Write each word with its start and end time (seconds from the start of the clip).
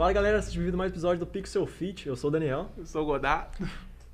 Fala 0.00 0.14
galera, 0.14 0.40
sejam 0.40 0.62
bem-vindos 0.62 0.76
a 0.76 0.78
mais 0.78 0.90
um 0.90 0.94
episódio 0.94 1.18
do 1.18 1.26
Pixel 1.26 1.66
Fit. 1.66 2.08
Eu 2.08 2.16
sou 2.16 2.28
o 2.28 2.30
Daniel. 2.30 2.70
Eu 2.74 2.86
sou 2.86 3.02
o 3.02 3.04
Godard. 3.04 3.50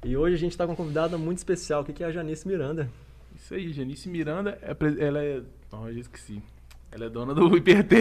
E 0.04 0.16
hoje 0.16 0.34
a 0.34 0.36
gente 0.36 0.50
está 0.50 0.64
com 0.64 0.72
uma 0.72 0.76
convidada 0.76 1.16
muito 1.16 1.38
especial, 1.38 1.84
que 1.84 2.02
é 2.02 2.06
a 2.08 2.10
Janice 2.10 2.48
Miranda. 2.48 2.90
Isso 3.36 3.54
aí, 3.54 3.72
Janice 3.72 4.08
Miranda, 4.08 4.58
é, 4.62 4.76
ela 4.98 5.22
é. 5.22 5.42
Não, 5.70 5.86
eu 5.86 5.94
já 5.94 6.00
esqueci. 6.00 6.42
Ela 6.90 7.04
é 7.04 7.08
dona 7.08 7.32
do 7.32 7.56
IPT. 7.56 7.94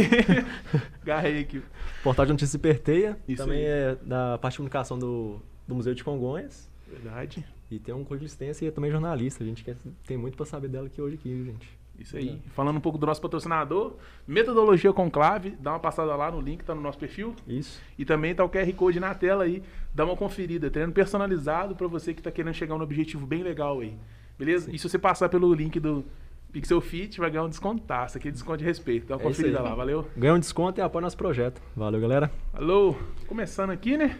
Garrei 1.05 1.41
aqui. 1.41 1.61
Portal 2.01 2.25
de 2.25 2.31
Notícias 2.31 2.55
Hiperteia. 2.55 3.19
Isso 3.27 3.43
Também 3.43 3.59
aí. 3.59 3.65
é 3.65 3.95
da 4.01 4.39
parte 4.39 4.53
de 4.53 4.57
comunicação 4.57 4.97
do, 4.97 5.39
do 5.67 5.75
Museu 5.75 5.93
de 5.93 6.03
Congonhas. 6.03 6.67
Verdade. 6.87 7.45
E 7.69 7.77
tem 7.77 7.93
um 7.93 8.03
curso 8.03 8.21
de 8.21 8.25
assistência 8.25 8.65
e 8.65 8.67
é 8.67 8.71
também 8.71 8.89
jornalista. 8.89 9.43
A 9.43 9.47
gente 9.47 9.63
quer, 9.63 9.77
tem 10.07 10.17
muito 10.17 10.35
para 10.35 10.47
saber 10.47 10.69
dela 10.69 10.87
aqui 10.87 10.99
hoje, 10.99 11.17
aqui, 11.17 11.29
gente. 11.45 11.84
Isso 11.99 12.17
aí. 12.17 12.41
Falando 12.53 12.77
um 12.77 12.81
pouco 12.81 12.97
do 12.97 13.05
nosso 13.05 13.21
patrocinador, 13.21 13.93
Metodologia 14.27 14.91
Conclave, 14.91 15.51
dá 15.59 15.71
uma 15.71 15.79
passada 15.79 16.15
lá 16.15 16.29
no 16.29 16.41
link, 16.41 16.63
tá 16.63 16.75
no 16.75 16.81
nosso 16.81 16.97
perfil. 16.97 17.33
Isso. 17.47 17.81
E 17.97 18.03
também 18.05 18.35
tá 18.35 18.43
o 18.43 18.49
QR 18.49 18.71
Code 18.73 18.99
na 18.99 19.13
tela 19.15 19.45
aí, 19.45 19.63
dá 19.93 20.03
uma 20.05 20.15
conferida. 20.15 20.69
Treino 20.69 20.91
personalizado 20.91 21.75
pra 21.75 21.87
você 21.87 22.13
que 22.13 22.21
tá 22.21 22.29
querendo 22.31 22.53
chegar 22.53 22.75
num 22.77 22.83
objetivo 22.83 23.25
bem 23.25 23.43
legal 23.43 23.79
aí. 23.79 23.93
Beleza? 24.37 24.69
E 24.71 24.77
se 24.77 24.87
você 24.89 24.99
passar 24.99 25.29
pelo 25.29 25.53
link 25.53 25.79
do 25.79 26.03
Pixel 26.51 26.81
Fit, 26.81 27.19
vai 27.19 27.29
ganhar 27.31 27.43
um 27.45 27.49
descontaço, 27.49 28.17
aquele 28.17 28.33
desconto 28.33 28.57
de 28.57 28.65
respeito. 28.65 29.07
Dá 29.07 29.15
uma 29.15 29.21
É 29.23 29.29
isso 29.29 29.37
conferida 29.37 29.59
aí. 29.59 29.63
lá, 29.69 29.73
valeu? 29.75 30.07
Ganha 30.17 30.33
um 30.33 30.39
desconto 30.39 30.79
e 30.79 30.83
apoia 30.83 31.01
nosso 31.03 31.17
projeto. 31.17 31.61
Valeu, 31.75 31.99
galera. 32.01 32.29
Alô, 32.53 32.95
começando 33.27 33.69
aqui, 33.71 33.97
né? 33.97 34.19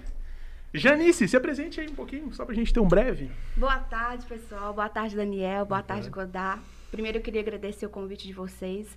Janice, 0.74 1.28
se 1.28 1.38
apresente 1.38 1.80
aí 1.80 1.88
um 1.88 1.96
pouquinho, 1.96 2.34
só 2.34 2.44
pra 2.46 2.54
gente 2.54 2.74
ter 2.74 2.80
um 2.82 2.88
breve. 2.88 3.30
Boa 3.56 3.80
tarde, 3.80 4.26
pessoal. 4.26 4.74
Boa 4.74 4.90
tarde, 4.90 5.16
Daniel. 5.16 5.66
Boa, 5.66 5.82
tarde, 5.82 6.10
tarde. 6.10 6.10
Godard. 6.10 6.62
Primeiro, 6.96 7.18
eu 7.18 7.22
queria 7.22 7.42
agradecer 7.42 7.86
o 7.86 7.90
convite 7.90 8.26
de 8.26 8.32
vocês. 8.34 8.88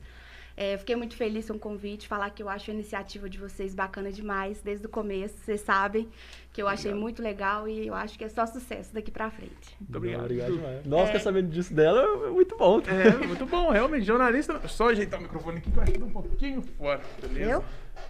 É, 0.56 0.74
eu 0.74 0.78
fiquei 0.78 0.94
muito 0.96 1.16
feliz 1.16 1.46
com 1.48 1.54
o 1.54 1.58
convite, 1.58 2.06
falar 2.08 2.30
que 2.30 2.42
eu 2.42 2.48
acho 2.48 2.70
a 2.70 2.74
iniciativa 2.74 3.28
de 3.28 3.38
vocês 3.38 3.74
bacana 3.74 4.10
demais, 4.12 4.60
desde 4.60 4.86
o 4.86 4.88
começo. 4.88 5.36
Vocês 5.38 5.60
sabem 5.60 6.08
que 6.52 6.60
eu 6.62 6.66
achei 6.68 6.90
Obrigado. 6.90 7.00
muito 7.00 7.22
legal 7.22 7.68
e 7.68 7.86
eu 7.86 7.94
acho 7.94 8.16
que 8.18 8.24
é 8.24 8.28
só 8.28 8.44
sucesso 8.46 8.92
daqui 8.94 9.10
pra 9.10 9.30
frente. 9.30 9.76
Muito 9.80 9.96
obrigado. 9.96 10.24
Obrigado. 10.24 10.82
Nossa, 10.84 11.10
É. 11.10 11.12
quer 11.12 11.18
sabendo 11.20 11.48
disso 11.48 11.72
dela 11.74 12.26
é 12.26 12.30
muito 12.30 12.56
bom. 12.56 12.80
É, 12.86 13.26
muito 13.26 13.46
bom, 13.46 13.70
realmente. 13.70 14.04
Jornalista. 14.04 14.60
Só 14.68 14.88
ajeitar 14.90 15.18
o 15.18 15.22
microfone 15.24 15.58
aqui 15.58 15.70
que 15.70 15.76
eu 15.78 15.82
acho 15.82 15.92
que 15.92 15.98
tá 15.98 16.04
um 16.04 16.10
pouquinho 16.10 16.62
fora. 16.76 17.00
Beleza? 17.20 17.50
Eu? 17.50 17.64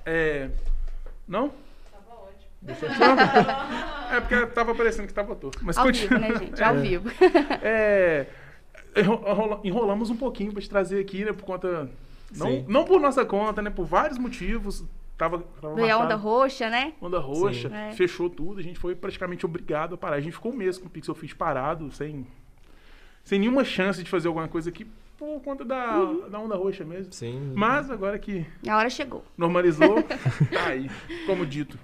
É. 0.07 0.51
Não? 1.27 1.53
É 4.11 4.21
porque 4.21 4.47
tava 4.47 4.75
parecendo 4.75 5.07
que 5.07 5.15
tava 5.15 5.35
torto. 5.37 5.59
Mas 5.63 5.77
Ao 5.77 5.85
continua. 5.85 6.19
vivo, 6.19 6.33
né, 6.33 6.39
gente? 6.39 6.63
Ao 6.63 6.75
vivo. 6.77 7.11
É, 7.63 8.27
enro- 8.27 8.27
enrola- 8.27 8.38
enrolamos 9.65 10.11
um 10.11 10.17
pouquinho 10.17 10.53
pra 10.53 10.61
te 10.63 10.69
trazer 10.69 11.01
aqui, 11.01 11.25
né? 11.25 11.33
Por 11.33 11.45
conta. 11.45 11.91
Não, 12.37 12.47
Sim. 12.47 12.65
não 12.69 12.85
por 12.85 13.01
nossa 13.01 13.25
conta, 13.25 13.63
né? 13.63 13.71
Por 13.71 13.85
vários 13.87 14.19
motivos. 14.19 14.85
Tava, 15.17 15.41
tava 15.61 15.75
Veio 15.75 15.93
a 15.95 15.99
onda 15.99 16.15
roxa, 16.15 16.71
né? 16.71 16.93
Onda 17.01 17.19
roxa, 17.19 17.69
Sim. 17.69 17.75
É. 17.75 17.91
fechou 17.93 18.31
tudo, 18.31 18.61
a 18.61 18.63
gente 18.63 18.79
foi 18.79 18.95
praticamente 18.95 19.45
obrigado 19.45 19.95
a 19.95 19.99
parar. 19.99 20.17
A 20.17 20.21
gente 20.21 20.35
ficou 20.35 20.53
um 20.53 20.57
mês 20.57 20.79
com 20.79 20.87
o 20.87 20.91
Pixel 20.91 21.15
Fit 21.15 21.35
parado, 21.35 21.91
sem, 21.91 22.25
sem 23.25 23.41
nenhuma 23.41 23.65
chance 23.65 24.01
de 24.03 24.09
fazer 24.09 24.29
alguma 24.29 24.47
coisa 24.47 24.69
aqui, 24.71 24.87
por 25.19 25.41
conta 25.41 25.65
da, 25.65 25.99
Uhum. 25.99 26.31
da 26.31 26.39
onda 26.39 26.55
roxa 26.55 26.85
mesmo. 26.85 27.13
Sim. 27.13 27.53
Mas 27.57 27.91
agora 27.91 28.17
que 28.17 28.47
A 28.69 28.77
hora 28.77 28.89
chegou. 28.89 29.25
normalizou, 29.37 30.03
tá 30.53 30.67
aí, 30.69 30.89
como 31.27 31.45
dito. 31.45 31.77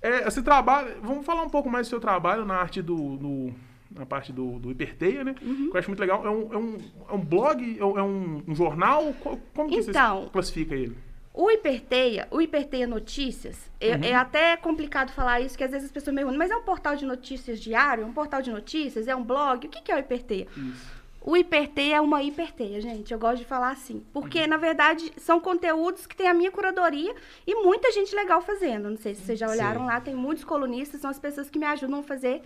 É, 0.00 0.22
você 0.30 0.40
trabalha, 0.40 0.96
vamos 1.02 1.26
falar 1.26 1.42
um 1.42 1.50
pouco 1.50 1.68
mais 1.68 1.88
do 1.88 1.90
seu 1.90 1.98
trabalho 1.98 2.44
na 2.44 2.54
arte 2.54 2.80
do, 2.80 2.94
no- 2.96 3.54
na 3.94 4.04
parte 4.04 4.32
do, 4.32 4.58
do 4.58 4.70
Hiperteia, 4.70 5.22
né? 5.24 5.34
Uhum. 5.40 5.70
Que 5.70 5.76
eu 5.76 5.78
acho 5.78 5.88
muito 5.88 6.00
legal. 6.00 6.26
É 6.26 6.30
um, 6.30 6.52
é 6.52 6.56
um, 6.58 6.78
é 7.10 7.12
um 7.14 7.20
blog, 7.20 7.78
é 7.78 7.84
um, 7.84 7.98
é 7.98 8.02
um- 8.02 8.42
jornal? 8.54 9.14
Co- 9.20 9.38
Como 9.54 9.68
que 9.70 9.76
Então, 9.76 10.22
você 10.24 10.30
classifica 10.30 10.74
ele? 10.74 10.96
O 11.32 11.50
Hiperteia, 11.50 12.28
o 12.30 12.40
Hiperteia 12.40 12.86
Notícias, 12.86 13.70
é, 13.80 13.96
Uhum. 13.96 14.04
é 14.04 14.14
até 14.14 14.56
complicado 14.56 15.10
falar 15.12 15.40
isso, 15.40 15.56
que 15.58 15.64
às 15.64 15.70
vezes 15.70 15.86
as 15.86 15.92
pessoas 15.92 16.14
me 16.14 16.20
perguntam, 16.20 16.38
mas 16.38 16.50
é 16.50 16.56
um 16.56 16.62
portal 16.62 16.94
de 16.94 17.04
notícias 17.04 17.58
diário? 17.60 18.06
Um 18.06 18.12
portal 18.12 18.40
de 18.40 18.50
notícias? 18.52 19.08
É 19.08 19.16
um 19.16 19.22
blog? 19.24 19.66
O 19.66 19.70
que 19.70 19.80
que 19.82 19.90
é 19.90 19.96
o 19.96 19.98
Hiperteia? 19.98 20.46
Isso. 20.56 20.94
O 21.26 21.36
hiperteia 21.38 21.96
é 21.96 22.00
uma 22.02 22.22
hiperteia, 22.22 22.78
gente. 22.82 23.10
Eu 23.10 23.18
gosto 23.18 23.38
de 23.38 23.46
falar 23.46 23.70
assim. 23.70 24.04
Porque, 24.12 24.42
Uhum. 24.42 24.46
na 24.46 24.56
verdade, 24.58 25.10
são 25.16 25.40
conteúdos 25.40 26.06
que 26.06 26.14
tem 26.14 26.28
a 26.28 26.34
minha 26.34 26.50
curadoria 26.50 27.14
e 27.46 27.54
muita 27.64 27.90
gente 27.92 28.14
legal 28.14 28.42
fazendo. 28.42 28.90
Não 28.90 28.96
sei 28.98 29.14
se 29.14 29.22
vocês 29.22 29.38
já 29.38 29.48
olharam 29.48 29.80
Sim. 29.80 29.86
lá, 29.86 30.00
tem 30.02 30.14
muitos 30.14 30.44
colunistas, 30.44 31.00
são 31.00 31.08
as 31.10 31.18
pessoas 31.18 31.48
que 31.48 31.58
me 31.58 31.64
ajudam 31.64 32.00
a 32.00 32.02
fazer 32.02 32.42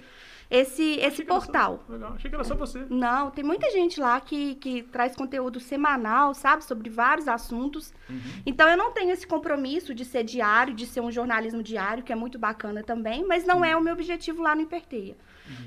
esse, 0.50 0.94
esse 1.00 1.22
era 1.22 1.32
só- 1.32 1.38
portal. 1.40 1.84
legal. 1.88 2.12
Achei 2.14 2.30
que 2.30 2.34
era 2.34 2.44
só 2.44 2.54
você. 2.54 2.86
Não, 2.88 3.30
tem 3.30 3.44
muita 3.44 3.70
gente 3.70 4.00
lá 4.00 4.20
que, 4.20 4.54
que 4.56 4.82
traz 4.84 5.14
conteúdo 5.14 5.60
semanal, 5.60 6.32
sabe? 6.34 6.64
Sobre 6.64 6.88
vários 6.88 7.28
assuntos. 7.28 7.92
Uhum. 8.08 8.20
Então 8.46 8.68
eu 8.68 8.76
não 8.76 8.92
tenho 8.92 9.10
esse 9.10 9.26
compromisso 9.26 9.94
de 9.94 10.04
ser 10.04 10.24
diário, 10.24 10.72
de 10.74 10.86
ser 10.86 11.00
um 11.00 11.10
jornalismo 11.10 11.62
diário, 11.62 12.02
que 12.02 12.12
é 12.12 12.16
muito 12.16 12.38
bacana 12.38 12.82
também, 12.82 13.24
mas 13.26 13.44
não 13.44 13.64
é 13.64 13.76
o 13.76 13.80
meu 13.80 13.92
objetivo 13.92 14.42
lá 14.42 14.54
no 14.54 14.62
Hiperteia. 14.62 15.16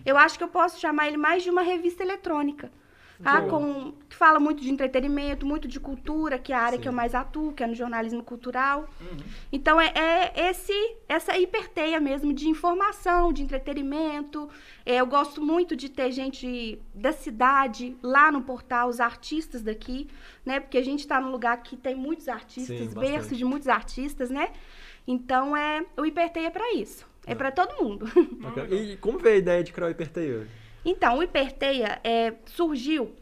Eu 0.05 0.15
acho 0.17 0.37
que 0.37 0.43
eu 0.43 0.47
posso 0.47 0.79
chamar 0.79 1.07
ele 1.07 1.17
mais 1.17 1.41
de 1.43 1.49
uma 1.49 1.61
revista 1.63 2.03
eletrônica. 2.03 2.71
Boa. 3.21 3.41
Com, 3.49 3.93
que 4.09 4.15
fala 4.15 4.39
muito 4.39 4.61
de 4.61 4.69
entretenimento, 4.69 5.45
muito 5.45 5.67
de 5.67 5.79
cultura, 5.79 6.39
que 6.39 6.51
é 6.51 6.55
a 6.55 6.61
área 6.61 6.77
Sim. 6.77 6.81
que 6.81 6.87
eu 6.87 6.93
mais 6.93 7.13
atuo, 7.13 7.53
que 7.53 7.63
é 7.63 7.67
no 7.67 7.75
jornalismo 7.75 8.23
cultural. 8.23 8.89
Uhum. 8.99 9.17
Então 9.51 9.79
é, 9.79 9.91
é 9.95 10.49
esse 10.49 10.73
essa 11.07 11.37
hiperteia 11.37 11.99
mesmo 11.99 12.33
de 12.33 12.49
informação, 12.49 13.31
de 13.31 13.43
entretenimento. 13.43 14.49
É, 14.85 14.95
eu 14.95 15.05
gosto 15.05 15.41
muito 15.41 15.75
de 15.75 15.89
ter 15.89 16.11
gente 16.11 16.79
da 16.93 17.11
cidade 17.11 17.95
lá 18.01 18.31
no 18.31 18.41
portal, 18.41 18.89
os 18.89 18.99
artistas 18.99 19.61
daqui, 19.61 20.07
né? 20.45 20.59
Porque 20.59 20.77
a 20.77 20.83
gente 20.83 20.99
está 20.99 21.19
num 21.19 21.31
lugar 21.31 21.61
que 21.61 21.77
tem 21.77 21.95
muitos 21.95 22.27
artistas, 22.27 22.77
Sim, 22.77 22.99
berço 22.99 23.17
bastante. 23.17 23.37
de 23.37 23.45
muitos 23.45 23.67
artistas, 23.67 24.29
né? 24.29 24.51
Então 25.07 25.55
é 25.55 25.85
o 25.97 26.05
hiperteia 26.05 26.47
é 26.47 26.49
para 26.49 26.73
isso. 26.73 27.09
É 27.25 27.35
para 27.35 27.51
todo 27.51 27.83
mundo. 27.83 28.05
E 28.71 28.97
como 28.97 29.19
veio 29.19 29.35
a 29.35 29.39
ideia 29.39 29.63
de 29.63 29.71
criar 29.71 29.87
o 29.87 29.91
Hiperteia? 29.91 30.47
Então, 30.83 31.17
o 31.17 31.23
Hiperteia 31.23 31.99
é, 32.03 32.33
surgiu 32.45 33.15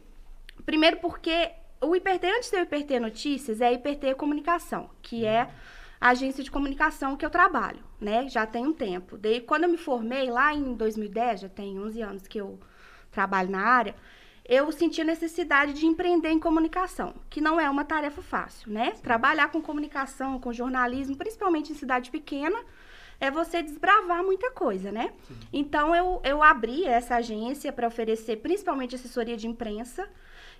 primeiro 0.64 0.98
porque 0.98 1.50
o 1.80 1.96
Hiperteia, 1.96 2.36
antes 2.36 2.50
de 2.50 2.56
ter 2.56 2.60
o 2.60 2.64
Hiperteia 2.64 3.00
Notícias, 3.00 3.60
é 3.60 3.68
a 3.68 3.72
Hiperteia 3.72 4.14
Comunicação, 4.14 4.90
que 5.02 5.24
é 5.24 5.50
a 6.00 6.08
agência 6.10 6.42
de 6.42 6.50
comunicação 6.50 7.16
que 7.16 7.24
eu 7.24 7.30
trabalho, 7.30 7.82
né? 8.00 8.28
Já 8.28 8.46
tem 8.46 8.66
um 8.66 8.72
tempo. 8.72 9.18
Daí, 9.18 9.40
quando 9.40 9.64
eu 9.64 9.68
me 9.70 9.76
formei 9.76 10.30
lá 10.30 10.54
em 10.54 10.74
2010, 10.74 11.40
já 11.40 11.48
tem 11.48 11.78
11 11.78 12.02
anos 12.02 12.26
que 12.26 12.40
eu 12.40 12.58
trabalho 13.10 13.50
na 13.50 13.60
área, 13.60 13.94
eu 14.44 14.72
senti 14.72 15.00
a 15.00 15.04
necessidade 15.04 15.74
de 15.74 15.86
empreender 15.86 16.30
em 16.30 16.38
comunicação, 16.38 17.14
que 17.28 17.40
não 17.40 17.60
é 17.60 17.68
uma 17.68 17.84
tarefa 17.84 18.22
fácil, 18.22 18.72
né? 18.72 18.92
Trabalhar 19.02 19.50
com 19.52 19.60
comunicação, 19.60 20.40
com 20.40 20.52
jornalismo, 20.52 21.16
principalmente 21.16 21.72
em 21.72 21.76
cidade 21.76 22.10
pequena, 22.10 22.58
é 23.20 23.30
você 23.30 23.62
desbravar 23.62 24.24
muita 24.24 24.50
coisa, 24.50 24.90
né? 24.90 25.12
Então 25.52 25.94
eu, 25.94 26.20
eu 26.24 26.42
abri 26.42 26.86
essa 26.86 27.16
agência 27.16 27.70
para 27.70 27.86
oferecer 27.86 28.36
principalmente 28.36 28.94
assessoria 28.94 29.36
de 29.36 29.46
imprensa. 29.46 30.08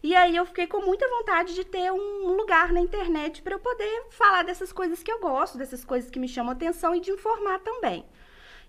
E 0.02 0.14
aí 0.14 0.36
eu 0.36 0.46
fiquei 0.46 0.66
com 0.66 0.80
muita 0.80 1.08
vontade 1.08 1.54
de 1.54 1.64
ter 1.64 1.90
um 1.90 2.36
lugar 2.36 2.72
na 2.72 2.80
internet 2.80 3.42
para 3.42 3.54
eu 3.54 3.58
poder 3.58 4.06
falar 4.10 4.42
dessas 4.44 4.72
coisas 4.72 5.02
que 5.02 5.10
eu 5.10 5.20
gosto, 5.20 5.58
dessas 5.58 5.84
coisas 5.84 6.10
que 6.10 6.18
me 6.18 6.28
chamam 6.28 6.52
atenção 6.52 6.94
e 6.94 7.00
de 7.00 7.10
informar 7.10 7.58
também. 7.60 8.04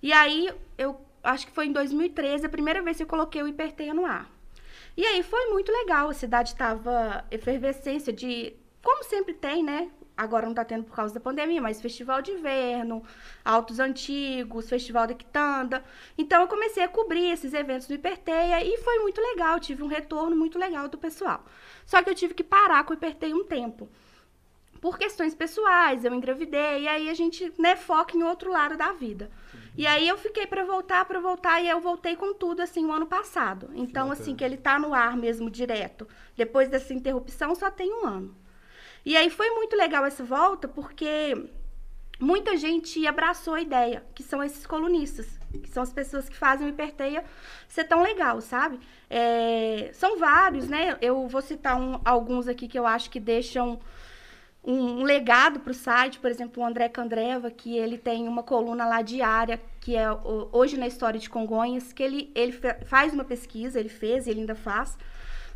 E 0.02 0.12
aí 0.12 0.50
eu 0.78 1.00
acho 1.23 1.47
que 1.47 1.53
foi 1.53 1.68
em 1.68 1.72
2013 1.72 2.46
a 2.46 2.50
primeira 2.50 2.81
vez 2.81 2.97
que 2.97 3.03
eu 3.03 3.08
coloquei 3.08 3.44
o 3.44 3.47
Hiperteia 3.47 3.94
no 3.94 4.06
ar. 4.06 4.29
E 4.96 5.06
aí 5.06 5.23
foi 5.23 5.50
muito 5.50 5.72
legal, 5.72 6.09
a 6.09 6.13
cidade 6.13 6.50
estava 6.50 7.23
efervescência 7.31 8.12
de, 8.12 8.53
como 8.81 9.03
sempre 9.03 9.34
tem, 9.34 9.63
né? 9.63 9.90
Agora 10.16 10.45
não 10.45 10.51
está 10.51 10.63
tendo 10.63 10.83
por 10.83 10.95
causa 10.95 11.13
da 11.13 11.19
pandemia, 11.19 11.61
mas 11.61 11.81
festival 11.81 12.22
de 12.22 12.31
inverno, 12.31 13.03
Altos 13.44 13.79
Antigos, 13.79 14.69
Festival 14.69 15.07
da 15.07 15.13
Quitanda. 15.13 15.83
Então 16.17 16.41
eu 16.41 16.47
comecei 16.47 16.83
a 16.83 16.88
cobrir 16.88 17.31
esses 17.31 17.53
eventos 17.53 17.87
do 17.87 17.93
Hiperteia 17.93 18.63
e 18.63 18.78
foi 18.78 18.99
muito 18.99 19.19
legal, 19.19 19.59
tive 19.59 19.84
um 19.84 19.87
retorno 19.87 20.35
muito 20.35 20.59
legal 20.59 20.87
do 20.87 20.97
pessoal. 20.97 21.43
Só 21.85 22.03
que 22.03 22.09
eu 22.09 22.16
tive 22.16 22.34
que 22.34 22.43
parar 22.43 22.84
com 22.84 22.93
o 22.93 22.96
Hiperteia 22.96 23.35
um 23.35 23.43
tempo. 23.43 23.90
Por 24.79 24.97
questões 24.97 25.35
pessoais, 25.35 26.03
eu 26.03 26.14
engravidei, 26.14 26.81
e 26.81 26.87
aí 26.87 27.07
a 27.07 27.14
gente, 27.14 27.53
né, 27.57 27.75
foca 27.75 28.17
em 28.17 28.23
outro 28.23 28.52
lado 28.52 28.75
da 28.75 28.91
vida. 28.91 29.29
E 29.78 29.85
aí 29.85 30.07
eu 30.07 30.17
fiquei 30.17 30.47
para 30.47 30.66
voltar, 30.66 31.05
para 31.05 31.19
voltar, 31.19 31.61
e 31.61 31.69
eu 31.69 31.79
voltei 31.79 32.16
com 32.16 32.34
tudo, 32.34 32.61
assim, 32.61 32.85
o 32.85 32.91
ano 32.91 33.05
passado. 33.05 33.69
Então, 33.75 34.11
assim, 34.11 34.35
que 34.35 34.43
ele 34.43 34.57
tá 34.57 34.79
no 34.79 34.93
ar 34.93 35.16
mesmo, 35.16 35.52
direto. 35.52 36.07
Depois 36.35 36.67
dessa 36.67 36.96
interrupção, 36.96 37.53
só 37.53 37.69
tem 37.69 37.93
um 37.93 38.07
ano. 38.07 38.35
E 39.06 39.18
aí 39.18 39.30
foi 39.30 39.50
muito 39.52 39.76
legal 39.76 40.06
essa 40.06 40.24
volta, 40.24 40.68
porque 40.68 41.50
muita 42.20 42.56
gente 42.56 43.06
abraçou 43.08 43.56
a 43.56 43.62
ideia, 43.62 44.03
que 44.14 44.22
são 44.22 44.44
esses 44.44 44.66
colunistas, 44.66 45.28
que 45.64 45.70
são 45.70 45.82
as 45.82 45.92
pessoas 45.92 46.30
que 46.30 46.36
fazem 46.36 46.68
o 46.68 46.70
Hiperteia 46.70 47.24
ser 47.68 47.86
tão 47.86 48.03
legal, 48.03 48.40
sabe? 48.42 48.80
É, 49.09 49.90
são 49.94 50.18
vários, 50.20 50.68
né? 50.68 50.98
Eu 51.02 51.28
vou 51.28 51.42
citar 51.42 51.76
um- 51.80 52.00
alguns 52.06 52.48
aqui 52.48 52.68
que 52.68 52.78
eu 52.78 52.86
acho 52.86 53.09
que 53.09 53.20
deixam 53.20 53.80
um, 54.64 55.00
um 55.00 55.03
legado 55.03 55.59
para 55.59 55.72
o 55.72 55.74
site, 55.74 56.20
por 56.20 56.30
exemplo, 56.30 56.62
o 56.62 56.66
André 56.66 56.88
Candreva, 56.88 57.50
que 57.50 57.76
ele 57.76 57.98
tem 57.98 58.28
uma 58.28 58.44
coluna 58.44 58.86
lá 58.86 59.02
diária, 59.02 59.59
que 59.80 59.96
é 59.96 60.09
o- 60.12 60.48
hoje 60.52 60.78
na 60.78 60.86
história 60.86 61.20
de 61.20 61.28
Congonhas, 61.30 61.92
que 61.92 62.03
ele, 62.03 62.32
ele 62.36 62.53
faz 62.86 63.12
uma 63.12 63.24
pesquisa, 63.24 63.80
ele 63.80 63.90
fez, 63.90 64.28
ele 64.28 64.42
ainda 64.42 64.53
faz, 64.53 64.96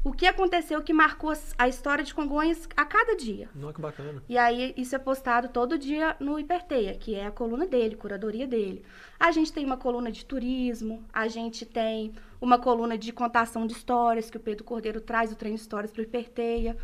o 0.05 0.13
que 0.13 0.25
aconteceu 0.27 0.81
que 0.83 0.93
marcou 0.93 1.31
as- 1.31 1.53
a 1.57 1.67
história 1.67 2.03
de 2.03 2.13
Congonhas 2.13 2.69
a 2.77 2.85
cada 2.85 3.15
dia. 3.17 3.49
Não, 3.55 3.73
que 3.73 3.81
bacana. 3.81 4.23
E 4.29 4.37
aí 4.37 4.73
isso 4.77 4.95
é 4.95 4.99
postado 4.99 5.49
todo 5.49 5.77
dia 5.77 6.15
no 6.19 6.39
Hiperteia, 6.39 6.93
que 6.95 7.15
é 7.15 7.25
a 7.25 7.31
coluna 7.31 7.65
dele, 7.65 7.95
curadoria 7.95 8.45
dele. 8.47 8.83
A 9.19 9.31
gente 9.31 9.51
tem 9.51 9.65
uma 9.65 9.77
coluna 9.77 10.11
de 10.11 10.23
turismo, 10.23 11.03
a 11.11 11.27
gente 11.27 11.65
tem 11.65 12.13
uma 12.39 12.59
coluna 12.59 12.97
de 12.97 13.11
contação 13.11 13.65
de 13.65 13.73
histórias, 13.73 14.29
que 14.29 14.37
o 14.37 14.39
Pedro 14.39 14.63
Cordeiro 14.63 15.01
traz 15.01 15.31
o 15.31 15.35
treino 15.35 15.57
de 15.57 15.61
histórias 15.63 15.91
para 15.91 16.01
o 16.01 16.03
Hiperteia. 16.03 16.77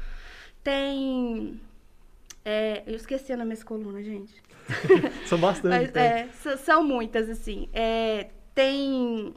Tem. 0.63 1.59
é, 2.43 2.83
eu 2.87 2.95
esqueci 2.95 3.35
na 3.35 3.45
minha 3.45 3.63
coluna, 3.63 4.01
gente. 4.03 4.33
São 5.27 5.37
bastante. 5.39 5.91
Mas, 5.93 5.95
é, 5.95 6.27
são 6.57 6.83
muitas, 6.83 7.29
assim. 7.29 7.69
É, 7.73 8.29
tem 8.55 9.33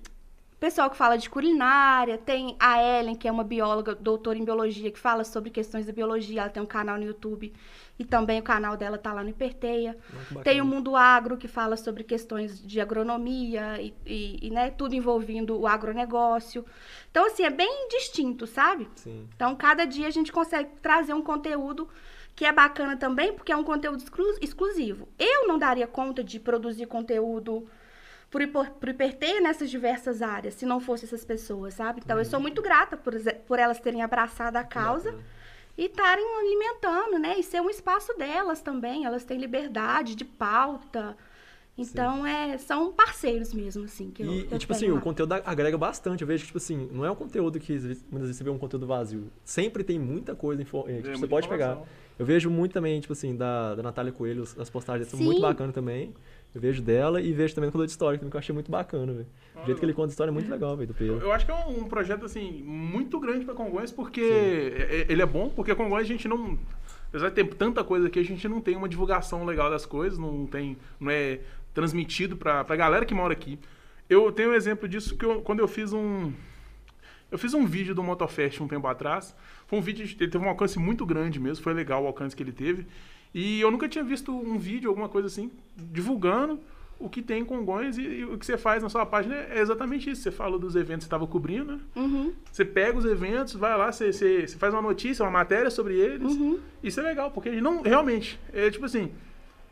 pessoal 0.65 0.89
que 0.89 0.97
fala 0.97 1.19
de 1.19 1.29
culinária, 1.29 2.17
tem 2.17 2.57
a 2.59 2.83
Ellen, 2.83 3.15
que 3.15 3.29
é 3.29 3.31
uma 3.31 3.45
bióloga, 3.45 3.95
doutora 3.95 4.39
em 4.39 4.45
biologia, 4.47 4.91
que 4.91 4.99
fala 4.99 5.23
sobre 5.23 5.51
questões 5.51 5.85
da 5.85 5.93
biologia. 5.93 6.41
Ela 6.41 6.49
tem 6.49 6.63
um 6.63 6.67
canal 6.67 6.97
no 6.97 7.05
YouTube 7.05 7.53
e 7.99 8.03
também 8.05 8.41
o 8.41 8.43
canal 8.43 8.75
dela 8.75 8.97
tá 8.97 9.13
lá 9.13 9.23
no 9.23 9.29
Hiperteia. 9.29 9.95
Tem 10.43 10.63
o 10.63 10.65
Mundo 10.65 10.97
Agro, 10.97 11.37
que 11.37 11.47
fala 11.47 11.77
sobre 11.77 12.03
questões 12.03 12.67
de 12.67 12.81
agronomia 12.81 13.79
e, 13.79 13.93
e- 14.07 14.47
e, 14.47 14.51
né, 14.51 14.71
tudo 14.71 14.95
envolvendo 14.95 15.61
o 15.61 15.67
agronegócio. 15.67 16.65
Então, 17.11 17.27
assim, 17.27 17.43
é 17.45 17.51
bem 17.51 17.87
distinto, 17.91 18.47
sabe? 18.47 18.89
Sim. 18.95 19.29
Então, 19.37 19.55
cada 19.55 19.85
dia 19.85 20.07
a 20.07 20.11
gente 20.11 20.33
consegue 20.33 20.71
trazer 20.81 21.13
um 21.13 21.21
conteúdo 21.23 21.87
que 22.35 22.47
é 22.47 22.53
bacana 22.53 22.97
também, 22.97 23.35
porque 23.35 23.53
é 23.53 23.57
um 23.57 23.63
conteúdo 23.63 23.99
exclu- 24.03 24.39
exclusivo. 24.41 25.07
Eu 25.19 25.47
não 25.47 25.59
daria 25.59 25.87
conta 25.87 26.25
de 26.25 26.41
produzir 26.41 26.87
conteúdo 26.87 27.69
por, 28.35 28.69
por 28.71 28.89
hiperteia 28.89 29.41
nessas 29.41 29.71
diversas 29.71 30.21
áreas, 30.21 30.55
se 30.55 30.67
não 30.67 30.81
fosse 30.81 31.05
essas 31.05 31.25
pessoas, 31.25 31.75
sabe? 31.75 32.01
Então, 32.05 32.19
eu 32.19 32.25
sou 32.25 32.41
muito 32.41 32.61
grata 32.61 32.97
por, 32.97 33.15
por 33.47 33.61
elas 33.61 33.79
terem 33.79 34.03
abraçado 34.03 34.57
a 34.57 34.65
causa 34.65 35.13
bacana. 35.13 35.25
e 35.79 35.85
estarem 35.85 36.27
alimentando, 36.39 37.19
né? 37.21 37.39
E 37.39 37.45
ser 37.45 37.61
um 37.61 37.71
espaço 37.71 38.13
delas 38.15 38.61
também. 38.61 39.05
Elas 39.05 39.25
têm 39.25 39.39
liberdade 39.39 40.17
de 40.17 40.25
pauta. 40.25 41.17
Então, 41.77 42.25
é, 42.25 42.57
são 42.57 42.93
parceiros 42.93 43.53
mesmo, 43.53 43.85
assim, 43.85 44.11
que 44.11 44.23
eu, 44.23 44.33
E, 44.33 44.43
que 44.45 44.49
e, 44.49 44.53
eu 44.55 44.59
tipo 44.59 44.73
assim, 44.73 44.83
tenho 44.83 44.93
o 44.93 44.97
lá. 44.97 45.03
conteúdo 45.03 45.33
agrega 45.33 45.77
bastante. 45.77 46.21
Eu 46.23 46.27
vejo 46.29 46.43
que, 46.43 46.47
tipo 46.47 46.59
assim, 46.59 46.89
não 46.93 47.05
é 47.05 47.11
um 47.11 47.17
conteúdo 47.17 47.59
que 47.59 47.73
muitas 47.73 48.21
vezes 48.29 48.37
você 48.37 48.45
vê 48.45 48.51
um 48.51 48.59
conteúdo 48.59 48.87
vazio. 48.87 49.25
Sempre 49.45 49.83
tem 49.83 49.99
muita 49.99 50.37
coisa 50.37 50.63
eh, 50.63 50.65
que 51.03 51.09
É, 51.11 51.17
você 51.17 51.27
pode 51.27 51.49
pegar. 51.49 51.83
Eu 52.17 52.25
vejo 52.25 52.49
muito 52.49 52.73
também, 52.73 53.01
tipo 53.01 53.13
assim, 53.13 53.35
da, 53.37 53.75
da 53.75 53.83
Natália 53.83 54.13
Coelho, 54.13 54.45
as 54.57 54.71
postagens 54.71 55.09
são 55.09 55.19
Sim. 55.19 55.25
muito 55.25 55.41
bacanas 55.41 55.75
também. 55.75 56.15
Eu 56.55 56.61
vejo 56.61 56.81
dela 56.81 57.21
e 57.21 57.33
vejo 57.33 57.57
também 57.57 57.69
o 57.69 57.73
conteúdo 57.73 57.87
de 57.89 57.93
história, 57.93 58.17
também, 58.21 58.31
que 58.31 58.37
eu 58.37 58.39
achei 58.39 58.53
muito 58.55 58.71
bacana, 58.71 59.13
velho. 59.13 59.27
O 59.61 59.67
jeito 59.67 59.79
que 59.81 59.85
ele 59.85 59.93
conta 59.93 60.11
história 60.11 60.31
é 60.31 60.33
muito 60.33 60.49
legal, 60.49 60.77
velho, 60.77 60.87
do 60.87 60.95
Pedro. 60.95 61.19
Eu 61.19 61.33
acho 61.33 61.45
que 61.45 61.51
é 61.51 61.55
um, 61.67 61.81
um 61.81 61.85
projeto, 61.89 62.25
assim, 62.25 62.63
muito 62.63 63.19
grande 63.19 63.45
pra 63.45 63.53
Congonhas, 63.55 63.91
porque 63.91 64.21
é- 64.21 65.01
é- 65.01 65.07
ele 65.13 65.21
é 65.23 65.27
bom, 65.27 65.49
porque 65.51 65.75
Congonhas 65.75 66.05
a 66.05 66.13
gente 66.13 66.29
não... 66.29 66.57
Apesar 67.09 67.29
de 67.31 67.35
ter 67.35 67.45
tanta 67.57 67.83
coisa 67.83 68.07
aqui, 68.07 68.21
a 68.21 68.25
gente 68.25 68.47
não 68.49 68.61
tem 68.61 68.77
uma 68.77 68.89
divulgação 68.89 69.45
legal 69.45 69.69
das 69.69 69.85
coisas, 69.85 70.17
não 70.17 70.47
tem... 70.47 70.77
Não 71.01 71.11
é 71.11 71.41
transmitido 71.75 72.37
pra, 72.37 72.65
pra 72.65 72.77
galera 72.77 73.05
que 73.05 73.13
mora 73.15 73.33
aqui. 73.33 73.59
Eu 74.09 74.31
tenho 74.33 74.51
um 74.51 74.55
exemplo 74.55 74.89
disso 74.89 75.17
que 75.17 75.25
eu- 75.25 75.43
quando 75.43 75.61
eu 75.61 75.69
fiz 75.69 75.93
um... 75.93 76.33
Eu 77.31 77.39
fiz 77.39 77.53
um 77.53 77.67
vídeo 77.67 77.95
do 77.95 78.03
Motofest 78.03 78.63
um 78.63 78.69
tempo 78.69 78.87
atrás. 78.87 79.35
Foi 79.67 79.79
um 79.79 79.83
vídeo, 79.83 80.05
ele 80.05 80.31
teve 80.31 80.39
um 80.45 80.49
alcance 80.49 80.79
muito 80.79 81.05
grande 81.05 81.41
mesmo, 81.41 81.65
foi 81.65 81.75
legal 81.75 82.05
o 82.05 82.07
alcance 82.07 82.37
que 82.37 82.43
ele 82.43 82.53
teve. 82.53 82.87
E 83.35 83.61
eu 83.61 83.71
nunca 83.71 83.89
tinha 83.89 84.05
visto 84.05 84.31
um 84.33 84.57
vídeo, 84.59 84.89
alguma 84.89 85.09
coisa 85.09 85.27
assim, 85.27 85.51
divulgando 85.77 86.61
o 87.01 87.09
que 87.09 87.21
tem 87.21 87.41
em 87.43 87.45
Congonhas 87.45 87.99
e, 87.99 88.03
e 88.03 88.25
o 88.25 88.39
que 88.39 88.47
você 88.47 88.57
faz 88.57 88.81
na 88.83 88.89
sua 88.89 89.05
página 89.05 89.35
é 89.35 89.59
exatamente 89.61 90.09
isso. 90.09 90.23
Você 90.23 90.31
falou 90.31 90.61
dos 90.61 90.77
eventos 90.77 90.99
que 90.99 91.03
você 91.05 91.07
estava 91.07 91.27
cobrindo, 91.27 91.73
né? 91.73 91.81
Uhum, 91.97 92.33
Você 92.53 92.65
pega 92.65 92.97
os 92.97 93.05
eventos, 93.05 93.55
vai 93.55 93.77
lá, 93.77 93.91
você, 93.91 94.13
você, 94.13 94.47
você 94.47 94.57
faz 94.57 94.73
uma 94.73 94.83
notícia, 94.83 95.25
uma 95.25 95.31
matéria 95.33 95.71
sobre 95.71 95.95
eles. 95.99 96.33
uhum. 96.35 96.61
Isso 96.85 97.01
é 97.01 97.03
legal, 97.03 97.33
porque 97.33 97.51
não, 97.61 97.83
realmente, 97.83 98.39
é 98.53 98.71
tipo 98.71 98.85
assim, 98.85 99.11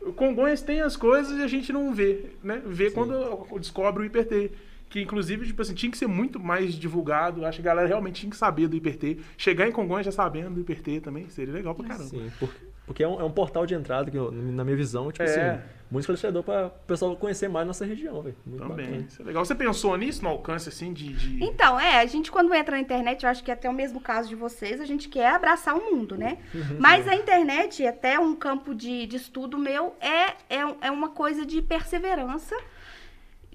o 0.05 0.13
Congonhas 0.13 0.61
tem 0.61 0.81
as 0.81 0.95
coisas 0.95 1.37
e 1.37 1.43
a 1.43 1.47
gente 1.47 1.71
não 1.73 1.93
vê, 1.93 2.31
né? 2.43 2.61
Vê 2.65 2.89
Sim. 2.89 2.95
quando 2.95 3.47
descobre 3.59 4.03
o 4.03 4.05
IPT. 4.05 4.51
Que 4.89 5.01
inclusive, 5.01 5.47
tipo 5.47 5.59
assim, 5.59 5.73
tinha 5.73 5.91
que 5.91 5.97
ser 5.97 6.05
muito 6.05 6.39
mais 6.39 6.75
divulgado. 6.75 7.43
Acho 7.45 7.59
que 7.59 7.67
a 7.67 7.71
galera 7.71 7.87
realmente 7.87 8.21
tinha 8.21 8.29
que 8.29 8.37
saber 8.37 8.67
do 8.67 8.75
IPT. 8.75 9.17
Chegar 9.35 9.67
em 9.67 9.71
Congonhas 9.71 10.05
já 10.05 10.11
sabendo 10.11 10.51
do 10.51 10.61
IPT 10.61 11.01
também, 11.01 11.27
seria 11.29 11.51
legal 11.51 11.73
pra 11.73 11.87
caramba. 11.87 12.09
Sim, 12.09 12.31
por- 12.39 12.49
porque 12.85 13.01
é 13.03 13.07
um, 13.07 13.19
é 13.19 13.23
um 13.23 13.31
portal 13.31 13.65
de 13.65 13.73
entrada 13.73 14.11
que, 14.11 14.17
eu- 14.17 14.31
na 14.31 14.63
minha 14.63 14.75
visão, 14.77 15.11
tipo 15.11 15.23
É. 15.23 15.25
assim, 15.55 15.61
muito 15.93 16.01
esclarecedor 16.01 16.43
para 16.43 16.67
o 16.67 16.69
pessoal 16.87 17.15
conhecer 17.15 17.47
mais 17.47 17.65
nossa 17.65 17.85
região, 17.85 18.21
velho. 18.21 18.35
Muito 18.45 18.61
Também. 18.67 18.85
bacana. 18.85 19.05
Isso 19.07 19.21
é 19.21 19.25
legal. 19.25 19.45
Você 19.45 19.55
pensou 19.55 19.95
nisso, 19.95 20.23
no 20.23 20.29
alcance, 20.29 20.67
assim, 20.67 20.91
de... 20.91 21.13
de- 21.13 21.43
Então, 21.43 21.79
é, 21.79 21.99
a 22.01 22.05
gente 22.05 22.31
quando 22.31 22.53
entra 22.53 22.75
na 22.75 22.81
internet, 22.81 23.23
eu 23.23 23.29
acho 23.29 23.43
que 23.43 23.51
é 23.51 23.53
até 23.53 23.69
o 23.69 23.73
mesmo 23.73 24.01
caso 24.01 24.27
de 24.27 24.35
vocês, 24.35 24.81
a 24.81 24.85
gente 24.85 25.07
quer 25.07 25.29
abraçar 25.29 25.75
o 25.77 25.91
mundo, 25.91 26.17
né? 26.17 26.39
Mas 26.79 27.07
a 27.07 27.15
internet, 27.15 27.85
até 27.85 28.19
um 28.19 28.35
campo 28.35 28.73
de, 28.75 29.05
de 29.05 29.15
estudo 29.15 29.57
meu, 29.57 29.95
é, 30.01 30.31
é, 30.49 30.75
é 30.81 30.91
uma 30.91 31.09
coisa 31.09 31.45
de 31.45 31.61
perseverança 31.61 32.55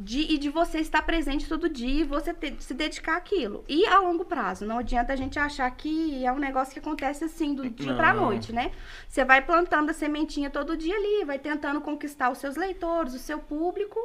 de, 0.01 0.21
e 0.33 0.39
de 0.39 0.49
você 0.49 0.79
estar 0.79 1.03
presente 1.03 1.49
todo 1.49 1.69
dia 1.69 2.03
e 2.03 2.05
você 2.05 2.33
ter- 2.33 2.57
se 2.61 2.73
dedicar 2.75 3.17
àquilo. 3.17 3.65
E 3.69 3.87
a 3.87 3.99
longo 4.01 4.25
prazo. 4.25 4.65
Não 4.65 4.79
adianta 4.79 5.13
a 5.13 5.17
gente 5.17 5.39
achar 5.39 5.71
que 5.71 6.25
é 6.25 6.33
um 6.33 6.39
negócio 6.39 6.73
que 6.73 6.79
acontece 6.79 7.25
assim, 7.25 7.55
do 7.55 7.69
dia 7.69 7.95
pra 7.95 8.15
Não. 8.15 8.25
noite, 8.27 8.53
né? 8.53 8.71
Você 9.09 9.25
vai 9.25 9.43
plantando 9.43 9.91
a 9.91 9.95
sementinha 9.95 10.51
todo 10.51 10.77
dia 10.77 10.95
ali, 10.97 11.25
vai 11.25 11.39
tentando 11.39 11.81
conquistar 11.81 12.31
os 12.31 12.39
seus 12.39 12.57
leitores, 12.57 13.15
o 13.15 13.19
seu 13.19 13.39
público 13.39 13.99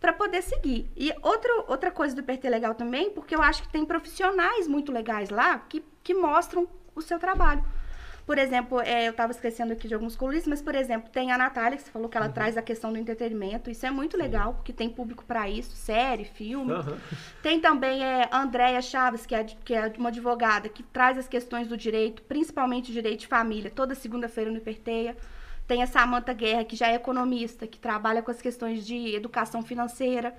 para 0.00 0.12
poder 0.12 0.42
seguir. 0.42 0.90
E 0.96 1.12
outro, 1.22 1.64
outra 1.68 1.90
coisa 1.90 2.14
do 2.16 2.22
PT 2.22 2.48
Legal 2.48 2.74
também, 2.74 3.10
porque 3.10 3.34
eu 3.34 3.42
acho 3.42 3.62
que 3.62 3.68
tem 3.68 3.84
profissionais 3.84 4.66
muito 4.66 4.90
legais 4.92 5.28
lá 5.30 5.58
que, 5.58 5.84
que 6.02 6.14
mostram 6.14 6.66
o 6.94 7.02
seu 7.02 7.18
trabalho. 7.18 7.62
Por 8.26 8.38
exemplo, 8.38 8.80
é, 8.80 9.08
eu 9.08 9.10
estava 9.10 9.32
esquecendo 9.32 9.72
aqui 9.72 9.88
de 9.88 9.94
alguns 9.94 10.14
colunistas, 10.14 10.48
mas, 10.48 10.62
por 10.62 10.74
exemplo, 10.74 11.10
tem 11.10 11.32
a 11.32 11.38
Natália, 11.38 11.76
que 11.76 11.82
você 11.82 11.90
falou 11.90 12.08
que 12.08 12.16
ela 12.16 12.28
traz 12.28 12.56
a 12.56 12.62
questão 12.62 12.92
do 12.92 12.98
entretenimento. 12.98 13.70
Isso 13.70 13.84
é 13.84 13.90
muito 13.90 14.16
legal, 14.16 14.54
porque 14.54 14.72
tem 14.72 14.88
público 14.88 15.24
para 15.24 15.48
isso, 15.48 15.74
série, 15.74 16.24
filme. 16.24 16.72
Aham. 16.72 16.96
Tem 17.42 17.60
também 17.60 18.04
é, 18.04 18.28
a 18.30 18.42
Andréia 18.42 18.80
Chaves, 18.80 19.26
que 19.26 19.34
é, 19.34 19.42
que 19.42 19.74
é 19.74 19.92
uma 19.98 20.10
advogada, 20.10 20.68
que 20.68 20.82
traz 20.82 21.18
as 21.18 21.26
questões 21.26 21.66
do 21.66 21.76
direito, 21.76 22.22
principalmente 22.22 22.92
direito 22.92 23.20
de 23.20 23.26
família, 23.26 23.70
toda 23.70 23.94
segunda-feira 23.94 24.50
no 24.50 24.58
Hiperteia. 24.58 25.16
Tem 25.66 25.82
a 25.82 25.86
Samanta 25.86 26.32
Guerra, 26.32 26.64
que 26.64 26.76
já 26.76 26.88
é 26.88 26.94
economista, 26.94 27.66
que 27.66 27.78
trabalha 27.78 28.22
com 28.22 28.30
as 28.30 28.40
questões 28.40 28.86
de 28.86 29.14
educação 29.14 29.62
financeira. 29.62 30.36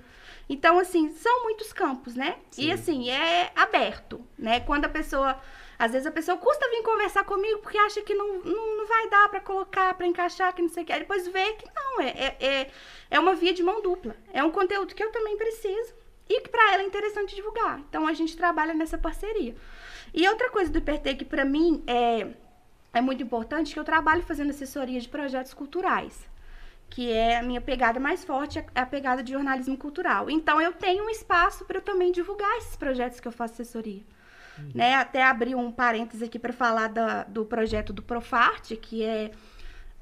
Então, 0.48 0.78
assim, 0.78 1.10
são 1.12 1.44
muitos 1.44 1.72
campos, 1.72 2.14
né? 2.14 2.36
Sim. 2.50 2.64
E, 2.64 2.72
assim, 2.72 3.10
é 3.10 3.50
aberto, 3.54 4.20
né? 4.38 4.60
Quando 4.60 4.86
a 4.86 4.88
pessoa... 4.88 5.38
Às 5.82 5.90
vezes 5.90 6.06
a 6.06 6.12
pessoa 6.12 6.38
custa 6.38 6.70
vir 6.70 6.80
conversar 6.84 7.24
comigo 7.24 7.58
porque 7.58 7.76
acha 7.76 8.00
que 8.02 8.14
não, 8.14 8.38
não, 8.44 8.76
não 8.76 8.86
vai 8.86 9.10
dar 9.10 9.28
pra 9.28 9.40
colocar, 9.40 9.92
pra 9.94 10.06
encaixar, 10.06 10.54
que 10.54 10.62
não 10.62 10.68
sei 10.68 10.84
o 10.84 10.86
que. 10.86 10.92
Aí 10.92 11.00
depois 11.00 11.26
vê 11.26 11.54
que 11.54 11.66
não, 11.74 12.00
é, 12.00 12.10
é, 12.10 12.36
é, 12.38 12.70
é 13.10 13.18
uma 13.18 13.34
via 13.34 13.52
de 13.52 13.64
mão 13.64 13.82
dupla. 13.82 14.14
É 14.32 14.44
um 14.44 14.52
conteúdo 14.52 14.94
que 14.94 15.02
eu 15.02 15.10
também 15.10 15.36
preciso 15.36 15.92
e 16.28 16.40
que 16.40 16.48
para 16.48 16.74
ela 16.74 16.84
é 16.84 16.86
interessante 16.86 17.34
divulgar. 17.34 17.80
Então 17.80 18.06
a 18.06 18.12
gente 18.12 18.36
trabalha 18.36 18.72
nessa 18.72 18.96
parceria. 18.96 19.56
E 20.14 20.28
outra 20.28 20.50
coisa 20.50 20.70
do 20.70 20.78
IPT 20.78 21.16
que 21.16 21.24
para 21.24 21.44
mim 21.44 21.82
é, 21.84 22.28
é 22.94 23.00
muito 23.00 23.24
importante, 23.24 23.74
que 23.74 23.80
eu 23.80 23.84
trabalho 23.84 24.22
fazendo 24.22 24.50
assessoria 24.50 25.00
de 25.00 25.08
projetos 25.08 25.52
culturais, 25.52 26.30
que 26.88 27.10
é 27.10 27.38
a 27.38 27.42
minha 27.42 27.60
pegada 27.60 27.98
mais 27.98 28.24
forte, 28.24 28.60
é 28.60 28.80
a 28.80 28.86
pegada 28.86 29.20
de 29.20 29.32
jornalismo 29.32 29.76
cultural. 29.76 30.30
Então 30.30 30.60
eu 30.60 30.72
tenho 30.72 31.04
um 31.04 31.10
espaço 31.10 31.64
para 31.64 31.78
eu 31.78 31.82
também 31.82 32.12
divulgar 32.12 32.56
esses 32.58 32.76
projetos 32.76 33.18
que 33.18 33.26
eu 33.26 33.32
faço 33.32 33.54
assessoria. 33.54 34.04
Né? 34.74 34.94
Até 34.94 35.24
abri 35.24 35.54
um 35.54 35.70
parênteses 35.72 36.22
aqui 36.22 36.38
para 36.38 36.52
falar 36.52 36.88
da- 36.88 37.24
do 37.24 37.44
projeto 37.44 37.92
do 37.92 38.02
Profarte, 38.02 38.76
que 38.76 39.02
é 39.02 39.30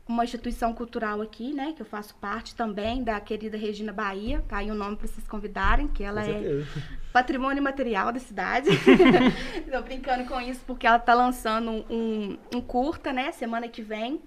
uma 0.09 0.25
instituição 0.25 0.73
cultural 0.75 1.23
aqui, 1.23 1.53
né? 1.55 1.73
Que 1.77 1.83
eu 1.83 1.87
faço 1.87 2.17
parte 2.17 2.55
também 2.57 3.05
da 3.05 3.21
querida 3.21 3.57
Regina 3.57 3.93
Bahia. 3.93 4.43
Tá 4.49 4.57
aí 4.57 4.69
o 4.71 4.75
nome 4.75 4.97
para 4.97 5.07
vocês 5.07 5.27
convidarem, 5.29 5.87
que 5.87 6.03
ela 6.03 6.25
é 6.25 6.65
patrimônio 7.13 7.63
material 7.63 8.11
da 8.11 8.19
cidade. 8.19 8.69
Tô 9.71 9.83
brincando 9.83 10.25
com 10.25 10.41
isso 10.41 10.63
porque 10.67 10.85
ela 10.87 10.99
tá 10.99 11.15
lançando 11.15 11.71
um, 11.89 12.37
um 12.55 12.61
curta, 12.61 13.13
né? 13.13 13.31
Semana 13.33 13.69
que 13.69 13.83
vem. 13.83 14.21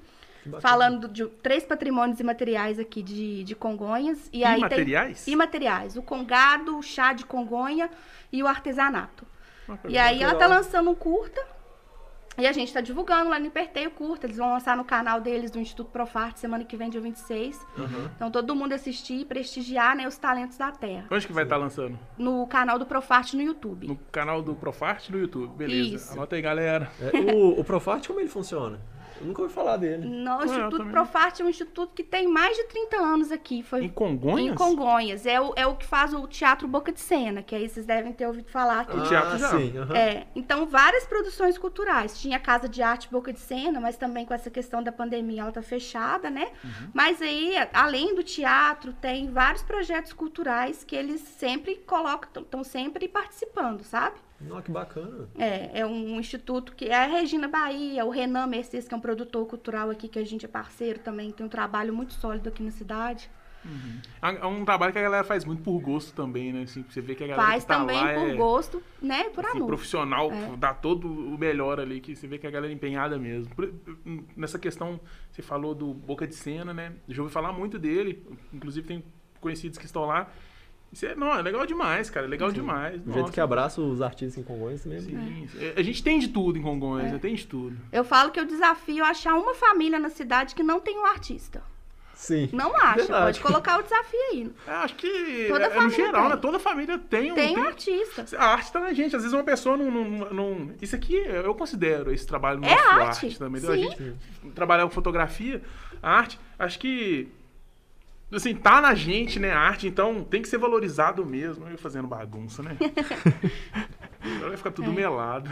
Que. 0.43 0.61
Falando 0.61 1.07
de 1.07 1.25
três 1.41 1.65
patrimônios 1.65 2.19
imateriais 2.19 2.77
aqui 2.79 3.01
de, 3.01 3.43
de 3.43 3.55
Congonhas. 3.55 4.29
E 4.31 4.43
aí 4.43 4.59
Imateriais? 4.59 5.25
Tem, 5.25 5.33
imateriais. 5.33 5.95
O 5.97 6.01
congado, 6.01 6.77
o 6.77 6.81
chá 6.81 7.13
de 7.13 7.25
Congonha 7.25 7.89
e 8.31 8.41
o 8.43 8.47
artesanato. 8.47 9.25
Ah, 9.69 9.77
E 9.87 9.97
aí 9.97 10.21
ela 10.21 10.35
tá 10.35 10.47
lançando 10.47 10.89
um 10.89 10.95
curta. 10.95 11.53
E 12.35 12.47
a 12.47 12.51
gente 12.51 12.73
tá 12.73 12.81
divulgando 12.81 13.29
lá 13.29 13.37
no 13.37 13.45
Hiperteio 13.45 13.91
Curta. 13.91 14.25
Eles 14.25 14.37
vão 14.37 14.51
lançar 14.53 14.75
no 14.75 14.83
canal 14.83 15.21
deles 15.21 15.51
do 15.51 15.59
Instituto 15.59 15.91
Profarte 15.91 16.39
semana 16.39 16.63
que 16.65 16.75
vem, 16.75 16.89
dia 16.89 16.99
26. 16.99 17.63
Aham. 17.77 18.11
Então 18.15 18.31
todo 18.31 18.55
mundo 18.55 18.73
assistir 18.73 19.19
e 19.19 19.25
prestigiar 19.25 19.95
né, 19.95 20.07
os 20.07 20.17
talentos 20.17 20.57
da 20.57 20.71
terra. 20.71 21.05
Onde 21.11 21.27
que 21.27 21.33
vai 21.33 21.43
estar 21.43 21.57
lançando? 21.57 21.97
No 22.17 22.47
canal 22.47 22.79
do 22.79 22.87
Profarte 22.87 23.35
no 23.37 23.43
YouTube. 23.43 23.85
No 23.87 23.95
canal 24.11 24.41
do 24.41 24.55
Profart 24.55 25.09
no 25.09 25.19
YouTube. 25.19 25.55
Beleza. 25.55 25.95
Isso. 25.95 26.13
Anota 26.13 26.35
aí, 26.35 26.41
galera. 26.41 26.91
É, 26.99 27.15
o, 27.35 27.59
o 27.59 27.63
Profart, 27.63 28.07
como 28.07 28.19
ele 28.19 28.29
funciona? 28.29 28.79
Eu 29.19 29.27
nunca 29.27 29.41
ouvi 29.41 29.53
falar 29.53 29.77
dele. 29.77 30.07
No, 30.07 30.39
o 30.39 30.45
Instituto 30.45 30.85
Profarte 30.85 31.41
é 31.41 31.45
um 31.45 31.49
instituto 31.49 31.93
que 31.93 32.03
tem 32.03 32.27
mais 32.27 32.55
de 32.55 32.63
30 32.65 32.97
anos 32.97 33.31
aqui. 33.31 33.63
Foi 33.63 33.83
Em 33.83 33.89
Congonhas? 33.89 34.53
Em 34.53 34.55
Congonhas. 34.55 35.25
É 35.25 35.39
o, 35.39 35.53
é 35.55 35.65
o 35.65 35.75
que 35.75 35.85
faz 35.85 36.13
o 36.13 36.27
Teatro 36.27 36.67
Boca 36.67 36.91
de 36.91 36.99
Cena, 36.99 37.41
que 37.41 37.55
aí 37.55 37.67
vocês 37.69 37.85
devem 37.85 38.11
ter 38.13 38.27
ouvido 38.27 38.49
falar. 38.49 38.85
Que 38.85 38.97
O 38.97 39.03
teatro 39.03 39.37
já. 39.37 39.47
Ah, 39.47 39.57
sim. 39.57 39.77
aham. 39.77 39.95
É, 39.95 40.27
então 40.35 40.65
várias 40.65 41.05
produções 41.05 41.57
culturais. 41.57 42.19
Tinha 42.19 42.37
a 42.37 42.39
Casa 42.39 42.67
de 42.67 42.81
Arte 42.81 43.09
Boca 43.09 43.31
de 43.31 43.39
Cena, 43.39 43.79
mas 43.79 43.97
também 43.97 44.25
com 44.25 44.33
essa 44.33 44.49
questão 44.49 44.81
da 44.81 44.91
pandemia 44.91 45.41
ela 45.41 45.51
tá 45.51 45.61
fechada, 45.61 46.29
né? 46.29 46.51
Uhum. 46.63 46.89
Mas 46.93 47.21
aí, 47.21 47.55
além 47.73 48.15
do 48.15 48.23
teatro, 48.23 48.93
tem 48.93 49.31
vários 49.31 49.63
projetos 49.63 50.13
culturais 50.13 50.83
que 50.83 50.95
eles 50.95 51.21
sempre 51.21 51.75
colocam, 51.85 52.41
estão 52.41 52.63
sempre 52.63 53.07
participando, 53.07 53.83
sabe? 53.83 54.15
Nossa, 54.47 54.61
que 54.63 54.71
bacana. 54.71 55.29
É, 55.37 55.79
é 55.81 55.85
um 55.85 56.19
instituto 56.19 56.73
que 56.75 56.85
é 56.85 56.95
a 56.95 57.07
Regina 57.07 57.47
Bahia, 57.47 58.05
o 58.05 58.09
Renan 58.09 58.47
Mercedes, 58.47 58.87
que 58.87 58.93
é 58.93 58.97
um 58.97 59.01
produtor 59.01 59.45
cultural 59.47 59.89
aqui, 59.89 60.07
que 60.07 60.19
a 60.19 60.25
gente 60.25 60.45
é 60.45 60.47
parceiro 60.47 60.99
também, 60.99 61.31
tem 61.31 61.45
um 61.45 61.49
trabalho 61.49 61.93
muito 61.93 62.13
sólido 62.13 62.49
aqui 62.49 62.61
na 62.63 62.71
cidade. 62.71 63.29
É 64.21 64.45
um 64.45 64.65
trabalho 64.65 64.91
que 64.91 64.99
a 64.99 65.01
galera 65.01 65.23
faz 65.23 65.45
muito 65.45 65.63
por 65.63 65.79
gosto 65.79 66.13
também, 66.13 66.51
né? 66.51 66.63
Assim, 66.63 66.83
você 66.83 66.99
vê 66.99 67.15
que 67.15 67.23
a 67.23 67.27
galera 67.27 67.47
Faz 67.47 67.63
que 67.63 67.69
tá 67.69 67.79
também 67.79 67.95
lá 67.95 68.13
por 68.13 68.29
é 68.29 68.35
gosto, 68.35 68.83
né? 69.01 69.23
Por 69.29 69.45
assim, 69.45 69.57
amor. 69.57 69.67
profissional, 69.67 70.31
É. 70.31 70.57
dá 70.57 70.73
todo 70.73 71.07
o 71.07 71.37
melhor 71.37 71.79
ali, 71.79 72.01
que 72.01 72.13
você 72.13 72.27
vê 72.27 72.37
que 72.37 72.45
a 72.45 72.51
galera 72.51 72.71
é 72.71 72.75
empenhada 72.75 73.17
mesmo. 73.17 73.53
Nessa 74.35 74.59
questão, 74.59 74.99
você 75.31 75.41
falou 75.41 75.73
do 75.73 75.93
Boca 75.93 76.27
de 76.27 76.35
Cena, 76.35 76.73
né? 76.73 76.93
Já 77.07 77.21
ouvi 77.21 77.33
falar 77.33 77.53
muito 77.53 77.79
dele, 77.79 78.25
inclusive 78.53 78.85
tem 78.85 79.03
conhecidos 79.39 79.77
que 79.77 79.85
estão 79.85 80.05
lá. 80.05 80.29
Isso 80.93 81.05
é, 81.07 81.15
não, 81.15 81.33
é 81.33 81.41
legal 81.41 81.65
demais, 81.65 82.09
cara, 82.09 82.25
é 82.27 82.29
legal 82.29 82.51
demais. 82.51 83.01
O 83.05 83.11
jeito 83.11 83.31
que 83.31 83.41
abraça 83.41 83.81
os 83.81 83.99
artistas 84.01 84.37
em 84.37 84.43
Congonhas 84.45 84.85
mesmo. 84.85 85.09
Sim, 85.09 85.49
é, 85.59 85.73
a 85.75 85.81
gente 85.81 86.03
tem 86.03 86.19
de 86.19 86.27
tudo 86.27 86.57
em 86.57 86.61
Congonhas, 86.61 87.09
É. 87.09 87.13
né? 87.13 87.19
tem 87.19 87.33
de 87.33 87.47
tudo. 87.47 87.75
Eu 87.91 88.03
falo 88.03 88.29
que 88.31 88.39
eu 88.39 88.45
desafio 88.45 89.03
achar 89.03 89.33
uma 89.33 89.55
família 89.55 89.99
na 89.99 90.09
cidade 90.09 90.53
que 90.53 90.61
não 90.63 90.79
tem 90.79 90.97
um 90.99 91.05
artista. 91.05 91.63
Sim. 92.13 92.47
Não 92.53 92.73
acha, 92.77 92.95
Verdade. 92.97 93.23
pode 93.25 93.39
colocar 93.41 93.79
o 93.79 93.83
desafio 93.83 94.19
aí. 94.31 94.51
É, 94.67 94.71
acho 94.71 94.95
que 94.95 95.45
Toda 95.49 95.65
é, 95.65 95.67
no 95.67 95.73
família 95.75 95.95
geral, 96.05 96.21
tem. 96.21 96.29
né? 96.29 96.37
Toda 96.37 96.59
família 96.59 96.97
tem 96.99 97.31
um. 97.31 97.35
Tem 97.35 97.51
um 97.51 97.55
tem- 97.55 97.65
artista. 97.65 98.25
A 98.37 98.45
arte 98.45 98.71
tá 98.71 98.79
na 98.79 98.93
gente. 98.93 99.15
Às 99.15 99.23
vezes 99.23 99.33
uma 99.33 99.43
pessoa 99.43 99.75
não. 99.75 99.89
não, 99.91 100.31
não- 100.31 100.71
Isso 100.81 100.95
aqui 100.95 101.15
eu 101.15 101.53
considero 101.55 102.13
esse 102.13 102.25
trabalho 102.25 102.63
É 102.63 102.69
nosso 102.75 102.87
arte, 102.89 103.39
também. 103.39 103.61
entendeu? 103.61 103.71
A 103.73 103.89
sim. 103.89 103.97
gente 104.05 104.15
trabalhar 104.53 104.83
com 104.83 104.91
fotografia, 104.91 105.61
a 106.03 106.11
arte, 106.17 106.39
acho 106.59 106.77
que. 106.79 107.27
Assim, 108.31 108.55
tá 108.55 108.81
na 108.81 108.95
gente, 108.95 109.39
né? 109.39 109.51
A 109.51 109.59
arte, 109.59 109.87
então 109.87 110.23
tem 110.23 110.41
que 110.41 110.47
ser 110.47 110.57
valorizado 110.57 111.23
mesmo. 111.25 111.67
Eu 111.67 111.77
fazendo 111.77 112.07
bagunça, 112.07 112.63
né? 112.63 112.75
Agora 114.21 114.47
vai 114.49 114.57
ficar 114.57 114.71
tudo 114.71 114.89
É. 114.89 114.93
melado. 114.93 115.49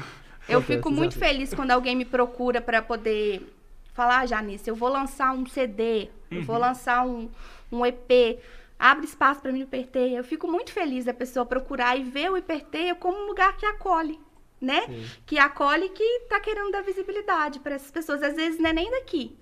Eu 0.49 0.61
fico 0.61 0.89
muito 0.89 1.15
exato. 1.15 1.25
feliz 1.31 1.53
quando 1.53 1.71
alguém 1.71 1.95
me 1.95 2.05
procura 2.05 2.59
para 2.59 2.81
poder 2.81 3.47
falar, 3.93 4.21
ah, 4.21 4.25
Janice, 4.25 4.67
eu 4.69 4.75
vou 4.75 4.89
lançar 4.89 5.31
um 5.33 5.45
CD, 5.45 6.09
eu 6.31 6.41
vou 6.43 6.57
lançar 6.57 7.05
um, 7.05 7.29
um 7.71 7.85
EP, 7.85 8.39
abre 8.79 9.05
espaço 9.05 9.41
para 9.41 9.51
mim 9.51 9.59
no 9.59 9.65
Hiperteia. 9.65 10.17
Eu 10.17 10.23
fico 10.23 10.47
muito 10.47 10.71
feliz 10.71 11.05
da 11.05 11.13
pessoa 11.13 11.45
procurar 11.45 11.95
e 11.95 12.03
ver 12.03 12.31
o 12.31 12.37
Hiperteia 12.37 12.95
como 12.95 13.17
um 13.17 13.27
lugar 13.27 13.55
que 13.57 13.65
acolhe, 13.65 14.19
né? 14.59 14.81
Sim. 14.87 15.05
Que 15.27 15.37
acolhe 15.37 15.89
que 15.89 16.21
tá 16.27 16.39
querendo 16.39 16.71
dar 16.71 16.81
visibilidade 16.81 17.59
para 17.59 17.75
essas 17.75 17.91
pessoas. 17.91 18.23
Às 18.23 18.35
vezes 18.35 18.59
não 18.59 18.69
é 18.71 18.73
nem 18.73 18.89
daqui. 18.89 19.37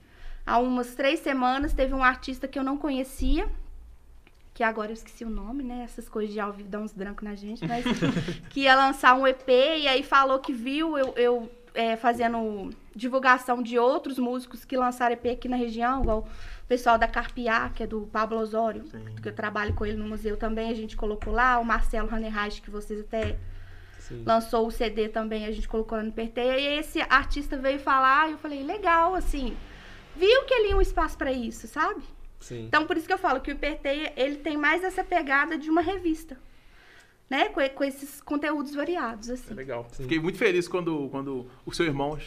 Há 0.49 0.57
umas 0.57 0.95
três 0.95 1.19
semanas 1.19 1.73
teve 1.73 1.93
um 1.93 2.03
artista 2.03 2.47
que 2.47 2.57
eu 2.57 2.63
não 2.63 2.75
conhecia, 2.75 3.47
que 4.51 4.63
agora 4.63 4.89
eu 4.89 4.93
esqueci 4.93 5.23
o 5.23 5.29
nome, 5.29 5.63
né? 5.63 5.83
Essas 5.83 6.09
coisas 6.09 6.33
de 6.33 6.39
ao 6.39 6.51
vivo 6.51 6.67
dão 6.67 6.81
uns 6.81 6.91
brancos 6.91 7.23
na 7.23 7.35
gente, 7.35 7.65
mas 7.67 7.85
que 8.49 8.61
ia 8.61 8.75
lançar 8.75 9.13
um 9.13 9.27
EP 9.27 9.47
e 9.47 9.87
aí 9.87 10.01
falou 10.01 10.39
que 10.39 10.51
viu 10.51 10.97
eu, 10.97 11.13
eu 11.15 11.51
é, 11.73 11.95
fazendo 11.95 12.71
divulgação 12.95 13.61
de 13.61 13.77
outros 13.77 14.17
músicos 14.17 14.65
que 14.65 14.75
lançaram 14.75 15.13
EP 15.13 15.27
aqui 15.27 15.47
na 15.47 15.55
região, 15.55 16.01
igual 16.01 16.27
o 16.63 16.67
pessoal 16.67 16.97
da 16.97 17.07
Carpiá, 17.07 17.69
que 17.69 17.83
é 17.83 17.87
do 17.87 18.01
Pablo 18.11 18.39
Osório, 18.39 18.85
Sim. 18.87 19.05
que 19.21 19.29
eu 19.29 19.33
trabalho 19.33 19.73
com 19.75 19.85
ele 19.85 19.97
no 19.97 20.07
museu 20.07 20.35
também, 20.35 20.71
a 20.71 20.73
gente 20.73 20.97
colocou 20.97 21.31
lá, 21.31 21.59
o 21.59 21.63
Marcelo 21.63 22.13
Hanerreich, 22.13 22.61
que 22.61 22.71
vocês 22.71 22.99
até 23.01 23.37
Sim. 23.99 24.23
lançou 24.25 24.67
o 24.67 24.71
CD 24.71 25.09
também, 25.09 25.45
a 25.45 25.51
gente 25.51 25.67
colocou 25.67 25.97
lá 25.97 26.03
no 26.03 26.11
Perteia, 26.11 26.59
e 26.59 26.79
esse 26.79 26.99
artista 27.01 27.55
veio 27.55 27.79
falar, 27.79 28.29
e 28.29 28.31
eu 28.31 28.37
falei, 28.37 28.63
legal, 28.63 29.15
assim, 29.15 29.55
viu 30.19 30.43
que 30.45 30.53
ali 30.53 30.71
é 30.71 30.75
um 30.75 30.81
espaço 30.81 31.17
para 31.17 31.31
isso, 31.31 31.67
sabe? 31.67 32.01
Sim. 32.39 32.65
Então, 32.65 32.85
por 32.85 32.95
isso 32.97 33.07
que 33.07 33.13
eu 33.13 33.17
falo 33.17 33.41
que 33.41 33.51
o 33.51 33.53
Hiperteia, 33.53 34.13
ele 34.15 34.37
tem 34.37 34.55
mais 34.57 34.83
essa 34.83 35.03
pegada 35.03 35.57
de 35.57 35.69
uma 35.69 35.81
revista, 35.81 36.37
né? 37.29 37.49
Com, 37.49 37.67
com 37.69 37.83
esses 37.83 38.21
conteúdos 38.21 38.73
variados, 38.75 39.29
É 39.29 39.33
assim. 39.33 39.53
legal. 39.53 39.85
Sim. 39.91 40.03
Fiquei 40.03 40.19
muito 40.19 40.37
feliz 40.37 40.67
quando, 40.67 41.09
quando 41.09 41.47
o 41.65 41.71
seu 41.73 41.85
irmão 41.85 42.17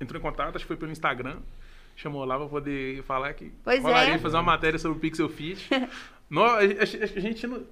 entrou 0.00 0.18
em 0.18 0.22
contato, 0.22 0.54
acho 0.56 0.64
que 0.64 0.68
foi 0.68 0.76
pelo 0.76 0.92
Instagram. 0.92 1.38
Chamou 1.96 2.24
lá 2.24 2.38
pra 2.38 2.46
poder 2.48 3.02
falar 3.02 3.34
que 3.34 3.52
Pois 3.62 3.82
rolaria 3.82 4.14
é. 4.14 4.18
fazer 4.18 4.36
uma 4.36 4.42
matéria 4.42 4.78
sobre 4.78 4.96
o 4.96 5.00
Pixel 5.00 5.28
Fit. 5.28 5.68
Nó- 6.30 6.46
a, 6.46 6.58
a- 6.60 6.62
a 6.62 7.20
gente 7.20 7.46
não- 7.46 7.62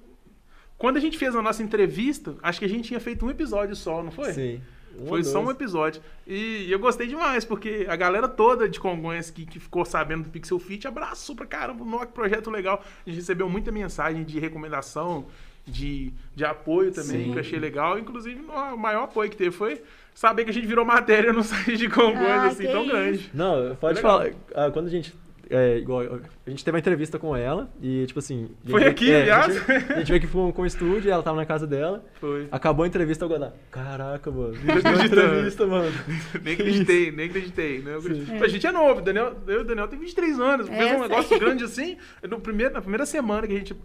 Quando 0.77 0.97
a 0.97 0.99
gente 0.99 1.17
fez 1.17 1.35
a 1.35 1.41
nossa 1.41 1.63
entrevista, 1.63 2.35
acho 2.43 2.59
que 2.59 2.65
a 2.65 2.69
gente 2.69 2.87
tinha 2.89 2.99
feito 2.99 3.25
um 3.25 3.29
episódio 3.31 3.75
só, 3.75 4.03
não 4.03 4.11
foi? 4.11 4.33
Sim. 4.33 4.61
Um 4.97 5.07
Foi 5.07 5.23
só 5.23 5.41
um 5.43 5.49
episódio. 5.51 6.01
E 6.27 6.71
eu 6.71 6.79
gostei 6.79 7.07
demais, 7.07 7.43
porque 7.45 7.85
a 7.89 7.95
galera 7.95 8.27
toda 8.27 8.67
de 8.67 8.79
Congonhas 8.79 9.29
que, 9.29 9.45
que 9.45 9.59
ficou 9.59 9.85
sabendo 9.85 10.23
do 10.23 10.29
Pixel 10.29 10.59
Fit 10.59 10.87
abraçou 10.87 11.35
pra 11.35 11.45
caramba. 11.45 11.83
Nó, 11.85 11.99
que 12.05 12.11
projeto 12.13 12.49
legal. 12.49 12.83
A 13.05 13.09
gente 13.09 13.17
recebeu 13.19 13.49
muita 13.49 13.71
mensagem 13.71 14.23
de 14.23 14.39
recomendação, 14.39 15.25
de, 15.65 16.11
de 16.35 16.43
apoio 16.45 16.91
também, 16.91 17.25
Sim. 17.25 17.31
que 17.31 17.37
eu 17.37 17.41
achei 17.41 17.59
legal. 17.59 17.97
Inclusive, 17.99 18.41
o 18.41 18.77
maior 18.77 19.03
apoio 19.03 19.29
que 19.29 19.37
teve 19.37 19.51
foi 19.51 19.81
saber 20.13 20.43
que 20.43 20.49
a 20.49 20.53
gente 20.53 20.65
virou 20.67 20.83
matéria 20.83 21.31
no 21.31 21.43
site 21.43 21.77
de 21.77 21.87
Congonhas, 21.89 22.29
Ah, 22.43 22.47
assim, 22.47 22.63
tão 22.65 22.81
isso. 22.83 22.91
grande. 22.91 23.29
Não, 23.33 23.75
pode 23.75 24.01
falar. 24.01 24.31
ah, 24.55 24.69
quando 24.71 24.87
a 24.87 24.89
gente. 24.89 25.13
É, 25.51 25.79
igual, 25.79 26.01
a 26.45 26.49
gente 26.49 26.63
teve 26.63 26.75
uma 26.75 26.79
entrevista 26.79 27.17
com 27.17 27.35
ela 27.35 27.73
e, 27.81 28.05
tipo 28.05 28.19
assim. 28.19 28.51
Foi 28.69 28.81
gente- 28.81 28.89
aqui, 28.91 29.11
é, 29.11 29.21
aliás? 29.23 29.47
A 29.47 29.79
gente, 29.79 29.93
a 29.93 29.97
gente 29.97 30.07
veio 30.07 30.17
aqui 30.17 30.27
com, 30.27 30.51
com 30.51 30.61
o 30.61 30.65
estúdio, 30.65 31.11
ela 31.11 31.23
tava 31.23 31.37
na 31.37 31.45
casa 31.45 31.65
dela. 31.65 32.05
Foi. 32.19 32.47
Acabou 32.51 32.83
a 32.83 32.87
entrevista 32.87 33.25
agora. 33.25 33.55
Caraca, 33.71 34.29
mano. 34.29 34.53
Uma 34.53 34.73
acreditando. 34.73 35.05
entrevista, 35.05 35.65
mano. 35.65 35.91
Nem 36.43 36.53
acreditei, 36.53 37.11
nem 37.11 37.25
acreditei. 37.27 37.79
Né? 37.79 37.95
Eu 37.95 37.99
acreditei. 37.99 38.37
A 38.43 38.47
gente 38.47 38.67
é 38.67 38.71
novo, 38.71 39.01
Daniel, 39.01 39.37
eu 39.47 39.59
e 39.59 39.61
o 39.61 39.65
Daniel 39.65 39.87
tem 39.87 39.97
23 39.97 40.39
anos. 40.39 40.69
É, 40.69 40.77
fez 40.77 40.91
um 40.91 40.93
eu 40.95 40.99
negócio 41.01 41.29
sei. 41.29 41.39
grande 41.39 41.63
assim. 41.63 41.97
No 42.29 42.39
primeiro, 42.39 42.73
na 42.73 42.81
primeira 42.81 43.05
semana 43.07 43.47
que 43.47 43.53
a 43.53 43.57
gente. 43.57 43.75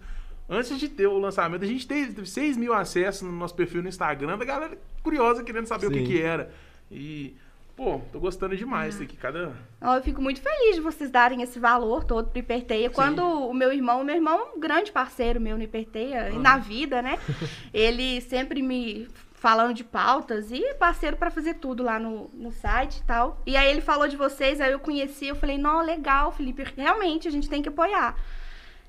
Antes 0.46 0.78
de 0.78 0.88
ter 0.90 1.06
o 1.06 1.16
lançamento, 1.18 1.64
a 1.64 1.66
gente 1.66 1.88
teve, 1.88 2.12
teve 2.12 2.28
6 2.28 2.58
mil 2.58 2.74
acessos 2.74 3.22
no 3.22 3.32
nosso 3.32 3.54
perfil 3.54 3.82
no 3.82 3.88
Instagram, 3.88 4.36
da 4.36 4.44
galera 4.44 4.76
curiosa 5.02 5.42
querendo 5.42 5.64
saber 5.66 5.86
o 5.86 5.90
que, 5.90 6.00
Sim. 6.00 6.04
que 6.04 6.20
era. 6.20 6.50
E, 6.90 7.34
pô, 7.76 8.00
tô 8.12 8.18
gostando 8.18 8.56
demais 8.56 8.92
disso 8.92 9.02
aqui. 9.02 9.16
Cada. 9.16 9.52
Eu 9.80 10.02
fico 10.02 10.20
muito 10.20 10.40
feliz 10.40 10.76
de 10.76 10.80
vocês 10.80 11.10
darem 11.10 11.42
esse 11.42 11.58
valor 11.58 12.04
todo 12.04 12.28
pro 12.28 12.38
Hiperteia. 12.38 12.90
Quando 12.90 13.22
o 13.22 13.52
meu 13.52 13.72
irmão, 13.72 14.00
o 14.00 14.04
meu 14.04 14.14
irmão 14.14 14.38
é 14.38 14.56
um 14.56 14.60
grande 14.60 14.92
parceiro 14.92 15.40
meu 15.40 15.56
no 15.56 15.62
Hiperteia, 15.62 16.30
e 16.30 16.38
na 16.38 16.56
vida, 16.56 17.02
né? 17.02 17.18
Ele 17.72 18.20
sempre 18.20 18.62
me 18.62 19.08
falando 19.44 19.74
de 19.74 19.84
pautas 19.84 20.50
e 20.50 20.72
parceiro 20.76 21.18
pra 21.18 21.30
fazer 21.30 21.56
tudo 21.56 21.82
lá 21.82 21.98
no, 21.98 22.30
no 22.32 22.50
site 22.50 22.96
e 22.96 23.02
tal. 23.02 23.38
E 23.44 23.58
aí 23.58 23.70
ele 23.70 23.82
falou 23.82 24.08
de 24.08 24.16
vocês, 24.16 24.58
aí 24.58 24.72
eu 24.72 24.78
conheci, 24.78 25.26
eu 25.26 25.36
falei, 25.36 25.58
não, 25.58 25.82
legal, 25.82 26.32
Felipe, 26.32 26.64
realmente 26.74 27.28
a 27.28 27.30
gente 27.30 27.46
tem 27.46 27.60
que 27.60 27.68
apoiar. 27.68 28.16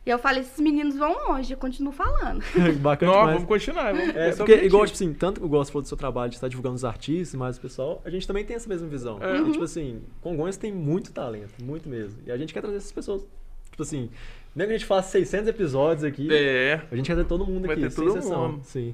E 0.05 0.09
eu 0.09 0.19
falei, 0.19 0.41
esses 0.41 0.59
meninos 0.59 0.95
vão 0.95 1.11
longe, 1.29 1.51
eu 1.51 1.57
continuo 1.57 1.91
falando. 1.91 2.43
Bacana 2.79 3.11
Não, 3.11 3.19
demais. 3.21 3.33
vamos 3.37 3.47
continuar. 3.47 3.91
Vamos, 3.93 4.15
É, 4.15 4.29
esse 4.29 4.37
porque, 4.37 4.53
o 4.53 4.63
igual, 4.65 4.85
tipo 4.85 4.95
assim, 4.95 5.13
tanto 5.13 5.39
que 5.39 5.45
eu 5.45 5.49
gosto 5.49 5.81
do 5.81 5.87
seu 5.87 5.97
trabalho 5.97 6.29
de 6.29 6.35
estar 6.35 6.47
divulgando 6.47 6.75
os 6.75 6.85
artistas, 6.85 7.33
mas 7.33 7.57
o 7.57 7.61
pessoal, 7.61 8.01
a 8.05 8.09
gente 8.11 8.27
também 8.27 8.45
tem 8.45 8.55
essa 8.55 8.69
mesma 8.69 8.87
visão. 8.87 9.17
É. 9.21 9.37
E, 9.39 9.51
tipo 9.51 9.63
assim, 9.63 10.01
Congonhas 10.21 10.57
tem 10.57 10.71
muito 10.71 11.11
talento, 11.11 11.53
muito 11.63 11.89
mesmo. 11.89 12.19
E 12.25 12.31
a 12.31 12.37
gente 12.37 12.53
quer 12.53 12.61
trazer 12.61 12.77
essas 12.77 12.91
pessoas. 12.91 13.25
Tipo 13.71 13.81
assim, 13.83 14.09
nem 14.55 14.67
que 14.67 14.73
a 14.73 14.77
gente 14.77 14.85
faça 14.87 15.09
600 15.09 15.47
episódios 15.49 16.03
aqui, 16.03 16.27
É. 16.31 16.81
a 16.91 16.95
gente 16.95 17.07
quer 17.07 17.15
ter 17.15 17.25
todo 17.25 17.45
mundo 17.45 17.65
Vai 17.65 17.73
aqui, 17.75 17.81
ter 17.85 17.89
sem 17.91 18.05
todo 18.05 18.17
exceção. 18.17 18.51
mundo. 18.51 18.63
Sim. 18.63 18.93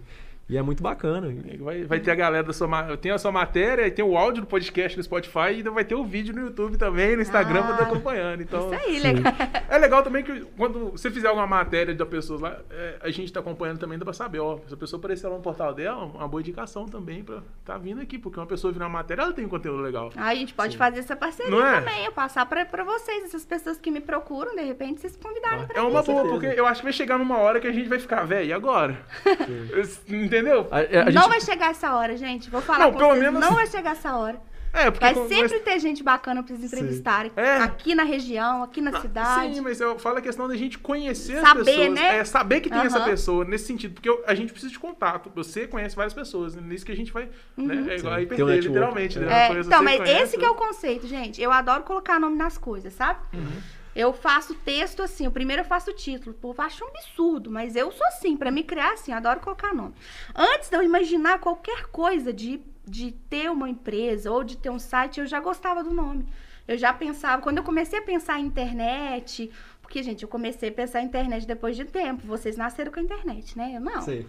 E 0.51 0.57
é 0.57 0.61
muito 0.61 0.83
bacana. 0.83 1.33
Vai, 1.61 1.85
vai 1.85 1.99
ter 2.01 2.11
a 2.11 2.15
galera 2.15 2.43
da 2.43 2.51
sua. 2.51 2.97
Tem 2.97 3.09
a 3.09 3.17
sua 3.17 3.31
matéria, 3.31 3.89
tem 3.89 4.03
o 4.03 4.17
áudio 4.17 4.41
do 4.41 4.47
podcast 4.47 4.97
no 4.97 5.03
Spotify 5.03 5.39
e 5.39 5.55
ainda 5.57 5.71
vai 5.71 5.85
ter 5.85 5.95
o 5.95 6.03
vídeo 6.03 6.35
no 6.35 6.41
YouTube 6.41 6.77
também, 6.77 7.15
no 7.15 7.21
Instagram, 7.21 7.61
pra 7.61 7.69
Ah, 7.69 7.73
estar 7.75 7.83
acompanhando. 7.85 8.41
Então, 8.41 8.65
Isso 8.73 8.83
aí, 8.85 8.95
Sim. 8.99 8.99
legal. 8.99 9.33
É 9.69 9.77
legal 9.77 10.03
também 10.03 10.21
que 10.25 10.41
quando 10.57 10.91
você 10.91 11.09
fizer 11.09 11.29
alguma 11.29 11.47
matéria 11.47 11.95
da 11.95 12.05
pessoa 12.05 12.37
lá, 12.41 12.59
é, 12.69 12.97
a 13.01 13.09
gente 13.09 13.31
tá 13.31 13.39
acompanhando 13.39 13.79
também, 13.79 13.97
dá 13.97 14.03
pra 14.03 14.13
saber, 14.13 14.39
ó, 14.39 14.57
se 14.67 14.73
a 14.73 14.77
pessoa 14.77 14.99
aparecer 14.99 15.25
lá 15.29 15.37
no 15.37 15.41
portal 15.41 15.73
dela, 15.73 16.03
uma 16.03 16.27
boa 16.27 16.41
indicação 16.41 16.85
também 16.85 17.23
pra 17.23 17.41
tá 17.63 17.77
vindo 17.77 18.01
aqui, 18.01 18.17
porque 18.19 18.37
uma 18.37 18.45
pessoa 18.45 18.73
virar 18.73 18.87
uma 18.87 18.97
matéria, 18.97 19.21
ela 19.21 19.31
tem 19.31 19.45
um 19.45 19.49
conteúdo 19.49 19.81
legal. 19.81 20.11
Aí 20.17 20.35
a 20.35 20.39
gente 20.41 20.53
pode 20.53 20.75
fazer 20.75 20.99
essa 20.99 21.15
parceria 21.15 21.55
é? 21.55 21.79
também, 21.79 22.03
eu 22.03 22.11
passar 22.11 22.45
pra, 22.45 22.65
pra 22.65 22.83
vocês, 22.83 23.23
essas 23.23 23.45
pessoas 23.45 23.77
que 23.77 23.89
me 23.89 24.01
procuram, 24.01 24.53
de 24.53 24.63
repente 24.63 24.99
vocês 24.99 25.15
convidarem 25.15 25.65
pra 25.65 25.77
É 25.77 25.81
uma 25.81 26.03
Com 26.03 26.11
boa, 26.11 26.23
certeza. 26.23 26.29
porque 26.29 26.59
eu 26.59 26.67
acho 26.67 26.81
que 26.81 26.85
vai 26.87 26.93
chegar 26.93 27.17
numa 27.17 27.37
hora 27.37 27.61
que 27.61 27.67
a 27.67 27.71
gente 27.71 27.87
vai 27.87 27.99
ficar, 27.99 28.25
velho, 28.25 28.49
e 28.49 28.51
agora? 28.51 28.97
Entendeu? 30.09 30.40
A, 30.71 30.77
a 31.01 31.05
não 31.05 31.11
gente, 31.11 31.29
vai 31.29 31.41
chegar 31.41 31.71
essa 31.71 31.93
hora, 31.95 32.15
gente. 32.17 32.49
Vou 32.49 32.61
falar 32.61 32.79
Não, 32.85 32.91
com 32.91 32.97
pelo 32.97 33.09
vocês. 33.11 33.23
menos- 33.23 33.39
Não 33.41 33.53
vai 33.53 33.67
chegar 33.67 33.91
essa 33.91 34.15
hora. 34.15 34.39
É, 34.73 34.89
porque 34.89 35.03
Vai 35.03 35.13
sempre 35.27 35.55
mas- 35.55 35.63
ter 35.63 35.79
gente 35.79 36.01
bacana 36.01 36.41
pra 36.41 36.55
eles 36.55 36.71
entrevistarem. 36.71 37.29
É. 37.35 37.57
Aqui 37.57 37.93
na 37.93 38.03
região, 38.03 38.63
aqui 38.63 38.79
na 38.79 39.01
cidade. 39.01 39.55
Sim, 39.55 39.59
mas 39.59 39.81
eu 39.81 39.99
falo 39.99 40.19
a 40.19 40.21
questão 40.21 40.47
da 40.47 40.55
gente 40.55 40.79
conhecer 40.79 41.41
Saber, 41.41 41.59
as 41.59 41.65
pessoas. 41.65 41.89
né? 41.93 42.17
É, 42.19 42.23
saber 42.23 42.61
que 42.61 42.69
tem 42.69 42.79
essa 42.79 42.99
Aham. 42.99 43.05
pessoa, 43.09 43.43
nesse 43.43 43.65
sentido. 43.65 43.95
Porque 43.95 44.07
eu- 44.07 44.23
a 44.25 44.33
gente 44.33 44.53
precisa 44.53 44.71
de 44.71 44.79
contato. 44.79 45.29
Você 45.35 45.67
conhece 45.67 45.93
várias 45.93 46.13
pessoas. 46.13 46.55
né? 46.55 46.61
Nisso 46.65 46.85
que 46.85 46.91
a 46.93 46.95
gente 46.95 47.11
vai. 47.11 47.27
Né? 47.57 47.85
É 47.89 47.97
igual 47.97 48.13
a 48.13 48.25
tem 48.25 48.43
um 48.45 48.49
literalmente. 48.49 49.17
é. 49.17 49.21
né? 49.21 49.47
É, 49.49 49.59
então, 49.59 49.83
mas 49.83 49.97
conhece 49.97 50.23
esse 50.23 50.37
que 50.37 50.45
é 50.45 50.49
o 50.49 50.55
conceito, 50.55 51.05
gente. 51.05 51.41
Eu 51.41 51.51
adoro 51.51 51.83
colocar 51.83 52.17
nome 52.17 52.37
nas 52.37 52.57
coisas, 52.57 52.93
sabe? 52.93 53.19
Uhum. 53.33 53.61
Eu 53.95 54.13
faço 54.13 54.55
texto 54.55 55.03
assim, 55.03 55.27
o 55.27 55.31
primeiro 55.31 55.61
eu 55.61 55.65
faço 55.65 55.91
o 55.91 55.93
título. 55.93 56.31
O 56.31 56.39
povo 56.39 56.61
acha 56.61 56.83
um 56.83 56.87
absurdo, 56.87 57.51
mas 57.51 57.75
eu 57.75 57.91
sou 57.91 58.05
assim, 58.07 58.37
pra 58.37 58.51
me 58.51 58.63
criar 58.63 58.93
assim, 58.93 59.11
adoro 59.11 59.39
colocar 59.39 59.73
nome. 59.73 59.93
Antes 60.35 60.69
de 60.69 60.77
eu 60.77 60.83
imaginar 60.83 61.39
qualquer 61.39 61.87
coisa 61.87 62.31
de, 62.31 62.61
de 62.85 63.11
ter 63.29 63.49
uma 63.51 63.69
empresa 63.69 64.31
ou 64.31 64.43
de 64.43 64.57
ter 64.57 64.69
um 64.69 64.79
site, 64.79 65.19
eu 65.19 65.25
já 65.25 65.39
gostava 65.39 65.83
do 65.83 65.91
nome. 65.93 66.27
Eu 66.67 66.77
já 66.77 66.93
pensava, 66.93 67.41
quando 67.41 67.57
eu 67.57 67.63
comecei 67.63 67.99
a 67.99 68.03
pensar 68.03 68.39
em 68.39 68.45
internet, 68.45 69.51
porque, 69.91 70.03
gente, 70.03 70.23
eu 70.23 70.29
comecei 70.29 70.69
a 70.69 70.71
pensar 70.71 71.01
em 71.01 71.05
internet 71.05 71.45
depois 71.45 71.75
de 71.75 71.83
tempo. 71.83 72.25
Vocês 72.25 72.55
nasceram 72.55 72.93
com 72.93 73.01
a 73.01 73.03
internet, 73.03 73.57
né? 73.57 73.73
Eu 73.75 73.81
não. 73.81 74.01
Sim. 74.01 74.25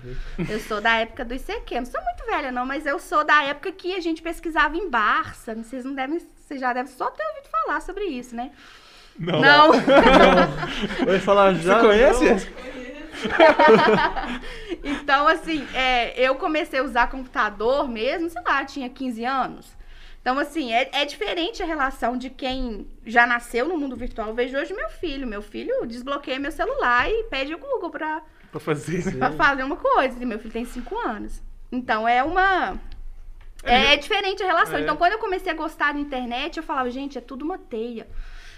Eu 0.50 0.59
sou 0.59 0.81
da 0.81 0.97
época 0.97 1.25
do 1.25 1.35
ICQ. 1.35 1.76
Não 1.76 1.87
sou 1.87 2.02
muito 2.02 2.26
velha, 2.26 2.50
não, 2.50 2.66
mas 2.66 2.85
eu 2.85 2.99
sou 2.99 3.23
da 3.23 3.45
época 3.45 3.71
que 3.71 3.95
a 3.95 4.00
gente 4.00 4.21
pesquisava 4.21 4.76
em 4.76 4.90
Barça. 4.90 5.54
Vocês 5.54 5.85
não 5.85 5.95
devem. 5.95 6.19
Vocês 6.19 6.61
já 6.61 6.73
devem 6.73 6.90
só 6.90 7.09
ter 7.12 7.25
ouvido 7.25 7.49
falar 7.49 7.81
sobre 7.81 8.07
isso, 8.07 8.35
né? 8.35 8.50
Não. 9.19 9.40
Não. 9.40 9.71
Eu 11.07 11.14
ia 11.14 11.21
falar 11.21 11.54
já. 11.54 11.81
Você 11.81 11.87
conhece? 11.87 12.25
não. 12.25 12.62
então, 14.83 15.28
assim, 15.28 15.66
é, 15.75 16.21
eu 16.26 16.35
comecei 16.37 16.81
a 16.81 16.83
usar 16.83 17.07
computador 17.09 17.88
mesmo, 17.88 18.28
sei 18.28 18.42
lá, 18.42 18.64
tinha 18.64 18.88
15 18.88 19.25
anos. 19.25 19.76
Então, 20.21 20.38
assim, 20.38 20.73
é, 20.73 20.88
é 20.92 21.04
diferente 21.04 21.62
a 21.62 21.66
relação 21.66 22.16
de 22.16 22.31
quem 22.31 22.87
já 23.04 23.26
nasceu 23.26 23.66
no 23.69 23.76
mundo 23.76 23.97
virtual. 23.97 24.28
Eu 24.28 24.35
vejo 24.35 24.57
hoje 24.57 24.73
meu 24.73 24.88
filho. 24.88 25.26
Meu 25.26 25.42
filho 25.42 25.85
desbloqueia 25.87 26.38
meu 26.38 26.52
celular 26.52 27.11
e 27.11 27.25
pede 27.25 27.54
o 27.54 27.59
Google 27.59 27.90
pra, 27.90 28.23
Pra 28.50 28.61
fazer. 28.61 29.04
né? 29.07 29.12
pra 29.19 29.33
fazer 29.33 29.64
uma 29.64 29.76
coisa. 29.76 30.16
E 30.21 30.26
meu 30.26 30.38
filho 30.38 30.52
tem 30.52 30.64
5 30.64 30.97
anos. 30.99 31.42
Então, 31.71 32.07
é 32.07 32.23
uma. 32.23 32.78
É, 33.64 33.95
é 33.95 33.97
diferente 33.97 34.42
a 34.42 34.47
relação. 34.47 34.78
É. 34.78 34.83
Então, 34.83 34.97
quando 34.97 35.12
eu 35.12 35.19
comecei 35.19 35.50
a 35.50 35.57
gostar 35.57 35.92
da 35.92 35.99
internet, 35.99 36.57
eu 36.57 36.62
falava, 36.62 36.90
gente, 36.90 37.19
é 37.19 37.21
tudo 37.21 37.45
uma 37.45 37.59
teia. 37.59 38.07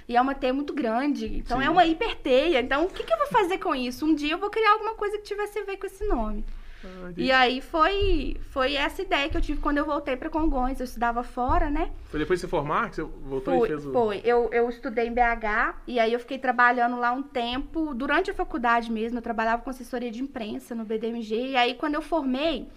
E 0.09 0.17
é 0.17 0.21
uma 0.21 0.35
teia 0.35 0.53
muito 0.53 0.73
grande. 0.75 1.27
Então, 1.39 1.59
Sim. 1.61 1.67
é 1.67 1.71
uma 1.71 1.87
hiperteia. 1.87 2.61
Então, 2.61 2.85
o 2.85 2.91
que, 2.91 3.03
que 3.03 3.13
eu 3.13 3.19
vou 3.19 3.29
fazer 3.29 3.59
com 3.59 3.75
isso? 3.75 4.05
Um 4.05 4.15
dia 4.15 4.33
eu 4.35 4.39
vou 4.39 4.51
criar 4.51 4.73
alguma 4.73 4.95
coisa 4.95 5.17
que 5.19 5.25
tivesse 5.25 5.59
a 5.59 5.65
ver 5.65 5.77
com 5.79 5.87
esse 5.87 6.07
nome. 6.07 6.45
Ah, 6.85 7.11
E 7.17 7.33
aí 7.33 7.63
foi, 7.63 8.37
foi 8.51 8.75
essa 8.75 9.01
ideia 9.01 9.29
que 9.31 9.37
eu 9.37 9.41
tive 9.41 9.59
quando 9.61 9.79
eu 9.79 9.87
voltei 9.87 10.17
para 10.17 10.29
Congonhas. 10.29 10.79
Eu 10.79 10.85
estudava 10.85 11.23
fora, 11.23 11.71
né? 11.71 11.91
Foi 12.11 12.21
depois 12.21 12.39
de 12.39 12.43
você 12.43 12.51
formar 12.51 12.91
que 12.91 12.97
você 12.97 13.03
voltou 13.03 13.55
e 13.55 13.59
Foi, 13.59 13.69
fez 13.69 13.87
o. 13.87 13.93
foi. 13.93 14.21
Eu, 14.23 14.51
eu 14.53 14.69
estudei 14.69 15.07
em 15.07 15.13
BH 15.15 15.77
e 15.87 15.99
aí 15.99 16.13
eu 16.13 16.21
fiquei 16.21 16.37
trabalhando 16.39 16.99
lá 16.99 17.11
um 17.13 17.23
tempo. 17.23 17.95
Durante 17.95 18.31
a 18.31 18.35
faculdade 18.35 18.93
mesmo, 18.93 19.17
eu 19.19 19.23
trabalhava 19.23 19.63
com 19.63 19.71
assessoria 19.71 20.11
de 20.11 20.23
imprensa 20.23 20.75
no 20.75 20.85
BDMG. 20.85 21.53
E 21.53 21.57
aí, 21.57 21.75
quando 21.75 21.95
eu 21.95 22.03
formei, 22.03 22.69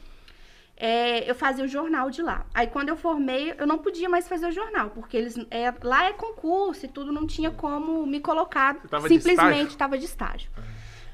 é, 0.80 1.30
eu 1.30 1.34
fazia 1.34 1.66
o 1.66 1.68
jornal 1.68 2.10
de 2.12 2.22
lá. 2.22 2.46
Aí, 2.54 2.68
quando 2.68 2.90
eu 2.90 2.96
formei, 2.96 3.54
eu 3.58 3.66
não 3.66 3.80
podia 3.80 4.08
mais 4.08 4.28
fazer 4.28 4.48
o 4.48 4.52
jornal, 4.52 4.92
porque 4.92 5.18
eles 5.18 5.36
é, 5.50 5.74
lá 5.82 6.06
é 6.06 6.14
concurso 6.14 6.86
e 6.86 6.88
tudo, 6.88 7.12
não 7.12 7.26
tinha 7.26 7.50
como 7.50 8.06
me 8.06 8.20
colocar. 8.20 8.76
Tava 8.88 9.10
de 9.10 9.16
simplesmente 9.16 9.50
estágio? 9.50 9.68
estava 9.68 9.98
de 9.98 10.06
estágio. 10.06 10.52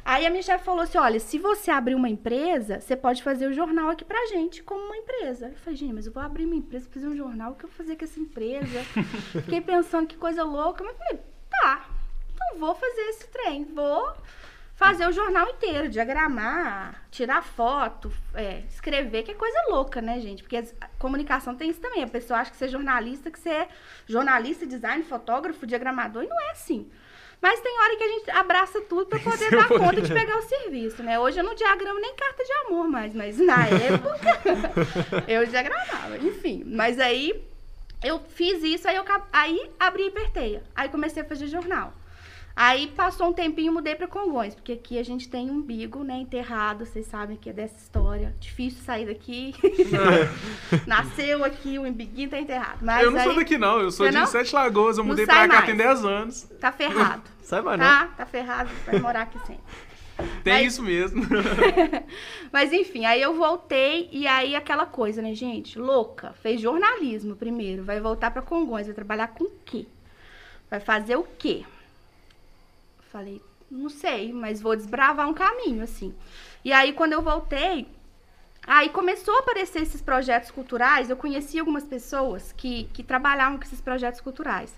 Aí 0.06 0.26
a 0.26 0.30
minha 0.30 0.44
chefe 0.44 0.66
falou 0.66 0.82
assim: 0.82 0.98
olha, 0.98 1.18
se 1.18 1.40
você 1.40 1.72
abrir 1.72 1.96
uma 1.96 2.10
empresa, 2.10 2.82
você 2.82 2.94
pode 2.96 3.24
fazer 3.24 3.48
o 3.48 3.54
jornal 3.54 3.90
aqui 3.90 4.04
pra 4.04 4.26
gente, 4.28 4.62
como 4.62 4.84
uma 4.84 4.98
empresa. 4.98 5.48
Eu 5.48 5.56
falei, 5.56 5.78
gente, 5.78 5.94
mas 5.94 6.06
eu 6.06 6.12
vou 6.12 6.22
abrir 6.22 6.44
uma 6.44 6.56
empresa, 6.56 6.90
fazer 6.94 7.08
um 7.08 7.16
jornal, 7.16 7.54
o 7.54 7.56
que 7.56 7.64
eu 7.64 7.70
vou 7.70 7.78
fazer 7.78 7.96
com 7.96 8.04
essa 8.04 8.20
empresa? 8.20 8.84
Fiquei 9.32 9.62
pensando 9.62 10.08
que 10.08 10.18
coisa 10.18 10.44
louca, 10.44 10.84
mas 10.84 10.98
falei, 10.98 11.22
tá, 11.50 11.88
então 12.34 12.60
vou 12.60 12.76
fazer 12.76 13.02
esse 13.02 13.28
trem, 13.30 13.64
vou 13.64 14.14
fazer 14.76 15.08
o 15.08 15.12
jornal 15.12 15.48
inteiro, 15.50 15.88
diagramar, 15.88 17.04
tirar 17.12 17.44
foto, 17.44 18.12
é, 18.34 18.64
escrever, 18.68 19.24
que 19.24 19.32
é 19.32 19.36
coisa 19.36 19.58
louca, 19.70 20.02
né, 20.02 20.20
gente? 20.20 20.44
Porque 20.44 20.58
a 20.58 20.88
comunicação 20.98 21.56
tem 21.56 21.70
isso 21.70 21.80
também. 21.80 22.04
A 22.04 22.08
pessoa 22.08 22.40
acha 22.40 22.52
que 22.52 22.58
você 22.58 22.66
é 22.66 22.70
jornalista, 22.70 23.30
que 23.32 23.40
você 23.40 23.50
é 23.50 23.68
jornalista, 24.08 24.66
design, 24.66 25.04
fotógrafo, 25.04 25.68
diagramador, 25.68 26.24
e 26.24 26.28
não 26.28 26.42
é 26.42 26.52
assim. 26.52 26.90
Mas 27.42 27.60
tem 27.60 27.78
hora 27.78 27.98
que 27.98 28.04
a 28.04 28.08
gente 28.08 28.32
abraça 28.32 28.82
tudo 28.82 29.06
pra 29.06 29.20
poder 29.20 29.50
Sim, 29.50 29.58
dar 29.58 29.68
poder. 29.68 29.86
conta 29.86 30.02
de 30.02 30.14
pegar 30.14 30.38
o 30.38 30.42
serviço, 30.44 31.04
né? 31.04 31.20
Hoje 31.20 31.40
eu 31.40 31.44
não 31.44 31.54
diagramo 31.54 32.00
nem 32.00 32.16
carta 32.16 32.44
de 32.44 32.52
amor 32.66 32.88
mais, 32.88 33.14
mas 33.14 33.38
na 33.38 33.68
época 33.68 34.42
eu 35.28 35.46
diagramava, 35.46 36.18
enfim. 36.18 36.64
Mas 36.66 37.00
aí 37.00 37.44
eu 38.04 38.20
fiz 38.20 38.64
isso, 38.64 38.88
aí 38.88 38.96
eu 38.96 39.04
aí 39.32 39.72
abri 39.80 40.08
hiperteia. 40.08 40.64
Aí 40.76 40.90
comecei 40.90 41.22
a 41.22 41.26
fazer 41.26 41.48
jornal. 41.48 41.94
Aí 42.56 42.88
passou 42.88 43.30
um 43.30 43.34
tempinho, 43.34 43.74
mudei 43.74 43.96
pra 43.96 44.08
Congonhas, 44.08 44.54
porque 44.54 44.74
aqui 44.74 45.00
a 45.00 45.04
gente 45.04 45.28
tem 45.28 45.50
um 45.50 45.56
umbigo, 45.56 46.04
né, 46.04 46.18
enterrado, 46.18 46.86
vocês 46.86 47.08
sabem 47.08 47.36
que 47.36 47.50
é 47.50 47.54
dessa 47.54 47.76
história. 47.78 48.36
Difícil 48.40 48.84
sair 48.84 49.08
daqui. 49.08 49.56
Nasceu 50.86 51.44
aqui, 51.44 51.80
o 51.80 51.84
umbiguinho 51.84 52.30
tá 52.30 52.40
enterrado. 52.40 52.78
Mas 52.82 53.04
eu 53.04 53.12
não 53.12 53.20
sou 53.22 53.32
aí 53.32 53.38
daqui, 53.38 53.58
não. 53.58 53.80
Eu 53.80 53.92
sou 53.92 54.08
de 54.08 54.16
não? 54.16 54.28
Sete 54.28 54.54
Lagoas. 54.54 55.00
Eu 55.00 55.04
mudei 55.04 55.26
sai 55.26 55.48
pra 55.48 55.62
cá 55.62 55.66
tem 55.66 55.76
10 55.76 56.06
anos. 56.06 56.44
tá 56.60 56.72
ferrado. 56.72 57.24
Sai 57.42 57.62
mais 57.62 57.78
não. 57.78 57.86
Tá, 57.86 58.08
tá 58.18 58.26
ferrado, 58.26 58.70
vai 58.86 59.00
morar 59.00 59.24
aqui 59.24 59.38
sempre. 59.46 59.64
Tem 60.44 60.54
Mas- 60.64 60.74
isso 60.74 60.84
mesmo. 60.84 61.24
Mas 62.54 62.72
enfim, 62.72 63.04
aí 63.04 63.22
eu 63.22 63.34
voltei 63.34 64.08
e 64.12 64.28
aí 64.28 64.56
aquela 64.56 64.86
coisa, 64.86 65.22
né, 65.22 65.34
gente? 65.34 65.78
Louca. 65.78 66.34
Fez 66.42 66.62
jornalismo 66.62 67.36
primeiro. 67.36 67.84
Vai 67.84 68.00
voltar 68.00 68.32
pra 68.32 68.42
Congonhas. 68.42 68.88
Vai 68.88 68.96
trabalhar 68.96 69.28
com 69.30 69.44
o 69.46 69.52
quê? 69.66 69.88
Vai 70.70 70.80
fazer 70.80 71.16
o 71.18 71.24
quê? 71.38 71.66
Falei, 73.14 73.40
não 73.70 73.90
sei, 73.90 74.34
mas 74.34 74.60
vou 74.60 74.76
desbravar 74.76 75.30
um 75.30 75.36
caminho, 75.36 75.84
assim. 75.84 76.16
E 76.66 76.74
aí, 76.74 76.94
quando 76.94 77.14
eu 77.14 77.22
voltei, 77.22 77.88
aí 78.66 78.90
começou 78.90 79.36
a 79.36 79.40
aparecer 79.42 79.84
esses 79.84 80.02
projetos 80.02 80.50
culturais. 80.50 81.12
Eu 81.12 81.16
conheci 81.16 81.60
algumas 81.60 81.84
pessoas 81.84 82.52
que, 82.54 82.86
que 82.86 83.04
trabalhavam 83.04 83.60
com 83.60 83.66
esses 83.66 83.80
projetos 83.80 84.20
culturais. 84.20 84.76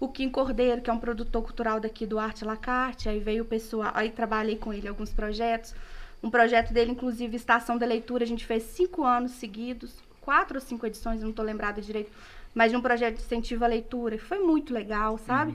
O 0.00 0.08
Kim 0.08 0.30
Cordeiro, 0.30 0.80
que 0.80 0.88
é 0.88 0.92
um 0.92 0.98
produtor 0.98 1.42
cultural 1.42 1.78
daqui 1.78 2.06
do 2.06 2.18
Arte 2.18 2.46
Lacarte, 2.46 3.10
aí 3.10 3.20
veio 3.20 3.42
o 3.42 3.46
pessoal, 3.46 3.92
aí 3.94 4.08
trabalhei 4.08 4.56
com 4.56 4.72
ele 4.72 4.88
alguns 4.88 5.12
projetos. 5.12 5.74
Um 6.22 6.30
projeto 6.30 6.72
dele, 6.72 6.92
inclusive, 6.92 7.36
Estação 7.36 7.76
da 7.76 7.84
Leitura, 7.84 8.24
a 8.24 8.26
gente 8.26 8.46
fez 8.46 8.62
cinco 8.62 9.04
anos 9.04 9.32
seguidos, 9.32 10.02
quatro 10.22 10.56
ou 10.56 10.62
cinco 10.62 10.86
edições, 10.86 11.20
não 11.20 11.28
estou 11.28 11.44
lembrada 11.44 11.82
direito, 11.82 12.10
mas 12.56 12.70
de 12.70 12.76
um 12.78 12.80
projeto 12.80 13.16
de 13.16 13.20
incentivo 13.20 13.66
à 13.66 13.68
leitura. 13.68 14.18
Foi 14.18 14.38
muito 14.38 14.72
legal, 14.72 15.18
sabe? 15.18 15.54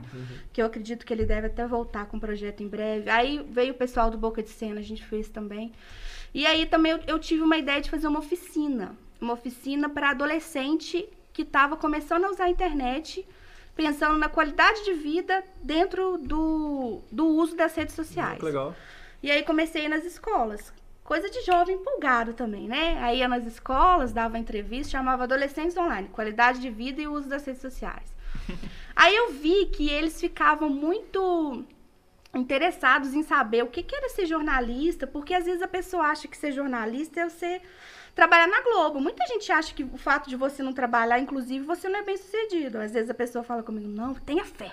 Que 0.52 0.62
eu 0.62 0.66
acredito 0.66 1.04
que 1.04 1.12
ele 1.12 1.26
deve 1.26 1.48
até 1.48 1.66
voltar 1.66 2.06
com 2.06 2.16
o 2.16 2.20
projeto 2.20 2.62
em 2.62 2.68
breve. 2.68 3.10
Aí 3.10 3.44
veio 3.50 3.72
o 3.72 3.76
pessoal 3.76 4.08
do 4.08 4.16
Boca 4.16 4.40
de 4.40 4.50
Cena, 4.50 4.78
a 4.78 4.84
gente 4.84 5.04
fez 5.04 5.28
também. 5.28 5.72
E 6.32 6.46
aí 6.46 6.64
também 6.64 6.92
eu, 6.92 7.00
eu 7.08 7.18
tive 7.18 7.42
uma 7.42 7.58
ideia 7.58 7.80
de 7.80 7.90
fazer 7.90 8.06
uma 8.06 8.20
oficina. 8.20 8.96
Uma 9.20 9.32
oficina 9.32 9.88
para 9.88 10.10
adolescente 10.10 11.08
que 11.32 11.42
estava 11.42 11.76
começando 11.76 12.24
a 12.24 12.30
usar 12.30 12.44
a 12.44 12.50
internet, 12.50 13.26
pensando 13.74 14.16
na 14.16 14.28
qualidade 14.28 14.84
de 14.84 14.92
vida 14.92 15.42
dentro 15.60 16.18
do, 16.18 17.00
do 17.10 17.26
uso 17.26 17.56
das 17.56 17.74
redes 17.74 17.96
sociais. 17.96 18.38
Que 18.38 18.44
legal. 18.44 18.76
E 19.20 19.28
aí 19.28 19.42
comecei 19.42 19.88
nas 19.88 20.04
escolas. 20.04 20.72
Coisa 21.04 21.28
de 21.28 21.42
jovem 21.42 21.76
empolgado 21.76 22.32
também, 22.32 22.68
né? 22.68 22.98
Aí 23.02 23.18
ia 23.18 23.28
nas 23.28 23.44
escolas, 23.44 24.12
dava 24.12 24.38
entrevista, 24.38 24.92
chamava 24.92 25.24
Adolescentes 25.24 25.76
Online, 25.76 26.08
qualidade 26.08 26.60
de 26.60 26.70
vida 26.70 27.02
e 27.02 27.08
uso 27.08 27.28
das 27.28 27.44
redes 27.44 27.60
sociais. 27.60 28.14
aí 28.94 29.14
eu 29.14 29.32
vi 29.32 29.66
que 29.66 29.90
eles 29.90 30.20
ficavam 30.20 30.68
muito 30.70 31.64
interessados 32.34 33.14
em 33.14 33.22
saber 33.22 33.62
o 33.62 33.66
que, 33.66 33.82
que 33.82 33.94
era 33.94 34.08
ser 34.08 34.26
jornalista, 34.26 35.06
porque 35.06 35.34
às 35.34 35.44
vezes 35.44 35.60
a 35.60 35.68
pessoa 35.68 36.04
acha 36.04 36.28
que 36.28 36.36
ser 36.36 36.52
jornalista 36.52 37.20
é 37.20 37.28
você 37.28 37.60
trabalhar 38.14 38.46
na 38.46 38.62
Globo. 38.62 39.00
Muita 39.00 39.26
gente 39.26 39.50
acha 39.52 39.74
que 39.74 39.84
o 39.84 39.98
fato 39.98 40.28
de 40.28 40.36
você 40.36 40.62
não 40.62 40.72
trabalhar, 40.72 41.18
inclusive, 41.18 41.64
você 41.64 41.88
não 41.88 42.00
é 42.00 42.02
bem 42.02 42.16
sucedido. 42.16 42.78
Às 42.78 42.92
vezes 42.92 43.10
a 43.10 43.14
pessoa 43.14 43.44
fala 43.44 43.62
comigo, 43.62 43.88
não, 43.88 44.14
tenha 44.14 44.44
fé. 44.44 44.72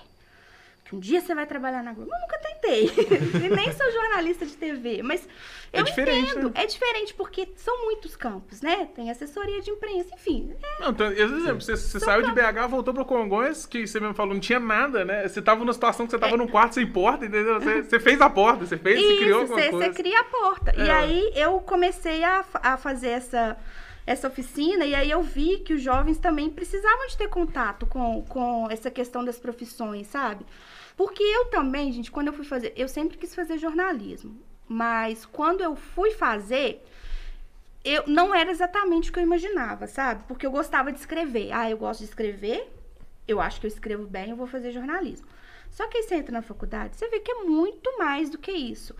Que 0.89 0.95
um 0.95 0.99
dia 0.99 1.21
você 1.21 1.35
vai 1.35 1.45
trabalhar 1.45 1.83
na 1.83 1.93
Globo. 1.93 2.09
Eu 2.11 2.19
nunca 2.19 2.39
tentei. 2.39 2.85
e 3.45 3.49
nem 3.55 3.71
sou 3.73 3.91
jornalista 3.91 4.43
de 4.43 4.53
TV. 4.53 5.03
Mas 5.03 5.27
É 5.71 5.79
eu 5.81 5.83
diferente, 5.83 6.31
entendo. 6.31 6.47
né? 6.47 6.63
É 6.63 6.65
diferente 6.65 7.13
porque 7.13 7.47
são 7.57 7.85
muitos 7.85 8.15
campos, 8.15 8.61
né? 8.63 8.89
Tem 8.95 9.11
assessoria 9.11 9.61
de 9.61 9.69
imprensa, 9.69 10.09
enfim. 10.15 10.51
É, 10.63 10.81
Não, 10.81 10.89
então, 10.89 11.11
exemplo, 11.11 11.61
você, 11.61 11.75
você 11.77 11.99
saiu 11.99 12.23
de 12.23 12.31
BH, 12.31 12.67
voltou 12.67 12.91
pra 12.91 13.05
Congonhas, 13.05 13.67
que 13.67 13.85
você 13.85 13.99
mesmo 13.99 14.15
falou, 14.15 14.33
não 14.33 14.41
tinha 14.41 14.59
nada, 14.59 15.05
né? 15.05 15.27
Você 15.27 15.43
tava 15.43 15.59
numa 15.59 15.73
situação 15.73 16.07
que 16.07 16.11
você 16.11 16.17
tava 16.17 16.35
num 16.35 16.47
quarto 16.47 16.73
sem 16.73 16.87
porta, 16.91 17.23
entendeu? 17.25 17.61
Você, 17.61 17.83
você 17.83 17.99
fez 17.99 18.19
a 18.19 18.29
porta, 18.29 18.65
você 18.65 18.75
fez, 18.77 18.99
você 18.99 19.17
criou 19.17 19.43
Isso, 19.43 19.53
alguma 19.53 19.61
você 19.61 19.69
coisa. 19.69 19.85
você 19.93 19.93
cria 19.93 20.19
a 20.19 20.23
porta. 20.23 20.73
E 20.75 20.87
É. 20.87 20.91
aí 20.91 21.31
eu 21.35 21.59
comecei 21.59 22.23
a, 22.23 22.43
a 22.63 22.77
fazer 22.77 23.09
essa, 23.09 23.55
essa 24.07 24.27
oficina 24.27 24.85
e 24.85 24.95
aí 24.95 25.11
eu 25.11 25.21
vi 25.21 25.59
que 25.59 25.73
os 25.75 25.83
jovens 25.83 26.17
também 26.17 26.49
precisavam 26.49 27.05
de 27.05 27.15
ter 27.15 27.27
contato 27.29 27.85
com, 27.85 28.23
com 28.23 28.67
essa 28.71 28.89
questão 28.89 29.23
das 29.23 29.37
profissões, 29.37 30.07
sabe? 30.07 30.43
Porque 30.99 31.23
eu 31.23 31.45
também, 31.45 31.93
gente, 31.93 32.11
quando 32.11 32.27
eu 32.27 32.33
fui 32.33 32.43
fazer, 32.43 32.73
eu 32.75 32.89
sempre 32.89 33.17
quis 33.17 33.33
fazer 33.33 33.57
jornalismo. 33.57 34.37
Mas 34.67 35.25
quando 35.25 35.61
eu 35.61 35.73
fui 35.73 36.11
fazer, 36.11 36.85
eu 37.85 38.03
não 38.05 38.35
era 38.35 38.51
exatamente 38.51 39.09
o 39.09 39.13
que 39.13 39.19
eu 39.19 39.23
imaginava, 39.23 39.87
sabe? 39.87 40.25
Porque 40.27 40.45
eu 40.45 40.51
gostava 40.51 40.91
de 40.91 40.99
escrever. 40.99 41.53
Ah, 41.53 41.69
eu 41.69 41.77
gosto 41.77 42.01
de 42.01 42.07
escrever, 42.07 42.69
eu 43.25 43.39
acho 43.39 43.61
que 43.61 43.65
eu 43.65 43.69
escrevo 43.69 44.05
bem, 44.05 44.31
eu 44.31 44.35
vou 44.35 44.45
fazer 44.45 44.73
jornalismo. 44.73 45.25
Só 45.71 45.87
que 45.87 45.99
aí 45.99 46.03
você 46.03 46.15
entra 46.15 46.33
na 46.33 46.41
faculdade, 46.41 46.97
você 46.97 47.07
vê 47.07 47.21
que 47.21 47.31
é 47.31 47.43
muito 47.45 47.97
mais 47.97 48.29
do 48.29 48.37
que 48.37 48.51
isso. 48.51 48.93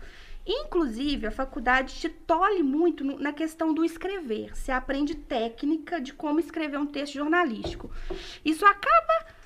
Inclusive, 0.46 1.26
a 1.26 1.30
faculdade 1.30 1.96
te 1.96 2.08
tolhe 2.08 2.62
muito 2.62 3.04
na 3.04 3.34
questão 3.34 3.74
do 3.74 3.84
escrever. 3.84 4.56
Você 4.56 4.72
aprende 4.72 5.14
técnica 5.14 6.00
de 6.00 6.14
como 6.14 6.40
escrever 6.40 6.78
um 6.78 6.86
texto 6.86 7.12
jornalístico. 7.12 7.90
Isso 8.42 8.64
acaba 8.64 9.38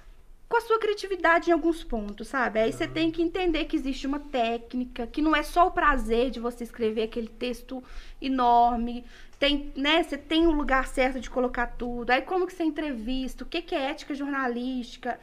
com 0.49 0.57
a 0.57 0.61
sua 0.61 0.79
criatividade 0.79 1.51
em 1.51 1.53
alguns 1.53 1.83
pontos, 1.83 2.29
sabe? 2.29 2.61
Aí 2.61 2.73
você 2.73 2.87
tem 2.87 3.11
que 3.11 3.23
entender 3.23 3.65
que 3.65 3.77
existe 3.77 4.07
uma 4.07 4.21
técnica, 4.21 5.07
que 5.07 5.23
não 5.23 5.35
é 5.35 5.43
só 5.43 5.67
o 5.67 5.71
prazer 5.71 6.31
de 6.31 6.39
você 6.39 6.65
escrever 6.65 7.05
aquele 7.05 7.29
texto 7.29 7.83
enorme. 8.21 9.05
Tem, 9.39 9.73
né, 9.75 10.03
você 10.03 10.17
tem 10.17 10.47
um 10.47 10.53
lugar 10.53 10.87
certo 10.87 11.19
de 11.19 11.31
colocar 11.31 11.67
tudo. 11.67 12.11
Aí 12.11 12.23
como 12.23 12.47
que 12.47 12.53
você 12.53 12.63
entrevista, 12.63 13.45
o 13.45 13.47
que 13.47 13.63
que 13.63 13.75
é 13.75 13.91
ética 13.91 14.15
jornalística. 14.15 15.19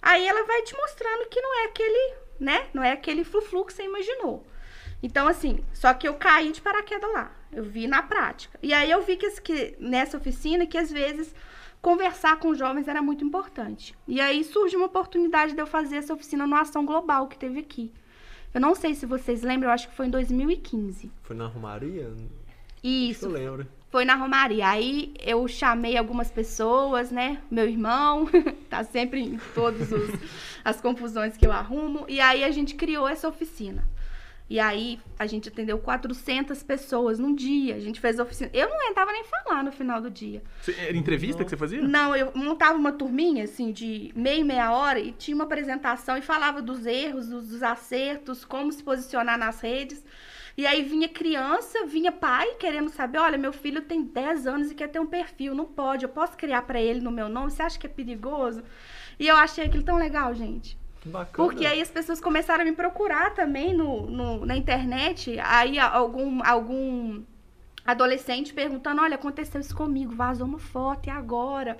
Aí 0.00 0.26
ela 0.26 0.44
vai 0.44 0.62
te 0.62 0.76
mostrando 0.76 1.28
que 1.28 1.40
não 1.40 1.62
é 1.62 1.64
aquele, 1.66 2.14
né? 2.38 2.66
Não 2.72 2.82
é 2.82 2.92
aquele 2.92 3.24
flu-flu 3.24 3.64
que 3.64 3.72
você 3.72 3.82
imaginou. 3.84 4.46
Então, 5.02 5.26
assim, 5.28 5.64
só 5.72 5.94
que 5.94 6.06
eu 6.06 6.14
caí 6.14 6.52
de 6.52 6.60
paraquedas 6.60 7.12
lá. 7.12 7.32
Eu 7.52 7.64
vi 7.64 7.86
na 7.86 8.02
prática. 8.02 8.58
E 8.62 8.72
aí 8.72 8.90
eu 8.90 9.02
vi 9.02 9.16
que, 9.16 9.28
que 9.40 9.76
nessa 9.78 10.16
oficina 10.18 10.66
que 10.66 10.76
às 10.76 10.90
vezes 10.90 11.34
conversar 11.80 12.38
com 12.38 12.54
jovens 12.54 12.88
era 12.88 13.02
muito 13.02 13.24
importante. 13.24 13.94
E 14.06 14.20
aí 14.20 14.42
surgiu 14.44 14.80
uma 14.80 14.86
oportunidade 14.86 15.54
de 15.54 15.60
eu 15.60 15.66
fazer 15.66 15.96
essa 15.96 16.14
oficina 16.14 16.46
no 16.46 16.56
Ação 16.56 16.84
Global 16.84 17.26
que 17.28 17.38
teve 17.38 17.60
aqui. 17.60 17.92
Eu 18.52 18.60
não 18.60 18.74
sei 18.74 18.94
se 18.94 19.06
vocês 19.06 19.42
lembram, 19.42 19.68
eu 19.68 19.74
acho 19.74 19.88
que 19.88 19.94
foi 19.94 20.06
em 20.06 20.10
2015. 20.10 21.10
Foi 21.22 21.36
na 21.36 21.46
Romaria? 21.46 22.10
Isso, 22.82 23.26
eu 23.26 23.30
lembro. 23.30 23.66
foi 23.90 24.04
na 24.04 24.14
Romaria. 24.14 24.68
Aí 24.68 25.12
eu 25.20 25.46
chamei 25.46 25.96
algumas 25.96 26.30
pessoas, 26.30 27.10
né? 27.10 27.42
Meu 27.50 27.68
irmão, 27.68 28.28
tá 28.70 28.84
sempre 28.84 29.20
em 29.20 29.38
todas 29.54 29.88
as 30.64 30.80
confusões 30.80 31.36
que 31.36 31.46
eu 31.46 31.52
arrumo. 31.52 32.04
E 32.08 32.20
aí 32.20 32.42
a 32.42 32.50
gente 32.50 32.74
criou 32.74 33.06
essa 33.06 33.28
oficina. 33.28 33.84
E 34.50 34.58
aí 34.58 34.98
a 35.18 35.26
gente 35.26 35.48
atendeu 35.50 35.78
400 35.78 36.62
pessoas 36.62 37.18
num 37.18 37.34
dia. 37.34 37.74
A 37.74 37.80
gente 37.80 38.00
fez 38.00 38.18
oficina. 38.18 38.48
Eu 38.54 38.68
não 38.70 38.94
tava 38.94 39.12
nem 39.12 39.22
falar 39.24 39.62
no 39.62 39.70
final 39.70 40.00
do 40.00 40.10
dia. 40.10 40.42
Você- 40.62 40.72
Era 40.78 40.96
entrevista 40.96 41.44
que 41.44 41.50
você 41.50 41.56
fazia? 41.56 41.82
Não, 41.82 42.16
eu 42.16 42.32
montava 42.34 42.78
uma 42.78 42.92
turminha, 42.92 43.44
assim, 43.44 43.72
de 43.72 44.10
meia 44.16 44.40
e 44.40 44.44
meia 44.44 44.72
hora 44.72 44.98
e 44.98 45.12
tinha 45.12 45.34
uma 45.34 45.44
apresentação 45.44 46.16
e 46.16 46.22
falava 46.22 46.62
dos 46.62 46.86
erros, 46.86 47.28
dos, 47.28 47.48
dos 47.48 47.62
acertos, 47.62 48.44
como 48.44 48.72
se 48.72 48.82
posicionar 48.82 49.36
nas 49.38 49.60
redes. 49.60 50.02
E 50.56 50.66
aí 50.66 50.82
vinha 50.82 51.08
criança, 51.08 51.84
vinha 51.86 52.10
pai 52.10 52.54
querendo 52.58 52.88
saber, 52.88 53.18
olha, 53.18 53.38
meu 53.38 53.52
filho 53.52 53.82
tem 53.82 54.02
10 54.02 54.44
anos 54.46 54.70
e 54.70 54.74
quer 54.74 54.88
ter 54.88 54.98
um 54.98 55.06
perfil, 55.06 55.54
não 55.54 55.66
pode, 55.66 56.04
eu 56.04 56.08
posso 56.08 56.36
criar 56.36 56.62
pra 56.62 56.80
ele 56.80 57.00
no 57.00 57.12
meu 57.12 57.28
nome, 57.28 57.50
você 57.52 57.62
acha 57.62 57.78
que 57.78 57.86
é 57.86 57.90
perigoso? 57.90 58.64
E 59.20 59.28
eu 59.28 59.36
achei 59.36 59.64
aquilo 59.66 59.84
tão 59.84 59.96
legal, 59.96 60.34
gente. 60.34 60.76
Bacana. 61.08 61.48
Porque 61.48 61.66
aí 61.66 61.80
as 61.80 61.90
pessoas 61.90 62.20
começaram 62.20 62.62
a 62.62 62.64
me 62.64 62.72
procurar 62.72 63.34
também 63.34 63.74
no, 63.74 64.06
no- 64.10 64.46
na 64.46 64.56
internet. 64.56 65.38
Aí 65.40 65.78
algum, 65.78 66.44
algum 66.44 67.22
adolescente 67.84 68.52
perguntando: 68.52 69.02
olha, 69.02 69.14
aconteceu 69.16 69.60
isso 69.60 69.74
comigo, 69.74 70.14
vazou 70.14 70.46
uma 70.46 70.58
foto, 70.58 71.08
e 71.08 71.10
agora? 71.10 71.78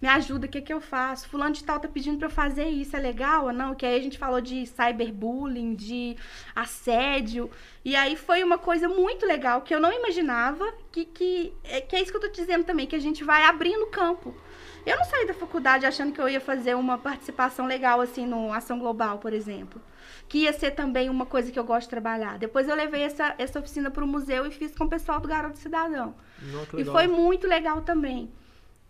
Me 0.00 0.06
ajuda, 0.06 0.46
o 0.46 0.48
que, 0.48 0.60
que 0.60 0.72
eu 0.72 0.80
faço? 0.80 1.28
Fulano 1.28 1.52
de 1.52 1.64
tal 1.64 1.80
tá 1.80 1.88
pedindo 1.88 2.18
pra 2.18 2.28
eu 2.28 2.30
fazer 2.30 2.68
isso, 2.68 2.94
é 2.96 3.00
legal 3.00 3.46
ou 3.46 3.52
não? 3.52 3.74
Que 3.74 3.84
aí 3.84 3.98
a 3.98 4.02
gente 4.02 4.16
falou 4.16 4.40
de 4.40 4.64
cyberbullying, 4.64 5.74
de 5.74 6.16
assédio. 6.54 7.50
E 7.84 7.96
aí 7.96 8.14
foi 8.14 8.44
uma 8.44 8.58
coisa 8.58 8.88
muito 8.88 9.26
legal 9.26 9.60
que 9.62 9.74
eu 9.74 9.80
não 9.80 9.92
imaginava, 9.92 10.64
que, 10.92 11.04
que, 11.04 11.52
é, 11.64 11.80
que 11.80 11.96
é 11.96 12.00
isso 12.02 12.12
que 12.12 12.16
eu 12.16 12.20
tô 12.20 12.28
dizendo 12.28 12.62
também, 12.64 12.86
que 12.86 12.94
a 12.94 13.00
gente 13.00 13.24
vai 13.24 13.42
abrindo 13.44 13.86
campo. 13.86 14.32
Eu 14.88 14.96
não 14.96 15.04
saí 15.04 15.26
da 15.26 15.34
faculdade 15.34 15.84
achando 15.86 16.12
que 16.12 16.20
eu 16.20 16.28
ia 16.28 16.40
fazer 16.40 16.74
uma 16.74 16.96
participação 16.96 17.66
legal, 17.66 18.00
assim, 18.00 18.26
no 18.26 18.52
Ação 18.52 18.78
Global, 18.78 19.18
por 19.18 19.32
exemplo. 19.32 19.80
Que 20.28 20.38
ia 20.44 20.52
ser 20.52 20.72
também 20.72 21.08
uma 21.10 21.26
coisa 21.26 21.50
que 21.50 21.58
eu 21.58 21.64
gosto 21.64 21.84
de 21.84 21.90
trabalhar. 21.90 22.38
Depois 22.38 22.68
eu 22.68 22.74
levei 22.74 23.02
essa, 23.02 23.34
essa 23.38 23.58
oficina 23.58 23.90
para 23.90 24.04
o 24.04 24.06
museu 24.06 24.46
e 24.46 24.50
fiz 24.50 24.74
com 24.74 24.84
o 24.84 24.88
pessoal 24.88 25.20
do 25.20 25.28
Garoto 25.28 25.58
Cidadão. 25.58 26.14
Não, 26.42 26.80
E 26.80 26.84
foi 26.84 27.06
muito 27.06 27.46
legal 27.46 27.82
também. 27.82 28.30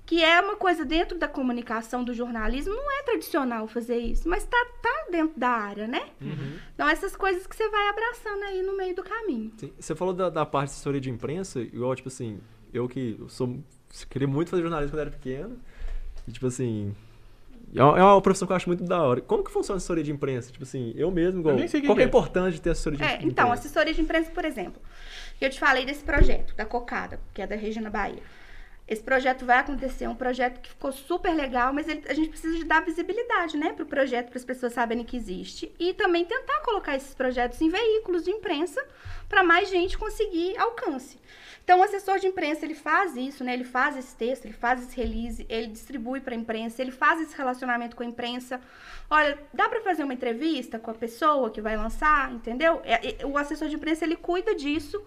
Que 0.07 0.25
é 0.25 0.41
uma 0.41 0.57
coisa 0.57 0.87
dentro 0.87 1.19
da 1.19 1.29
comunicação, 1.29 2.03
do 2.03 2.15
jornalismo, 2.15 2.73
não 2.73 2.99
é 2.99 3.03
tradicional 3.03 3.69
fazer 3.69 3.99
isso, 3.99 4.27
mas 4.27 4.43
tá, 4.43 4.57
tá 4.83 5.07
dentro 5.11 5.39
da 5.39 5.51
área, 5.51 5.87
né? 5.87 6.09
Uhum. 6.19 6.59
Então, 6.75 6.89
essas 6.89 7.15
coisas 7.15 7.47
que 7.47 7.55
você 7.55 7.69
vai 7.69 7.89
abraçando 7.89 8.43
aí 8.45 8.63
no 8.63 8.75
meio 8.75 8.95
do 8.97 9.03
caminho. 9.03 9.53
Sim, 9.59 9.71
Você 9.79 9.95
falou 9.95 10.15
da, 10.15 10.31
da 10.31 10.47
parte 10.47 10.71
de 10.71 10.77
assessoria 10.77 11.01
de 11.01 11.11
imprensa, 11.11 11.61
igual, 11.61 11.95
tipo 11.95 12.09
assim, 12.09 12.41
eu 12.73 12.89
que 12.89 13.21
sou, 13.29 13.63
queria 14.09 14.27
muito 14.27 14.49
fazer 14.49 14.63
jornalismo 14.63 14.93
quando 14.93 15.01
era 15.01 15.11
pequeno, 15.11 15.59
e 16.29 16.33
tipo 16.33 16.47
assim, 16.47 16.95
é 17.75 17.83
uma, 17.83 17.99
é 17.99 18.03
uma 18.03 18.21
profissão 18.23 18.47
que 18.47 18.53
eu 18.53 18.57
acho 18.57 18.69
muito 18.69 18.85
da 18.85 19.03
hora. 19.03 19.21
Como 19.21 19.43
que 19.43 19.51
funciona 19.51 19.77
a 19.77 19.79
assessoria 19.79 20.05
de 20.05 20.13
imprensa? 20.13 20.53
Tipo 20.53 20.65
assim, 20.65 20.93
eu 20.97 21.11
mesmo, 21.11 21.41
igual, 21.41 21.55
Eu 21.55 21.59
nem 21.61 21.69
sei 21.69 21.79
o 21.79 21.83
que 21.83 21.89
qual 21.89 21.97
que 21.97 22.03
é 22.03 22.05
a 22.05 22.07
é. 22.07 22.09
importância 22.09 22.53
de 22.53 22.61
ter 22.61 22.71
assessoria 22.71 22.99
de, 22.99 23.05
É, 23.05 23.17
de 23.17 23.27
então, 23.27 23.47
imprensa? 23.47 23.53
assessoria 23.67 23.95
de 23.95 24.01
imprensa, 24.01 24.31
por 24.31 24.45
exemplo. 24.45 24.81
Eu 25.41 25.51
te 25.51 25.59
falei 25.59 25.85
desse 25.85 26.03
projeto, 26.05 26.55
da 26.57 26.65
Cocada, 26.65 27.19
que 27.35 27.41
é 27.43 27.47
da 27.47 27.57
Regina 27.57 27.91
Bahia. 27.91 28.23
Esse 28.89 29.03
projeto 29.03 29.45
vai 29.45 29.59
acontecer, 29.59 30.05
é 30.05 30.09
um 30.09 30.15
projeto 30.15 30.61
que 30.63 30.71
ficou 30.71 30.91
super 30.93 31.35
legal, 31.35 31.75
mas 31.75 31.87
ele- 31.87 32.05
a 32.09 32.15
gente 32.15 32.31
precisa 32.31 32.57
de 32.57 32.65
dar 32.65 32.83
visibilidade, 32.83 33.55
né, 33.59 33.75
pro 33.75 33.85
projeto, 33.85 34.31
para 34.31 34.39
as 34.39 34.45
pessoas 34.47 34.73
saberem 34.73 35.05
que 35.05 35.15
existe. 35.15 35.71
E 35.79 35.93
também 35.93 36.25
tentar 36.25 36.61
colocar 36.63 36.97
esses 36.97 37.13
projetos 37.15 37.61
em 37.61 37.69
veículos 37.69 38.25
de 38.25 38.31
imprensa 38.31 38.83
para 39.29 39.43
mais 39.45 39.69
gente 39.69 39.99
conseguir 39.99 40.57
alcance. 40.57 41.19
Então, 41.69 41.81
o 41.81 41.83
assessor 41.83 42.19
de 42.19 42.27
imprensa, 42.27 42.65
ele 42.65 42.73
faz 42.75 43.15
isso, 43.15 43.45
né? 43.45 43.53
Ele 43.53 43.63
faz 43.63 43.95
esse 43.95 44.17
texto, 44.17 44.47
ele 44.47 44.55
faz 44.55 44.83
esse 44.83 44.97
release, 44.97 45.45
ele 45.51 45.67
distribui 45.67 46.19
para 46.19 46.35
a 46.35 46.39
imprensa, 46.39 46.81
ele 46.81 46.91
faz 46.91 47.21
esse 47.21 47.37
relacionamento 47.37 47.95
com 47.95 48.03
a 48.03 48.07
imprensa. 48.07 48.59
Olha, 49.11 49.39
dá 49.53 49.69
para 49.69 49.83
fazer 49.83 50.03
uma 50.03 50.15
entrevista 50.15 50.79
com 50.79 50.91
a 50.91 50.95
pessoa 50.95 51.51
que 51.51 51.61
vai 51.61 51.77
lançar, 51.77 52.33
entendeu? 52.33 52.81
É- 52.85 53.21
é- 53.21 53.27
o 53.27 53.37
assessor 53.37 53.69
de 53.69 53.77
imprensa, 53.77 54.07
ele 54.07 54.17
cuida 54.17 54.55
disso 54.55 54.99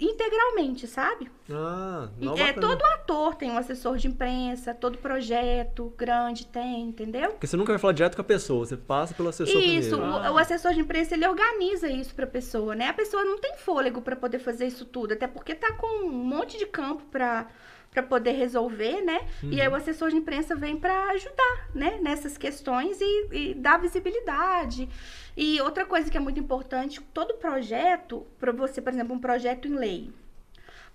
integralmente, 0.00 0.86
sabe? 0.86 1.30
Ah, 1.50 2.08
não, 2.18 2.34
é, 2.34 2.52
bacana. 2.52 2.60
todo 2.66 2.84
ator 2.86 3.34
tem 3.34 3.50
um 3.50 3.58
assessor 3.58 3.96
de 3.96 4.08
imprensa, 4.08 4.72
todo 4.72 4.96
projeto 4.98 5.92
grande 5.96 6.46
tem, 6.46 6.82
entendeu? 6.82 7.30
Porque 7.32 7.46
você 7.46 7.56
nunca 7.56 7.72
vai 7.72 7.78
falar 7.78 7.92
direto 7.92 8.14
com 8.14 8.22
a 8.22 8.24
pessoa, 8.24 8.64
você 8.64 8.76
passa 8.76 9.12
pelo 9.14 9.28
assessor 9.28 9.60
Isso, 9.60 9.96
primeiro. 9.96 10.30
o, 10.30 10.34
o 10.34 10.38
assessor 10.38 10.72
de 10.72 10.80
imprensa 10.80 11.14
ele 11.14 11.26
organiza 11.26 11.88
isso 11.88 12.14
pra 12.14 12.26
pessoa, 12.26 12.74
né? 12.74 12.88
A 12.88 12.94
pessoa 12.94 13.24
não 13.24 13.38
tem 13.38 13.56
fôlego 13.56 14.00
pra 14.00 14.16
poder 14.16 14.38
fazer 14.38 14.66
isso 14.66 14.84
tudo, 14.86 15.12
até 15.12 15.26
porque 15.26 15.54
tá 15.54 15.72
com 15.74 16.06
um 16.06 16.10
monte 16.10 16.56
de 16.58 16.66
campo 16.66 17.02
pra 17.10 17.46
para 17.90 18.02
poder 18.04 18.32
resolver, 18.32 19.00
né? 19.02 19.20
E 19.42 19.60
aí 19.60 19.66
o 19.68 19.74
assessor 19.74 20.10
de 20.10 20.16
imprensa 20.16 20.54
vem 20.54 20.76
pra 20.76 21.10
ajudar, 21.10 21.68
né? 21.74 21.98
Nessas 22.00 22.38
questões 22.38 22.98
e, 23.00 23.28
e 23.32 23.54
dar 23.54 23.78
visibilidade. 23.78 24.88
E 25.36 25.60
outra 25.60 25.84
coisa 25.84 26.10
que 26.10 26.16
é 26.16 26.20
muito 26.20 26.38
importante, 26.38 27.00
todo 27.12 27.34
projeto, 27.34 28.26
para 28.38 28.52
você, 28.52 28.80
por 28.80 28.92
exemplo, 28.92 29.14
um 29.14 29.18
projeto 29.18 29.66
em 29.66 29.74
lei, 29.74 30.12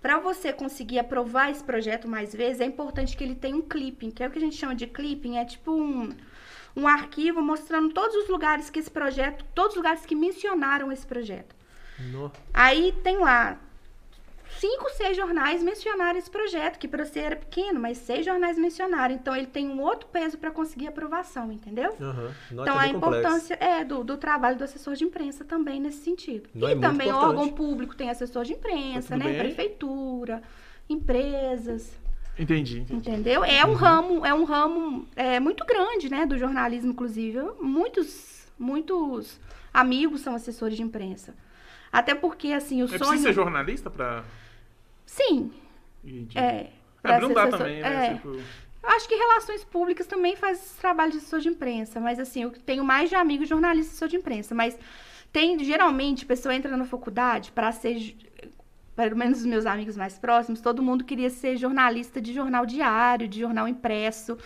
para 0.00 0.18
você 0.18 0.52
conseguir 0.52 0.98
aprovar 0.98 1.50
esse 1.50 1.62
projeto 1.64 2.06
mais 2.08 2.34
vezes, 2.34 2.60
é 2.60 2.64
importante 2.64 3.16
que 3.16 3.24
ele 3.24 3.34
tenha 3.34 3.56
um 3.56 3.62
clipping, 3.62 4.10
que 4.10 4.22
é 4.22 4.28
o 4.28 4.30
que 4.30 4.38
a 4.38 4.40
gente 4.40 4.56
chama 4.56 4.74
de 4.74 4.86
clipping, 4.86 5.36
é 5.38 5.44
tipo 5.44 5.72
um, 5.72 6.14
um 6.76 6.86
arquivo 6.86 7.42
mostrando 7.42 7.92
todos 7.92 8.14
os 8.16 8.28
lugares 8.28 8.70
que 8.70 8.78
esse 8.78 8.90
projeto, 8.90 9.44
todos 9.54 9.72
os 9.72 9.76
lugares 9.76 10.06
que 10.06 10.14
mencionaram 10.14 10.90
esse 10.92 11.06
projeto. 11.06 11.54
No- 11.98 12.30
Aí 12.54 12.92
tem 13.02 13.18
lá 13.18 13.58
cinco, 14.58 14.88
seis 14.90 15.16
jornais 15.16 15.62
mencionaram 15.62 16.18
esse 16.18 16.30
projeto, 16.30 16.78
que 16.78 16.88
para 16.88 17.04
você 17.04 17.20
era 17.20 17.36
pequeno, 17.36 17.78
mas 17.80 17.98
seis 17.98 18.24
jornais 18.24 18.58
mencionaram. 18.58 19.14
Então 19.14 19.34
ele 19.36 19.46
tem 19.46 19.68
um 19.68 19.80
outro 19.80 20.08
peso 20.08 20.36
para 20.38 20.50
conseguir 20.50 20.88
aprovação, 20.88 21.50
entendeu? 21.52 21.94
Não, 21.98 22.30
Então 22.50 22.74
é 22.74 22.78
a 22.78 22.82
bem 22.82 22.94
complexo. 22.94 23.18
importância 23.18 23.54
é 23.60 23.84
do, 23.84 24.02
do 24.04 24.16
trabalho 24.16 24.56
do 24.56 24.64
assessor 24.64 24.94
de 24.94 25.04
imprensa 25.04 25.44
também 25.44 25.80
nesse 25.80 25.98
sentido. 26.02 26.48
Não, 26.54 26.68
e 26.68 26.72
é 26.72 26.76
também 26.76 27.08
importante. 27.08 27.28
órgão 27.28 27.48
público 27.48 27.94
tem 27.94 28.10
assessor 28.10 28.44
de 28.44 28.52
imprensa, 28.54 29.16
né? 29.16 29.24
bem? 29.26 29.38
Prefeitura, 29.38 30.42
empresas, 30.88 31.92
Entendi, 32.38 32.80
entendi. 32.80 33.08
entendeu? 33.10 33.42
É 33.44 33.64
Uhum. 33.64 33.70
um 33.70 33.74
ramo, 33.74 34.26
é 34.26 34.34
um 34.34 34.44
ramo 34.44 35.06
é, 35.16 35.40
muito 35.40 35.64
grande, 35.64 36.10
né? 36.10 36.26
Do 36.26 36.36
jornalismo, 36.36 36.90
inclusive. 36.90 37.38
Muitos, 37.60 38.46
muitos 38.58 39.40
amigos 39.72 40.20
são 40.20 40.34
assessores 40.34 40.76
de 40.76 40.82
imprensa. 40.82 41.34
Até 41.90 42.14
porque, 42.14 42.48
assim, 42.52 42.82
o 42.82 42.84
É 42.84 42.88
sonho... 42.88 43.00
preciso 43.00 43.22
ser 43.22 43.32
jornalista 43.32 43.88
pra. 43.88 44.22
Sim, 45.06 45.52
Entendi. 46.04 46.38
é. 46.38 46.70
É, 47.02 47.18
pra 47.18 47.48
também, 47.48 47.80
né? 47.80 48.06
é. 48.08 48.14
Tipo, 48.14 48.30
Eu 48.30 48.90
acho 48.90 49.08
que 49.08 49.14
relações 49.14 49.64
públicas 49.64 50.06
também 50.06 50.36
faz 50.36 50.58
esse 50.58 50.76
trabalho 50.80 51.12
de 51.12 51.18
assessor 51.18 51.40
de 51.40 51.48
imprensa, 51.48 52.00
mas 52.00 52.18
assim, 52.18 52.42
eu 52.42 52.50
tenho 52.50 52.84
mais 52.84 53.08
de 53.08 53.14
amigos 53.14 53.48
jornalistas 53.48 53.90
assessor 53.92 54.08
de 54.08 54.16
imprensa, 54.16 54.54
mas 54.54 54.78
tem, 55.32 55.58
geralmente, 55.62 56.24
a 56.24 56.26
pessoa 56.26 56.54
entra 56.54 56.76
na 56.76 56.84
faculdade 56.84 57.52
para 57.52 57.70
ser, 57.72 58.16
pelo 58.96 59.16
menos 59.16 59.40
os 59.40 59.46
meus 59.46 59.66
amigos 59.66 59.96
mais 59.96 60.18
próximos, 60.18 60.60
todo 60.60 60.82
mundo 60.82 61.04
queria 61.04 61.30
ser 61.30 61.56
jornalista 61.56 62.20
de 62.20 62.32
jornal 62.32 62.64
diário, 62.66 63.28
de 63.28 63.40
jornal 63.40 63.68
impresso. 63.68 64.36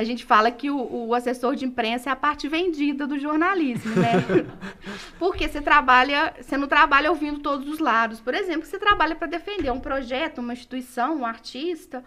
A 0.00 0.04
gente 0.04 0.24
fala 0.24 0.50
que 0.50 0.70
o, 0.70 1.08
o 1.08 1.14
assessor 1.14 1.54
de 1.54 1.66
imprensa 1.66 2.08
é 2.08 2.12
a 2.12 2.16
parte 2.16 2.48
vendida 2.48 3.06
do 3.06 3.18
jornalismo, 3.18 3.94
né? 3.96 4.46
Porque 5.20 5.46
você 5.46 5.60
trabalha, 5.60 6.32
você 6.40 6.56
não 6.56 6.66
trabalha 6.66 7.10
ouvindo 7.10 7.40
todos 7.40 7.68
os 7.68 7.78
lados. 7.78 8.18
Por 8.18 8.32
exemplo, 8.32 8.64
você 8.66 8.78
trabalha 8.78 9.14
para 9.14 9.26
defender 9.26 9.70
um 9.70 9.78
projeto, 9.78 10.38
uma 10.38 10.54
instituição, 10.54 11.18
um 11.18 11.26
artista. 11.26 12.02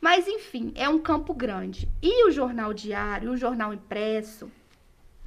Mas, 0.00 0.26
enfim, 0.26 0.72
é 0.74 0.88
um 0.88 0.98
campo 0.98 1.32
grande. 1.32 1.88
E 2.02 2.26
o 2.26 2.32
jornal 2.32 2.74
diário, 2.74 3.30
o 3.30 3.36
jornal 3.36 3.72
impresso, 3.72 4.50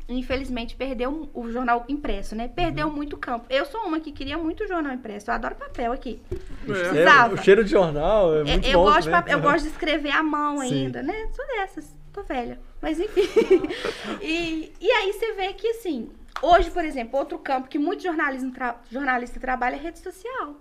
infelizmente 0.09 0.75
perdeu 0.75 1.29
o 1.33 1.49
jornal 1.49 1.85
impresso, 1.87 2.35
né? 2.35 2.47
Perdeu 2.47 2.87
Uhum. 2.87 2.93
muito 2.93 3.17
campo. 3.17 3.45
Eu 3.49 3.65
sou 3.65 3.81
uma 3.81 3.99
que 3.99 4.11
queria 4.11 4.37
muito 4.37 4.67
jornal 4.67 4.93
impresso. 4.93 5.29
Eu 5.29 5.35
adoro 5.35 5.55
papel 5.55 5.91
aqui. 5.91 6.21
É. 6.67 7.03
É, 7.03 7.33
o 7.33 7.37
cheiro 7.37 7.63
de 7.63 7.71
jornal 7.71 8.35
é 8.35 8.41
É, 8.41 8.43
muito 8.43 8.67
eu, 8.67 8.73
bom 8.79 8.83
gosto 8.85 8.97
de 8.99 9.05
também. 9.05 9.21
papel- 9.21 9.37
eu 9.37 9.41
gosto 9.41 9.63
de 9.65 9.69
escrever 9.73 10.11
à 10.11 10.21
mão 10.23 10.57
Sim. 10.59 10.85
ainda, 10.85 11.01
né? 11.01 11.29
Sou 11.33 11.45
dessas, 11.47 11.95
tô 12.11 12.21
velha. 12.23 12.59
Mas 12.81 12.99
enfim. 12.99 13.21
e, 14.21 14.73
e 14.79 14.91
aí 14.91 15.13
você 15.13 15.33
vê 15.33 15.53
que, 15.53 15.67
assim, 15.67 16.09
hoje, 16.41 16.69
por 16.71 16.83
exemplo, 16.83 17.17
outro 17.17 17.37
campo 17.39 17.67
que 17.67 17.79
muito 17.79 18.03
jornalismo 18.03 18.51
tra- 18.51 18.77
jornalista 18.91 19.39
trabalha 19.39 19.75
é 19.75 19.79
rede 19.79 19.99
social. 19.99 20.55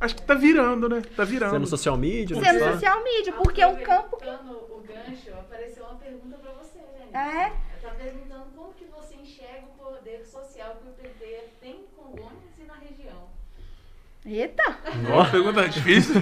Acho 0.00 0.16
que 0.16 0.22
tá 0.22 0.34
virando, 0.34 0.88
né? 0.88 1.02
Tá 1.14 1.24
Você 1.26 1.32
virando. 1.32 1.56
é 1.56 1.58
no 1.58 1.66
social 1.66 1.96
media, 1.96 2.34
Sendo 2.34 2.56
Insta? 2.56 2.72
social 2.72 3.04
media, 3.04 3.32
porque 3.34 3.60
é 3.60 3.66
um 3.66 3.76
campo 3.76 4.16
o 4.16 4.80
gancho, 4.82 5.30
apareceu 5.38 5.84
uma 5.84 5.94
pergunta 5.96 6.38
pra 6.38 6.52
você, 6.52 6.78
né? 7.12 7.52
É? 7.54 7.69
Tá 7.82 7.90
perguntando 7.90 8.44
como 8.54 8.72
que 8.74 8.84
você 8.84 9.14
enxerga 9.16 9.66
o 9.66 9.84
poder 9.84 10.24
social 10.24 10.76
que 10.82 10.88
o 10.88 10.92
PT 10.92 11.48
tem 11.60 11.72
em 11.72 11.86
Congonhas 11.96 12.58
e 12.58 12.64
na 12.64 12.74
região. 12.74 13.28
Eita! 14.26 14.78
Nossa, 15.08 15.30
pergunta 15.30 15.66
difícil. 15.68 16.14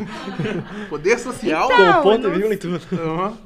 Poder 0.88 1.18
social? 1.18 1.68
Então, 1.72 1.94
Com 1.94 2.02
ponto 2.02 2.22
não- 2.22 2.30
e 2.30 2.32
vírgula 2.32 2.54
e 2.54 2.56
tudo. 2.56 2.76
Aham. 3.02 3.38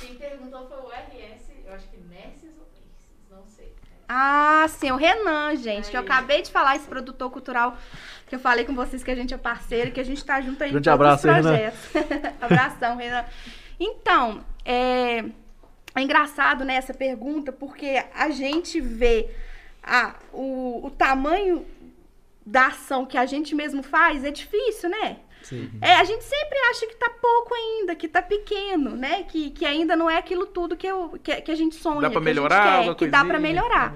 Quem 0.00 0.14
perguntou 0.14 0.68
foi 0.68 0.78
o 0.78 0.88
RS, 0.88 1.50
eu 1.66 1.74
acho 1.74 1.88
que 1.88 1.96
Nesses 1.96 2.56
ou 2.56 2.66
Nesses, 2.72 3.28
não 3.28 3.44
sei. 3.44 3.72
Ah, 4.08 4.66
sim, 4.68 4.92
o 4.92 4.96
Renan, 4.96 5.56
gente, 5.56 5.90
que 5.90 5.96
eu 5.96 6.00
acabei 6.00 6.42
de 6.42 6.50
falar, 6.52 6.76
esse 6.76 6.86
produtor 6.86 7.28
cultural, 7.30 7.76
que 8.28 8.36
eu 8.36 8.38
falei 8.38 8.64
com 8.64 8.74
vocês 8.74 9.02
que 9.02 9.10
a 9.10 9.16
gente 9.16 9.34
é 9.34 9.36
parceiro, 9.38 9.90
que 9.90 9.98
a 10.00 10.04
gente 10.04 10.24
tá 10.24 10.40
junto 10.40 10.62
aí 10.62 10.70
Grande 10.70 10.88
em 10.88 10.92
todos 10.92 11.06
abraço, 11.06 11.28
os 11.28 11.34
hein, 11.34 11.42
Renan? 11.42 11.72
projetos. 11.90 12.32
Abração, 12.40 12.96
Renan. 12.96 13.24
Então, 13.80 14.44
é, 14.64 15.24
é 15.98 16.02
engraçado 16.02 16.64
né, 16.64 16.74
essa 16.74 16.94
pergunta, 16.94 17.52
porque 17.52 18.02
a 18.14 18.30
gente 18.30 18.80
vê 18.80 19.28
a, 19.82 20.14
o, 20.32 20.86
o 20.86 20.90
tamanho 20.90 21.66
da 22.44 22.68
ação 22.68 23.04
que 23.04 23.18
a 23.18 23.26
gente 23.26 23.54
mesmo 23.54 23.82
faz, 23.82 24.24
é 24.24 24.30
difícil, 24.30 24.88
né? 24.88 25.18
Sim. 25.42 25.70
É, 25.80 25.94
a 25.94 26.04
gente 26.04 26.24
sempre 26.24 26.58
acha 26.70 26.86
que 26.86 26.96
tá 26.96 27.10
pouco 27.10 27.54
ainda, 27.54 27.94
que 27.94 28.08
tá 28.08 28.20
pequeno, 28.20 28.96
né? 28.96 29.22
Que, 29.22 29.50
que 29.50 29.64
ainda 29.64 29.94
não 29.94 30.10
é 30.10 30.16
aquilo 30.16 30.46
tudo 30.46 30.76
que, 30.76 30.86
eu, 30.86 31.18
que, 31.22 31.40
que 31.42 31.50
a 31.50 31.54
gente 31.54 31.76
sonha, 31.76 32.00
Dá 32.00 32.10
pra 32.10 32.20
que 32.20 32.24
melhorar 32.24 32.56
a 32.56 32.66
gente 32.66 32.74
alguma 32.76 32.94
quer, 32.94 33.04
que 33.04 33.10
dá 33.10 33.24
pra 33.24 33.38
coisinha? 33.38 33.52
melhorar. 33.54 33.94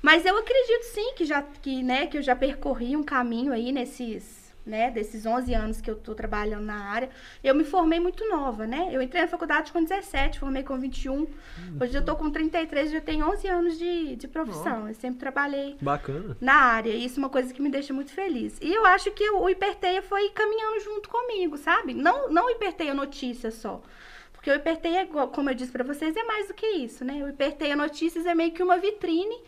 Mas 0.00 0.24
eu 0.24 0.36
acredito 0.36 0.82
sim 0.84 1.14
que 1.14 1.24
já 1.24 1.42
que, 1.42 1.82
né, 1.82 2.06
que 2.06 2.18
eu 2.18 2.22
já 2.22 2.36
percorri 2.36 2.94
um 2.94 3.02
caminho 3.02 3.52
aí 3.52 3.72
nesses, 3.72 4.43
né, 4.66 4.90
desses 4.90 5.26
11 5.26 5.52
anos 5.52 5.80
que 5.80 5.90
eu 5.90 5.96
tô 5.96 6.14
trabalhando 6.14 6.64
na 6.64 6.84
área. 6.90 7.10
Eu 7.42 7.54
me 7.54 7.64
formei 7.64 8.00
muito 8.00 8.26
nova, 8.28 8.66
né? 8.66 8.88
Eu 8.90 9.02
entrei 9.02 9.22
na 9.22 9.28
faculdade 9.28 9.72
com 9.72 9.82
17, 9.82 10.38
formei 10.38 10.62
com 10.62 10.78
21. 10.78 11.26
Hoje 11.80 11.94
eu 11.94 12.04
tô 12.04 12.16
com 12.16 12.30
33, 12.30 12.90
já 12.90 13.00
tenho 13.00 13.28
11 13.30 13.48
anos 13.48 13.78
de, 13.78 14.16
de 14.16 14.26
profissão. 14.26 14.88
Eu 14.88 14.94
sempre 14.94 15.18
trabalhei 15.18 15.76
Bacana. 15.80 16.36
na 16.40 16.54
área. 16.54 16.90
E 16.90 17.04
isso 17.04 17.18
é 17.18 17.22
uma 17.22 17.28
coisa 17.28 17.52
que 17.52 17.60
me 17.60 17.70
deixa 17.70 17.92
muito 17.92 18.12
feliz. 18.12 18.58
E 18.60 18.72
eu 18.72 18.86
acho 18.86 19.10
que 19.10 19.28
o 19.30 19.48
Hiperteia 19.48 20.02
foi 20.02 20.30
caminhando 20.30 20.80
junto 20.80 21.08
comigo, 21.08 21.58
sabe? 21.58 21.92
Não, 21.92 22.30
não 22.30 22.46
o 22.46 22.50
Hiperteia 22.50 22.94
Notícias 22.94 23.54
só. 23.54 23.82
Porque 24.32 24.50
o 24.50 24.54
Hiperteia, 24.54 25.06
como 25.06 25.50
eu 25.50 25.54
disse 25.54 25.72
pra 25.72 25.84
vocês, 25.84 26.16
é 26.16 26.22
mais 26.24 26.48
do 26.48 26.54
que 26.54 26.66
isso, 26.66 27.04
né? 27.04 27.22
O 27.24 27.28
Hiperteia 27.28 27.76
Notícias 27.76 28.26
é 28.26 28.34
meio 28.34 28.52
que 28.52 28.62
uma 28.62 28.78
vitrine 28.78 29.42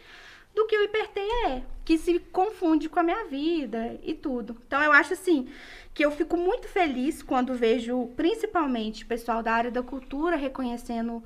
do 0.57 0.67
que 0.67 0.77
o 0.77 0.83
Hiperteia 0.83 1.49
é, 1.49 1.63
que 1.85 1.99
se 1.99 2.19
confunde 2.19 2.89
com 2.89 2.99
a 2.99 3.03
minha 3.03 3.27
vida 3.27 4.01
e 4.03 4.15
tudo. 4.15 4.57
Então 4.67 4.83
eu 4.83 4.91
acho 4.91 5.13
assim 5.13 5.47
que 5.93 6.03
eu 6.03 6.11
fico 6.11 6.35
muito 6.35 6.67
feliz 6.67 7.23
quando 7.23 7.55
vejo 7.55 8.07
principalmente 8.17 9.05
o 9.05 9.07
pessoal 9.07 9.43
da 9.43 9.53
área 9.53 9.71
da 9.71 9.83
cultura 9.83 10.35
reconhecendo 10.35 11.23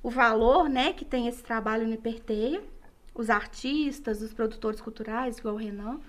o 0.00 0.08
valor, 0.08 0.68
né, 0.68 0.92
que 0.92 1.04
tem 1.04 1.26
esse 1.26 1.42
trabalho 1.42 1.88
no 1.88 1.94
Hiperteia, 1.94 2.62
os 3.12 3.28
artistas, 3.28 4.22
os 4.22 4.32
produtores 4.32 4.80
culturais, 4.80 5.38
igual 5.38 5.56
o 5.56 5.58
Renan. 5.58 6.00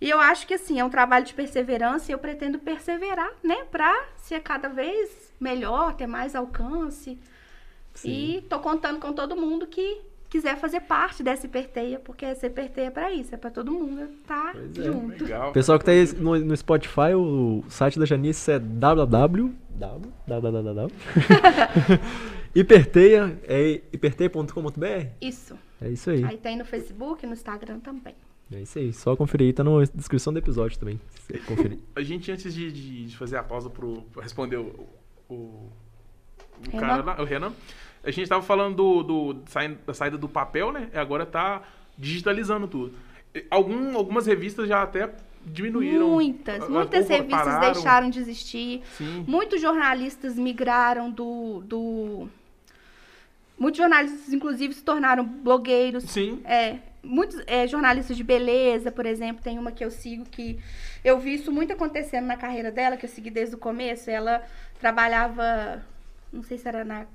E 0.00 0.10
eu 0.10 0.18
acho 0.18 0.48
que 0.48 0.54
assim, 0.54 0.80
é 0.80 0.84
um 0.84 0.90
trabalho 0.90 1.24
de 1.24 1.32
perseverança 1.32 2.10
e 2.10 2.14
eu 2.14 2.18
pretendo 2.18 2.58
perseverar, 2.58 3.30
né, 3.40 3.64
pra 3.70 4.08
ser 4.16 4.40
cada 4.40 4.68
vez 4.68 5.32
melhor, 5.38 5.94
ter 5.94 6.08
mais 6.08 6.34
alcance. 6.34 7.16
E 8.04 8.44
tô 8.48 8.58
contando 8.58 8.98
com 8.98 9.12
todo 9.12 9.36
mundo 9.36 9.66
que 9.66 10.09
quiser 10.30 10.56
fazer 10.58 10.80
parte 10.80 11.22
dessa 11.22 11.44
hiperteia, 11.46 11.98
porque 11.98 12.24
essa 12.24 12.46
hiperteia 12.46 12.86
é 12.86 12.90
pra 12.90 13.12
isso, 13.12 13.34
é 13.34 13.36
pra 13.36 13.50
todo 13.50 13.70
mundo 13.72 14.02
estar 14.22 14.52
Pois 14.52 14.78
é. 14.78 14.82
junto. 14.84 15.24
Legal. 15.24 15.52
Pessoal 15.52 15.78
que 15.78 15.84
tá 15.84 15.90
aí 15.90 16.06
no, 16.14 16.38
no 16.38 16.56
Spotify, 16.56 17.14
o 17.14 17.62
site 17.68 17.98
da 17.98 18.06
Janice 18.06 18.52
é 18.52 18.58
www. 18.58 19.52
www. 20.26 20.90
Hiperteia, 22.54 23.38
é 23.44 23.80
hiperteia.com.br? 23.92 25.06
Isso. 25.20 25.56
É 25.80 25.88
isso 25.88 26.10
aí. 26.10 26.24
Aí 26.24 26.36
tem 26.36 26.56
no 26.58 26.64
Facebook, 26.64 27.24
no 27.26 27.32
Instagram 27.32 27.78
também. 27.80 28.14
É 28.52 28.60
isso 28.60 28.78
aí. 28.78 28.92
Só 28.92 29.14
conferir 29.14 29.46
aí, 29.46 29.52
tá 29.52 29.62
na 29.62 29.70
descrição 29.94 30.32
do 30.32 30.38
episódio 30.40 30.76
também. 30.78 31.00
Conferir. 31.46 31.78
A 31.94 32.02
gente, 32.02 32.30
antes 32.32 32.52
de, 32.52 32.72
de- 32.72 33.06
de 33.06 33.16
fazer 33.16 33.36
a 33.36 33.42
pausa 33.42 33.70
pro, 33.70 34.02
pra 34.12 34.22
responder 34.22 34.56
o, 34.56 34.88
o, 35.28 35.34
o 35.34 35.70
Renan? 36.72 36.80
cara 36.80 37.02
lá, 37.04 37.20
o 37.22 37.24
Renan, 37.24 37.52
a 38.02 38.10
gente 38.10 38.28
tava 38.28 38.42
falando 38.42 38.76
do, 38.76 39.02
do- 39.02 39.42
da 39.86 39.94
saída 39.94 40.16
do 40.16 40.28
papel, 40.28 40.72
né? 40.72 40.88
Agora 40.94 41.26
tá 41.26 41.62
digitalizando 41.98 42.66
tudo. 42.66 42.94
Algum, 43.50 43.96
algumas 43.96 44.26
revistas 44.26 44.68
já 44.68 44.82
até 44.82 45.10
diminuíram. 45.44 46.08
Muitas, 46.08 46.68
muitas 46.68 47.08
revistas 47.08 47.44
pararam. 47.44 47.72
deixaram 47.72 48.10
de 48.10 48.18
existir. 48.18 48.82
Sim. 48.96 49.24
Muitos 49.26 49.60
jornalistas 49.60 50.36
migraram 50.36 51.10
do, 51.10 51.62
do. 51.64 52.28
Muitos 53.58 53.78
jornalistas, 53.78 54.32
inclusive, 54.32 54.72
se 54.74 54.82
tornaram 54.82 55.24
blogueiros. 55.24 56.04
Sim. 56.04 56.40
É, 56.44 56.78
muitos 57.02 57.42
é, 57.46 57.66
jornalistas 57.66 58.16
de 58.16 58.24
beleza, 58.24 58.90
por 58.90 59.04
exemplo, 59.06 59.42
tem 59.42 59.58
uma 59.58 59.70
que 59.70 59.84
eu 59.84 59.90
sigo 59.90 60.24
que 60.24 60.58
eu 61.04 61.18
vi 61.18 61.34
isso 61.34 61.52
muito 61.52 61.72
acontecendo 61.72 62.26
na 62.26 62.36
carreira 62.36 62.70
dela, 62.70 62.96
que 62.96 63.04
eu 63.04 63.10
segui 63.10 63.30
desde 63.30 63.54
o 63.54 63.58
começo. 63.58 64.10
Ela 64.10 64.42
trabalhava, 64.80 65.82
não 66.32 66.42
sei 66.42 66.56
se 66.58 66.66
era 66.66 66.84
na 66.84 67.06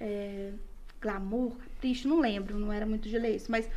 é, 0.00 0.52
Glamour, 1.00 1.56
Capricho, 1.80 2.06
não 2.06 2.20
lembro, 2.20 2.58
não 2.58 2.70
era 2.70 2.84
muito 2.84 3.08
de 3.08 3.18
ler 3.18 3.36
isso, 3.36 3.50
mas 3.50 3.68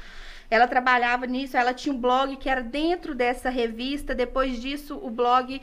ela 0.50 0.68
trabalhava 0.68 1.26
nisso, 1.26 1.56
ela 1.56 1.74
tinha 1.74 1.96
um 1.96 1.98
blog 1.98 2.36
que 2.36 2.50
era 2.50 2.62
dentro 2.62 3.16
dessa 3.16 3.50
revista, 3.50 4.14
depois 4.14 4.62
disso 4.62 5.00
o 5.02 5.10
blog 5.10 5.62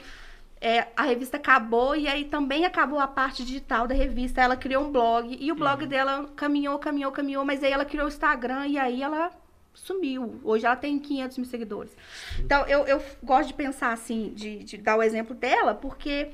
é, 0.59 0.89
a 0.97 1.03
revista 1.03 1.37
acabou 1.37 1.95
e 1.95 2.09
aí 2.09 2.25
também 2.25 2.65
acabou 2.65 2.99
a 2.99 3.07
parte 3.07 3.45
digital 3.45 3.87
da 3.87 3.95
revista. 3.95 4.43
Ela 4.43 4.57
criou 4.57 4.85
um 4.85 4.93
blog 4.93 5.37
e 5.41 5.51
o 5.51 5.55
blog 5.55 5.87
dela 5.87 6.29
caminhou, 6.37 6.79
caminhou, 6.79 7.11
caminhou, 7.13 7.45
mas 7.47 7.65
aí 7.65 7.73
ela 7.73 7.85
criou 7.85 8.05
o 8.05 8.09
Instagram 8.09 8.67
e 8.67 8.79
aí 8.79 9.03
ela 9.03 9.31
sumiu. 9.73 10.39
Hoje 10.45 10.67
ela 10.67 10.77
tem 10.77 10.99
500 10.99 11.39
mil 11.39 11.47
seguidores. 11.47 11.97
Então 12.39 12.67
eu, 12.67 12.81
eu 12.87 13.03
gosto 13.23 13.49
de 13.49 13.55
pensar 13.55 13.93
assim, 13.93 14.33
de, 14.35 14.63
de 14.65 14.77
dar 14.77 14.97
o 14.97 15.03
exemplo 15.03 15.35
dela, 15.35 15.75
porque 15.75 16.31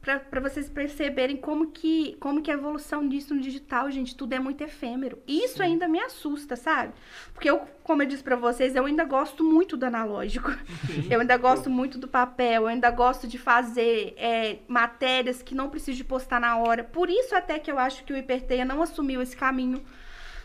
para 0.00 0.40
vocês 0.40 0.68
perceberem 0.68 1.36
como 1.36 1.70
que, 1.70 2.16
como 2.18 2.40
que 2.40 2.50
a 2.50 2.54
evolução 2.54 3.06
disso 3.06 3.34
no 3.34 3.40
digital, 3.40 3.90
gente, 3.90 4.16
tudo 4.16 4.32
é 4.32 4.38
muito 4.38 4.62
efêmero. 4.62 5.18
E 5.26 5.44
Isso 5.44 5.62
ainda 5.62 5.86
me 5.86 6.00
assusta, 6.00 6.56
sabe? 6.56 6.94
Porque 7.34 7.50
eu, 7.50 7.60
como 7.84 8.02
eu 8.02 8.06
disse 8.06 8.22
para 8.22 8.36
vocês, 8.36 8.74
eu 8.74 8.86
ainda 8.86 9.04
gosto 9.04 9.44
muito 9.44 9.76
do 9.76 9.84
analógico. 9.84 10.50
Eu 11.10 11.20
ainda 11.20 11.36
gosto 11.36 11.68
muito 11.68 11.98
do 11.98 12.08
papel, 12.08 12.62
eu 12.62 12.68
ainda 12.68 12.90
gosto 12.90 13.28
de 13.28 13.36
fazer 13.36 14.14
é, 14.16 14.58
matérias 14.66 15.42
que 15.42 15.54
não 15.54 15.68
preciso 15.68 15.98
de 15.98 16.04
postar 16.04 16.40
na 16.40 16.56
hora. 16.56 16.82
Por 16.82 17.10
isso 17.10 17.34
até 17.34 17.58
que 17.58 17.70
eu 17.70 17.78
acho 17.78 18.02
que 18.04 18.12
o 18.12 18.16
Hiperteia 18.16 18.64
não 18.64 18.80
assumiu 18.80 19.20
esse 19.20 19.36
caminho. 19.36 19.82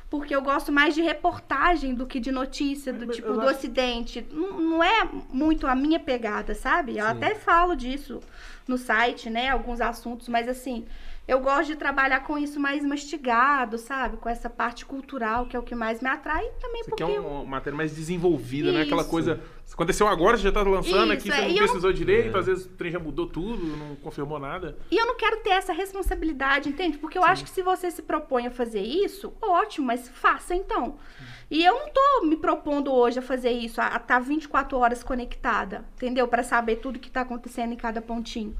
Porque 0.10 0.36
eu 0.36 0.42
gosto 0.42 0.72
mais 0.72 0.94
de 0.94 1.02
reportagem 1.02 1.96
do 1.96 2.06
que 2.06 2.20
de 2.20 2.32
notícia, 2.32 2.94
do 2.94 3.08
tipo, 3.08 3.28
eu 3.30 3.34
do 3.36 3.42
acho- 3.42 3.50
acidente. 3.52 4.26
Não, 4.32 4.60
não 4.60 4.84
é 4.84 5.10
muito 5.32 5.66
a 5.66 5.76
minha 5.76 6.00
pegada, 6.00 6.54
sabe? 6.54 6.98
Eu 6.98 7.06
Sim. 7.06 7.12
até 7.12 7.34
falo 7.36 7.76
disso 7.76 8.20
no 8.68 8.78
site, 8.78 9.30
né? 9.30 9.50
Alguns 9.50 9.82
assuntos, 9.82 10.28
mas 10.28 10.48
assim, 10.48 10.86
eu 11.28 11.40
gosto 11.40 11.68
de 11.68 11.76
trabalhar 11.76 12.20
com 12.22 12.38
isso 12.38 12.60
mais 12.60 12.84
mastigado, 12.86 13.78
sabe? 13.78 14.18
Com 14.18 14.30
essa 14.30 14.50
parte 14.50 14.86
cultural, 14.86 15.46
que 15.48 15.56
é 15.56 15.60
o 15.60 15.64
que 15.64 15.74
mais 15.74 16.02
me 16.02 16.08
atrai, 16.08 16.46
também 16.62 16.82
Isso 16.82 16.90
porque 16.90 17.04
aqui 17.04 17.16
é 17.16 17.20
uma 17.20 17.44
matéria 17.46 17.76
mais 17.76 17.96
desenvolvida, 17.96 18.72
né? 18.72 18.82
Aquela 18.84 19.02
Isso. 19.02 19.10
coisa. 19.10 19.42
Aconteceu 19.74 20.08
agora, 20.08 20.38
você 20.38 20.44
já 20.44 20.52
tá 20.52 20.62
lançando 20.62 21.12
aqui, 21.12 21.28
Isso, 21.28 21.36
você 21.38 21.44
é, 21.44 21.48
não 21.48 21.56
eu 21.56 21.64
precisou 21.64 21.92
direito, 21.92 22.36
É. 22.36 22.40
às 22.40 22.46
vezes 22.46 22.66
o 22.66 22.70
trem 22.70 22.92
já 22.92 23.00
mudou 23.00 23.26
tudo, 23.28 23.66
não 23.76 23.96
confirmou 23.96 24.38
nada. 24.40 24.78
E 24.92 24.96
eu 24.98 25.08
não 25.08 25.16
quero 25.16 25.38
ter 25.38 25.50
essa 25.50 25.74
responsabilidade, 25.74 26.70
entende? 26.70 26.98
Porque 27.00 27.18
eu 27.18 27.24
acho 27.24 27.44
que 27.44 27.50
se 27.50 27.64
você 27.64 27.90
se 27.90 28.04
propõe 28.04 28.46
a 28.46 28.52
fazer 28.52 28.82
isso, 28.82 29.34
ótimo, 29.42 29.88
mas 29.88 30.08
faça 30.08 30.54
então. 30.54 30.98
E 31.50 31.64
eu 31.64 31.74
não 31.74 31.90
tô 31.90 32.26
me 32.28 32.38
propondo 32.38 32.92
hoje 32.94 33.20
a 33.20 33.22
fazer 33.22 33.52
isso, 33.52 33.82
a 33.82 33.96
estar 33.96 34.20
24 34.20 34.78
horas 34.78 35.04
conectada, 35.04 35.84
entendeu? 35.96 36.28
Para 36.28 36.44
saber 36.44 36.78
tudo 36.78 37.00
que 37.00 37.10
tá 37.10 37.22
acontecendo 37.22 37.74
em 37.74 37.78
cada 37.78 38.02
pontinho. 38.02 38.56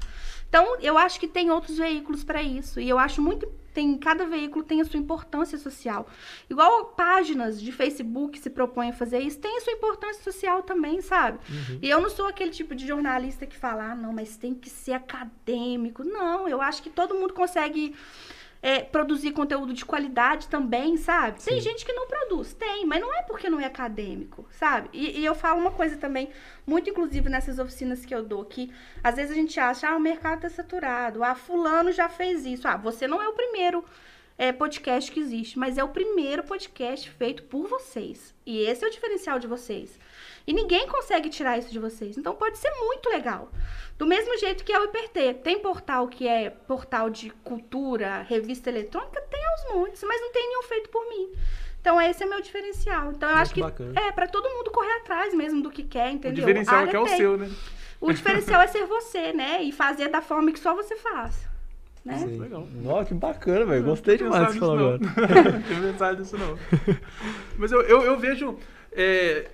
Então, 0.48 0.78
eu 0.80 0.96
acho 0.96 1.18
que 1.18 1.28
tem 1.28 1.50
outros 1.50 1.76
veículos 1.76 2.24
para 2.24 2.42
isso. 2.42 2.80
E 2.80 2.88
eu 2.88 2.98
acho 2.98 3.20
muito 3.20 3.46
tem 3.76 3.98
cada 3.98 4.24
veículo 4.24 4.64
tem 4.64 4.80
a 4.80 4.86
sua 4.86 4.98
importância 4.98 5.58
social. 5.58 6.08
Igual 6.48 6.86
páginas 6.86 7.60
de 7.60 7.70
Facebook 7.70 8.38
se 8.38 8.48
propõem 8.48 8.88
a 8.88 8.92
fazer 8.94 9.18
isso, 9.18 9.38
tem 9.38 9.58
a 9.58 9.60
sua 9.60 9.74
importância 9.74 10.24
social 10.24 10.62
também, 10.62 11.02
sabe? 11.02 11.38
Uhum. 11.46 11.78
E 11.82 11.90
eu 11.90 12.00
não 12.00 12.08
sou 12.08 12.26
aquele 12.26 12.52
tipo 12.52 12.74
de 12.74 12.86
jornalista 12.86 13.44
que 13.44 13.54
fala, 13.54 13.90
ah, 13.90 13.94
não, 13.94 14.14
mas 14.14 14.38
tem 14.38 14.54
que 14.54 14.70
ser 14.70 14.94
acadêmico. 14.94 16.02
Não, 16.02 16.48
eu 16.48 16.62
acho 16.62 16.82
que 16.82 16.88
todo 16.88 17.14
mundo 17.14 17.34
consegue 17.34 17.94
é, 18.62 18.80
produzir 18.80 19.32
conteúdo 19.32 19.72
de 19.72 19.84
qualidade 19.84 20.48
também, 20.48 20.96
sabe? 20.96 21.42
Tem 21.42 21.60
Sim. 21.60 21.70
gente 21.70 21.84
que 21.84 21.92
não 21.92 22.06
produz, 22.06 22.52
tem, 22.54 22.84
mas 22.84 23.00
não 23.00 23.14
é 23.14 23.22
porque 23.22 23.48
não 23.48 23.60
é 23.60 23.64
acadêmico, 23.64 24.46
sabe? 24.50 24.88
E, 24.92 25.20
e 25.20 25.24
eu 25.24 25.34
falo 25.34 25.60
uma 25.60 25.70
coisa 25.70 25.96
também, 25.96 26.30
muito 26.66 26.90
inclusive 26.90 27.28
nessas 27.28 27.58
oficinas 27.58 28.04
que 28.04 28.14
eu 28.14 28.22
dou, 28.22 28.44
que 28.44 28.72
às 29.02 29.16
vezes 29.16 29.32
a 29.32 29.34
gente 29.34 29.58
acha, 29.60 29.88
ah, 29.88 29.96
o 29.96 30.00
mercado 30.00 30.40
tá 30.40 30.50
saturado, 30.50 31.22
ah, 31.22 31.34
fulano 31.34 31.92
já 31.92 32.08
fez 32.08 32.44
isso, 32.44 32.66
ah, 32.66 32.76
você 32.76 33.06
não 33.06 33.22
é 33.22 33.28
o 33.28 33.34
primeiro 33.34 33.84
é, 34.38 34.52
podcast 34.52 35.10
que 35.10 35.20
existe, 35.20 35.58
mas 35.58 35.78
é 35.78 35.84
o 35.84 35.88
primeiro 35.88 36.42
podcast 36.44 37.10
feito 37.10 37.44
por 37.44 37.66
vocês. 37.66 38.34
E 38.44 38.58
esse 38.58 38.84
é 38.84 38.88
o 38.88 38.90
diferencial 38.90 39.38
de 39.38 39.46
vocês. 39.46 39.98
E 40.46 40.52
ninguém 40.52 40.86
consegue 40.86 41.28
tirar 41.28 41.58
isso 41.58 41.70
de 41.72 41.78
vocês. 41.78 42.16
Então 42.16 42.34
pode 42.34 42.56
ser 42.58 42.70
muito 42.78 43.08
legal. 43.08 43.50
Do 43.98 44.06
mesmo 44.06 44.36
jeito 44.38 44.62
que 44.64 44.72
é 44.72 44.78
o 44.78 44.84
IPT. 44.84 45.34
Tem 45.42 45.58
portal 45.58 46.06
que 46.06 46.28
é 46.28 46.50
portal 46.50 47.10
de 47.10 47.30
cultura, 47.30 48.22
revista 48.28 48.70
eletrônica, 48.70 49.20
tem 49.22 49.40
aos 49.44 49.74
montes, 49.74 50.02
mas 50.06 50.20
não 50.20 50.30
tem 50.32 50.46
nenhum 50.48 50.62
feito 50.62 50.88
por 50.90 51.08
mim. 51.08 51.32
Então 51.80 52.00
esse 52.00 52.22
é 52.22 52.26
meu 52.26 52.40
diferencial. 52.40 53.10
Então 53.12 53.28
eu 53.28 53.34
Muito 53.36 53.42
acho 53.42 53.54
que 53.54 53.60
bacana. 53.60 53.92
é 54.00 54.12
para 54.12 54.26
todo 54.28 54.48
mundo 54.48 54.70
correr 54.70 54.92
atrás 54.98 55.34
mesmo 55.34 55.62
do 55.62 55.70
que 55.70 55.82
quer, 55.82 56.10
O 56.10 56.14
entendeu? 56.14 56.44
diferencial 56.44 56.76
Área 56.76 56.90
que 56.90 56.96
é 56.96 57.00
o 57.00 57.08
seu, 57.08 57.36
né? 57.36 57.50
O 58.00 58.12
diferencial 58.12 58.60
é 58.60 58.66
ser 58.66 58.86
você, 58.86 59.32
né? 59.32 59.62
E 59.62 59.72
fazer 59.72 60.08
da 60.08 60.20
forma 60.20 60.52
que 60.52 60.60
só 60.60 60.74
você 60.74 60.96
faz. 60.96 61.48
Né? 62.04 62.18
Sim. 62.18 62.38
Legal. 62.38 62.68
Nossa, 62.72 63.06
que 63.06 63.14
bacana, 63.14 63.64
velho. 63.64 63.84
Gostei 63.84 64.16
demais 64.16 64.46
do 64.46 64.52
que 64.52 64.58
tinha 64.58 64.60
você 64.60 64.66
falou 64.78 64.98
pensado 64.98 65.22
agora. 65.24 65.42
Não 65.52 65.62
tinha 65.62 65.80
pensado 65.92 66.18
nisso, 66.20 66.36
não. 66.38 66.58
Mas 67.58 67.72
eu, 67.72 67.82
eu, 67.82 68.02
eu 68.02 68.16
vejo. 68.16 68.56
É, 68.96 69.48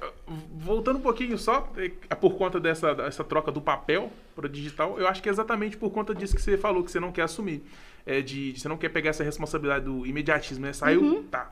voltando 0.59 0.99
um 0.99 1.03
pouquinho 1.03 1.37
só, 1.37 1.71
é, 1.77 2.15
por 2.15 2.35
conta 2.37 2.59
dessa, 2.61 2.95
dessa 2.95 3.25
troca 3.25 3.51
do 3.51 3.61
papel 3.61 4.11
para 4.35 4.49
digital, 4.49 4.99
eu 4.99 5.07
acho 5.09 5.23
que 5.23 5.29
é 5.29 5.33
exatamente 5.33 5.77
por 5.77 5.91
conta 5.91 6.15
disso 6.15 6.35
que 6.37 6.41
você 6.43 6.57
falou, 6.57 6.83
que 6.85 6.91
você 6.91 7.01
não 7.01 7.13
quer 7.13 7.23
assumir. 7.23 7.63
É, 8.07 8.21
de, 8.21 8.59
você 8.59 8.69
não 8.69 8.77
quer 8.77 8.89
pegar 8.89 9.11
essa 9.11 9.23
responsabilidade 9.23 9.85
do 9.85 10.07
imediatismo, 10.07 10.65
né? 10.65 10.73
Saiu, 10.73 11.03
Uhum. 11.03 11.23
tá. 11.25 11.51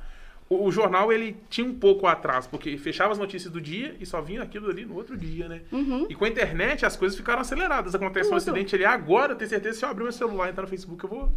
O, 0.49 0.65
o 0.67 0.73
jornal, 0.73 1.13
ele 1.13 1.37
tinha 1.49 1.65
um 1.67 1.75
pouco 1.75 2.09
atraso, 2.09 2.49
porque 2.49 2.77
fechava 2.77 3.13
as 3.13 3.19
notícias 3.19 3.53
do 3.53 3.61
dia 3.61 3.95
e 4.01 4.05
só 4.07 4.21
vinha 4.21 4.43
aquilo 4.43 4.69
ali 4.69 4.85
no 4.85 4.97
outro 4.97 5.17
dia, 5.17 5.47
né? 5.49 5.61
Uhum. 5.71 6.07
E 6.11 6.15
com 6.15 6.25
a 6.25 6.29
internet, 6.29 6.85
as 6.85 6.97
coisas 6.97 7.17
ficaram 7.17 7.41
aceleradas. 7.41 7.95
Acontece 7.95 8.27
um 8.27 8.31
Tudo. 8.31 8.39
acidente 8.39 8.75
ali 8.75 8.85
agora, 8.85 9.33
eu 9.33 9.37
tenho 9.37 9.49
certeza 9.49 9.79
se 9.79 9.85
eu 9.85 9.89
abrir 9.89 10.03
meu 10.03 10.13
celular 10.13 10.49
e 10.49 10.51
entrar 10.51 10.63
no 10.63 10.69
Facebook, 10.69 11.05
eu 11.05 11.11
vou 11.11 11.33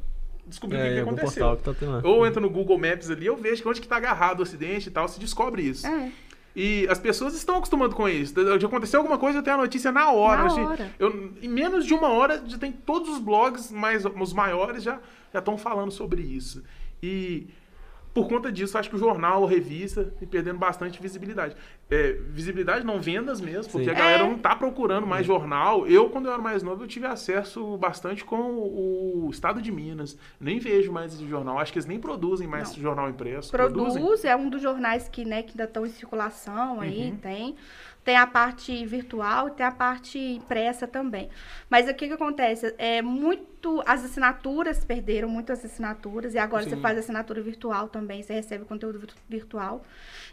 descobrir 0.47 0.77
o 0.77 0.81
que, 0.81 0.87
É, 0.87 0.99
aconteceu. 1.01 1.45
portal 1.47 1.73
que 1.75 1.85
tá. 1.85 2.01
Ou 2.03 2.25
entra 2.25 2.41
no 2.41 2.49
Google 2.49 2.79
Maps 2.79 3.11
ali, 3.11 3.27
eu 3.27 3.37
vejo 3.37 3.61
que 3.61 3.67
onde 3.69 3.81
que 3.81 3.87
tá 3.87 3.97
agarrado 3.97 4.39
o 4.39 4.43
acidente 4.43 4.89
e 4.89 4.91
tal, 4.91 5.07
se 5.07 5.19
descobre 5.19 5.61
isso. 5.61 5.85
É. 5.85 6.11
E 6.55 6.87
as 6.87 6.99
pessoas 6.99 7.33
estão 7.33 7.55
acostumando 7.55 7.95
com 7.95 8.07
isso. 8.07 8.33
Já 8.59 8.67
aconteceu 8.67 8.99
alguma 8.99 9.17
coisa, 9.17 9.39
eu 9.39 9.43
tenho 9.43 9.55
a 9.57 9.61
notícia 9.61 9.91
na 9.91 10.11
hora. 10.11 10.41
Na 10.41 10.47
Assim, 10.47 10.61
hora. 10.61 10.91
Eu, 10.99 11.33
em 11.41 11.47
menos 11.47 11.85
de 11.85 11.93
uma 11.93 12.09
hora, 12.09 12.43
já 12.45 12.57
tem 12.57 12.71
todos 12.71 13.09
os 13.09 13.19
blogs, 13.19 13.71
mais, 13.71 14.05
os 14.05 14.33
maiores, 14.33 14.83
já 14.83 14.99
estão 15.33 15.57
falando 15.57 15.91
sobre 15.91 16.21
isso. 16.21 16.63
E 17.01 17.47
por 18.13 18.27
conta 18.27 18.51
disso, 18.51 18.77
acho 18.77 18.89
que 18.89 18.95
o 18.95 18.99
jornal, 18.99 19.43
a 19.43 19.49
revista, 19.49 20.05
tem 20.19 20.27
perdendo 20.27 20.59
bastante 20.59 21.01
visibilidade. 21.01 21.55
É, 21.89 22.13
visibilidade 22.29 22.85
não 22.85 23.01
vendas 23.01 23.41
mesmo, 23.41 23.71
porque 23.71 23.85
Sim. 23.85 23.91
a 23.91 23.93
galera 23.95 24.23
É. 24.23 24.27
não 24.29 24.37
tá 24.37 24.55
procurando 24.55 25.07
mais 25.07 25.25
jornal. 25.25 25.87
Eu, 25.87 26.09
quando 26.09 26.27
eu 26.27 26.33
era 26.33 26.41
mais 26.41 26.61
novo, 26.61 26.83
eu 26.83 26.87
tive 26.87 27.07
acesso 27.07 27.75
bastante 27.77 28.23
com 28.23 28.37
o 28.37 29.29
Estado 29.31 29.61
de 29.61 29.71
Minas. 29.71 30.17
Nem 30.39 30.59
vejo 30.59 30.91
mais 30.91 31.13
esse 31.13 31.27
jornal. 31.27 31.57
Acho 31.57 31.71
que 31.73 31.79
eles 31.79 31.87
nem 31.87 31.99
produzem 31.99 32.47
mais 32.47 32.65
Não. 32.65 32.71
esse 32.71 32.81
jornal 32.81 33.09
impresso. 33.09 33.51
Produz, 33.51 33.93
Produzem? 33.93 34.29
é 34.31 34.35
um 34.35 34.49
dos 34.49 34.61
jornais 34.61 35.09
que, 35.09 35.25
né, 35.25 35.41
que 35.41 35.51
ainda 35.51 35.63
estão 35.63 35.85
em 35.85 35.89
circulação 35.89 36.79
aí, 36.79 37.09
Uhum. 37.11 37.17
tem. 37.17 37.55
Tem 38.03 38.17
a 38.17 38.27
parte 38.27 38.85
virtual 38.85 39.47
e 39.47 39.51
tem 39.51 39.65
a 39.65 39.71
parte 39.71 40.19
impressa 40.19 40.85
também. 40.85 41.29
Mas 41.69 41.87
o 41.89 41.93
que, 41.93 42.07
que 42.07 42.13
acontece? 42.13 42.75
É 42.77 43.01
muito. 43.01 43.81
As 43.85 44.03
assinaturas 44.03 44.83
perderam 44.83 45.29
muitas 45.29 45.63
assinaturas, 45.63 46.33
e 46.33 46.37
agora 46.37 46.63
você 46.63 46.75
Sim. 46.75 46.81
faz 46.81 46.97
assinatura 46.97 47.41
virtual 47.41 47.87
também, 47.87 48.21
você 48.21 48.33
recebe 48.33 48.65
conteúdo 48.65 48.99
virtu- 48.99 49.15
virtual. 49.29 49.85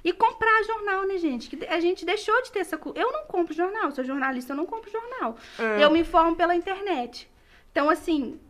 E 0.04 0.12
comprar 0.12 0.64
jornal, 0.64 1.06
né, 1.06 1.16
gente? 1.18 1.48
Que 1.48 1.64
a 1.66 1.78
gente 1.78 2.04
deixou 2.04 2.42
de 2.42 2.50
ter 2.50 2.58
essa. 2.60 2.78
Eu 2.94 3.12
não 3.12 3.24
compro 3.26 3.54
jornal, 3.54 3.92
sou 3.92 4.02
jornalista, 4.02 4.52
eu 4.52 4.56
não 4.56 4.66
compro 4.66 4.90
jornal. 4.90 5.36
É. 5.58 5.84
Eu 5.84 5.90
me 5.90 6.00
informo 6.00 6.34
pela 6.34 6.56
internet. 6.56 7.30
Então, 7.70 7.88
assim, 7.88 8.40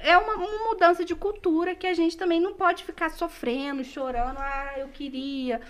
é 0.00 0.18
uma, 0.18 0.34
uma 0.34 0.64
mudança 0.68 1.04
de 1.04 1.14
cultura 1.14 1.76
que 1.76 1.86
a 1.86 1.94
gente 1.94 2.16
também 2.16 2.40
não 2.40 2.54
pode 2.54 2.82
ficar 2.82 3.10
sofrendo, 3.10 3.84
chorando. 3.84 4.38
Ah, 4.38 4.72
eu 4.78 4.88
queria. 4.88 5.60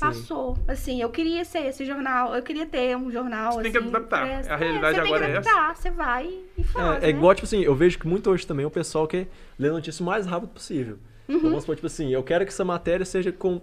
Passou. 0.00 0.58
Assim, 0.66 1.00
eu 1.00 1.10
queria 1.10 1.44
ser 1.44 1.66
esse 1.66 1.84
jornal, 1.84 2.34
eu 2.34 2.42
queria 2.42 2.66
ter 2.66 2.96
um 2.96 3.10
jornal. 3.10 3.52
Você 3.52 3.62
tem 3.62 3.72
que 3.72 3.78
assim, 3.78 3.88
adaptar. 3.88 4.26
impresso. 4.26 4.52
A 4.52 4.56
realidade 4.56 4.94
você 4.96 5.00
agora 5.00 5.24
é 5.24 5.32
tem 5.32 5.32
que 5.42 5.48
essa. 5.48 5.50
adaptar, 5.58 5.76
Você 5.76 5.90
vai 5.90 6.26
e 6.58 6.64
faz. 6.64 6.86
É, 6.96 7.00
né? 7.00 7.06
é 7.06 7.10
igual, 7.10 7.34
tipo 7.34 7.46
assim, 7.46 7.62
eu 7.62 7.74
vejo 7.74 7.98
que 7.98 8.06
muito 8.06 8.30
hoje 8.30 8.46
também 8.46 8.64
o 8.66 8.70
pessoal 8.70 9.06
quer 9.06 9.28
ler 9.58 9.68
a 9.68 9.72
notícia 9.72 10.02
o 10.02 10.06
mais 10.06 10.26
rápido 10.26 10.48
possível. 10.50 10.98
Uhum. 11.28 11.36
Então, 11.36 11.48
vamos 11.50 11.62
supor, 11.62 11.76
tipo 11.76 11.86
assim, 11.86 12.12
eu 12.12 12.22
quero 12.22 12.44
que 12.44 12.50
essa 12.50 12.64
matéria 12.64 13.04
seja 13.06 13.30
com 13.30 13.60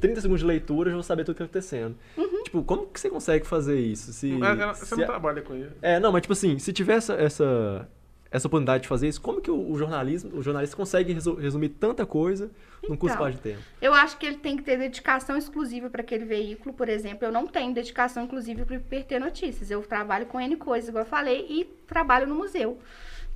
30 0.00 0.20
segundos 0.20 0.40
de 0.40 0.46
leitura, 0.46 0.90
eu 0.90 0.94
vou 0.94 1.02
saber 1.02 1.24
tudo 1.24 1.34
que 1.34 1.38
tá 1.38 1.44
acontecendo. 1.44 1.96
Uhum. 2.16 2.42
Tipo, 2.44 2.62
como 2.62 2.86
que 2.86 3.00
você 3.00 3.08
consegue 3.10 3.46
fazer 3.46 3.80
isso? 3.80 4.12
Se, 4.12 4.30
Mas 4.32 4.58
ela- 4.60 4.74
Você 4.74 4.86
se 4.86 4.94
não 4.96 5.02
a- 5.04 5.06
trabalha 5.06 5.42
com 5.42 5.54
ele. 5.54 5.70
É, 5.82 5.98
não, 5.98 6.12
mas 6.12 6.22
tipo 6.22 6.32
assim, 6.34 6.58
se 6.58 6.72
tiver 6.72 6.94
essa, 6.94 7.14
essa, 7.14 7.88
essa 8.30 8.46
oportunidade 8.46 8.82
de 8.82 8.88
fazer 8.88 9.08
isso, 9.08 9.20
como 9.20 9.40
que 9.40 9.50
o, 9.50 9.70
o 9.70 9.78
jornalismo, 9.78 10.36
o 10.36 10.42
jornalista 10.42 10.76
consegue 10.76 11.12
resu- 11.12 11.34
resumir 11.34 11.70
tanta 11.70 12.04
coisa 12.04 12.50
num 12.86 12.96
curto 12.96 13.14
Então. 13.14 13.30
de 13.30 13.38
tempo? 13.38 13.62
Eu 13.80 13.94
acho 13.94 14.18
que 14.18 14.26
ele 14.26 14.36
tem 14.36 14.56
que 14.56 14.62
ter 14.62 14.76
dedicação 14.78 15.36
exclusiva 15.36 15.88
para 15.88 16.02
aquele 16.02 16.24
veículo, 16.24 16.74
por 16.74 16.88
exemplo. 16.88 17.24
Eu 17.26 17.32
não 17.32 17.46
tenho 17.46 17.72
dedicação 17.72 18.24
inclusiva 18.24 18.64
para 18.66 18.76
IPT 18.76 19.18
Notícias. 19.18 19.70
Eu 19.70 19.80
trabalho 19.82 20.26
com 20.26 20.38
N 20.40 20.56
coisas, 20.56 20.88
igual 20.88 21.04
eu 21.04 21.08
falei, 21.08 21.46
e 21.48 21.64
trabalho 21.86 22.26
no 22.26 22.34
museu, 22.34 22.78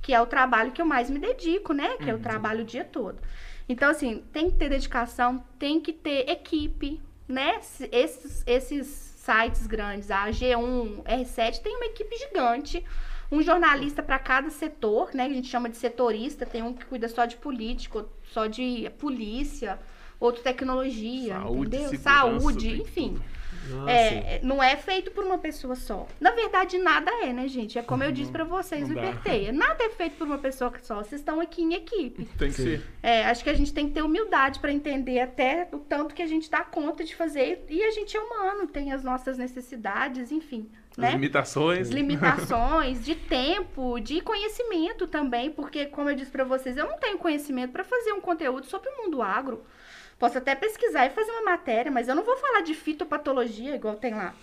que 0.01 0.13
é 0.13 0.21
o 0.21 0.25
trabalho 0.27 0.71
que 0.71 0.81
eu 0.81 0.85
mais 0.85 1.09
me 1.09 1.17
dedico, 1.19 1.73
né? 1.73 1.97
Que 1.97 2.09
é 2.09 2.13
o 2.13 2.19
trabalho 2.19 2.61
o 2.61 2.65
dia 2.65 2.83
todo. 2.85 3.17
Então, 3.67 3.89
assim, 3.89 4.23
tem 4.31 4.51
que 4.51 4.57
ter 4.57 4.69
dedicação, 4.69 5.43
tem 5.57 5.79
que 5.79 5.91
ter 5.93 6.29
equipe, 6.29 7.01
né? 7.27 7.59
Se- 7.61 7.89
Esses, 7.91 8.43
esses 8.45 8.87
sites 8.87 9.65
grandes, 9.65 10.11
a 10.11 10.27
G1, 10.29 11.01
R7, 11.03 11.61
tem 11.61 11.75
uma 11.77 11.85
equipe 11.85 12.15
gigante. 12.17 12.83
Um 13.33 13.41
jornalista 13.41 14.03
para 14.03 14.19
cada 14.19 14.49
setor, 14.49 15.09
né? 15.13 15.25
Que 15.25 15.31
a 15.31 15.35
gente 15.35 15.47
chama 15.47 15.67
de 15.67 15.77
setorista. 15.77 16.45
Tem 16.45 16.61
um 16.61 16.73
que 16.73 16.85
cuida 16.85 17.07
só 17.07 17.25
de 17.25 17.35
político, 17.35 18.07
só 18.31 18.45
de 18.45 18.91
polícia, 18.99 19.79
outro 20.19 20.43
tecnologia, 20.43 21.33
Saúde, 21.33 21.77
entendeu? 21.77 21.99
Saúde, 21.99 22.81
enfim. 22.81 23.19
Ah. 23.71 23.91
É, 23.91 24.35
é, 24.35 24.39
não 24.43 24.61
é 24.61 24.75
feito 24.75 25.11
por 25.11 25.23
uma 25.23 25.37
pessoa 25.37 25.75
só. 25.75 26.07
Na 26.19 26.31
verdade, 26.31 26.77
nada 26.77 27.09
é, 27.23 27.31
né, 27.31 27.47
gente? 27.47 27.79
É 27.79 27.81
como 27.81 28.03
eu 28.03 28.11
disse 28.11 28.31
pra 28.31 28.43
vocês, 28.43 28.89
o. 28.89 28.93
IPT. 28.93 29.51
Nada 29.51 29.83
é 29.83 29.89
feito 29.89 30.17
por 30.17 30.27
uma 30.27 30.37
pessoa 30.37 30.71
só. 30.81 30.97
Vocês 30.97 31.21
estão 31.21 31.39
aqui 31.39 31.63
em 31.63 31.73
equipe. 31.73 32.25
Tem 32.37 32.49
que 32.49 32.55
ser. 32.55 32.83
É, 33.01 33.25
acho 33.25 33.43
que 33.43 33.49
a 33.49 33.53
gente 33.53 33.73
tem 33.73 33.87
que 33.87 33.93
ter 33.93 34.01
humildade 34.01 34.59
pra 34.59 34.71
entender 34.71 35.19
até 35.19 35.67
o 35.71 35.79
tanto 35.79 36.13
que 36.13 36.21
a 36.21 36.27
gente 36.27 36.49
dá 36.49 36.63
conta 36.63 37.03
de 37.03 37.15
fazer. 37.15 37.65
E 37.69 37.83
a 37.83 37.91
gente 37.91 38.15
é 38.15 38.19
humano, 38.19 38.67
tem 38.67 38.91
as 38.91 39.03
nossas 39.03 39.37
necessidades, 39.37 40.31
enfim, 40.31 40.69
né? 40.97 41.11
limitações. 41.11 41.89
Limitações 41.89 43.03
de 43.03 43.15
tempo, 43.15 43.99
de 43.99 44.21
conhecimento 44.21 45.07
também, 45.07 45.51
porque 45.51 45.85
como 45.87 46.09
eu 46.09 46.15
disse 46.15 46.31
pra 46.31 46.43
vocês, 46.43 46.77
eu 46.77 46.87
não 46.87 46.97
tenho 46.97 47.17
conhecimento 47.17 47.71
pra 47.71 47.83
fazer 47.83 48.13
um 48.13 48.21
conteúdo 48.21 48.65
sobre 48.65 48.89
o 48.89 49.03
mundo 49.03 49.21
agro. 49.21 49.63
Posso 50.19 50.37
até 50.37 50.55
pesquisar 50.55 51.05
e 51.05 51.09
fazer 51.09 51.31
uma 51.31 51.43
matéria, 51.43 51.91
mas 51.91 52.07
eu 52.07 52.15
não 52.15 52.23
vou 52.23 52.37
falar 52.37 52.61
de 52.61 52.73
fitopatologia 52.73 53.75
igual 53.75 53.95
tem 53.95 54.13
lá. 54.13 54.33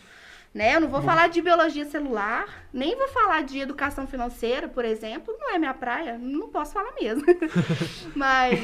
Né? 0.52 0.74
Eu 0.74 0.80
não 0.80 0.88
vou 0.88 1.00
falar 1.00 1.28
de 1.28 1.40
biologia 1.40 1.84
celular, 1.84 2.66
nem 2.72 2.96
vou 2.96 3.06
falar 3.06 3.44
de 3.44 3.60
educação 3.60 4.04
financeira, 4.04 4.66
por 4.66 4.84
exemplo, 4.84 5.32
não 5.38 5.54
é 5.54 5.58
minha 5.58 5.72
praia, 5.72 6.18
não 6.18 6.48
posso 6.48 6.72
falar 6.72 6.92
mesmo. 7.00 7.22
mas 8.16 8.58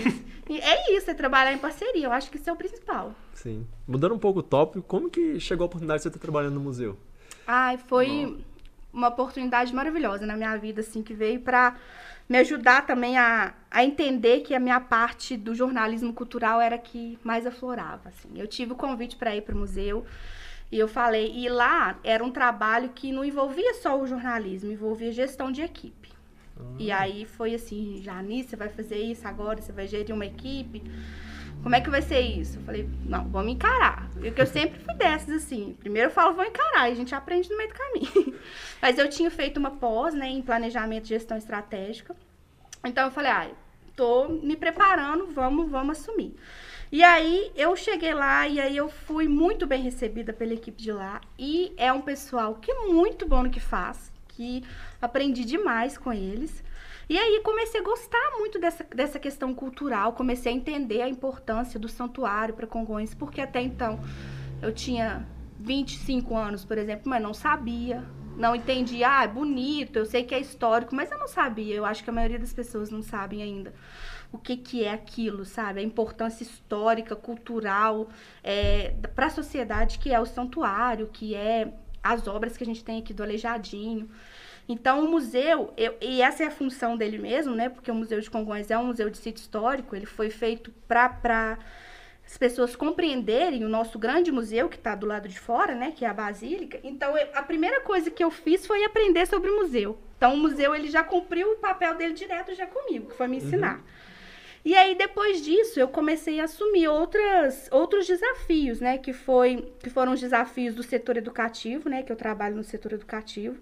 é 0.50 0.96
isso, 0.96 1.08
é 1.08 1.14
trabalhar 1.14 1.52
em 1.52 1.58
parceria, 1.58 2.06
eu 2.06 2.12
acho 2.12 2.28
que 2.28 2.38
isso 2.38 2.50
é 2.50 2.52
o 2.52 2.56
principal. 2.56 3.14
Sim. 3.32 3.64
Mudando 3.86 4.16
um 4.16 4.18
pouco 4.18 4.40
o 4.40 4.42
tópico, 4.42 4.84
como 4.84 5.08
que 5.08 5.38
chegou 5.38 5.62
a 5.62 5.66
oportunidade 5.66 5.98
de 5.98 6.02
você 6.02 6.08
estar 6.08 6.18
trabalhando 6.18 6.54
no 6.54 6.60
museu? 6.60 6.98
Ai, 7.46 7.78
foi 7.78 8.44
uma 8.92 9.08
oportunidade 9.08 9.74
maravilhosa 9.74 10.26
na 10.26 10.36
minha 10.36 10.56
vida, 10.56 10.80
assim, 10.80 11.02
que 11.02 11.14
veio 11.14 11.40
pra 11.40 11.76
me 12.28 12.38
ajudar 12.38 12.86
também 12.86 13.16
a, 13.16 13.54
a 13.70 13.84
entender 13.84 14.40
que 14.40 14.54
a 14.54 14.58
minha 14.58 14.80
parte 14.80 15.36
do 15.36 15.54
jornalismo 15.54 16.12
cultural 16.12 16.60
era 16.60 16.76
a 16.76 16.78
que 16.78 17.18
mais 17.22 17.46
aflorava, 17.46 18.08
assim. 18.08 18.30
Eu 18.34 18.46
tive 18.46 18.72
o 18.72 18.76
convite 18.76 19.16
para 19.16 19.36
ir 19.36 19.42
para 19.42 19.54
o 19.54 19.58
museu 19.58 20.04
e 20.72 20.78
eu 20.78 20.88
falei, 20.88 21.32
e 21.36 21.48
lá 21.48 21.98
era 22.02 22.24
um 22.24 22.30
trabalho 22.30 22.88
que 22.88 23.12
não 23.12 23.24
envolvia 23.24 23.74
só 23.74 24.00
o 24.00 24.06
jornalismo, 24.06 24.72
envolvia 24.72 25.12
gestão 25.12 25.52
de 25.52 25.62
equipe. 25.62 26.16
E 26.78 26.90
aí 26.90 27.26
foi 27.26 27.54
assim, 27.54 28.00
Janice, 28.02 28.50
você 28.50 28.56
vai 28.56 28.68
fazer 28.68 28.98
isso 28.98 29.28
agora, 29.28 29.60
você 29.60 29.72
vai 29.72 29.86
gerir 29.86 30.14
uma 30.14 30.26
equipe. 30.26 30.82
Como 31.62 31.74
é 31.74 31.80
que 31.80 31.90
vai 31.90 32.02
ser 32.02 32.20
isso? 32.20 32.58
Eu 32.58 32.62
falei, 32.62 32.88
não, 33.04 33.28
vamos 33.28 33.52
encarar. 33.52 34.08
Porque 34.14 34.40
eu 34.40 34.46
sempre 34.46 34.78
fui 34.78 34.94
dessas, 34.94 35.42
assim. 35.42 35.76
Primeiro 35.80 36.08
eu 36.08 36.12
falo, 36.12 36.34
vou 36.34 36.44
encarar, 36.44 36.88
e 36.88 36.92
a 36.92 36.94
gente 36.94 37.14
aprende 37.14 37.50
no 37.50 37.56
meio 37.56 37.70
do 37.70 37.74
caminho. 37.74 38.38
Mas 38.80 38.98
eu 38.98 39.08
tinha 39.08 39.30
feito 39.30 39.58
uma 39.58 39.72
pós, 39.72 40.14
né, 40.14 40.28
em 40.28 40.42
planejamento 40.42 41.06
e 41.06 41.08
gestão 41.08 41.36
estratégica. 41.36 42.14
Então 42.84 43.06
eu 43.06 43.10
falei, 43.10 43.30
ah, 43.32 43.50
tô 43.96 44.28
me 44.28 44.56
preparando, 44.56 45.26
vamos, 45.26 45.68
vamos 45.70 45.98
assumir. 45.98 46.36
E 46.92 47.02
aí 47.02 47.50
eu 47.56 47.74
cheguei 47.74 48.14
lá 48.14 48.46
e 48.46 48.60
aí 48.60 48.76
eu 48.76 48.88
fui 48.88 49.26
muito 49.26 49.66
bem 49.66 49.82
recebida 49.82 50.32
pela 50.32 50.54
equipe 50.54 50.80
de 50.80 50.92
lá. 50.92 51.20
E 51.38 51.72
é 51.76 51.92
um 51.92 52.00
pessoal 52.00 52.54
que 52.54 52.70
é 52.70 52.86
muito 52.86 53.26
bom 53.26 53.42
no 53.42 53.50
que 53.50 53.58
faz, 53.58 54.12
que 54.28 54.62
aprendi 55.02 55.44
demais 55.44 55.98
com 55.98 56.12
eles. 56.12 56.62
E 57.08 57.16
aí 57.16 57.40
comecei 57.44 57.80
a 57.80 57.84
gostar 57.84 58.32
muito 58.38 58.58
dessa, 58.58 58.84
dessa 58.84 59.18
questão 59.18 59.54
cultural, 59.54 60.12
comecei 60.12 60.52
a 60.52 60.54
entender 60.54 61.02
a 61.02 61.08
importância 61.08 61.78
do 61.78 61.88
santuário 61.88 62.54
para 62.54 62.66
Congonhas, 62.66 63.14
porque 63.14 63.40
até 63.40 63.60
então 63.60 64.00
eu 64.60 64.72
tinha 64.72 65.26
25 65.60 66.36
anos, 66.36 66.64
por 66.64 66.76
exemplo, 66.78 67.08
mas 67.08 67.22
não 67.22 67.32
sabia, 67.32 68.04
não 68.36 68.56
entendia, 68.56 69.20
ah, 69.20 69.24
é 69.24 69.28
bonito, 69.28 69.98
eu 69.98 70.04
sei 70.04 70.24
que 70.24 70.34
é 70.34 70.40
histórico, 70.40 70.94
mas 70.94 71.10
eu 71.10 71.18
não 71.18 71.28
sabia, 71.28 71.74
eu 71.74 71.84
acho 71.84 72.02
que 72.02 72.10
a 72.10 72.12
maioria 72.12 72.38
das 72.38 72.52
pessoas 72.52 72.90
não 72.90 73.02
sabem 73.02 73.42
ainda 73.42 73.72
o 74.32 74.38
que, 74.38 74.56
que 74.56 74.84
é 74.84 74.92
aquilo, 74.92 75.44
sabe? 75.44 75.80
A 75.80 75.82
importância 75.82 76.42
histórica, 76.42 77.14
cultural, 77.14 78.08
é, 78.42 78.94
para 79.14 79.26
a 79.26 79.30
sociedade 79.30 79.98
que 79.98 80.12
é 80.12 80.20
o 80.20 80.26
santuário, 80.26 81.06
que 81.06 81.34
é 81.34 81.72
as 82.02 82.26
obras 82.28 82.56
que 82.56 82.62
a 82.62 82.66
gente 82.66 82.84
tem 82.84 82.98
aqui 82.98 83.14
do 83.14 83.22
Aleijadinho. 83.22 84.08
Então, 84.68 85.04
o 85.04 85.08
museu, 85.08 85.72
eu, 85.76 85.94
e 86.00 86.20
essa 86.20 86.42
é 86.42 86.46
a 86.46 86.50
função 86.50 86.96
dele 86.96 87.18
mesmo, 87.18 87.54
né? 87.54 87.68
Porque 87.68 87.90
o 87.90 87.94
Museu 87.94 88.20
de 88.20 88.28
Congonhas 88.28 88.70
é 88.70 88.76
um 88.76 88.86
museu 88.86 89.08
de 89.08 89.16
sítio 89.16 89.40
histórico, 89.40 89.94
ele 89.94 90.06
foi 90.06 90.28
feito 90.28 90.72
para 90.88 91.58
as 92.26 92.36
pessoas 92.36 92.74
compreenderem 92.74 93.64
o 93.64 93.68
nosso 93.68 93.96
grande 93.96 94.32
museu 94.32 94.68
que 94.68 94.76
está 94.76 94.96
do 94.96 95.06
lado 95.06 95.28
de 95.28 95.38
fora, 95.38 95.76
né? 95.76 95.92
Que 95.94 96.04
é 96.04 96.08
a 96.08 96.14
Basílica. 96.14 96.80
Então, 96.82 97.16
eu, 97.16 97.28
a 97.32 97.42
primeira 97.42 97.80
coisa 97.82 98.10
que 98.10 98.24
eu 98.24 98.30
fiz 98.30 98.66
foi 98.66 98.84
aprender 98.84 99.26
sobre 99.26 99.48
o 99.50 99.56
museu. 99.56 99.96
Então, 100.16 100.34
o 100.34 100.36
museu, 100.36 100.74
ele 100.74 100.88
já 100.88 101.04
cumpriu 101.04 101.52
o 101.52 101.56
papel 101.56 101.94
dele 101.94 102.14
direto 102.14 102.52
já 102.52 102.66
comigo, 102.66 103.10
que 103.10 103.16
foi 103.16 103.28
me 103.28 103.36
ensinar. 103.36 103.76
Uhum. 103.76 103.84
E 104.64 104.74
aí, 104.74 104.96
depois 104.96 105.44
disso, 105.44 105.78
eu 105.78 105.86
comecei 105.86 106.40
a 106.40 106.44
assumir 106.44 106.88
outras, 106.88 107.68
outros 107.70 108.04
desafios, 108.04 108.80
né? 108.80 108.98
Que, 108.98 109.12
foi, 109.12 109.72
que 109.80 109.88
foram 109.88 110.12
os 110.12 110.18
desafios 110.18 110.74
do 110.74 110.82
setor 110.82 111.16
educativo, 111.16 111.88
né? 111.88 112.02
Que 112.02 112.10
eu 112.10 112.16
trabalho 112.16 112.56
no 112.56 112.64
setor 112.64 112.94
educativo 112.94 113.60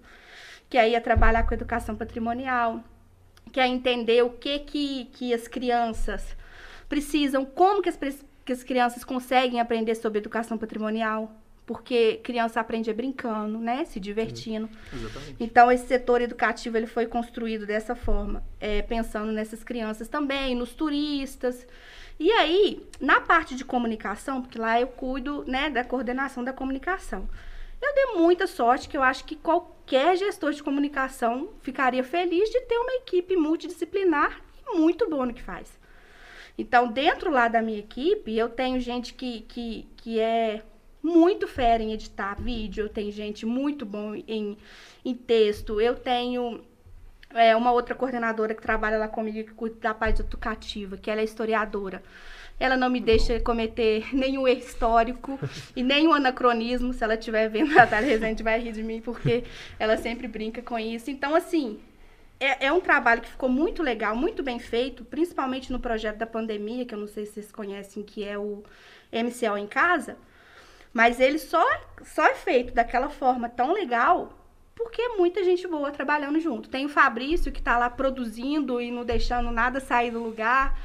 que 0.69 0.77
aí 0.77 0.95
é 0.95 0.99
trabalhar 0.99 1.43
com 1.43 1.53
educação 1.53 1.95
patrimonial, 1.95 2.83
que 3.51 3.59
é 3.59 3.67
entender 3.67 4.23
o 4.23 4.31
que 4.31 4.59
que, 4.59 5.05
que 5.13 5.33
as 5.33 5.47
crianças 5.47 6.35
precisam, 6.89 7.45
como 7.45 7.81
que 7.81 7.89
as, 7.89 7.97
que 8.43 8.51
as 8.51 8.63
crianças 8.63 9.03
conseguem 9.03 9.59
aprender 9.59 9.95
sobre 9.95 10.19
educação 10.19 10.57
patrimonial, 10.57 11.31
porque 11.65 12.19
criança 12.23 12.59
aprende 12.59 12.93
brincando, 12.93 13.57
né, 13.57 13.85
se 13.85 13.99
divertindo. 13.99 14.69
exatamente. 14.93 15.35
Então 15.39 15.71
esse 15.71 15.87
setor 15.87 16.21
educativo 16.21 16.77
ele 16.77 16.87
foi 16.87 17.07
construído 17.07 17.65
dessa 17.65 17.95
forma, 17.95 18.43
é, 18.59 18.81
pensando 18.83 19.31
nessas 19.31 19.63
crianças 19.63 20.07
também, 20.07 20.55
nos 20.55 20.73
turistas. 20.73 21.65
E 22.19 22.31
aí, 22.31 22.87
na 22.99 23.19
parte 23.19 23.55
de 23.55 23.65
comunicação, 23.65 24.41
porque 24.41 24.57
lá 24.57 24.79
eu 24.79 24.87
cuido, 24.87 25.43
né, 25.45 25.69
da 25.69 25.83
coordenação 25.83 26.43
da 26.43 26.53
comunicação. 26.53 27.27
Eu 27.81 27.93
dei 27.93 28.05
muita 28.21 28.47
sorte 28.47 28.87
que 28.89 28.97
eu 28.97 29.03
acho 29.03 29.25
que 29.25 29.35
qualquer 29.35 30.17
gestor 30.17 30.51
de 30.51 30.63
comunicação 30.63 31.49
ficaria 31.61 32.03
feliz 32.03 32.49
de 32.49 32.61
ter 32.61 32.77
uma 32.77 32.93
equipe 32.95 33.35
multidisciplinar 33.35 34.41
e 34.67 34.77
muito 34.77 35.09
boa 35.09 35.25
no 35.25 35.33
que 35.33 35.43
faz. 35.43 35.77
Então, 36.57 36.91
dentro 36.91 37.29
lá 37.29 37.47
da 37.47 37.61
minha 37.61 37.79
equipe, 37.79 38.35
eu 38.35 38.49
tenho 38.49 38.79
gente 38.79 39.13
que, 39.13 39.41
que, 39.41 39.87
que 39.97 40.19
é 40.19 40.63
muito 41.03 41.47
fera 41.47 41.83
em 41.83 41.93
editar 41.93 42.35
vídeo, 42.41 42.85
eu 42.85 42.89
tenho 42.89 43.11
gente 43.11 43.45
muito 43.45 43.85
bom 43.85 44.15
em, 44.15 44.57
em 45.03 45.13
texto, 45.13 45.79
eu 45.79 45.95
tenho 45.95 46.63
é, 47.35 47.55
uma 47.55 47.71
outra 47.71 47.93
coordenadora 47.93 48.55
que 48.55 48.61
trabalha 48.61 48.97
lá 48.97 49.07
comigo, 49.07 49.49
que 49.49 49.53
cuida 49.53 49.75
da 49.79 49.93
parte 49.93 50.21
educativa, 50.21 50.97
que 50.97 51.11
ela 51.11 51.21
é 51.21 51.23
historiadora. 51.23 52.01
Ela 52.59 52.77
não 52.77 52.89
me 52.89 52.99
deixa 52.99 53.39
cometer 53.39 54.07
nenhum 54.15 54.47
erro 54.47 54.59
histórico 54.59 55.39
e 55.75 55.83
nenhum 55.83 56.13
anacronismo. 56.13 56.93
Se 56.93 57.03
ela 57.03 57.15
estiver 57.15 57.49
vendo 57.49 57.71
a 57.71 57.75
Natália 57.75 58.09
Rezende, 58.09 58.43
vai 58.43 58.59
rir 58.59 58.71
de 58.71 58.83
mim, 58.83 59.01
porque 59.01 59.43
ela 59.77 59.97
sempre 59.97 60.27
brinca 60.27 60.61
com 60.61 60.77
isso. 60.79 61.11
Então, 61.11 61.35
assim, 61.35 61.79
é, 62.39 62.67
é, 62.67 62.71
um 62.71 62.81
trabalho 62.81 63.21
que 63.21 63.29
ficou 63.29 63.49
muito 63.49 63.83
legal, 63.83 64.15
muito 64.15 64.41
bem 64.41 64.59
feito, 64.59 65.03
principalmente 65.05 65.71
no 65.71 65.79
projeto 65.79 66.17
da 66.17 66.27
pandemia, 66.27 66.85
que 66.85 66.93
eu 66.93 66.99
não 66.99 67.07
sei 67.07 67.25
se 67.25 67.33
vocês 67.33 67.51
conhecem, 67.51 68.03
que 68.03 68.23
é 68.23 68.37
o 68.37 68.63
MCL 69.11 69.57
em 69.57 69.67
casa. 69.67 70.17
Mas 70.93 71.19
ele 71.19 71.39
só, 71.39 71.63
só 72.03 72.25
é 72.25 72.35
feito 72.35 72.73
daquela 72.73 73.09
forma 73.09 73.49
tão 73.49 73.73
legal 73.73 74.41
porque 74.75 75.01
é 75.01 75.09
muita 75.17 75.43
gente 75.43 75.65
boa 75.67 75.89
trabalhando 75.89 76.39
junto. 76.39 76.69
Tem 76.69 76.85
o 76.85 76.89
Fabrício 76.89 77.51
que 77.51 77.59
está 77.59 77.77
lá 77.77 77.89
produzindo 77.89 78.81
e 78.81 78.91
não 78.91 79.05
deixando 79.05 79.49
nada 79.49 79.79
sair 79.79 80.11
do 80.11 80.21
lugar. 80.21 80.77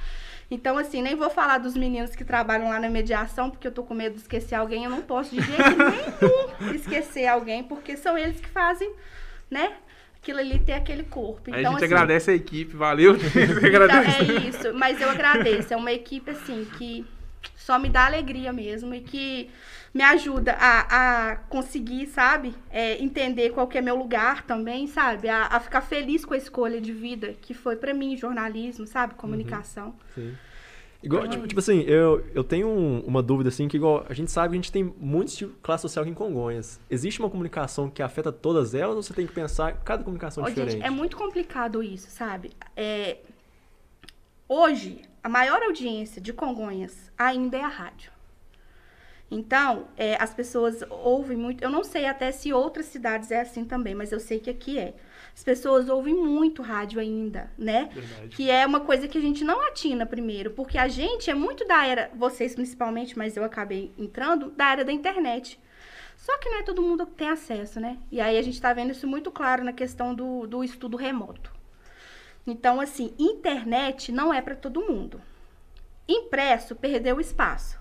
Então, 0.51 0.77
assim, 0.77 1.01
nem 1.01 1.15
vou 1.15 1.31
falar 1.31 1.59
dos 1.59 1.77
meninos 1.77 2.17
que 2.17 2.25
trabalham 2.25 2.69
lá 2.69 2.81
na 2.81 2.91
mediação, 2.91 3.49
porque 3.49 3.69
eu 3.69 3.73
tô 3.73 3.85
com 3.85 3.95
medo 3.95 4.15
de 4.15 4.23
esquecer 4.23 4.57
alguém. 4.57 4.85
Eu 4.85 4.91
não 4.91 5.03
posso 5.03 5.35
de 5.35 5.41
jeito 5.41 5.63
nenhum 5.63 6.75
esquecer 6.75 7.27
alguém, 7.27 7.63
porque 7.63 7.97
são 7.97 8.19
eles 8.19 8.41
que 8.41 8.49
fazem, 8.49 8.93
né? 9.49 9.75
Aquilo 10.21 10.41
ali 10.41 10.59
ter 10.59 10.73
aquele 10.73 11.05
corpo. 11.05 11.43
Então, 11.49 11.55
a 11.55 11.63
gente 11.63 11.77
assim, 11.77 11.85
agradece 11.85 12.31
a 12.33 12.35
equipe, 12.35 12.77
valeu. 12.77 13.15
então, 13.15 14.03
é 14.43 14.49
isso, 14.49 14.75
mas 14.75 15.01
eu 15.01 15.09
agradeço. 15.09 15.73
É 15.73 15.77
uma 15.77 15.93
equipe, 15.93 16.31
assim, 16.33 16.67
que 16.77 17.07
só 17.55 17.79
me 17.79 17.89
dá 17.89 18.07
alegria 18.07 18.53
mesmo 18.53 18.93
e 18.93 19.01
que 19.01 19.49
me 19.93 20.03
ajuda 20.03 20.53
a, 20.53 21.31
a 21.33 21.37
conseguir, 21.37 22.07
sabe? 22.07 22.55
É, 22.71 23.03
entender 23.03 23.51
qual 23.51 23.67
que 23.67 23.77
é 23.77 23.81
meu 23.81 23.97
lugar 23.97 24.45
também, 24.45 24.87
sabe? 24.87 25.29
A, 25.29 25.47
a, 25.47 25.61
ficar 25.61 25.81
feliz 25.81 26.25
com 26.25 26.35
a 26.35 26.37
escolha 26.37 26.81
de 26.81 26.93
vida 26.93 27.35
que 27.41 27.53
foi 27.53 27.77
para 27.77 27.93
mim, 27.93 28.17
jornalismo, 28.17 28.87
sabe? 28.87 29.15
Comunicação. 29.15 29.89
Uhum, 29.89 29.95
sim. 30.15 30.35
Igual, 31.03 31.27
tipo, 31.29 31.47
tipo, 31.47 31.59
assim, 31.59 31.81
eu, 31.81 32.23
eu 32.35 32.45
tenho 32.45 32.69
um, 32.69 33.01
uma 33.01 33.23
dúvida 33.23 33.49
assim, 33.49 33.67
que 33.69 33.77
igual, 33.79 34.05
a 34.07 34.13
gente 34.13 34.31
sabe 34.31 34.51
que 34.51 34.55
a 34.55 34.61
gente 34.61 34.71
tem 34.71 34.85
muitos 34.99 35.35
tipos 35.35 35.55
de 35.55 35.61
classe 35.63 35.83
social 35.83 36.03
aqui 36.03 36.13
em 36.13 36.15
Congonhas. 36.15 36.79
Existe 36.91 37.21
uma 37.21 37.31
comunicação 37.31 37.89
que 37.89 38.03
afeta 38.03 38.31
todas 38.31 38.75
elas 38.75 38.97
ou 38.97 39.03
você 39.03 39.15
tem 39.15 39.27
que 39.27 39.33
pensar 39.33 39.73
cada 39.83 40.05
comunicação 40.05 40.45
oh, 40.45 40.47
diferente? 40.47 40.73
Gente, 40.73 40.85
é 40.85 40.91
muito 40.91 41.17
complicado 41.17 41.83
isso, 41.83 42.11
sabe? 42.11 42.51
É, 42.77 43.17
hoje, 44.47 45.01
a 45.25 45.29
maior 45.29 45.63
audiência 45.63 46.21
de 46.21 46.35
Congonhas 46.35 47.11
ainda 47.17 47.57
é 47.57 47.65
a 47.65 47.69
rádio. 47.69 48.13
Então, 49.31 49.87
é, 49.97 50.21
as 50.21 50.35
pessoas 50.35 50.83
ouvem 50.91 51.37
muito. 51.37 51.63
Eu 51.63 51.71
não 51.71 51.85
sei 51.85 52.07
até 52.07 52.33
se 52.33 52.53
outras 52.53 52.87
cidades 52.87 53.31
é 53.31 53.41
assim 53.41 53.65
também, 53.65 53.95
mas 53.95 54.11
eu 54.11 54.19
sei 54.19 54.41
que 54.41 54.51
aqui 54.51 54.79
é. 54.79 54.95
As 55.33 55.45
pessoas 55.45 55.89
ouvem 55.89 56.15
muito 56.15 56.63
rádio 56.63 57.01
ainda, 57.01 57.51
né? 57.57 57.89
Verdade. 57.93 58.29
Que 58.37 58.51
é 58.51 58.67
uma 58.67 58.81
coisa 58.81 59.07
que 59.07 59.17
a 59.17 59.21
gente 59.21 59.45
não 59.45 59.61
atina 59.69 60.05
primeiro, 60.05 60.51
porque 60.51 60.77
a 60.77 60.89
gente 60.89 61.31
é 61.31 61.35
muito 61.35 61.65
da 61.65 61.87
era, 61.87 62.11
vocês 62.15 62.55
principalmente, 62.55 63.17
mas 63.17 63.37
eu 63.37 63.45
acabei 63.45 63.93
entrando, 63.97 64.51
da 64.51 64.73
era 64.73 64.85
da 64.85 64.93
internet. 64.93 65.61
Só 66.17 66.37
que 66.39 66.51
não 66.51 66.59
é 66.59 66.63
todo 66.63 66.83
mundo 66.83 67.07
que 67.07 67.15
tem 67.15 67.29
acesso, 67.31 67.81
né? 67.81 67.99
E 68.11 68.21
aí 68.21 68.37
a 68.37 68.43
gente 68.43 68.55
está 68.55 68.73
vendo 68.73 68.91
isso 68.91 69.07
muito 69.07 69.31
claro 69.31 69.65
na 69.65 69.73
questão 69.73 70.15
do, 70.15 70.47
do 70.47 70.63
estudo 70.63 70.97
remoto. 70.97 71.51
Então, 72.47 72.81
assim, 72.81 73.15
internet 73.19 74.11
não 74.13 74.35
é 74.35 74.43
para 74.43 74.57
todo 74.57 74.83
mundo. 74.83 75.23
Impresso 76.07 76.75
perdeu 76.75 77.21
espaço. 77.21 77.80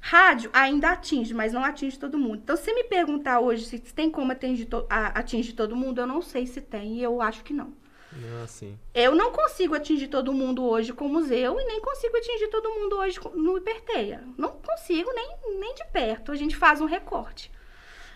Rádio 0.00 0.50
ainda 0.52 0.90
atinge, 0.90 1.34
mas 1.34 1.52
não 1.52 1.64
atinge 1.64 1.98
todo 1.98 2.18
mundo. 2.18 2.40
Então, 2.42 2.56
se 2.56 2.72
me 2.72 2.84
perguntar 2.84 3.40
hoje 3.40 3.64
se 3.64 3.78
tem 3.78 4.10
como 4.10 4.32
atingir, 4.32 4.66
to 4.66 4.86
atingir 4.88 5.52
todo 5.54 5.76
mundo, 5.76 6.00
eu 6.00 6.06
não 6.06 6.22
sei 6.22 6.46
se 6.46 6.60
tem 6.60 6.98
e 6.98 7.02
eu 7.02 7.20
acho 7.20 7.42
que 7.42 7.52
não. 7.52 7.72
Ah. 8.12 8.46
Eu 8.94 9.14
não 9.14 9.32
consigo 9.32 9.74
atingir 9.74 10.08
todo 10.08 10.32
mundo 10.32 10.64
hoje 10.64 10.92
com 10.92 11.06
o 11.06 11.08
museu 11.08 11.60
e 11.60 11.64
nem 11.64 11.80
consigo 11.80 12.16
atingir 12.16 12.48
todo 12.48 12.70
mundo 12.70 12.96
hoje 12.96 13.20
no 13.34 13.58
Hiperteia. 13.58 14.24
Não 14.36 14.50
consigo 14.50 15.10
nem, 15.12 15.36
nem 15.60 15.74
de 15.74 15.84
perto. 15.92 16.32
A 16.32 16.36
gente 16.36 16.56
faz 16.56 16.80
um 16.80 16.86
recorte. 16.86 17.50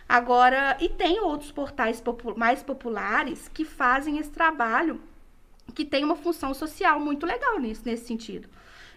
Agora, 0.08 0.76
e 0.80 0.88
tem 0.88 1.20
outros 1.20 1.52
portais 1.52 2.00
popu 2.00 2.36
mais 2.36 2.62
populares 2.62 3.48
que 3.48 3.64
fazem 3.64 4.18
esse 4.18 4.30
trabalho 4.30 5.00
que 5.74 5.84
tem 5.84 6.04
uma 6.04 6.16
função 6.16 6.52
social 6.52 7.00
muito 7.00 7.24
legal 7.24 7.58
nisso, 7.58 7.82
nesse 7.84 8.06
sentido. 8.06 8.48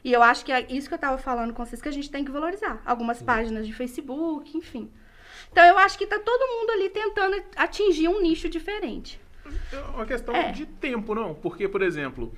E 0.05 0.13
eu 0.13 0.21
acho 0.21 0.45
que 0.45 0.51
é 0.51 0.63
isso 0.71 0.87
que 0.87 0.93
eu 0.93 0.97
estava 0.97 1.17
falando 1.17 1.51
com 1.51 1.65
vocês, 1.65 1.81
que 1.81 1.89
a 1.89 1.91
gente 1.91 2.11
tem 2.11 2.23
que 2.23 2.29
valorizar. 2.29 2.79
Algumas 2.85 3.23
páginas 3.23 3.65
de 3.65 3.73
Facebook, 3.73 4.55
enfim. 4.55 4.87
Então 5.51 5.65
eu 5.65 5.79
acho 5.79 5.97
que 5.97 6.03
está 6.03 6.19
todo 6.19 6.47
mundo 6.47 6.69
ali 6.73 6.89
tentando 6.91 7.43
atingir 7.55 8.07
um 8.07 8.21
nicho 8.21 8.47
diferente. 8.47 9.19
É 9.73 9.79
uma 9.95 10.05
questão 10.05 10.35
é. 10.35 10.51
de 10.51 10.67
tempo, 10.67 11.15
não? 11.15 11.33
Porque, 11.33 11.67
por 11.67 11.81
exemplo, 11.81 12.31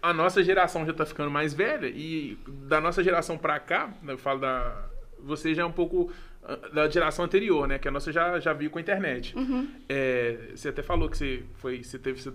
a 0.00 0.14
nossa 0.14 0.42
geração 0.42 0.86
já 0.86 0.92
está 0.92 1.04
ficando 1.04 1.30
mais 1.30 1.52
velha 1.52 1.88
e 1.88 2.38
da 2.48 2.80
nossa 2.80 3.04
geração 3.04 3.36
para 3.36 3.60
cá, 3.60 3.92
né, 4.02 4.14
eu 4.14 4.18
falo 4.18 4.40
da. 4.40 4.88
Você 5.18 5.54
já 5.54 5.62
é 5.62 5.66
um 5.66 5.72
pouco 5.72 6.10
ah, 6.42 6.56
da 6.72 6.88
geração 6.88 7.26
anterior, 7.26 7.68
né? 7.68 7.78
Que 7.78 7.86
a 7.86 7.90
nossa 7.90 8.10
já, 8.10 8.40
já 8.40 8.54
viu 8.54 8.70
com 8.70 8.78
a 8.78 8.80
internet. 8.80 9.36
Uhum. 9.36 9.68
É, 9.90 10.52
você 10.54 10.70
até 10.70 10.82
falou 10.82 11.10
que 11.10 11.18
você 11.18 11.42
foi, 11.56 11.82
você 11.82 11.98
teve 11.98 12.16
que 12.16 12.22
se 12.22 12.32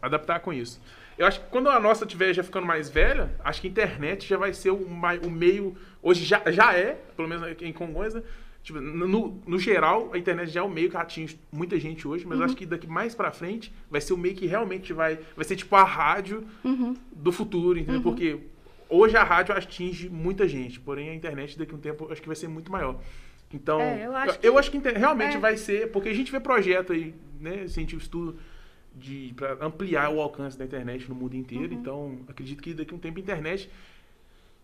adaptar 0.00 0.40
com 0.40 0.54
isso. 0.54 0.80
Eu 1.18 1.26
acho 1.26 1.40
que 1.40 1.46
quando 1.50 1.68
a 1.70 1.80
nossa 1.80 2.04
tiver 2.04 2.32
já 2.34 2.42
ficando 2.42 2.66
mais 2.66 2.88
velha, 2.90 3.30
acho 3.42 3.60
que 3.60 3.66
a 3.66 3.70
internet 3.70 4.26
já 4.28 4.36
vai 4.36 4.52
ser 4.52 4.70
o, 4.70 4.76
o 4.76 5.30
meio. 5.30 5.74
Hoje 6.02 6.24
já, 6.24 6.42
já 6.50 6.74
é, 6.74 6.98
pelo 7.16 7.28
menos 7.28 7.46
em 7.62 7.72
Congonhas, 7.72 8.14
né, 8.14 8.22
Tipo, 8.62 8.80
no, 8.80 9.40
no 9.46 9.58
geral, 9.60 10.10
a 10.12 10.18
internet 10.18 10.50
já 10.50 10.58
é 10.58 10.62
o 10.62 10.68
meio 10.68 10.90
que 10.90 10.96
atinge 10.96 11.38
muita 11.52 11.78
gente 11.78 12.06
hoje, 12.08 12.26
mas 12.26 12.36
eu 12.40 12.44
acho 12.46 12.56
que 12.56 12.66
daqui 12.66 12.88
mais 12.88 13.14
pra 13.14 13.30
frente 13.30 13.72
vai 13.88 14.00
ser 14.00 14.12
o 14.12 14.16
meio 14.18 14.34
que 14.34 14.44
realmente 14.44 14.92
vai. 14.92 15.20
Vai 15.36 15.44
ser 15.44 15.54
tipo 15.54 15.74
a 15.76 15.84
rádio 15.84 16.42
Uhum. 16.64 16.96
do 17.12 17.30
futuro, 17.30 17.78
entendeu? 17.78 18.02
Porque 18.02 18.40
hoje 18.88 19.16
a 19.16 19.22
rádio 19.22 19.54
atinge 19.56 20.08
muita 20.10 20.48
gente, 20.48 20.80
porém 20.80 21.10
a 21.10 21.14
internet 21.14 21.56
daqui 21.56 21.72
a 21.72 21.76
um 21.76 21.78
tempo 21.80 22.08
acho 22.10 22.20
que 22.20 22.26
vai 22.26 22.34
ser 22.34 22.48
muito 22.48 22.72
maior. 22.72 22.98
Então, 23.54 23.80
É, 23.80 24.04
eu 24.04 24.16
acho 24.16 24.38
eu 24.42 24.52
que- 24.54 24.58
acho 24.58 24.70
que 24.72 24.78
realmente 24.78 25.36
é. 25.36 25.38
vai 25.38 25.56
ser, 25.56 25.92
porque 25.92 26.08
a 26.08 26.12
gente 26.14 26.32
vê 26.32 26.40
projeto 26.40 26.92
aí, 26.92 27.14
né, 27.40 27.68
científico 27.68 28.02
estudo 28.02 28.36
de 28.96 29.34
para 29.36 29.58
ampliar 29.64 30.10
o 30.10 30.20
alcance 30.20 30.58
da 30.58 30.64
internet 30.64 31.08
no 31.08 31.14
mundo 31.14 31.36
inteiro. 31.36 31.74
Uhum. 31.74 31.80
Então, 31.80 32.18
acredito 32.28 32.62
que 32.62 32.72
daqui 32.72 32.92
a 32.92 32.96
um 32.96 32.98
tempo 32.98 33.18
a 33.18 33.22
internet 33.22 33.70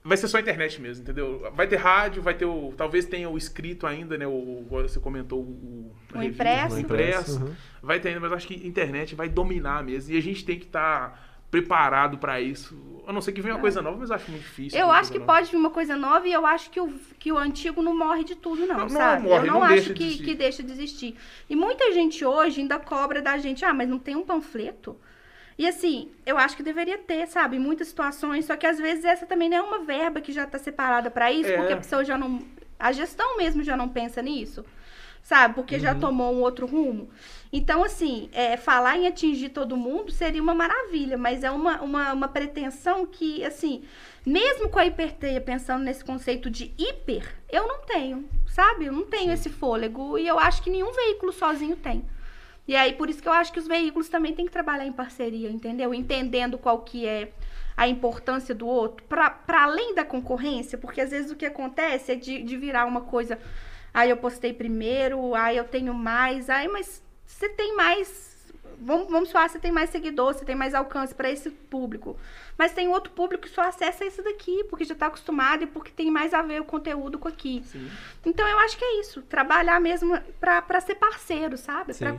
vai 0.04 0.16
ser 0.16 0.26
só 0.26 0.38
a 0.38 0.40
internet 0.40 0.80
mesmo, 0.80 1.02
entendeu? 1.02 1.50
Vai 1.54 1.68
ter 1.68 1.76
rádio, 1.76 2.22
vai 2.22 2.34
ter 2.34 2.44
o 2.46 2.72
talvez 2.76 3.04
tenha 3.04 3.28
o 3.28 3.36
escrito 3.36 3.86
ainda, 3.86 4.16
né, 4.18 4.26
o 4.26 4.64
você 4.68 4.98
comentou 4.98 5.40
o, 5.40 5.92
O 6.14 6.18
revista, 6.18 6.42
impresso. 6.42 6.74
o 6.74 6.76
O 6.76 6.80
impresso. 6.80 7.44
uhum. 7.44 7.54
Vai 7.82 8.00
ter 8.00 8.08
ainda, 8.08 8.20
mas 8.20 8.32
acho 8.32 8.48
que 8.48 8.54
a 8.54 8.66
internet 8.66 9.14
vai 9.14 9.28
dominar 9.28 9.84
mesmo 9.84 10.12
e 10.14 10.16
a 10.16 10.22
gente 10.22 10.44
tem 10.44 10.58
que 10.58 10.66
estar 10.66 11.31
preparado 11.52 12.18
para 12.18 12.40
isso. 12.40 12.76
A 13.06 13.12
não 13.12 13.20
ser 13.20 13.32
que 13.32 13.42
venha 13.42 13.54
uma 13.54 13.60
coisa 13.60 13.82
nova, 13.82 13.98
mas 13.98 14.10
acho 14.10 14.30
muito 14.30 14.42
difícil. 14.44 14.78
Eu 14.78 14.90
acho 14.90 15.12
que 15.12 15.18
nova. 15.18 15.32
pode 15.34 15.50
vir 15.50 15.56
uma 15.56 15.70
coisa 15.70 15.94
nova 15.96 16.26
e 16.26 16.32
eu 16.32 16.46
acho 16.46 16.70
que 16.70 16.80
o, 16.80 16.88
que 17.18 17.30
o 17.30 17.36
antigo 17.38 17.82
não 17.82 17.96
morre 17.96 18.24
de 18.24 18.34
tudo, 18.36 18.60
não, 18.66 18.74
Não, 18.76 18.82
não 18.84 18.88
sabe? 18.88 19.22
morre, 19.24 19.48
eu 19.48 19.52
não, 19.52 19.60
não 19.60 19.68
deixa 19.68 19.82
acho 19.82 19.88
de 19.88 19.94
que, 19.94 20.04
existir. 20.04 20.24
que 20.24 20.34
deixa 20.34 20.62
de 20.62 20.72
existir. 20.72 21.16
E 21.50 21.54
muita 21.54 21.92
gente 21.92 22.24
hoje 22.24 22.60
ainda 22.62 22.78
cobra 22.78 23.20
da 23.20 23.36
gente, 23.38 23.64
ah, 23.64 23.74
mas 23.74 23.88
não 23.88 23.98
tem 23.98 24.16
um 24.16 24.22
panfleto? 24.24 24.96
E 25.58 25.66
assim, 25.66 26.10
eu 26.24 26.38
acho 26.38 26.56
que 26.56 26.62
deveria 26.62 26.96
ter, 26.96 27.26
sabe? 27.26 27.56
Em 27.56 27.60
muitas 27.60 27.88
situações, 27.88 28.46
só 28.46 28.56
que 28.56 28.66
às 28.66 28.78
vezes 28.78 29.04
essa 29.04 29.26
também 29.26 29.50
não 29.50 29.56
é 29.58 29.62
uma 29.62 29.80
verba 29.80 30.20
que 30.20 30.32
já 30.32 30.46
tá 30.46 30.58
separada 30.58 31.10
para 31.10 31.30
isso, 31.30 31.50
É. 31.50 31.56
porque 31.58 31.72
a 31.74 31.76
pessoa 31.76 32.04
já 32.04 32.16
não. 32.16 32.40
A 32.78 32.90
gestão 32.92 33.36
mesmo 33.36 33.62
já 33.62 33.76
não 33.76 33.88
pensa 33.88 34.22
nisso, 34.22 34.64
sabe? 35.22 35.54
Porque 35.54 35.78
já 35.78 35.94
tomou 35.94 36.32
um 36.32 36.40
outro 36.40 36.66
rumo. 36.66 37.08
Então, 37.52 37.84
assim, 37.84 38.28
é, 38.32 38.56
falar 38.56 38.96
em 38.96 39.06
atingir 39.06 39.50
todo 39.50 39.76
mundo 39.76 40.10
seria 40.10 40.42
uma 40.42 40.54
maravilha, 40.54 41.18
mas 41.18 41.44
é 41.44 41.50
uma, 41.50 41.80
uma, 41.82 42.12
uma 42.12 42.28
pretensão 42.28 43.06
que, 43.06 43.44
assim, 43.44 43.84
mesmo 44.24 44.68
com 44.68 44.78
a 44.78 44.86
hiperteia 44.86 45.40
pensando 45.40 45.84
nesse 45.84 46.04
conceito 46.04 46.50
de 46.50 46.72
hiper, 46.78 47.36
eu 47.50 47.66
não 47.68 47.82
tenho, 47.82 48.28
sabe? 48.46 48.86
Eu 48.86 48.92
não 48.92 49.04
tenho 49.04 49.32
esse 49.32 49.50
fôlego 49.50 50.18
e 50.18 50.26
eu 50.26 50.38
acho 50.38 50.62
que 50.62 50.70
nenhum 50.70 50.92
veículo 50.92 51.32
sozinho 51.32 51.76
tem. 51.76 52.04
E 52.66 52.76
aí, 52.76 52.92
por 52.92 53.10
isso 53.10 53.20
que 53.20 53.28
eu 53.28 53.32
acho 53.32 53.52
que 53.52 53.58
os 53.58 53.66
veículos 53.66 54.08
também 54.08 54.34
têm 54.34 54.46
que 54.46 54.52
trabalhar 54.52 54.86
em 54.86 54.92
parceria, 54.92 55.50
entendeu? 55.50 55.92
Entendendo 55.92 56.56
qual 56.56 56.80
que 56.80 57.06
é 57.06 57.32
a 57.76 57.88
importância 57.88 58.54
do 58.54 58.66
outro, 58.66 59.04
para 59.06 59.36
além 59.48 59.94
da 59.94 60.04
concorrência, 60.04 60.78
porque 60.78 61.00
às 61.00 61.10
vezes 61.10 61.30
o 61.30 61.36
que 61.36 61.46
acontece 61.46 62.12
é 62.12 62.14
de, 62.14 62.42
de 62.42 62.56
virar 62.56 62.86
uma 62.86 63.00
coisa, 63.00 63.38
aí 63.92 64.10
eu 64.10 64.16
postei 64.16 64.52
primeiro, 64.52 65.34
aí 65.34 65.56
eu 65.56 65.64
tenho 65.64 65.92
mais, 65.94 66.48
aí, 66.50 66.68
mas 66.68 67.02
você 67.26 67.48
tem 67.48 67.74
mais. 67.76 68.30
Vamos, 68.84 69.08
vamos 69.08 69.30
falar, 69.30 69.48
você 69.48 69.60
tem 69.60 69.70
mais 69.70 69.90
seguidor, 69.90 70.34
você 70.34 70.44
tem 70.44 70.56
mais 70.56 70.74
alcance 70.74 71.14
para 71.14 71.30
esse 71.30 71.50
público. 71.50 72.16
Mas 72.58 72.72
tem 72.72 72.88
outro 72.88 73.12
público 73.12 73.44
que 73.44 73.48
só 73.48 73.62
acessa 73.62 74.04
esse 74.04 74.20
daqui, 74.22 74.64
porque 74.64 74.84
já 74.84 74.92
está 74.94 75.06
acostumado 75.06 75.62
e 75.62 75.66
porque 75.68 75.92
tem 75.92 76.10
mais 76.10 76.34
a 76.34 76.42
ver 76.42 76.60
o 76.60 76.64
conteúdo 76.64 77.16
com 77.16 77.28
aqui. 77.28 77.62
Sim. 77.64 77.88
Então 78.26 78.46
eu 78.46 78.58
acho 78.58 78.76
que 78.76 78.84
é 78.84 79.00
isso, 79.00 79.22
trabalhar 79.22 79.80
mesmo 79.80 80.18
para 80.40 80.80
ser 80.80 80.96
parceiro, 80.96 81.56
sabe? 81.56 81.94
Para 81.94 82.12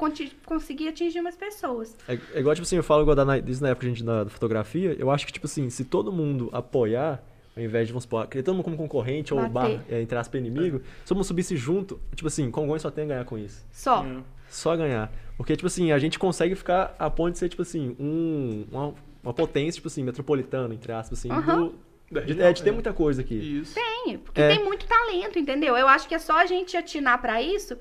conseguir 0.46 0.88
atingir 0.88 1.22
mais 1.22 1.36
pessoas. 1.36 1.96
É, 2.08 2.18
é 2.34 2.40
igual, 2.40 2.56
tipo 2.56 2.66
assim, 2.66 2.78
eu 2.78 2.84
falo 2.84 3.02
igual 3.02 3.16
da, 3.16 3.26
na- 3.26 3.40
disso 3.40 3.62
na 3.62 3.70
época 3.70 3.86
a 3.86 3.90
gente, 3.90 4.04
da 4.04 4.26
fotografia, 4.30 4.96
eu 4.98 5.12
acho 5.12 5.26
que, 5.28 5.34
tipo 5.34 5.46
assim, 5.46 5.70
se 5.70 5.84
todo 5.84 6.14
mundo 6.14 6.50
apoiar, 6.54 7.22
ao 7.56 7.62
invés 7.64 7.88
de, 7.88 7.94
vamos 7.94 8.04
supor, 8.04 8.28
querer 8.28 8.44
todo 8.44 8.56
mundo 8.56 8.64
como 8.64 8.78
concorrente 8.78 9.34
ou 9.34 9.40
Bater. 9.48 9.78
bar, 9.78 9.86
é, 9.90 10.02
entre 10.02 10.18
aspas, 10.18 10.40
inimigo, 10.42 10.80
se 11.02 11.08
todo 11.08 11.18
mundo 11.18 11.26
subisse 11.26 11.56
junto, 11.56 12.00
tipo 12.16 12.28
assim, 12.28 12.50
Congonhas 12.50 12.82
só 12.82 12.90
tem 12.92 13.06
a 13.06 13.08
ganhar 13.08 13.26
com 13.26 13.38
isso. 13.38 13.66
Só. 13.72 14.04
É. 14.06 14.18
Só 14.50 14.76
ganhar. 14.76 15.12
Porque, 15.38 15.56
tipo 15.56 15.68
assim, 15.68 15.92
a 15.92 15.98
gente 16.00 16.18
consegue 16.20 16.56
ficar 16.56 16.96
a 17.00 17.10
ponto 17.10 17.34
de 17.34 17.40
ser, 17.40 17.50
tipo 17.50 17.62
assim, 17.62 17.96
um, 18.00 18.66
uma, 18.72 18.94
uma 19.24 19.34
potência, 19.34 19.74
tipo 19.78 19.88
assim, 19.88 20.04
metropolitana, 20.04 20.74
entre 20.74 20.92
aspas, 20.92 21.20
assim, 21.20 21.30
do- 21.30 21.76
de, 22.12 22.40
é, 22.42 22.54
de 22.54 22.62
ter 22.62 22.70
é. 22.70 22.74
muita 22.74 22.94
coisa 22.94 23.22
aqui. 23.22 23.34
Isso. 23.60 23.74
Tem, 23.74 24.18
porque 24.20 24.40
É. 24.42 24.50
tem 24.56 24.64
muito 24.64 24.86
talento, 24.86 25.40
entendeu? 25.40 25.76
Eu 25.76 25.88
acho 25.88 26.08
que 26.08 26.14
é 26.14 26.20
só 26.20 26.38
a 26.38 26.46
gente 26.46 26.78
atinar 26.78 27.20
para 27.20 27.42
isso, 27.42 27.76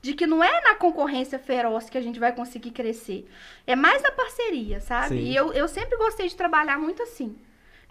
de 0.00 0.14
que 0.14 0.26
não 0.26 0.42
é 0.42 0.60
na 0.62 0.74
concorrência 0.76 1.38
feroz 1.38 1.88
que 1.90 1.98
a 1.98 2.00
gente 2.00 2.20
vai 2.20 2.32
conseguir 2.32 2.70
crescer. 2.70 3.28
É 3.66 3.74
mais 3.74 4.00
na 4.02 4.12
parceria, 4.12 4.80
sabe? 4.80 5.08
Sim. 5.16 5.22
E 5.24 5.34
eu, 5.34 5.52
eu 5.52 5.66
sempre 5.66 5.96
gostei 5.96 6.28
de 6.28 6.36
trabalhar 6.36 6.78
muito 6.78 7.02
assim. 7.02 7.34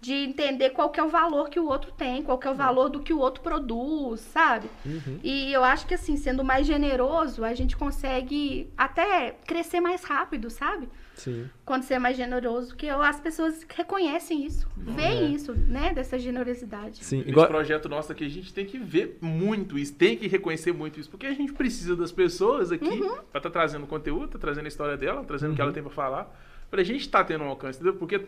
De 0.02 0.14
entender 0.16 0.72
qual 0.72 0.89
que 0.89 0.99
é 0.99 1.04
o 1.04 1.10
valor 1.10 1.47
que 1.49 1.60
o 1.60 1.68
outro 1.68 1.91
tem, 1.91 2.24
qual 2.24 2.38
que 2.39 2.47
é 2.47 2.52
o 2.52 2.56
valor 2.56 2.89
do 2.89 3.02
que 3.02 3.14
o 3.14 3.20
outro 3.20 3.43
produz, 3.43 4.20
sabe? 4.22 4.68
Uhum. 4.84 5.20
E 5.24 5.54
eu 5.54 5.64
acho 5.64 5.86
que 5.86 5.93
assim, 5.93 6.18
sendo 6.18 6.43
mais 6.43 6.66
generoso, 6.66 7.43
a 7.45 7.54
gente 7.54 7.78
consegue 7.78 8.68
até 8.76 9.36
crescer 9.45 9.80
mais 9.80 10.04
rápido, 10.04 10.49
sabe? 10.49 10.89
Sim. 11.14 11.47
Quando 11.64 11.84
você 11.84 11.93
é 11.93 11.99
mais 11.99 12.18
generoso, 12.18 12.76
que 12.76 12.88
eu- 12.88 12.99
as 12.99 13.20
pessoas 13.20 13.64
reconhecem 13.76 14.43
isso, 14.43 14.68
veem 14.76 15.36
isso, 15.36 15.54
né? 15.54 15.93
Dessa 15.93 16.18
generosidade. 16.18 17.06
Sim. 17.06 17.20
Esse 17.20 17.30
Igual, 17.30 17.45
projeto 17.47 17.88
nosso 17.88 18.12
aqui, 18.12 18.26
a 18.26 18.30
gente 18.30 18.52
tem 18.52 18.66
que 18.66 18.80
ver 18.80 19.20
muito 19.22 19.78
isso, 19.78 19.93
tem 19.93 20.18
que 20.18 20.28
reconhecer 20.28 20.72
muito 20.74 20.99
isso, 20.99 21.12
porque 21.12 21.28
a 21.28 21.34
gente 21.34 21.54
precisa 21.54 21.95
das 21.95 22.12
pessoas 22.12 22.72
aqui 22.72 22.86
Uhum. 22.89 23.18
pra 23.32 23.38
estar 23.38 23.52
trazendo 23.52 23.86
conteúdo, 23.86 24.30
tá 24.30 24.39
trazendo 24.39 24.66
a 24.66 24.68
história 24.70 24.97
dela, 24.97 25.24
trazendo 25.24 25.52
o 25.52 25.56
que 25.56 25.62
ela 25.62 25.72
tem 25.72 25.84
pra 25.84 25.91
falar, 25.91 26.36
pra 26.72 26.82
gente 26.82 27.02
estar 27.02 27.24
tendo 27.24 27.43
um 27.43 27.47
alcance, 27.49 27.78
entendeu? 27.78 27.99
Porque, 27.99 28.26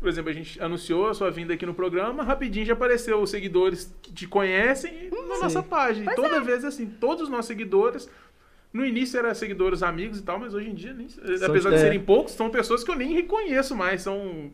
por 0.00 0.08
exemplo, 0.08 0.30
a 0.30 0.32
gente 0.34 0.60
anunciou 0.62 1.08
a 1.08 1.14
sua 1.14 1.30
vinda 1.30 1.54
aqui 1.54 1.64
no 1.64 1.74
programa, 1.74 2.22
rapidinho 2.22 2.66
já 2.66 2.72
apareceu 2.74 3.20
os 3.20 3.30
seguidores 3.30 3.94
que 4.02 4.12
te 4.12 4.26
conhecem 4.26 5.10
na 5.28 5.38
nossa 5.38 5.62
página. 5.62 6.12
E 6.12 6.14
toda 6.14 6.40
vez, 6.40 6.64
assim, 6.64 6.86
todos 6.86 7.24
os 7.24 7.28
nossos 7.28 7.46
seguidores. 7.46 8.08
No 8.72 8.84
início 8.84 9.16
eram 9.16 9.32
seguidores 9.32 9.84
amigos 9.84 10.18
e 10.18 10.22
tal, 10.22 10.36
mas 10.36 10.52
hoje 10.52 10.68
em 10.68 10.74
dia, 10.74 10.92
nem, 10.92 11.06
apesar 11.44 11.70
de 11.70 11.76
é. 11.76 11.78
serem 11.78 12.00
poucos, 12.00 12.32
são 12.32 12.50
pessoas 12.50 12.82
que 12.82 12.90
eu 12.90 12.96
nem 12.96 13.12
reconheço 13.12 13.76
mais. 13.76 14.02
São. 14.02 14.50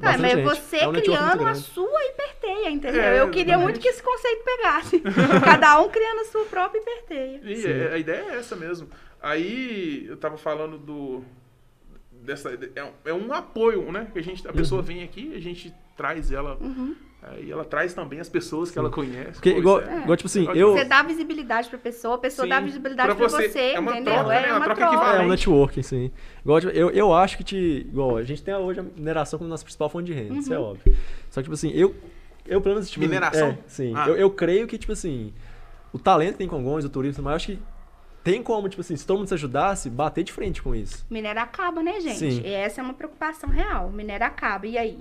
Tá, 0.00 0.16
mas 0.16 0.32
gente. 0.32 0.44
você 0.44 0.76
É 0.76 0.88
um 0.88 0.92
criando 0.92 1.46
a 1.46 1.54
sua 1.54 2.04
hiperteia, 2.06 2.70
entendeu? 2.70 3.02
É, 3.02 3.20
eu 3.20 3.30
queria 3.30 3.58
muito 3.58 3.80
que 3.80 3.88
esse 3.88 4.02
conceito 4.02 4.44
pegasse. 4.44 5.02
Cada 5.44 5.80
um 5.80 5.88
criando 5.88 6.20
a 6.20 6.24
sua 6.26 6.44
própria 6.44 6.80
hiperteia. 6.80 7.40
E 7.42 7.56
Sim. 7.56 7.68
é- 7.68 7.92
a 7.92 7.98
ideia 7.98 8.24
é 8.30 8.36
essa 8.36 8.54
mesmo. 8.54 8.88
Aí 9.20 10.06
eu 10.08 10.16
tava 10.16 10.36
falando 10.36 10.78
do. 10.78 11.24
Dessa, 12.22 12.50
é, 12.76 12.84
um, 12.84 12.90
é 13.04 13.12
um 13.12 13.32
apoio, 13.32 13.90
né? 13.90 14.06
Que 14.12 14.18
a, 14.18 14.22
gente, 14.22 14.46
a 14.46 14.52
pessoa 14.52 14.80
vem 14.80 15.02
aqui, 15.02 15.34
a 15.34 15.40
gente 15.40 15.74
traz 15.96 16.30
ela. 16.30 16.56
Uhum. 16.60 16.94
Aí 17.24 17.50
ela 17.52 17.64
traz 17.64 17.94
também 17.94 18.18
as 18.18 18.28
pessoas 18.28 18.70
que 18.70 18.78
ela 18.78 18.90
conhece. 18.90 19.34
porque 19.34 19.50
igual, 19.50 19.80
é- 19.80 20.02
igual, 20.02 20.16
tipo 20.16 20.26
assim, 20.26 20.44
eu... 20.56 20.72
Você 20.72 20.84
dá 20.84 21.02
visibilidade 21.04 21.68
pra 21.68 21.78
pessoa, 21.78 22.16
a 22.16 22.18
pessoa 22.18 22.44
Sim, 22.46 22.50
dá 22.50 22.58
visibilidade 22.60 23.06
pra 23.08 23.14
pra 23.16 23.28
você. 23.28 23.48
você, 23.48 23.58
É 23.74 23.78
uma 23.78 23.92
entendeu? 23.92 24.12
troca, 24.14 24.28
né? 24.28 24.42
É 24.42 24.46
Uma 24.48 24.56
uma 24.56 24.64
troca 24.64 24.80
troca. 24.80 24.94
É, 24.94 24.98
equivalente. 24.98 25.24
um 25.24 25.28
networking, 25.30 25.82
sim. 25.82 26.10
Igual, 26.44 26.60
tipo, 26.60 26.72
eu, 26.72 26.90
eu 26.90 27.14
acho 27.14 27.36
que, 27.36 27.44
te, 27.44 27.56
igual, 27.56 28.16
a 28.16 28.24
gente 28.24 28.42
tem 28.42 28.52
hoje 28.54 28.80
a 28.80 28.82
mineração 28.82 29.38
como 29.38 29.48
nossa 29.48 29.62
principal 29.62 29.88
fonte 29.88 30.06
de 30.06 30.14
renda, 30.14 30.34
isso 30.34 30.52
é 30.52 30.58
Uhum. 30.58 30.64
óbvio. 30.64 30.96
Só 31.30 31.40
que, 31.40 31.44
tipo 31.44 31.54
assim, 31.54 31.70
eu, 31.70 31.94
eu 32.44 32.60
pelo 32.60 32.74
menos, 32.74 32.90
tipo, 32.90 33.04
Mineração? 33.04 33.50
É, 33.50 33.58
sim. 33.68 33.92
Ah. 33.96 34.08
Eu, 34.08 34.16
eu 34.16 34.30
creio 34.30 34.66
que, 34.66 34.76
tipo 34.76 34.92
assim, 34.92 35.32
o 35.92 36.00
talento 36.00 36.32
que 36.32 36.38
tem 36.38 36.48
Congonhas, 36.48 36.84
o 36.84 36.88
turismo, 36.88 37.22
mas 37.22 37.30
eu 37.32 37.36
acho 37.36 37.46
que 37.52 37.58
tem 38.22 38.42
como, 38.42 38.68
tipo 38.68 38.80
assim, 38.80 38.96
se 38.96 39.06
todo 39.06 39.18
mundo 39.18 39.28
se 39.28 39.34
ajudasse, 39.34 39.90
bater 39.90 40.22
de 40.24 40.32
frente 40.32 40.62
com 40.62 40.74
isso. 40.74 41.04
Minério 41.10 41.40
acaba, 41.42 41.82
né, 41.82 42.00
gente? 42.00 42.18
Sim. 42.18 42.42
E 42.44 42.52
essa 42.52 42.80
é 42.80 42.84
uma 42.84 42.94
preocupação 42.94 43.50
real. 43.50 43.90
Minério 43.90 44.26
acaba. 44.26 44.66
E 44.66 44.76
aí? 44.78 44.98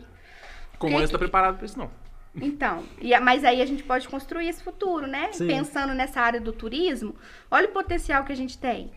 Como 0.79 0.95
que- 0.95 1.01
você 1.07 1.11
tá 1.11 1.19
preparado 1.19 1.57
pra 1.57 1.65
isso, 1.65 1.77
não. 1.77 1.89
Então, 2.33 2.83
e 3.01 3.17
mas 3.19 3.43
aí 3.43 3.61
a 3.61 3.65
gente 3.65 3.83
pode 3.83 4.07
construir 4.07 4.47
esse 4.47 4.63
futuro, 4.63 5.05
né? 5.05 5.31
Sim. 5.33 5.47
Pensando 5.47 5.93
nessa 5.93 6.21
área 6.21 6.39
do 6.39 6.53
turismo, 6.53 7.13
olha 7.51 7.67
o 7.67 7.71
potencial 7.71 8.23
que 8.23 8.31
a 8.31 8.35
gente 8.35 8.57
tem. 8.57 8.89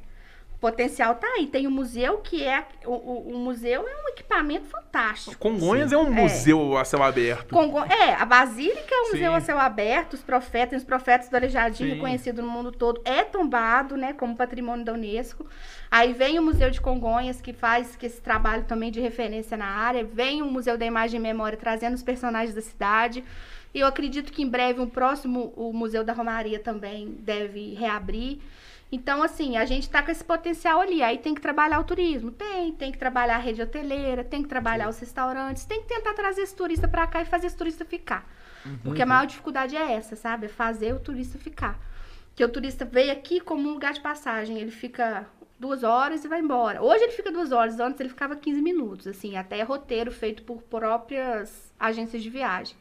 O 0.64 0.70
potencial 0.70 1.14
tá 1.16 1.26
aí. 1.36 1.46
Tem 1.46 1.66
o 1.66 1.70
museu, 1.70 2.18
que 2.18 2.42
é. 2.42 2.66
O, 2.86 2.92
o- 2.92 3.34
o 3.34 3.38
museu 3.38 3.86
é 3.86 4.04
um 4.06 4.08
equipamento 4.08 4.64
fantástico. 4.64 5.36
Congonhas 5.36 5.92
é 5.92 5.96
um 5.98 6.06
É. 6.06 6.22
museu 6.22 6.78
a 6.78 6.84
céu 6.86 7.02
aberto. 7.02 7.54
Congo- 7.54 7.84
É, 7.84 8.14
a 8.14 8.24
Basílica 8.24 8.94
é 8.94 9.00
um 9.02 9.04
Sim. 9.04 9.10
museu 9.12 9.34
a 9.34 9.40
céu 9.42 9.58
aberto, 9.58 10.14
os 10.14 10.22
profetas, 10.22 10.78
os 10.80 10.84
profetas 10.86 11.28
do 11.28 11.36
Aleijadinho, 11.36 11.90
Sim. 11.90 11.94
reconhecido 11.96 12.40
no 12.40 12.48
mundo 12.48 12.72
todo, 12.72 12.98
é 13.04 13.22
tombado, 13.24 13.94
né, 13.94 14.14
como 14.14 14.34
patrimônio 14.34 14.86
da 14.86 14.94
Unesco. 14.94 15.44
Aí 15.90 16.14
vem 16.14 16.38
o 16.38 16.42
Museu 16.42 16.70
de 16.70 16.80
Congonhas, 16.80 17.42
que 17.42 17.52
faz 17.52 17.94
que 17.94 18.06
esse 18.06 18.22
trabalho 18.22 18.64
também 18.64 18.90
de 18.90 19.02
referência 19.02 19.58
na 19.58 19.66
área, 19.66 20.02
vem 20.02 20.40
o 20.40 20.46
Museu 20.46 20.78
da 20.78 20.86
Imagem 20.86 21.20
e 21.20 21.22
Memória, 21.22 21.58
trazendo 21.58 21.92
os 21.92 22.02
personagens 22.02 22.54
da 22.54 22.62
cidade. 22.62 23.22
E 23.74 23.80
eu 23.80 23.86
acredito 23.86 24.32
que 24.32 24.42
em 24.42 24.48
breve 24.48 24.80
um 24.80 24.88
próximo, 24.88 25.52
o 25.56 25.74
Museu 25.74 26.02
da 26.02 26.14
Romaria 26.14 26.58
também 26.58 27.14
deve 27.20 27.74
reabrir. 27.74 28.38
Então, 28.95 29.24
assim, 29.24 29.57
a 29.57 29.64
gente 29.64 29.90
tá 29.90 30.05
com 30.05 30.12
esse 30.12 30.22
potencial 30.22 30.80
ali. 30.80 31.03
Aí 31.03 31.18
tem 31.18 31.34
que 31.34 31.40
trabalhar 31.40 31.80
o 31.80 31.84
turismo? 31.84 32.30
Tem. 32.30 32.70
Tem 32.70 32.92
que 32.92 32.99
trabalhar 32.99 33.34
a 33.34 33.40
rede 33.40 33.61
hoteleira, 33.61 34.22
tem 34.22 34.40
que 34.40 34.49
trabalhar 34.49 34.88
os 34.88 34.97
restaurantes, 35.01 35.64
tem 35.64 35.82
que 35.82 35.88
tentar 35.88 36.14
trazer 36.14 36.42
esse 36.42 36.55
turista 36.55 36.86
pra 36.86 37.05
cá 37.05 37.20
e 37.20 37.24
fazer 37.24 37.49
esse 37.49 37.57
turista 37.57 37.84
ficar. 37.84 38.24
Porque 38.84 39.03
a 39.03 39.07
maior 39.07 39.26
dificuldade 39.26 39.76
é 39.76 39.95
essa, 39.95 40.14
sabe? 40.14 40.47
É 40.47 40.49
fazer 40.49 40.95
o 40.95 41.01
turista 41.01 41.36
ficar. 41.36 41.76
Que 42.36 42.45
o 42.45 42.49
turista 42.49 42.84
veio 42.84 43.11
aqui 43.11 43.40
como 43.40 43.68
um 43.68 43.72
lugar 43.72 43.92
de 43.95 44.01
passagem. 44.01 44.61
Ele 44.61 44.70
fica 44.70 45.26
duas 45.59 45.82
horas 45.82 46.24
e 46.24 46.28
vai 46.28 46.38
embora. 46.38 46.80
Hoje 46.80 47.03
ele 47.03 47.12
fica 47.12 47.32
duas 47.32 47.51
horas, 47.51 47.80
antes 47.80 47.99
ele 47.99 48.09
ficava 48.09 48.36
15 48.36 48.62
minutos, 48.62 49.09
assim, 49.09 49.36
até 49.36 49.61
roteiro 49.62 50.12
feito 50.12 50.45
por 50.45 50.62
próprias 50.62 51.72
agências 51.80 52.22
de 52.22 52.30
viagem. 52.30 52.76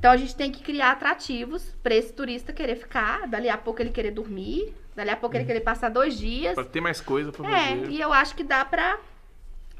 Então 0.00 0.10
a 0.12 0.16
gente 0.16 0.34
tem 0.34 0.50
que 0.50 0.62
criar 0.62 0.92
atrativos 0.92 1.76
para 1.82 1.94
esse 1.94 2.10
turista 2.10 2.54
querer 2.54 2.74
ficar, 2.76 3.28
dali 3.28 3.50
a 3.50 3.58
pouco 3.58 3.82
ele 3.82 3.90
querer 3.90 4.10
dormir, 4.10 4.74
dali 4.96 5.10
a 5.10 5.16
pouco 5.16 5.36
ele 5.36 5.44
querer 5.44 5.60
passar 5.60 5.90
dois 5.90 6.16
dias. 6.18 6.54
Pra 6.54 6.64
ter 6.64 6.80
mais 6.80 7.02
coisa 7.02 7.30
pra 7.30 7.46
É, 7.46 7.68
fazer. 7.76 7.90
e 7.90 8.00
eu 8.00 8.10
acho 8.10 8.34
que 8.34 8.42
dá 8.42 8.64
pra 8.64 8.98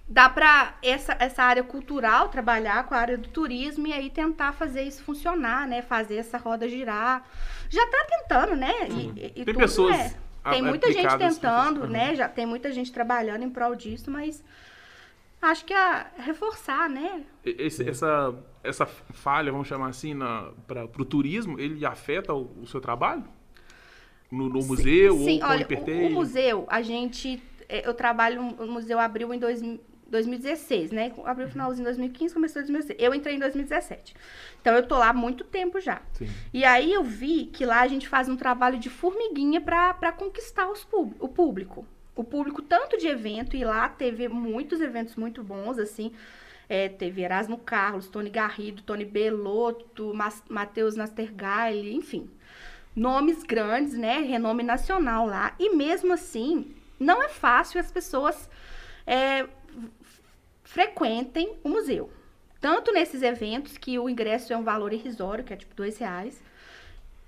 dá 0.06 0.28
pra 0.28 0.74
essa, 0.82 1.16
essa 1.20 1.42
área 1.42 1.62
cultural 1.62 2.28
trabalhar 2.28 2.84
com 2.84 2.94
a 2.94 2.98
área 2.98 3.16
do 3.16 3.28
turismo 3.28 3.86
e 3.86 3.92
aí 3.94 4.10
tentar 4.10 4.52
fazer 4.52 4.82
isso 4.82 5.02
funcionar, 5.04 5.66
né? 5.66 5.80
Fazer 5.82 6.16
essa 6.16 6.36
roda 6.36 6.68
girar. 6.68 7.24
Já 7.70 7.86
tá 7.86 8.06
tentando, 8.10 8.56
né? 8.56 8.72
E, 8.90 8.92
e- 8.92 9.26
e 9.26 9.30
Tem 9.32 9.44
tudo, 9.46 9.56
pessoas 9.58 9.96
né? 9.96 10.14
Tem 10.50 10.60
muita 10.62 10.92
gente 10.92 11.16
tentando, 11.16 11.82
Uhum. 11.82 11.86
né? 11.86 12.14
Já 12.14 12.28
tem 12.28 12.44
muita 12.44 12.70
gente 12.72 12.92
trabalhando 12.92 13.42
em 13.44 13.48
prol 13.50 13.74
disso, 13.74 14.10
mas 14.10 14.42
acho 15.42 15.64
que 15.64 15.72
é 15.72 16.06
reforçar, 16.18 16.88
né? 16.88 17.24
Esse- 17.44 17.88
essa, 17.88 18.34
essa 18.62 18.86
falha, 18.86 19.50
vamos 19.52 19.68
chamar 19.68 19.88
assim, 19.88 20.14
na, 20.14 20.52
pra, 20.66 20.86
pro 20.86 21.04
turismo, 21.04 21.58
ele 21.58 21.84
afeta 21.84 22.34
o, 22.34 22.62
o 22.62 22.66
seu 22.66 22.80
trabalho? 22.80 23.24
No, 24.30 24.48
no 24.48 24.62
museu 24.64 25.16
Sim, 25.18 25.40
ou 25.42 25.48
olha, 25.48 25.66
o 25.68 25.74
o, 25.74 26.06
o 26.06 26.10
museu, 26.10 26.66
a 26.68 26.82
gente. 26.82 27.42
é, 27.68 27.86
Eu 27.86 27.94
trabalho, 27.94 28.40
o 28.40 28.66
museu 28.66 28.98
abriu 28.98 29.34
em 29.34 29.38
dois, 29.38 29.60
2016, 30.06 30.92
né? 30.92 31.12
Abriu 31.24 31.46
no 31.46 31.52
finalzinho 31.52 31.78
de 31.78 31.84
2015, 31.84 32.34
começou 32.34 32.60
em 32.62 32.64
2016. 32.64 32.98
Eu 33.00 33.14
entrei 33.14 33.34
em 33.34 33.38
2017. 33.38 34.14
Então 34.60 34.74
eu 34.74 34.86
tô 34.86 34.96
lá 34.98 35.08
há 35.08 35.12
muito 35.12 35.44
tempo 35.44 35.80
já. 35.80 36.00
Sim. 36.12 36.28
E 36.52 36.64
aí 36.64 36.92
eu 36.92 37.02
vi 37.02 37.46
que 37.46 37.64
lá 37.64 37.80
a 37.80 37.88
gente 37.88 38.08
faz 38.08 38.28
um 38.28 38.36
trabalho 38.36 38.78
de 38.78 38.88
formiguinha 38.88 39.60
para 39.60 40.12
conquistar 40.12 40.68
os 40.70 40.86
o 41.18 41.28
público. 41.28 41.84
O 42.14 42.24
público, 42.24 42.60
tanto 42.60 42.98
de 42.98 43.06
evento, 43.06 43.56
e 43.56 43.64
lá 43.64 43.88
teve 43.88 44.28
muitos 44.28 44.80
eventos 44.80 45.16
muito 45.16 45.42
bons, 45.42 45.78
assim. 45.78 46.12
É, 46.68 46.88
teve 46.88 47.22
Erasmo 47.22 47.58
Carlos, 47.58 48.08
Tony 48.08 48.30
Garrido, 48.30 48.82
Tony 48.82 49.04
Belotto, 49.04 50.12
Matheus 50.48 50.96
Nastergaile, 50.96 51.94
enfim. 51.94 52.30
Nomes 52.94 53.42
grandes, 53.42 53.94
né? 53.94 54.18
Renome 54.18 54.62
nacional 54.62 55.26
lá. 55.26 55.54
E 55.58 55.74
mesmo 55.74 56.12
assim, 56.12 56.74
não 56.98 57.22
é 57.22 57.28
fácil 57.28 57.80
as 57.80 57.90
pessoas 57.90 58.48
é, 59.06 59.48
frequentem 60.62 61.56
o 61.64 61.68
museu. 61.68 62.10
Tanto 62.60 62.92
nesses 62.92 63.22
eventos, 63.22 63.78
que 63.78 63.98
o 63.98 64.08
ingresso 64.08 64.52
é 64.52 64.56
um 64.56 64.62
valor 64.62 64.92
irrisório, 64.92 65.42
que 65.42 65.52
é 65.52 65.56
tipo 65.56 65.74
dois 65.74 65.98
reais, 65.98 66.42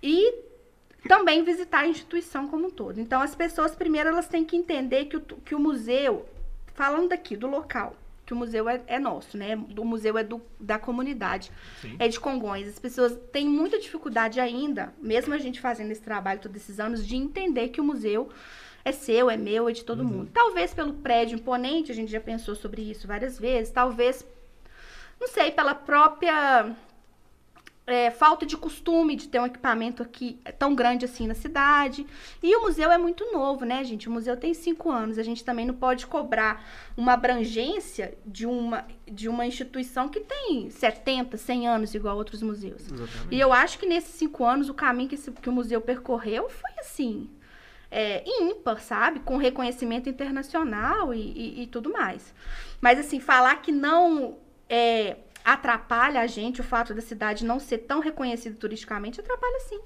e 0.03 0.52
também 1.09 1.43
visitar 1.45 1.81
a 1.81 1.87
instituição 1.87 2.49
como 2.49 2.67
um 2.67 2.71
todo. 2.71 3.01
Então, 3.01 3.21
as 3.21 3.35
pessoas, 3.35 3.75
primeiro, 3.75 4.09
elas 4.09 4.29
têm 4.29 4.45
que 4.45 4.57
entender 4.57 5.07
que 5.07 5.17
o, 5.17 5.21
que 5.21 5.55
o 5.55 5.61
museu, 5.61 6.27
falando 6.75 7.09
daqui, 7.09 7.37
do 7.37 7.47
local, 7.47 7.97
que 8.25 8.33
o 8.33 8.37
museu 8.37 8.69
é, 8.69 8.81
é 8.87 8.99
nosso, 8.99 9.37
né? 9.37 9.57
O 9.77 9.85
museu 9.85 10.17
é 10.17 10.25
do, 10.25 10.41
da 10.59 10.79
comunidade, 10.79 11.51
Sim. 11.81 11.97
é 11.99 12.09
de 12.09 12.21
Congonhas. 12.21 12.69
As 12.69 12.79
pessoas 12.79 13.19
têm 13.33 13.49
muita 13.49 13.79
dificuldade 13.79 14.41
ainda, 14.41 14.93
mesmo 15.01 15.35
a 15.35 15.39
gente 15.39 15.61
fazendo 15.61 15.91
esse 15.91 16.03
trabalho 16.03 16.41
todos 16.41 16.57
esses 16.57 16.79
anos, 16.79 17.07
de 17.07 17.17
entender 17.17 17.69
que 17.69 17.81
o 17.81 17.85
museu 17.85 18.31
é 18.85 18.93
seu, 18.93 19.31
é 19.31 19.37
meu, 19.37 19.69
é 19.69 19.73
de 19.73 19.85
todo 19.85 20.05
mundo. 20.05 20.31
Talvez 20.33 20.73
pelo 20.73 20.95
prédio 20.95 21.37
imponente, 21.37 21.91
a 21.91 21.95
gente 21.95 22.11
já 22.11 22.21
pensou 22.21 22.55
sobre 22.55 22.83
isso 22.83 23.07
várias 23.07 23.39
vezes, 23.39 23.73
talvez, 23.73 24.27
não 25.21 25.29
sei, 25.29 25.51
pela 25.51 25.75
própria 25.75 26.75
é, 27.87 28.11
falta 28.13 28.47
de 28.47 28.57
costume 28.57 29.17
de 29.17 29.27
ter 29.29 29.41
um 29.41 29.47
equipamento 29.47 30.03
aqui 30.05 30.39
tão 30.59 30.73
grande 30.75 31.05
assim 31.05 31.27
na 31.27 31.35
cidade. 31.35 32.07
E 32.43 32.55
o 32.57 32.63
museu 32.63 32.93
é 32.93 32.97
muito 32.99 33.33
novo, 33.33 33.65
né, 33.65 33.83
gente? 33.83 34.09
O 34.09 34.13
museu 34.13 34.37
tem 34.37 34.55
cinco 34.55 34.89
anos. 34.91 35.19
A 35.19 35.23
gente 35.25 35.45
também 35.45 35.67
não 35.67 35.75
pode 35.75 36.07
cobrar 36.07 36.65
uma 36.97 37.15
abrangência 37.15 38.17
de 38.25 38.47
uma, 38.47 38.87
de 39.11 39.29
uma 39.29 39.45
instituição 39.47 40.09
que 40.09 40.21
tem 40.21 40.71
70, 40.71 41.37
100 41.37 41.69
anos, 41.69 41.95
igual 41.95 42.17
outros 42.17 42.41
museus. 42.43 42.83
Exatamente. 42.87 43.35
E 43.35 43.41
eu 43.41 43.53
acho 43.53 43.79
que 43.79 43.87
nesses 43.87 44.15
cinco 44.15 44.45
anos 44.45 44.69
o 44.69 44.75
caminho 44.75 45.09
que, 45.09 45.17
esse- 45.17 45.33
que 45.33 45.49
o 45.49 45.53
museu 45.53 45.81
percorreu 45.81 46.49
foi 46.49 46.71
assim. 46.79 47.29
É, 47.95 48.23
ímpar, 48.27 48.81
sabe? 48.81 49.21
Com 49.21 49.37
reconhecimento 49.37 50.09
internacional 50.09 51.13
e, 51.13 51.19
e- 51.21 51.63
e 51.65 51.67
tudo 51.67 51.93
mais. 51.93 52.33
Mas, 52.81 52.99
assim, 52.99 53.21
falar 53.21 53.57
que 53.57 53.71
não 53.71 54.39
é, 54.69 55.17
atrapalha 55.45 56.21
a 56.21 56.27
gente 56.27 56.61
o 56.61 56.65
fato 56.65 56.95
da 56.95 57.01
cidade 57.01 57.45
não 57.45 57.59
ser 57.59 57.79
tão 57.79 58.01
reconhecida 58.01 58.57
turisticamente, 58.57 59.21
atrapalha 59.21 59.61
sim. 59.61 59.81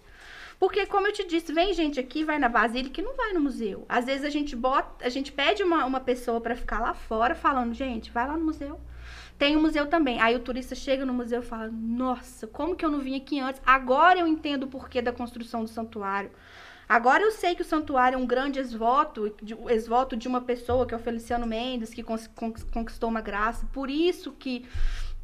Porque, 0.59 0.87
como 0.87 1.07
eu 1.07 1.13
te 1.13 1.27
disse, 1.27 1.53
vem 1.53 1.75
gente 1.75 2.01
aqui, 2.01 2.25
vai 2.25 2.39
na 2.39 2.49
Basílica 2.49 3.01
e 3.01 3.05
não 3.05 3.15
vai 3.15 3.33
no 3.33 3.41
museu. 3.41 3.85
Às 3.89 4.07
vezes 4.07 4.25
a 4.25 4.31
gente 4.31 4.57
bota, 4.57 5.05
a 5.05 5.09
gente 5.11 5.31
pede 5.31 5.63
uma, 5.63 5.85
uma 5.85 6.01
pessoa 6.01 6.41
para 6.41 6.57
ficar 6.57 6.81
lá 6.81 6.95
fora 6.95 7.35
falando, 7.35 7.75
gente, 7.75 8.11
vai 8.11 8.27
lá 8.27 8.37
no 8.37 8.45
museu. 8.45 8.81
Tem 9.39 9.55
o 9.55 9.61
museu 9.61 9.87
também. 9.87 10.21
Aí 10.21 10.35
o 10.35 10.41
turista 10.41 10.75
chega 10.75 11.05
no 11.05 11.13
museu 11.13 11.41
e 11.41 11.45
fala: 11.45 11.69
Nossa, 11.71 12.47
como 12.47 12.75
que 12.75 12.85
eu 12.85 12.91
não 12.91 13.01
vim 13.01 13.17
aqui 13.17 13.39
antes? 13.39 13.61
Agora 13.67 14.19
eu 14.19 14.27
entendo 14.27 14.63
o 14.63 14.67
porquê 14.67 15.03
da 15.03 15.13
construção 15.13 15.63
do 15.63 15.69
santuário. 15.69 16.31
Agora 16.89 17.23
eu 17.23 17.33
sei 17.33 17.55
que 17.55 17.63
o 17.63 17.65
santuário 17.65 18.15
é 18.15 18.19
um 18.19 18.27
grande 18.27 18.61
exvoto, 18.61 19.35
de, 19.43 19.55
o 19.55 19.69
exvoto 19.69 20.17
de 20.17 20.29
uma 20.29 20.41
pessoa, 20.41 20.87
que 20.87 20.95
é 20.95 20.97
o 20.97 21.01
Feliciano 21.01 21.45
Mendes, 21.45 21.93
que 21.93 22.03
conquistou 22.03 23.11
uma 23.11 23.21
graça. 23.21 23.67
Por 23.73 23.91
isso 23.91 24.31
que, 24.31 24.65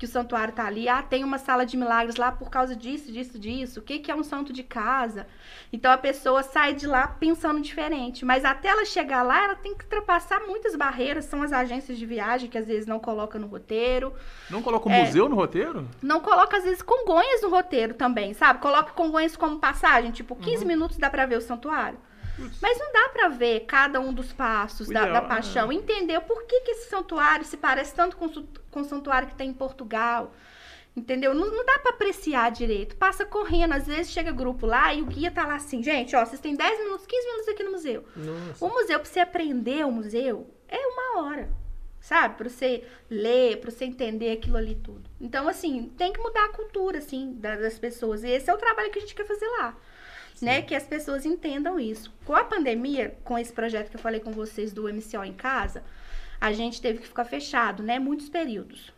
que 0.02 0.06
o 0.06 0.08
santuário 0.08 0.52
tá 0.52 0.66
ali. 0.66 0.88
Ah, 0.88 1.00
tem 1.00 1.22
uma 1.22 1.38
sala 1.38 1.64
de 1.64 1.76
milagres 1.76 2.16
lá 2.16 2.32
por 2.32 2.50
causa 2.50 2.74
disso, 2.74 3.12
disso, 3.12 3.38
disso. 3.38 3.78
O 3.78 3.82
que, 3.84 4.00
que 4.00 4.10
é 4.10 4.14
um 4.16 4.24
santo 4.24 4.52
de 4.52 4.64
casa? 4.64 5.28
Então 5.72 5.92
a 5.92 5.96
pessoa 5.96 6.42
sai 6.42 6.74
de 6.74 6.88
lá 6.88 7.06
pensando 7.06 7.60
diferente. 7.60 8.24
Mas 8.24 8.44
até 8.44 8.66
ela 8.66 8.84
chegar 8.84 9.22
lá, 9.22 9.44
ela 9.44 9.54
tem 9.54 9.76
que 9.76 9.84
ultrapassar 9.84 10.40
muitas 10.40 10.74
barreiras. 10.74 11.26
São 11.26 11.40
as 11.40 11.52
agências 11.52 11.96
de 11.96 12.04
viagem 12.04 12.50
que 12.50 12.58
às 12.58 12.66
vezes 12.66 12.84
não 12.84 12.98
colocam 12.98 13.40
no 13.40 13.46
roteiro. 13.46 14.12
Não 14.50 14.60
coloca 14.60 14.88
o 14.88 14.92
É. 14.92 15.04
museu 15.04 15.28
no 15.28 15.36
roteiro? 15.36 15.88
Não 16.02 16.18
coloca, 16.18 16.56
às 16.56 16.64
vezes, 16.64 16.82
Congonhas 16.82 17.40
no 17.42 17.48
roteiro 17.48 17.94
também, 17.94 18.34
sabe? 18.34 18.58
Coloca 18.58 18.90
Congonhas 18.90 19.36
como 19.36 19.60
passagem, 19.60 20.10
tipo, 20.10 20.34
15 20.34 20.64
minutos 20.64 20.96
dá 20.98 21.08
pra 21.08 21.26
ver 21.26 21.36
o 21.36 21.40
santuário. 21.40 21.96
Mas 22.60 22.78
não 22.78 22.92
dá 22.92 23.08
pra 23.10 23.28
ver 23.28 23.60
cada 23.66 24.00
um 24.00 24.12
dos 24.12 24.32
passos 24.32 24.88
da, 24.88 25.00
da 25.12 25.20
paixão, 25.28 25.70
entender 25.72 26.20
por 26.20 26.44
que, 26.44 26.60
que 26.62 26.70
esse 26.72 26.88
santuário 26.88 27.44
se 27.44 27.56
parece 27.56 27.94
tanto 27.94 28.16
com, 28.16 28.28
com 28.70 28.80
o 28.80 28.84
santuário 28.84 29.28
que 29.28 29.34
tem 29.34 29.50
em 29.50 29.54
Portugal. 29.54 30.32
Entendeu? 30.94 31.34
Não, 31.34 31.46
não 31.50 31.64
dá 31.64 31.78
pra 31.78 31.92
apreciar 31.92 32.50
direito. 32.50 32.96
Passa 32.96 33.24
correndo, 33.24 33.72
às 33.72 33.86
vezes 33.86 34.12
chega 34.12 34.30
grupo 34.30 34.66
lá 34.66 34.92
e 34.92 35.00
o 35.00 35.06
guia 35.06 35.30
tá 35.30 35.46
lá 35.46 35.54
assim, 35.54 35.82
gente, 35.82 36.14
ó, 36.14 36.24
vocês 36.24 36.40
têm 36.40 36.54
10 36.54 36.80
minutos, 36.80 37.06
15 37.06 37.26
minutos 37.26 37.48
aqui 37.48 37.62
no 37.62 37.70
museu. 37.72 38.04
Nossa. 38.14 38.64
O 38.64 38.68
museu, 38.68 39.00
pra 39.00 39.08
você 39.08 39.20
aprender 39.20 39.86
o 39.86 39.90
museu, 39.90 40.50
é 40.68 40.78
uma 40.78 41.22
hora. 41.22 41.48
Sabe? 42.00 42.34
Pra 42.36 42.48
você 42.50 42.84
ler, 43.08 43.58
pra 43.60 43.70
você 43.70 43.84
entender 43.84 44.32
aquilo 44.32 44.56
ali 44.56 44.74
tudo. 44.74 45.08
Então, 45.20 45.46
assim, 45.48 45.90
tem 45.96 46.12
que 46.12 46.18
mudar 46.20 46.46
a 46.46 46.52
cultura, 46.52 46.98
assim, 46.98 47.34
da- 47.34 47.54
das 47.56 47.78
pessoas. 47.78 48.24
E 48.24 48.28
esse 48.28 48.50
é 48.50 48.54
o 48.54 48.58
trabalho 48.58 48.90
que 48.90 48.98
a 48.98 49.00
gente 49.02 49.14
quer 49.14 49.24
fazer 49.26 49.46
lá. 49.46 49.76
Né? 50.44 50.62
Que 50.62 50.74
as 50.74 50.84
pessoas 50.84 51.24
entendam 51.24 51.78
isso. 51.78 52.12
Com 52.24 52.34
a 52.34 52.44
pandemia, 52.44 53.16
com 53.24 53.38
esse 53.38 53.52
projeto 53.52 53.90
que 53.90 53.96
eu 53.96 54.00
falei 54.00 54.20
com 54.20 54.32
vocês 54.32 54.72
do 54.72 54.92
MCO 54.92 55.24
em 55.24 55.32
casa, 55.32 55.82
a 56.40 56.52
gente 56.52 56.82
teve 56.82 56.98
que 56.98 57.06
ficar 57.06 57.24
fechado, 57.24 57.82
né? 57.82 57.98
Muitos 57.98 58.28
períodos. 58.28 58.92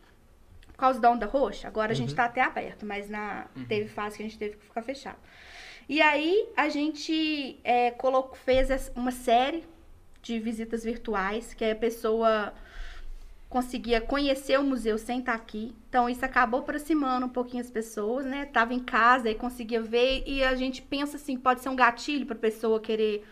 Por 0.68 0.78
causa 0.78 0.98
da 0.98 1.10
onda 1.10 1.26
roxa, 1.26 1.68
agora 1.68 1.92
a 1.92 1.94
gente 1.94 2.14
tá 2.14 2.24
até 2.24 2.40
aberto, 2.40 2.84
mas 2.84 3.08
na, 3.08 3.46
teve 3.68 3.88
fase 3.88 4.16
que 4.16 4.22
a 4.22 4.26
gente 4.26 4.38
teve 4.38 4.56
que 4.56 4.64
ficar 4.64 4.82
fechado. 4.82 5.18
E 5.88 6.00
aí 6.00 6.48
a 6.56 6.68
gente 6.68 7.60
é, 7.62 7.90
colocou, 7.90 8.34
fez 8.34 8.90
uma 8.96 9.12
série 9.12 9.64
de 10.22 10.38
visitas 10.40 10.82
virtuais, 10.82 11.52
que 11.52 11.64
a 11.64 11.76
pessoa 11.76 12.52
conseguia 13.54 14.00
conhecer 14.00 14.58
o 14.58 14.64
museu 14.64 14.98
sem 14.98 15.20
estar 15.20 15.32
aqui. 15.32 15.72
Então 15.88 16.10
isso 16.10 16.24
acabou 16.24 16.58
aproximando 16.58 17.26
um 17.26 17.28
pouquinho 17.28 17.62
as 17.62 17.70
pessoas, 17.70 18.26
né? 18.26 18.46
Tava 18.46 18.74
em 18.74 18.80
casa 18.80 19.30
e 19.30 19.34
conseguia 19.36 19.80
ver 19.80 20.24
e 20.26 20.42
a 20.42 20.56
gente 20.56 20.82
pensa 20.82 21.16
assim, 21.16 21.36
pode 21.36 21.60
ser 21.60 21.68
um 21.68 21.76
gatilho 21.76 22.26
para 22.26 22.34
pessoa 22.34 22.80
querer 22.80 23.24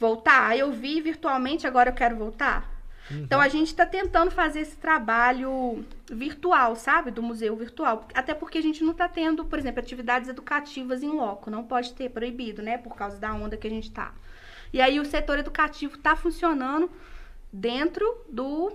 voltar. 0.00 0.58
Eu 0.58 0.72
vi 0.72 1.00
virtualmente, 1.00 1.64
agora 1.64 1.90
eu 1.90 1.94
quero 1.94 2.16
voltar. 2.16 2.68
Então 3.08 3.40
a 3.40 3.46
gente 3.46 3.68
está 3.68 3.86
tentando 3.86 4.32
fazer 4.32 4.58
esse 4.58 4.76
trabalho 4.76 5.84
virtual, 6.10 6.74
sabe? 6.74 7.12
Do 7.12 7.22
museu 7.22 7.54
virtual. 7.54 8.08
Até 8.14 8.34
porque 8.34 8.58
a 8.58 8.62
gente 8.62 8.82
não 8.82 8.90
está 8.90 9.08
tendo, 9.08 9.44
por 9.44 9.60
exemplo, 9.60 9.78
atividades 9.78 10.28
educativas 10.28 11.04
em 11.04 11.10
loco. 11.10 11.52
Não 11.52 11.62
pode 11.62 11.92
ter, 11.94 12.10
proibido, 12.10 12.62
né? 12.62 12.78
Por 12.78 12.96
causa 12.96 13.16
da 13.16 13.32
onda 13.32 13.56
que 13.56 13.68
a 13.68 13.70
gente 13.70 13.92
tá. 13.92 14.12
E 14.72 14.80
aí 14.80 14.98
o 14.98 15.04
setor 15.04 15.38
educativo 15.38 15.94
está 15.94 16.16
funcionando 16.16 16.90
dentro 17.52 18.24
do 18.28 18.72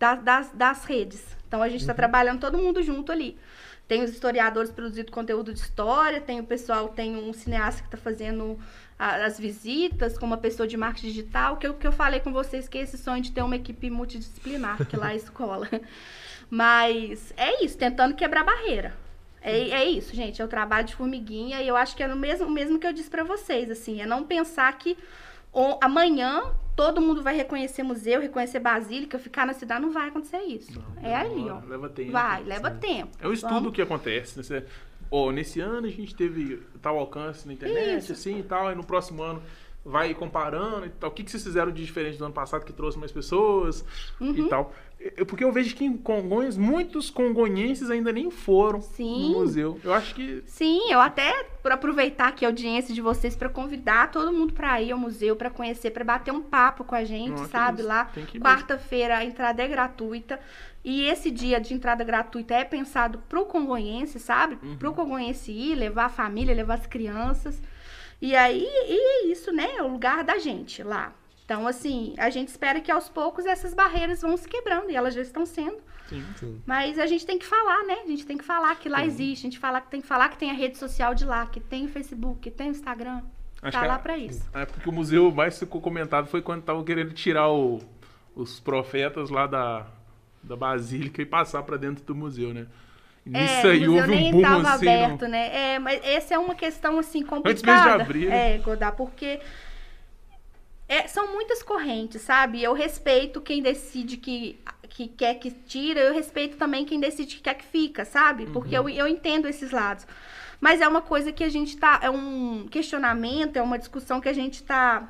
da- 0.00 0.16
das, 0.16 0.50
das 0.52 0.84
redes. 0.84 1.22
Então 1.46 1.62
a 1.62 1.68
gente 1.68 1.82
está 1.82 1.94
trabalhando 1.94 2.40
todo 2.40 2.58
mundo 2.58 2.82
junto 2.82 3.12
ali. 3.12 3.38
Tem 3.86 4.02
os 4.04 4.10
historiadores 4.10 4.70
produzindo 4.70 5.10
conteúdo 5.12 5.52
de 5.52 5.58
história, 5.60 6.20
tem 6.20 6.38
o 6.40 6.44
pessoal, 6.44 6.88
tem 6.88 7.16
um 7.16 7.32
cineasta 7.32 7.82
que 7.82 7.88
está 7.88 7.98
fazendo 7.98 8.58
a- 8.98 9.24
as 9.26 9.38
visitas 9.38 10.16
com 10.16 10.26
uma 10.26 10.36
pessoa 10.38 10.66
de 10.66 10.76
marketing 10.76 11.08
digital, 11.08 11.56
que 11.56 11.66
eu, 11.66 11.74
que 11.74 11.86
eu 11.86 11.92
falei 11.92 12.20
com 12.20 12.32
vocês 12.32 12.68
que 12.68 12.78
é 12.78 12.82
esse 12.82 12.96
sonho 12.96 13.22
de 13.22 13.32
ter 13.32 13.42
uma 13.42 13.56
equipe 13.56 13.90
multidisciplinar, 13.90 14.84
que 14.86 14.96
lá 14.96 15.10
é 15.10 15.12
a 15.12 15.16
escola. 15.16 15.68
Mas 16.48 17.32
é 17.36 17.64
isso, 17.64 17.76
tentando 17.76 18.14
quebrar 18.14 18.44
barreira. 18.44 18.94
É, 19.42 19.70
é 19.70 19.84
isso, 19.84 20.14
gente, 20.14 20.40
é 20.40 20.44
o 20.44 20.48
trabalho 20.48 20.86
de 20.86 20.94
formiguinha 20.94 21.62
e 21.62 21.66
eu 21.68 21.76
acho 21.76 21.96
que 21.96 22.02
é 22.02 22.06
o 22.12 22.16
mesmo, 22.16 22.46
o 22.46 22.50
mesmo 22.50 22.78
que 22.78 22.86
eu 22.86 22.92
disse 22.92 23.08
pra 23.08 23.24
vocês, 23.24 23.70
assim, 23.70 24.00
é 24.02 24.06
não 24.06 24.22
pensar 24.24 24.70
que 24.78 24.98
o- 25.52 25.78
amanhã 25.82 26.42
todo 26.76 27.00
mundo 27.00 27.22
vai 27.22 27.34
reconhecer 27.36 27.82
museu, 27.82 28.20
reconhecer 28.20 28.58
Basílica, 28.60 29.18
ficar 29.18 29.46
na 29.46 29.52
cidade, 29.52 29.82
não 29.82 29.92
vai 29.92 30.08
acontecer 30.08 30.38
isso. 30.40 30.82
é 31.02 31.14
ali, 31.14 31.48
ó. 31.50 31.60
Leva 31.68 31.88
tempo. 31.88 32.12
Vai, 32.12 32.42
leva 32.44 32.70
tempo. 32.70 33.16
É 33.20 33.28
um 33.28 33.32
estudo 33.32 33.54
Vamos- 33.54 33.72
que 33.72 33.82
acontece. 33.82 34.38
Né? 34.52 34.64
Ó, 35.10 35.30
nesse 35.32 35.60
ano 35.60 35.86
a 35.86 35.90
gente 35.90 36.14
teve 36.14 36.62
tal 36.80 36.98
alcance 36.98 37.46
na 37.46 37.52
internet, 37.52 37.98
Isso. 38.04 38.12
assim 38.12 38.38
e 38.38 38.42
tal, 38.42 38.70
e 38.72 38.74
no 38.74 38.84
próximo 38.84 39.22
ano 39.22 39.42
vai 39.84 40.14
comparando 40.14 40.86
e 40.86 40.90
tal. 40.90 41.10
O 41.10 41.12
que, 41.12 41.24
que 41.24 41.30
vocês 41.30 41.42
fizeram 41.42 41.72
de 41.72 41.84
diferente 41.84 42.16
do 42.18 42.24
ano 42.24 42.34
passado 42.34 42.64
que 42.64 42.72
trouxe 42.72 42.98
mais 42.98 43.10
pessoas 43.10 43.84
Uhum. 44.20 44.34
e 44.36 44.48
tal. 44.48 44.72
Porque 45.26 45.42
eu 45.42 45.50
vejo 45.50 45.74
que 45.74 45.84
em 45.84 45.96
Congonhas, 45.96 46.58
muitos 46.58 47.08
congonhenses 47.08 47.90
ainda 47.90 48.12
nem 48.12 48.30
foram 48.30 48.82
Sim. 48.82 49.32
no 49.32 49.38
museu. 49.40 49.80
Eu 49.82 49.94
acho 49.94 50.14
que 50.14 50.42
Sim, 50.46 50.92
eu 50.92 51.00
até 51.00 51.44
por 51.62 51.72
aproveitar 51.72 52.28
aqui 52.28 52.44
a 52.44 52.48
audiência 52.48 52.94
de 52.94 53.00
vocês 53.00 53.34
para 53.34 53.48
convidar 53.48 54.10
todo 54.10 54.32
mundo 54.32 54.52
para 54.52 54.80
ir 54.82 54.92
ao 54.92 54.98
museu, 54.98 55.36
para 55.36 55.48
conhecer, 55.48 55.90
para 55.90 56.04
bater 56.04 56.32
um 56.32 56.42
papo 56.42 56.84
com 56.84 56.94
a 56.94 57.02
gente, 57.02 57.30
Não, 57.30 57.48
sabe? 57.48 57.80
Lá, 57.80 58.10
quarta-feira 58.38 59.16
a 59.16 59.24
entrada 59.24 59.62
é 59.62 59.68
gratuita. 59.68 60.38
E 60.84 61.04
esse 61.06 61.30
dia 61.30 61.60
de 61.60 61.72
entrada 61.72 62.04
gratuita 62.04 62.54
é 62.54 62.64
pensado 62.64 63.22
pro 63.28 63.46
congonhense, 63.46 64.18
sabe? 64.18 64.58
Uhum. 64.62 64.76
Pro 64.76 64.92
congonhense 64.92 65.50
ir, 65.50 65.76
levar 65.76 66.06
a 66.06 66.10
família, 66.10 66.54
levar 66.54 66.74
as 66.74 66.86
crianças. 66.86 67.60
E 68.20 68.36
aí, 68.36 68.66
e 68.66 69.28
é 69.28 69.32
isso, 69.32 69.50
né? 69.50 69.76
É 69.76 69.82
o 69.82 69.88
lugar 69.88 70.24
da 70.24 70.38
gente 70.38 70.82
lá. 70.82 71.14
Então, 71.52 71.66
assim, 71.66 72.14
a 72.16 72.30
gente 72.30 72.46
espera 72.46 72.80
que 72.80 72.92
aos 72.92 73.08
poucos 73.08 73.44
essas 73.44 73.74
barreiras 73.74 74.22
vão 74.22 74.36
se 74.36 74.48
quebrando 74.48 74.88
e 74.88 74.94
elas 74.94 75.12
já 75.14 75.20
estão 75.20 75.44
sendo. 75.44 75.78
sim. 76.08 76.24
Sim. 76.36 76.62
Mas 76.64 76.96
a 76.96 77.06
gente 77.06 77.26
tem 77.26 77.40
que 77.40 77.44
falar, 77.44 77.82
né? 77.88 77.96
A 78.04 78.06
gente 78.06 78.24
tem 78.24 78.38
que 78.38 78.44
falar 78.44 78.76
que 78.76 78.88
lá 78.88 79.04
existe, 79.04 79.40
a 79.48 79.50
gente 79.50 79.58
fala, 79.58 79.80
tem 79.80 80.00
que 80.00 80.06
falar 80.06 80.28
que 80.28 80.38
tem 80.38 80.48
a 80.48 80.54
rede 80.54 80.78
social 80.78 81.12
de 81.12 81.24
lá, 81.24 81.46
que 81.46 81.58
tem 81.58 81.86
o 81.86 81.88
Facebook, 81.88 82.38
que 82.38 82.52
tem 82.52 82.68
o 82.68 82.70
Instagram. 82.70 83.22
Acho 83.60 83.76
tá 83.76 83.84
lá 83.84 83.96
é- 83.96 83.98
pra 83.98 84.16
isso. 84.16 84.48
É 84.54 84.64
porque 84.64 84.88
o 84.88 84.92
museu 84.92 85.32
mais 85.32 85.58
ficou 85.58 85.80
comentado 85.80 86.28
foi 86.28 86.40
quando 86.40 86.60
estavam 86.60 86.84
querendo 86.84 87.12
tirar 87.12 87.50
o- 87.50 87.80
os 88.36 88.60
profetas 88.60 89.28
lá 89.28 89.48
da, 89.48 89.86
da 90.40 90.54
Basílica 90.54 91.20
e 91.20 91.26
passar 91.26 91.64
pra 91.64 91.76
dentro 91.76 92.04
do 92.04 92.14
museu, 92.14 92.54
né? 92.54 92.68
É, 93.26 93.40
Nisso 93.42 93.66
aí 93.66 93.88
o 93.88 93.92
museu 93.92 94.02
houve 94.02 94.12
um 94.12 94.14
nem 94.20 94.30
boom 94.30 94.38
estava 94.40 94.70
assim. 94.74 94.88
aberto, 94.88 95.26
né? 95.26 95.74
É, 95.74 95.78
mas 95.80 96.00
essa 96.04 96.34
é 96.34 96.38
uma 96.38 96.54
questão, 96.54 96.96
assim, 97.00 97.22
mesmo 97.22 97.24
de 97.24 97.42
complicada. 97.42 98.02
abrir, 98.04 98.28
né? 98.28 98.54
É, 98.54 98.58
Godá, 98.58 98.90
porque 98.92 99.40
é, 100.90 101.06
são 101.06 101.32
muitas 101.32 101.62
correntes, 101.62 102.20
sabe? 102.20 102.60
Eu 102.60 102.72
respeito 102.72 103.40
quem 103.40 103.62
decide 103.62 104.16
que, 104.16 104.60
que 104.88 105.06
quer 105.06 105.34
que 105.36 105.52
tira, 105.52 106.00
eu 106.00 106.12
respeito 106.12 106.56
também 106.56 106.84
quem 106.84 106.98
decide 106.98 107.36
que 107.36 107.42
quer 107.42 107.54
que 107.54 107.64
fica, 107.64 108.04
sabe? 108.04 108.46
Porque 108.46 108.76
Uhum. 108.76 108.88
eu, 108.88 109.06
eu 109.06 109.06
entendo 109.06 109.46
esses 109.46 109.70
lados. 109.70 110.04
Mas 110.60 110.80
é 110.80 110.88
uma 110.88 111.00
coisa 111.00 111.30
que 111.30 111.44
a 111.44 111.48
gente 111.48 111.76
tá. 111.76 112.00
É 112.02 112.10
um 112.10 112.66
questionamento, 112.68 113.56
é 113.56 113.62
uma 113.62 113.78
discussão 113.78 114.20
que 114.20 114.28
a 114.28 114.32
gente 114.32 114.64
tá 114.64 115.08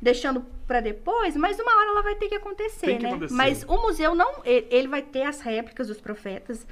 deixando 0.00 0.46
para 0.64 0.80
depois, 0.80 1.36
mas 1.36 1.58
uma 1.58 1.76
hora 1.76 1.88
ela 1.88 2.02
vai 2.02 2.14
ter 2.14 2.28
que 2.28 2.36
acontecer, 2.36 2.96
que 2.96 3.02
né? 3.02 3.08
acontecer. 3.10 3.34
Mas 3.34 3.64
o 3.64 3.82
museu 3.82 4.14
não, 4.14 4.42
ele, 4.44 4.68
ele 4.70 4.86
vai 4.86 5.02
ter 5.02 5.24
as 5.24 5.40
réplicas 5.40 5.88
dos 5.88 6.00
profetas. 6.00 6.64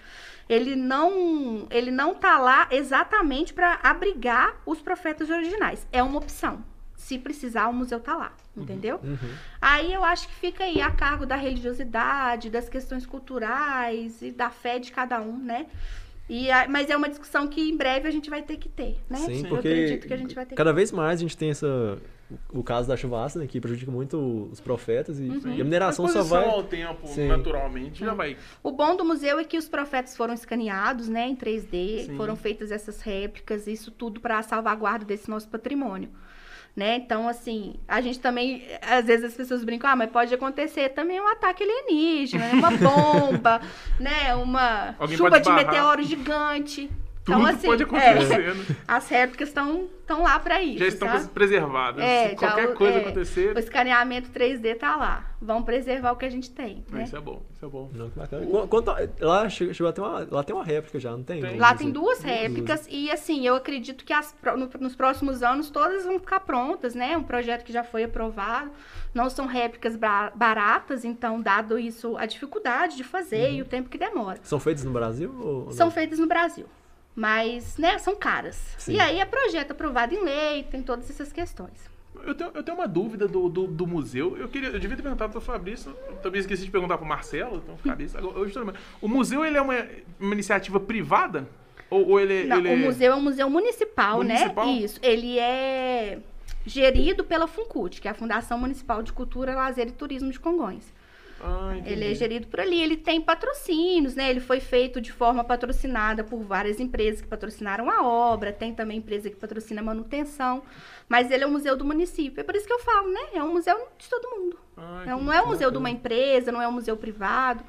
Ele 0.49 0.77
não, 0.77 1.67
ele 1.71 1.91
não 1.91 2.15
tá 2.15 2.39
lá 2.39 2.69
exatamente 2.71 3.53
para 3.53 3.81
abrigar 3.83 4.63
os 4.65 4.81
profetas 4.81 5.29
originais. 5.29 5.85
É 5.91 6.01
uma 6.05 6.19
opção. 6.19 6.65
Se 7.09 7.19
precisar, 7.19 7.69
o 7.69 7.73
museu 7.73 7.99
tá 8.01 8.15
lá, 8.15 8.33
entendeu? 8.55 9.01
Uhum. 9.03 9.17
Aí 9.63 9.95
eu 9.95 10.05
acho 10.05 10.29
que 10.29 10.35
fica 10.35 10.63
aí 10.65 10.79
a 10.79 10.91
cargo 10.91 11.25
da 11.25 11.37
religiosidade, 11.37 12.51
das 12.51 12.69
questões 12.69 13.07
culturais 13.07 14.21
e 14.21 14.31
da 14.31 14.51
fé 14.51 14.79
de 14.79 14.93
cada 14.93 15.19
um, 15.23 15.39
né? 15.39 15.65
E 16.29 16.51
a- 16.51 16.69
mas 16.69 16.91
é 16.91 16.97
uma 16.99 17.09
discussão 17.09 17.49
que 17.49 17.63
em 17.71 17.75
breve 17.79 18.07
a 18.07 18.11
gente 18.11 18.29
vai 18.29 18.43
ter 18.43 18.59
que 18.59 18.69
ter, 18.69 18.99
né? 19.09 19.17
Sim, 19.21 19.45
eu 19.45 19.49
porque 19.49 19.69
acredito 19.69 20.07
que 20.07 20.13
a 20.13 20.17
gente 20.19 20.35
vai 20.35 20.45
ter 20.45 20.55
cada 20.55 20.71
vez 20.71 20.93
mais 20.93 21.19
a 21.21 21.23
gente 21.23 21.35
tem 21.35 21.49
essa 21.49 21.97
o 22.53 22.63
caso 22.63 22.87
da 22.87 22.95
chuva 22.95 23.25
ácida, 23.25 23.41
né, 23.43 23.49
que 23.51 23.59
prejudica 23.59 23.91
muito 23.91 24.51
os 24.53 24.61
profetas 24.61 25.19
e, 25.19 25.23
Uhum. 25.23 25.55
e 25.57 25.63
a 25.63 25.65
mineração 25.65 26.05
a 26.05 26.09
só 26.09 26.23
vai 26.23 26.45
ao 26.47 26.63
tempo, 26.63 27.07
Sim. 27.07 27.27
naturalmente, 27.27 28.01
já 28.01 28.13
vai. 28.13 28.37
O 28.63 28.71
bom 28.71 28.95
do 28.95 29.03
museu 29.03 29.39
é 29.39 29.45
que 29.45 29.57
os 29.57 29.67
profetas 29.67 30.15
foram 30.15 30.35
escaneados, 30.35 31.09
né, 31.09 31.27
em 31.27 31.35
3D, 31.35 32.05
Sim. 32.05 32.17
foram 32.19 32.37
feitas 32.37 32.71
essas 32.71 33.01
réplicas, 33.01 33.67
isso 33.67 33.91
tudo 33.91 34.21
para 34.21 34.39
a 34.41 34.43
salvaguarda 34.43 35.07
desse 35.07 35.31
nosso 35.31 35.49
patrimônio. 35.49 36.11
Né? 36.79 36.95
Então, 36.95 37.29
assim, 37.29 37.75
a 37.89 38.01
gente 38.01 38.21
também, 38.21 38.63
às 38.81 39.05
vezes 39.05 39.25
as 39.25 39.35
pessoas 39.35 39.65
brincam, 39.65 39.91
ah, 39.91 39.97
mas 39.97 40.13
pode 40.13 40.33
acontecer 40.33 40.91
também 40.91 41.21
um 41.21 41.27
ataque 41.27 41.65
alienígena, 41.65 42.47
né? 42.47 42.53
uma 42.53 42.71
bomba, 42.79 43.61
né? 43.99 44.33
Uma 44.37 44.95
Alguém 44.97 45.17
chuva 45.17 45.41
de 45.41 45.51
meteoro 45.51 46.05
gigante. 46.05 46.89
Tudo 47.29 47.41
então, 47.41 47.47
assim, 47.55 47.67
pode 47.67 47.83
é, 47.83 47.87
acontecer, 47.87 48.55
né? 48.55 48.77
as 48.89 49.09
réplicas 49.09 49.49
estão 49.49 49.89
lá 50.23 50.39
para 50.39 50.63
isso. 50.63 50.79
Já 50.79 50.87
estão 50.87 51.09
sabe? 51.09 51.29
preservadas. 51.29 52.03
É, 52.03 52.31
Se 52.31 52.37
qualquer 52.37 52.69
o- 52.71 52.75
coisa 52.75 52.99
é, 52.99 53.01
acontecer, 53.03 53.55
O 53.55 53.59
escaneamento 53.59 54.31
3D 54.31 54.75
tá 54.77 54.97
lá. 54.97 55.25
Vamos 55.41 55.65
preservar 55.65 56.13
o 56.13 56.17
que 56.17 56.25
a 56.25 56.31
gente 56.31 56.51
tem. 56.51 56.85
Né? 56.91 57.05
isso 57.05 57.17
é 57.17 57.21
bom, 57.21 57.43
isso 57.55 57.65
é 57.65 57.69
bom. 57.69 57.91
Não, 57.95 58.11
que 58.11 58.19
bacana. 58.19 58.45
Qu- 58.47 58.67
Quanto 58.69 58.91
a- 58.91 58.97
lá 59.21 59.49
chegou, 59.49 59.73
chegou 59.75 59.89
a 59.91 59.93
ter 59.93 60.01
uma, 60.01 60.27
lá 60.31 60.43
tem 60.43 60.55
uma 60.57 60.65
réplica 60.65 60.99
já, 60.99 61.11
não 61.13 61.23
tem? 61.23 61.41
Tem. 61.41 61.59
Lá 61.59 61.75
tem 61.75 61.91
duas 61.91 62.21
réplicas 62.23 62.87
e 62.91 63.11
assim, 63.11 63.47
eu 63.47 63.55
acredito 63.55 64.05
que 64.05 64.13
as 64.13 64.35
no- 64.57 64.71
nos 64.81 64.97
próximos 64.97 65.43
anos 65.43 65.69
todas 65.71 66.05
vão 66.05 66.19
ficar 66.19 66.41
prontas, 66.41 66.95
né? 66.95 67.17
Um 67.17 67.23
projeto 67.23 67.63
que 67.65 67.73
já 67.73 67.85
foi 67.85 68.05
aprovado. 68.05 68.71
Não 69.15 69.29
são 69.31 69.47
réplicas 69.47 69.97
baratas, 70.35 71.05
então, 71.05 71.41
dado 71.41 71.79
isso, 71.79 72.17
a 72.17 72.27
dificuldade 72.27 72.97
de 72.97 73.05
fazer 73.05 73.53
e 73.53 73.63
o 73.63 73.65
tempo 73.65 73.89
que 73.89 73.97
demora. 73.99 74.39
São 74.43 74.59
feitos 74.61 74.85
no 74.85 74.91
Brasil? 74.91 75.35
Ou 75.41 75.71
São 75.73 75.91
feitas 75.91 76.19
no 76.19 76.27
Brasil. 76.27 76.67
Mas, 77.19 77.77
né, 77.77 77.99
são 77.99 78.15
caras. 78.15 78.77
Sim. 78.79 78.93
E 78.93 79.01
aí 79.01 79.19
é 79.19 79.25
projeto 79.25 79.73
aprovado 79.73 80.15
em 80.15 80.23
lei, 80.23 80.63
tem 80.63 80.81
todas 80.81 81.11
essas 81.11 81.33
questões. 81.33 81.91
Eu 82.25 82.33
tenho, 82.33 82.51
eu 82.55 82.63
tenho 82.63 82.77
uma 82.77 82.87
dúvida 82.87 83.27
do, 83.27 83.49
do, 83.49 83.67
do 83.67 83.87
museu. 83.89 84.37
Eu, 84.37 84.49
queria, 84.49 84.69
eu 84.69 84.79
devia 84.79 84.97
ter 84.97 85.03
perguntado 85.03 85.33
pro 85.33 85.41
Fabrício. 85.41 85.97
eu 86.09 86.15
Também 86.19 86.41
esqueci 86.41 86.65
de 86.65 86.71
perguntar 86.71 86.97
pro 86.97 87.05
Marcelo. 87.05 87.57
Então, 87.57 87.77
Fabrício. 87.85 88.21
Lembrando. 88.21 88.79
o 89.03 89.09
museu 89.09 89.45
ele 89.45 89.57
é 89.57 89.61
uma, 89.61 89.75
uma 90.21 90.33
iniciativa 90.33 90.79
privada? 90.79 91.49
Ou, 91.91 92.11
ou 92.11 92.21
ele, 92.21 92.45
Não, 92.45 92.59
ele 92.59 92.73
o 92.73 92.77
museu 92.87 93.13
é 93.13 93.17
um 93.17 93.21
museu 93.21 93.51
municipal, 93.51 94.19
Municipal? 94.19 94.67
né? 94.67 94.73
Isso. 94.75 95.01
Ele 95.03 95.41
é 95.41 96.21
gerido 96.65 97.25
pela 97.25 97.49
FUNCUT, 97.49 98.01
que 98.01 98.07
é 98.07 98.13
a 98.13 98.15
Fundação 98.15 98.59
Municipal 98.59 99.03
de 99.03 99.13
Cultura, 99.13 99.57
Lazer 99.57 99.89
e 99.89 99.93
Turismo 99.93 100.31
de 100.31 100.39
Congonhas. 100.39 100.93
Ah. 101.41 101.77
Ele 101.87 102.11
é 102.11 102.15
gerido 102.15 102.47
por 102.49 102.61
ali, 102.61 102.83
ele 102.83 102.97
tem 102.97 103.21
patrocínios, 103.21 104.15
né? 104.15 104.29
Ele 104.31 104.41
foi 104.41 104.59
feito 104.61 105.01
de 105.01 105.13
forma 105.13 105.45
patrocinada 105.45 106.25
por 106.25 106.41
várias 106.43 106.81
empresas 106.81 107.21
que 107.21 107.29
patrocinaram 107.29 107.89
a 107.91 108.03
obra, 108.07 108.53
tem 108.53 108.75
também 108.75 108.99
empresa 108.99 109.31
que 109.31 109.37
patrocina 109.37 109.81
a 109.81 109.85
manutenção, 109.85 110.63
mas 111.09 111.31
ele 111.31 111.45
é 111.45 111.47
um 111.47 111.51
museu 111.53 111.77
do 111.77 111.85
município. 111.85 112.41
É 112.41 112.45
por 112.45 112.57
isso 112.57 112.67
que 112.67 112.73
eu 112.73 112.81
falo, 112.81 113.09
né? 113.13 113.21
É 113.35 113.43
um 113.43 113.53
museu 113.53 113.77
de 113.97 114.09
todo 114.09 114.29
mundo. 114.31 114.59
Ah, 114.77 115.05
É 115.07 115.15
um- 115.15 115.19
entendi. 115.19 115.25
não 115.27 115.33
é 115.33 115.43
um 115.43 115.47
museu 115.47 115.71
de 115.71 115.79
uma 115.79 115.91
empresa, 115.91 116.51
não 116.53 116.61
é 116.63 116.67
um 116.69 116.73
museu 116.73 116.97
privado. 116.97 117.63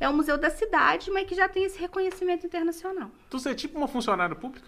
É 0.00 0.08
um 0.08 0.12
museu 0.12 0.36
da 0.36 0.50
cidade, 0.50 1.08
mas 1.10 1.24
que 1.26 1.36
já 1.36 1.48
tem 1.48 1.64
esse 1.64 1.78
reconhecimento 1.78 2.44
internacional. 2.44 3.08
Tu 3.30 3.38
você 3.38 3.50
é 3.50 3.54
tipo 3.54 3.78
uma 3.78 3.86
funcionária 3.86 4.34
pública? 4.34 4.66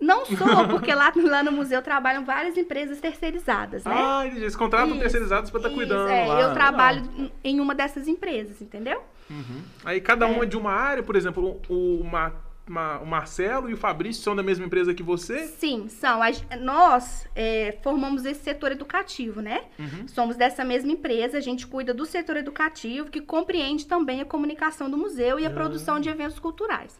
Não 0.00 0.24
sou, 0.24 0.68
porque 0.70 0.94
lá, 0.94 1.12
lá 1.16 1.42
no 1.42 1.50
museu 1.50 1.82
trabalham 1.82 2.24
várias 2.24 2.56
empresas 2.56 3.00
terceirizadas, 3.00 3.84
né? 3.84 3.92
Ah. 3.94 4.26
Eles 4.26 4.54
contratam 4.54 4.90
Isso, 4.90 5.00
terceirizados 5.00 5.50
pra 5.50 5.58
estar 5.58 5.68
Isso, 5.70 5.76
cuidando 5.78 6.08
é, 6.08 6.24
lá. 6.26 6.40
Eu 6.40 6.54
trabalho 6.54 7.30
em 7.42 7.60
uma 7.60 7.74
dessas 7.74 8.06
empresas, 8.06 8.60
entendeu? 8.62 9.02
Uhum. 9.28 9.62
Aí 9.84 10.00
cada 10.00 10.26
um 10.26 10.42
é 10.42 10.46
de 10.46 10.56
uma 10.56 10.72
área, 10.72 11.02
por 11.02 11.16
exemplo, 11.16 11.60
o, 11.68 12.00
o, 12.00 12.04
Ma- 12.04 12.32
Ma- 12.66 12.98
o 13.00 13.06
Marcelo 13.06 13.68
e 13.68 13.74
o 13.74 13.76
Fabrício 13.76 14.22
são 14.22 14.36
da 14.36 14.42
mesma 14.42 14.64
empresa 14.66 14.94
que 14.94 15.02
você? 15.02 15.46
Sim, 15.46 15.88
são. 15.88 16.22
A 16.22 16.30
nós 16.60 17.26
é, 17.34 17.76
formamos 17.82 18.24
esse 18.24 18.40
setor 18.44 18.70
educativo, 18.72 19.40
né? 19.40 19.62
Uhum. 19.78 20.06
Somos 20.06 20.36
dessa 20.36 20.64
mesma 20.64 20.92
empresa, 20.92 21.38
a 21.38 21.40
gente 21.40 21.66
cuida 21.66 21.92
do 21.92 22.06
setor 22.06 22.36
educativo, 22.36 23.10
que 23.10 23.20
compreende 23.20 23.86
também 23.86 24.20
a 24.20 24.24
comunicação 24.24 24.88
do 24.88 24.96
museu 24.96 25.40
e 25.40 25.44
a 25.46 25.50
produção 25.50 25.98
de 25.98 26.08
eventos 26.08 26.38
culturais. 26.38 26.98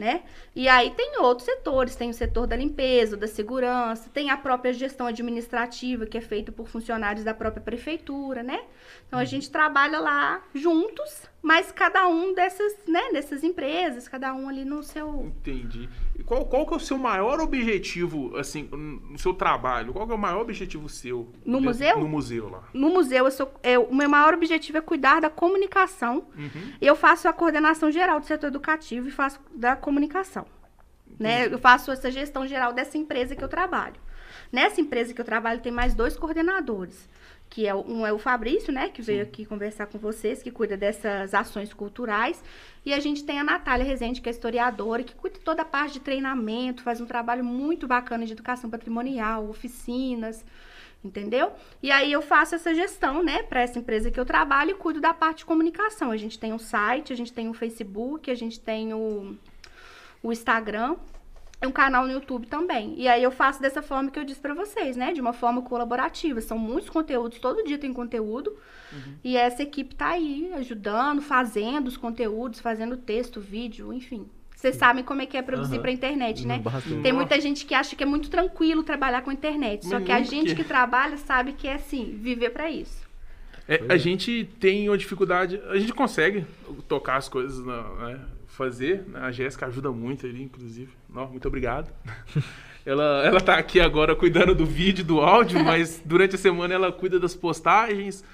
Né? 0.00 0.22
E 0.56 0.66
aí 0.66 0.92
tem 0.92 1.18
outros 1.20 1.44
setores, 1.44 1.94
tem 1.94 2.08
o 2.08 2.14
setor 2.14 2.46
da 2.46 2.56
limpeza, 2.56 3.18
da 3.18 3.26
segurança, 3.26 4.08
tem 4.08 4.30
a 4.30 4.36
própria 4.36 4.72
gestão 4.72 5.06
administrativa, 5.06 6.06
que 6.06 6.16
é 6.16 6.22
feita 6.22 6.50
por 6.50 6.68
funcionários 6.68 7.22
da 7.22 7.34
própria 7.34 7.62
prefeitura, 7.62 8.42
né? 8.42 8.62
Então 9.06 9.18
a 9.18 9.26
gente 9.26 9.50
trabalha 9.50 10.00
lá 10.00 10.42
juntos, 10.54 11.28
mas 11.42 11.72
cada 11.72 12.06
um 12.06 12.34
dessas, 12.34 12.76
né, 12.86 13.12
dessas 13.12 13.42
empresas, 13.42 14.06
cada 14.06 14.34
um 14.34 14.48
ali 14.48 14.64
no 14.64 14.82
seu 14.82 15.24
Entendi. 15.26 15.88
E 16.18 16.22
qual, 16.22 16.44
qual 16.44 16.66
que 16.66 16.74
é 16.74 16.76
o 16.76 16.80
seu 16.80 16.98
maior 16.98 17.40
objetivo, 17.40 18.36
assim, 18.36 18.68
no 18.72 19.18
seu 19.18 19.32
trabalho? 19.32 19.92
Qual 19.92 20.06
que 20.06 20.12
é 20.12 20.14
o 20.14 20.18
maior 20.18 20.42
objetivo 20.42 20.88
seu? 20.88 21.28
No 21.44 21.58
dentro- 21.58 21.60
museu? 21.62 21.98
No 21.98 22.08
museu 22.08 22.48
lá. 22.50 22.64
no 22.74 22.90
museu, 22.90 23.24
eu 23.24 23.30
sou, 23.30 23.52
é, 23.62 23.78
o 23.78 23.94
meu 23.94 24.08
maior 24.08 24.34
objetivo 24.34 24.78
é 24.78 24.80
cuidar 24.82 25.20
da 25.20 25.30
comunicação. 25.30 26.26
Uhum. 26.36 26.72
Eu 26.80 26.94
faço 26.94 27.26
a 27.26 27.32
coordenação 27.32 27.90
geral 27.90 28.20
do 28.20 28.26
setor 28.26 28.48
educativo 28.48 29.08
e 29.08 29.10
faço 29.10 29.40
da 29.54 29.74
comunicação. 29.74 30.46
Né? 31.18 31.46
Eu 31.46 31.58
faço 31.58 31.90
essa 31.90 32.10
gestão 32.10 32.46
geral 32.46 32.72
dessa 32.72 32.96
empresa 32.96 33.34
que 33.36 33.44
eu 33.44 33.48
trabalho. 33.48 33.96
Nessa 34.52 34.80
empresa 34.80 35.12
que 35.14 35.20
eu 35.20 35.24
trabalho 35.24 35.60
tem 35.60 35.70
mais 35.72 35.94
dois 35.94 36.16
coordenadores, 36.16 37.08
que 37.50 37.66
é 37.66 37.74
o- 37.74 37.84
um 37.86 38.06
é 38.06 38.12
o 38.12 38.18
Fabrício, 38.18 38.72
né, 38.72 38.88
que 38.88 39.02
veio 39.02 39.22
aqui 39.24 39.44
conversar 39.44 39.86
com 39.86 39.98
vocês, 39.98 40.40
que 40.40 40.52
cuida 40.52 40.76
dessas 40.76 41.34
ações 41.34 41.74
culturais, 41.74 42.42
e 42.86 42.94
a 42.94 43.00
gente 43.00 43.24
tem 43.24 43.40
a 43.40 43.44
Natália 43.44 43.84
Rezende, 43.84 44.20
que 44.20 44.28
é 44.28 44.32
historiadora, 44.32 45.02
que 45.02 45.14
cuida 45.16 45.38
toda 45.44 45.62
a 45.62 45.64
parte 45.64 45.94
de 45.94 46.00
treinamento, 46.00 46.82
faz 46.84 47.00
um 47.00 47.06
trabalho 47.06 47.44
muito 47.44 47.88
bacana 47.88 48.24
de 48.24 48.32
educação 48.32 48.70
patrimonial, 48.70 49.48
oficinas. 49.50 50.44
Entendeu? 51.02 51.50
E 51.82 51.90
aí 51.90 52.12
eu 52.12 52.20
faço 52.20 52.54
essa 52.54 52.74
gestão, 52.74 53.22
né, 53.22 53.42
para 53.44 53.62
essa 53.62 53.78
empresa 53.78 54.10
que 54.10 54.20
eu 54.20 54.26
trabalho 54.26 54.72
e 54.72 54.74
cuido 54.74 55.00
da 55.00 55.14
parte 55.14 55.38
de 55.38 55.46
comunicação. 55.46 56.10
A 56.10 56.16
gente 56.18 56.38
tem 56.38 56.52
um 56.52 56.58
site, 56.58 57.10
a 57.10 57.16
gente 57.16 57.32
tem 57.32 57.48
o 57.48 57.52
um 57.52 57.54
Facebook, 57.54 58.30
a 58.30 58.34
gente 58.34 58.60
tem 58.60 58.92
o, 58.92 59.34
o 60.22 60.30
Instagram 60.30 60.96
um 61.66 61.72
canal 61.72 62.06
no 62.06 62.12
YouTube 62.12 62.46
também. 62.46 62.94
E 62.96 63.06
aí 63.06 63.22
eu 63.22 63.30
faço 63.30 63.60
dessa 63.60 63.82
forma 63.82 64.10
que 64.10 64.18
eu 64.18 64.24
disse 64.24 64.40
para 64.40 64.54
vocês, 64.54 64.96
né, 64.96 65.12
de 65.12 65.20
uma 65.20 65.32
forma 65.32 65.62
colaborativa. 65.62 66.40
São 66.40 66.58
muitos 66.58 66.88
conteúdos, 66.88 67.38
todo 67.38 67.64
dia 67.64 67.78
tem 67.78 67.92
conteúdo. 67.92 68.56
Uhum. 68.92 69.14
E 69.22 69.36
essa 69.36 69.62
equipe 69.62 69.94
tá 69.94 70.10
aí 70.10 70.50
ajudando, 70.54 71.20
fazendo 71.20 71.86
os 71.88 71.96
conteúdos, 71.96 72.60
fazendo 72.60 72.96
texto, 72.96 73.40
vídeo, 73.40 73.92
enfim. 73.92 74.26
Vocês 74.56 74.76
sabem 74.76 75.02
como 75.02 75.22
é 75.22 75.26
que 75.26 75.36
é 75.38 75.42
produzir 75.42 75.76
uhum. 75.76 75.82
para 75.82 75.90
internet, 75.90 76.46
né? 76.46 76.58
Bastante. 76.58 77.02
Tem 77.02 77.12
muita 77.12 77.40
gente 77.40 77.64
que 77.64 77.74
acha 77.74 77.96
que 77.96 78.02
é 78.02 78.06
muito 78.06 78.28
tranquilo 78.28 78.82
trabalhar 78.82 79.22
com 79.22 79.32
internet. 79.32 79.86
Só 79.86 80.00
que 80.00 80.12
a 80.12 80.22
gente 80.22 80.54
que 80.54 80.64
trabalha 80.64 81.16
sabe 81.16 81.52
que 81.54 81.66
é 81.66 81.74
assim, 81.74 82.18
viver 82.20 82.50
para 82.50 82.70
isso. 82.70 83.08
É, 83.66 83.80
a 83.88 83.96
gente 83.96 84.50
tem 84.58 84.88
uma 84.88 84.98
dificuldade, 84.98 85.60
a 85.68 85.78
gente 85.78 85.92
consegue 85.92 86.44
tocar 86.88 87.16
as 87.16 87.28
coisas, 87.28 87.64
né? 87.64 88.20
Fazer. 88.50 89.04
Né? 89.08 89.20
A 89.20 89.30
Jéssica 89.30 89.66
ajuda 89.66 89.90
muito 89.90 90.26
ali, 90.26 90.42
inclusive. 90.42 90.92
Não, 91.08 91.28
muito 91.28 91.46
obrigado. 91.48 91.90
ela, 92.84 93.24
ela 93.24 93.40
tá 93.40 93.56
aqui 93.56 93.80
agora 93.80 94.14
cuidando 94.14 94.54
do 94.54 94.66
vídeo, 94.66 95.04
do 95.04 95.20
áudio, 95.20 95.62
mas 95.64 96.02
durante 96.04 96.34
a 96.34 96.38
semana 96.38 96.74
ela 96.74 96.92
cuida 96.92 97.18
das 97.18 97.34
postagens, 97.34 98.24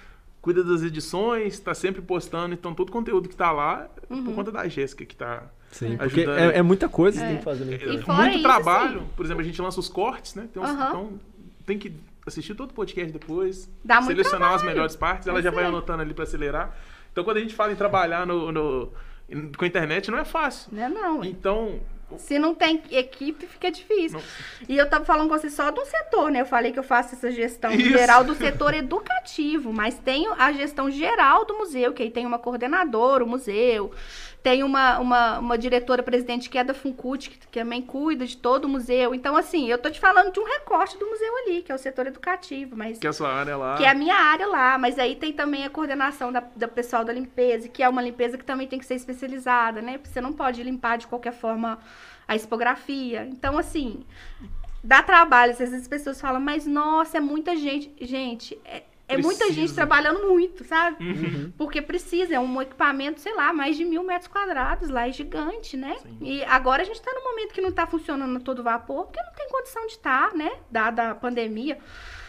cuida 0.41 0.65
das 0.65 0.83
edições, 0.83 1.55
está 1.55 1.75
sempre 1.75 2.03
postando. 2.03 2.55
Então, 2.55 2.75
todo 2.75 2.89
o 2.89 2.93
conteúdo 2.93 3.29
que 3.29 3.35
está 3.35 3.53
lá 3.53 3.89
é 3.97 4.07
por 4.07 4.17
uhum. 4.17 4.35
conta 4.35 4.51
da 4.51 4.67
Jéssica 4.69 5.05
que 5.05 5.15
está 5.15 5.45
Sim, 5.71 5.97
porque 5.97 6.23
é, 6.23 6.59
é, 6.59 6.63
muita 6.63 6.89
coisa 6.89 7.19
que 7.19 7.25
é. 7.25 7.29
tem 7.29 7.39
que 7.39 7.45
fazer 7.45 7.65
na 7.65 7.75
internet. 7.75 8.07
muito 8.07 8.35
isso, 8.35 8.43
trabalho. 8.43 9.01
Sim. 9.01 9.07
Por 9.17 9.27
exemplo, 9.27 9.43
a 9.43 9.45
gente 9.45 9.61
lança 9.61 9.79
os 9.79 9.89
cortes, 9.89 10.35
né? 10.35 10.49
Tem 10.53 10.63
uns, 10.63 10.71
uhum. 10.71 10.75
Então, 10.75 11.21
tem 11.67 11.79
que 11.79 11.93
assistir 12.27 12.55
todo 12.55 12.71
o 12.71 12.75
podcast 12.75 13.13
depois, 13.13 13.71
Dá 13.85 14.03
selecionar 14.03 14.55
as 14.55 14.63
melhores 14.63 14.97
partes, 14.97 15.29
ela 15.29 15.41
já 15.41 15.51
vai 15.51 15.65
anotando 15.65 16.03
ali 16.03 16.15
para 16.15 16.25
acelerar. 16.25 16.77
Então, 17.13 17.25
quando 17.25 17.37
a 17.37 17.41
gente 17.41 17.55
fala 17.55 17.73
em 17.73 17.77
trabalhar 17.77 18.27
no, 18.27 18.51
no, 18.51 18.93
com 19.57 19.65
a 19.65 19.69
internet, 19.69 20.11
não 20.11 20.19
é 20.19 20.25
fácil. 20.25 20.69
Não 20.73 20.83
é 20.83 20.89
não. 20.89 21.25
Então, 21.25 21.81
se 22.19 22.39
não 22.39 22.55
tem 22.55 22.81
equipe, 22.91 23.47
fica 23.47 23.71
difícil. 23.71 24.19
Não. 24.19 24.67
E 24.69 24.79
eu 24.79 24.89
tava 24.89 25.05
falando 25.05 25.29
com 25.29 25.37
você 25.37 25.51
só 25.51 25.71
do 25.73 25.85
setor, 25.85 26.31
né? 26.31 26.41
Eu 26.41 26.47
falei 26.47 26.71
que 26.73 26.79
eu 26.79 26.85
faço 26.85 27.15
essa 27.15 27.31
gestão 27.33 27.73
Isso. 27.73 27.91
geral 27.91 28.23
do 28.23 28.35
setor 28.35 28.73
educativo, 28.75 29.73
mas 29.73 29.99
tenho 29.99 30.33
a 30.39 30.53
gestão 30.53 30.89
geral 30.91 31.45
do 31.45 31.59
museu, 31.59 31.93
que 31.93 32.05
aí 32.05 32.11
tem 32.11 32.25
uma 32.25 32.39
coordenadora, 32.39 33.25
o 33.25 33.29
museu, 33.29 33.91
tem 34.47 34.63
uma, 34.63 35.01
uma, 35.01 35.39
uma 35.41 35.59
diretora 35.59 36.05
presidente 36.05 36.49
que 36.49 36.57
é 36.57 36.63
da 36.63 36.73
Funcut, 36.73 37.31
que, 37.31 37.49
também 37.49 37.83
cuida 37.83 38.25
de 38.25 38.37
todo 38.37 38.67
o 38.67 38.69
museu. 38.69 39.13
Então, 39.13 39.37
assim, 39.37 39.69
eu 39.69 39.77
tô 39.77 39.91
te 39.91 39.99
falando 39.99 40.33
de 40.33 40.39
um 40.39 40.45
recorte 40.45 40.97
do 40.97 41.05
museu 41.05 41.37
ali, 41.39 41.63
que 41.63 41.73
é 41.73 41.75
o 41.75 41.79
setor 41.79 42.07
educativo, 42.07 42.77
mas... 42.77 42.97
Que 42.97 43.09
é 43.09 43.11
a 43.11 43.13
sua 43.13 43.29
área 43.29 43.57
lá. 43.57 43.77
Que 43.77 43.83
é 43.83 43.89
a 43.89 43.95
minha 43.95 44.15
área 44.15 44.47
lá, 44.47 44.79
mas 44.79 45.01
aí 45.01 45.17
tem 45.17 45.33
também 45.33 45.65
a 45.65 45.69
coordenação 45.69 46.31
da, 46.31 46.45
da 46.55 46.69
pessoal 46.69 47.05
da 47.05 47.13
limpeza, 47.13 47.67
que 47.67 47.83
é 47.83 47.89
uma 47.89 48.01
limpeza 48.01 48.39
que 48.39 48.45
também 48.45 48.69
tem 48.69 48.79
que 48.79 48.87
ser 48.87 48.95
especializada, 48.95 49.83
né? 49.83 49.99
Porque 49.99 50.11
você 50.11 50.21
não 50.21 50.33
pode 50.33 50.63
limpar 50.63 50.97
de 50.97 51.09
qualquer 51.09 51.33
forma 51.33 51.81
a 52.29 52.37
expografia. 52.37 53.27
Então, 53.29 53.59
assim, 53.59 54.05
dá 54.85 55.03
trabalho. 55.03 55.55
Às 55.55 55.59
vezes 55.59 55.83
as 55.83 55.89
pessoas 55.89 56.21
falam, 56.21 56.41
mas 56.41 56.69
nossa, 56.69 57.17
é 57.17 57.21
muita 57.21 57.57
gente. 57.57 57.93
Gente, 58.01 58.57
é, 58.65 58.85
é 59.09 59.17
muita 59.17 59.53
gente 59.53 59.73
trabalhando 59.73 60.27
muito, 60.27 60.65
sabe? 60.65 61.05
Uhum. 61.05 61.53
Porque 61.57 61.81
precisa, 61.81 62.35
é 62.35 62.41
um 62.41 62.61
equipamento, 62.61 63.21
sei 63.21 63.35
lá, 63.35 63.53
mais 63.53 63.77
de 63.77 63.85
mil 63.85 64.03
metros 64.03 64.29
quadrados 64.29 64.89
lá, 64.89 65.09
é 65.09 65.13
gigante, 65.13 65.77
né? 65.77 65.97
Sim. 66.03 66.19
E 66.21 66.45
agora 66.45 66.83
a 66.83 66.85
gente 66.85 67.01
tá 67.01 67.13
num 67.15 67.25
momento 67.31 67.55
que 67.55 67.61
não 67.61 67.71
tá 67.71 67.87
funcionando 67.87 68.37
a 68.37 68.41
todo 68.41 68.63
vapor, 68.63 69.07
porque 69.07 69.23
não 69.23 69.33
tem 69.33 69.49
condição 69.49 69.87
de 69.87 69.93
estar, 69.93 70.31
tá, 70.31 70.37
né? 70.37 70.51
Dada 70.71 71.11
a 71.11 71.15
pandemia. 71.15 71.79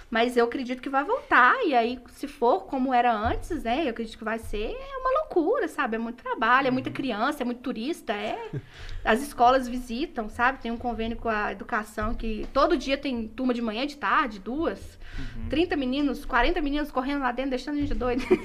Mas 0.10 0.38
eu 0.38 0.45
acredito 0.45 0.82
que 0.82 0.89
vai 0.89 1.03
voltar. 1.03 1.55
E 1.66 1.76
aí, 1.76 1.99
se 2.12 2.28
for 2.28 2.66
como 2.66 2.93
era 2.93 3.14
antes, 3.14 3.64
né? 3.64 3.86
Eu 3.86 3.89
acredito 3.89 4.18
que 4.18 4.24
vai 4.24 4.39
ser 4.39 4.76
uma 5.01 5.22
loucura, 5.22 5.68
sabe? 5.68 5.95
É 5.95 5.99
muito 5.99 6.24
trabalho, 6.24 6.68
é 6.68 6.72
muita 6.72 6.89
uhum. 6.89 6.95
criança, 6.95 7.43
é 7.43 7.45
muito 7.45 7.60
turista, 7.60 8.14
é. 8.14 8.49
As 9.03 9.22
escolas 9.22 9.68
visitam, 9.68 10.30
sabe? 10.30 10.62
Tem 10.62 10.72
um 10.72 10.78
convênio 10.78 11.18
com 11.18 11.28
a 11.28 11.51
educação 11.51 12.14
que 12.14 12.47
todo 12.53 12.78
dia 12.78 12.97
tem 12.97 13.28
turma 13.28 13.53
de 13.53 13.62
manhã, 13.62 13.86
de 13.86 13.97
tarde, 13.97 14.39
duas. 14.39 14.97
Uhum. 15.20 15.49
30 15.49 15.76
meninos, 15.76 16.26
40 16.26 16.62
meninos 16.62 16.91
correndo 16.91 17.22
lá 17.22 17.32
dentro, 17.32 17.51
deixando 17.51 17.76
a 17.76 17.82
gente 17.82 17.93
doido. 17.93 18.24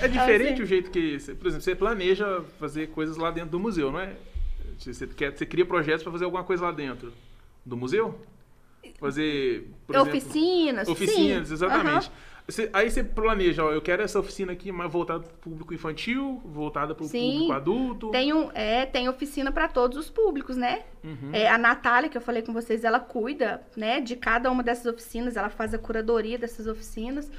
É, 0.00 0.04
é 0.04 0.08
diferente 0.08 0.54
assim. 0.54 0.62
o 0.62 0.66
jeito 0.66 0.90
que, 0.90 1.16
por 1.34 1.46
exemplo, 1.46 1.60
você 1.60 1.74
planeja 1.74 2.42
fazer 2.58 2.88
coisas 2.88 3.16
lá 3.16 3.30
dentro 3.30 3.50
do 3.50 3.58
museu, 3.58 3.90
não 3.90 4.00
é? 4.00 4.14
Você, 4.78 5.06
quer, 5.06 5.36
você 5.36 5.44
cria 5.44 5.64
projetos 5.64 6.02
para 6.02 6.12
fazer 6.12 6.24
alguma 6.24 6.44
coisa 6.44 6.64
lá 6.64 6.72
dentro 6.72 7.12
do 7.64 7.76
museu? 7.76 8.20
Fazer. 8.98 9.70
oficinas. 9.88 10.88
Exemplo, 10.88 10.92
oficinas, 10.92 11.48
sim. 11.48 11.54
exatamente. 11.54 12.06
Uhum. 12.08 12.28
Você, 12.48 12.70
aí 12.72 12.90
você 12.90 13.04
planeja, 13.04 13.62
ó, 13.62 13.72
eu 13.72 13.82
quero 13.82 14.02
essa 14.02 14.18
oficina 14.18 14.52
aqui 14.52 14.72
mais 14.72 14.90
voltada 14.90 15.20
para 15.20 15.34
o 15.34 15.38
público 15.38 15.74
infantil, 15.74 16.40
voltada 16.46 16.94
para 16.94 17.04
o 17.04 17.08
público 17.08 17.52
adulto. 17.52 18.10
Tem, 18.10 18.32
um, 18.32 18.50
é, 18.54 18.86
tem 18.86 19.06
oficina 19.06 19.52
para 19.52 19.68
todos 19.68 19.98
os 19.98 20.08
públicos, 20.08 20.56
né? 20.56 20.84
Uhum. 21.04 21.28
É, 21.30 21.46
a 21.46 21.58
Natália, 21.58 22.08
que 22.08 22.16
eu 22.16 22.22
falei 22.22 22.40
com 22.40 22.54
vocês, 22.54 22.84
ela 22.84 22.98
cuida 22.98 23.62
né, 23.76 24.00
de 24.00 24.16
cada 24.16 24.50
uma 24.50 24.62
dessas 24.62 24.86
oficinas, 24.86 25.36
ela 25.36 25.50
faz 25.50 25.74
a 25.74 25.78
curadoria 25.78 26.38
dessas 26.38 26.66
oficinas. 26.66 27.30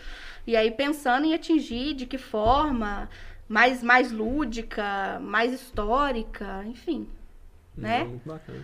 E 0.45 0.55
aí, 0.55 0.69
pensando 0.69 1.25
em 1.25 1.33
atingir 1.33 1.95
de 1.95 2.05
que 2.05 2.19
forma, 2.19 3.09
mais, 3.47 3.81
mais 3.81 4.11
lúdica, 4.11 5.19
mais 5.19 5.51
histórica, 5.51 6.63
enfim 6.67 7.07
né? 7.79 8.19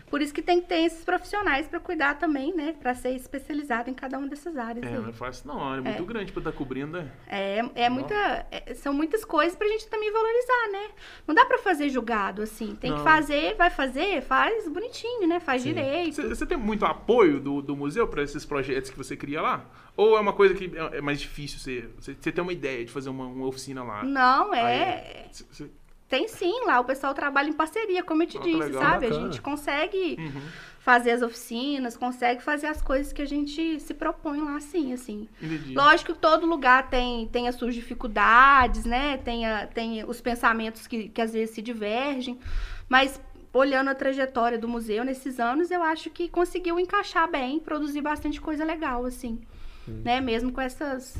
Por 0.09 0.21
isso 0.21 0.33
que 0.33 0.41
tem 0.41 0.61
que 0.61 0.67
ter 0.67 0.81
esses 0.81 1.03
profissionais 1.03 1.67
para 1.67 1.79
cuidar 1.79 2.15
também, 2.15 2.53
né? 2.53 2.75
Para 2.79 2.93
ser 2.93 3.09
especializado 3.09 3.89
em 3.89 3.93
cada 3.93 4.17
uma 4.17 4.27
dessas 4.27 4.57
áreas. 4.57 4.85
É, 4.85 4.89
aí. 4.89 5.01
não 5.01 5.09
é 5.09 5.13
fácil 5.13 5.47
não, 5.47 5.73
é 5.73 5.81
muito 5.81 6.03
é. 6.03 6.05
grande 6.05 6.31
para 6.31 6.41
estar 6.41 6.51
tá 6.51 6.57
cobrindo, 6.57 6.97
né? 6.97 7.11
É, 7.27 7.61
é 7.75 7.89
muita, 7.89 8.45
é, 8.51 8.73
são 8.73 8.93
muitas 8.93 9.23
coisas 9.23 9.55
para 9.57 9.67
a 9.67 9.69
gente 9.69 9.87
também 9.87 10.11
valorizar, 10.11 10.71
né? 10.71 10.89
Não 11.27 11.35
dá 11.35 11.45
para 11.45 11.57
fazer 11.57 11.89
julgado 11.89 12.41
assim, 12.41 12.75
tem 12.75 12.91
não. 12.91 12.97
que 12.97 13.03
fazer, 13.03 13.55
vai 13.55 13.69
fazer, 13.69 14.21
faz 14.21 14.67
bonitinho, 14.67 15.27
né? 15.27 15.39
Faz 15.39 15.61
Sim. 15.61 15.73
direito. 15.73 16.21
Você 16.29 16.45
tem 16.45 16.57
muito 16.57 16.85
apoio 16.85 17.39
do, 17.39 17.61
do 17.61 17.75
museu 17.75 18.07
para 18.07 18.23
esses 18.23 18.45
projetos 18.45 18.89
que 18.89 18.97
você 18.97 19.15
cria 19.15 19.41
lá? 19.41 19.65
Ou 19.97 20.17
é 20.17 20.19
uma 20.19 20.33
coisa 20.33 20.53
que 20.53 20.71
é, 20.75 20.97
é 20.97 21.01
mais 21.01 21.19
difícil 21.19 21.59
você, 21.59 21.89
você, 21.97 22.31
ter 22.31 22.41
uma 22.41 22.51
ideia 22.51 22.83
de 22.83 22.91
fazer 22.91 23.09
uma, 23.09 23.25
uma 23.25 23.47
oficina 23.47 23.83
lá? 23.83 24.03
Não, 24.03 24.53
é... 24.53 25.29
Aí, 25.31 25.71
tem 26.07 26.27
sim, 26.27 26.65
lá 26.65 26.79
o 26.79 26.85
pessoal 26.85 27.13
trabalha 27.13 27.49
em 27.49 27.53
parceria, 27.53 28.03
como 28.03 28.23
eu 28.23 28.27
te 28.27 28.37
oh, 28.37 28.41
disse, 28.41 28.57
legal, 28.57 28.81
sabe? 28.81 29.07
Bacana. 29.07 29.21
A 29.21 29.23
gente 29.23 29.41
consegue 29.41 30.15
uhum. 30.19 30.41
fazer 30.79 31.11
as 31.11 31.21
oficinas, 31.23 31.97
consegue 31.97 32.43
fazer 32.43 32.67
as 32.67 32.79
coisas 32.81 33.11
que 33.11 33.23
a 33.23 33.25
gente 33.25 33.79
se 33.79 33.93
propõe 33.93 34.39
lá, 34.39 34.59
sim, 34.59 34.93
assim. 34.93 35.27
Entendi. 35.41 35.73
Lógico 35.73 36.13
que 36.13 36.19
todo 36.19 36.45
lugar 36.45 36.89
tem, 36.89 37.27
tem 37.27 37.47
as 37.47 37.55
suas 37.55 37.73
dificuldades, 37.73 38.85
né? 38.85 39.17
Tem, 39.17 39.47
a, 39.47 39.65
tem 39.65 40.03
os 40.05 40.21
pensamentos 40.21 40.85
que, 40.85 41.09
que 41.09 41.21
às 41.21 41.33
vezes 41.33 41.55
se 41.55 41.61
divergem, 41.61 42.39
mas 42.87 43.19
olhando 43.51 43.89
a 43.89 43.95
trajetória 43.95 44.59
do 44.59 44.67
museu 44.67 45.03
nesses 45.03 45.39
anos, 45.39 45.71
eu 45.71 45.81
acho 45.81 46.11
que 46.11 46.29
conseguiu 46.29 46.79
encaixar 46.79 47.29
bem, 47.31 47.59
produzir 47.59 48.01
bastante 48.01 48.39
coisa 48.39 48.63
legal, 48.63 49.05
assim. 49.05 49.41
Hum. 49.87 50.01
Né? 50.03 50.21
Mesmo 50.21 50.51
com 50.51 50.61
essas 50.61 51.17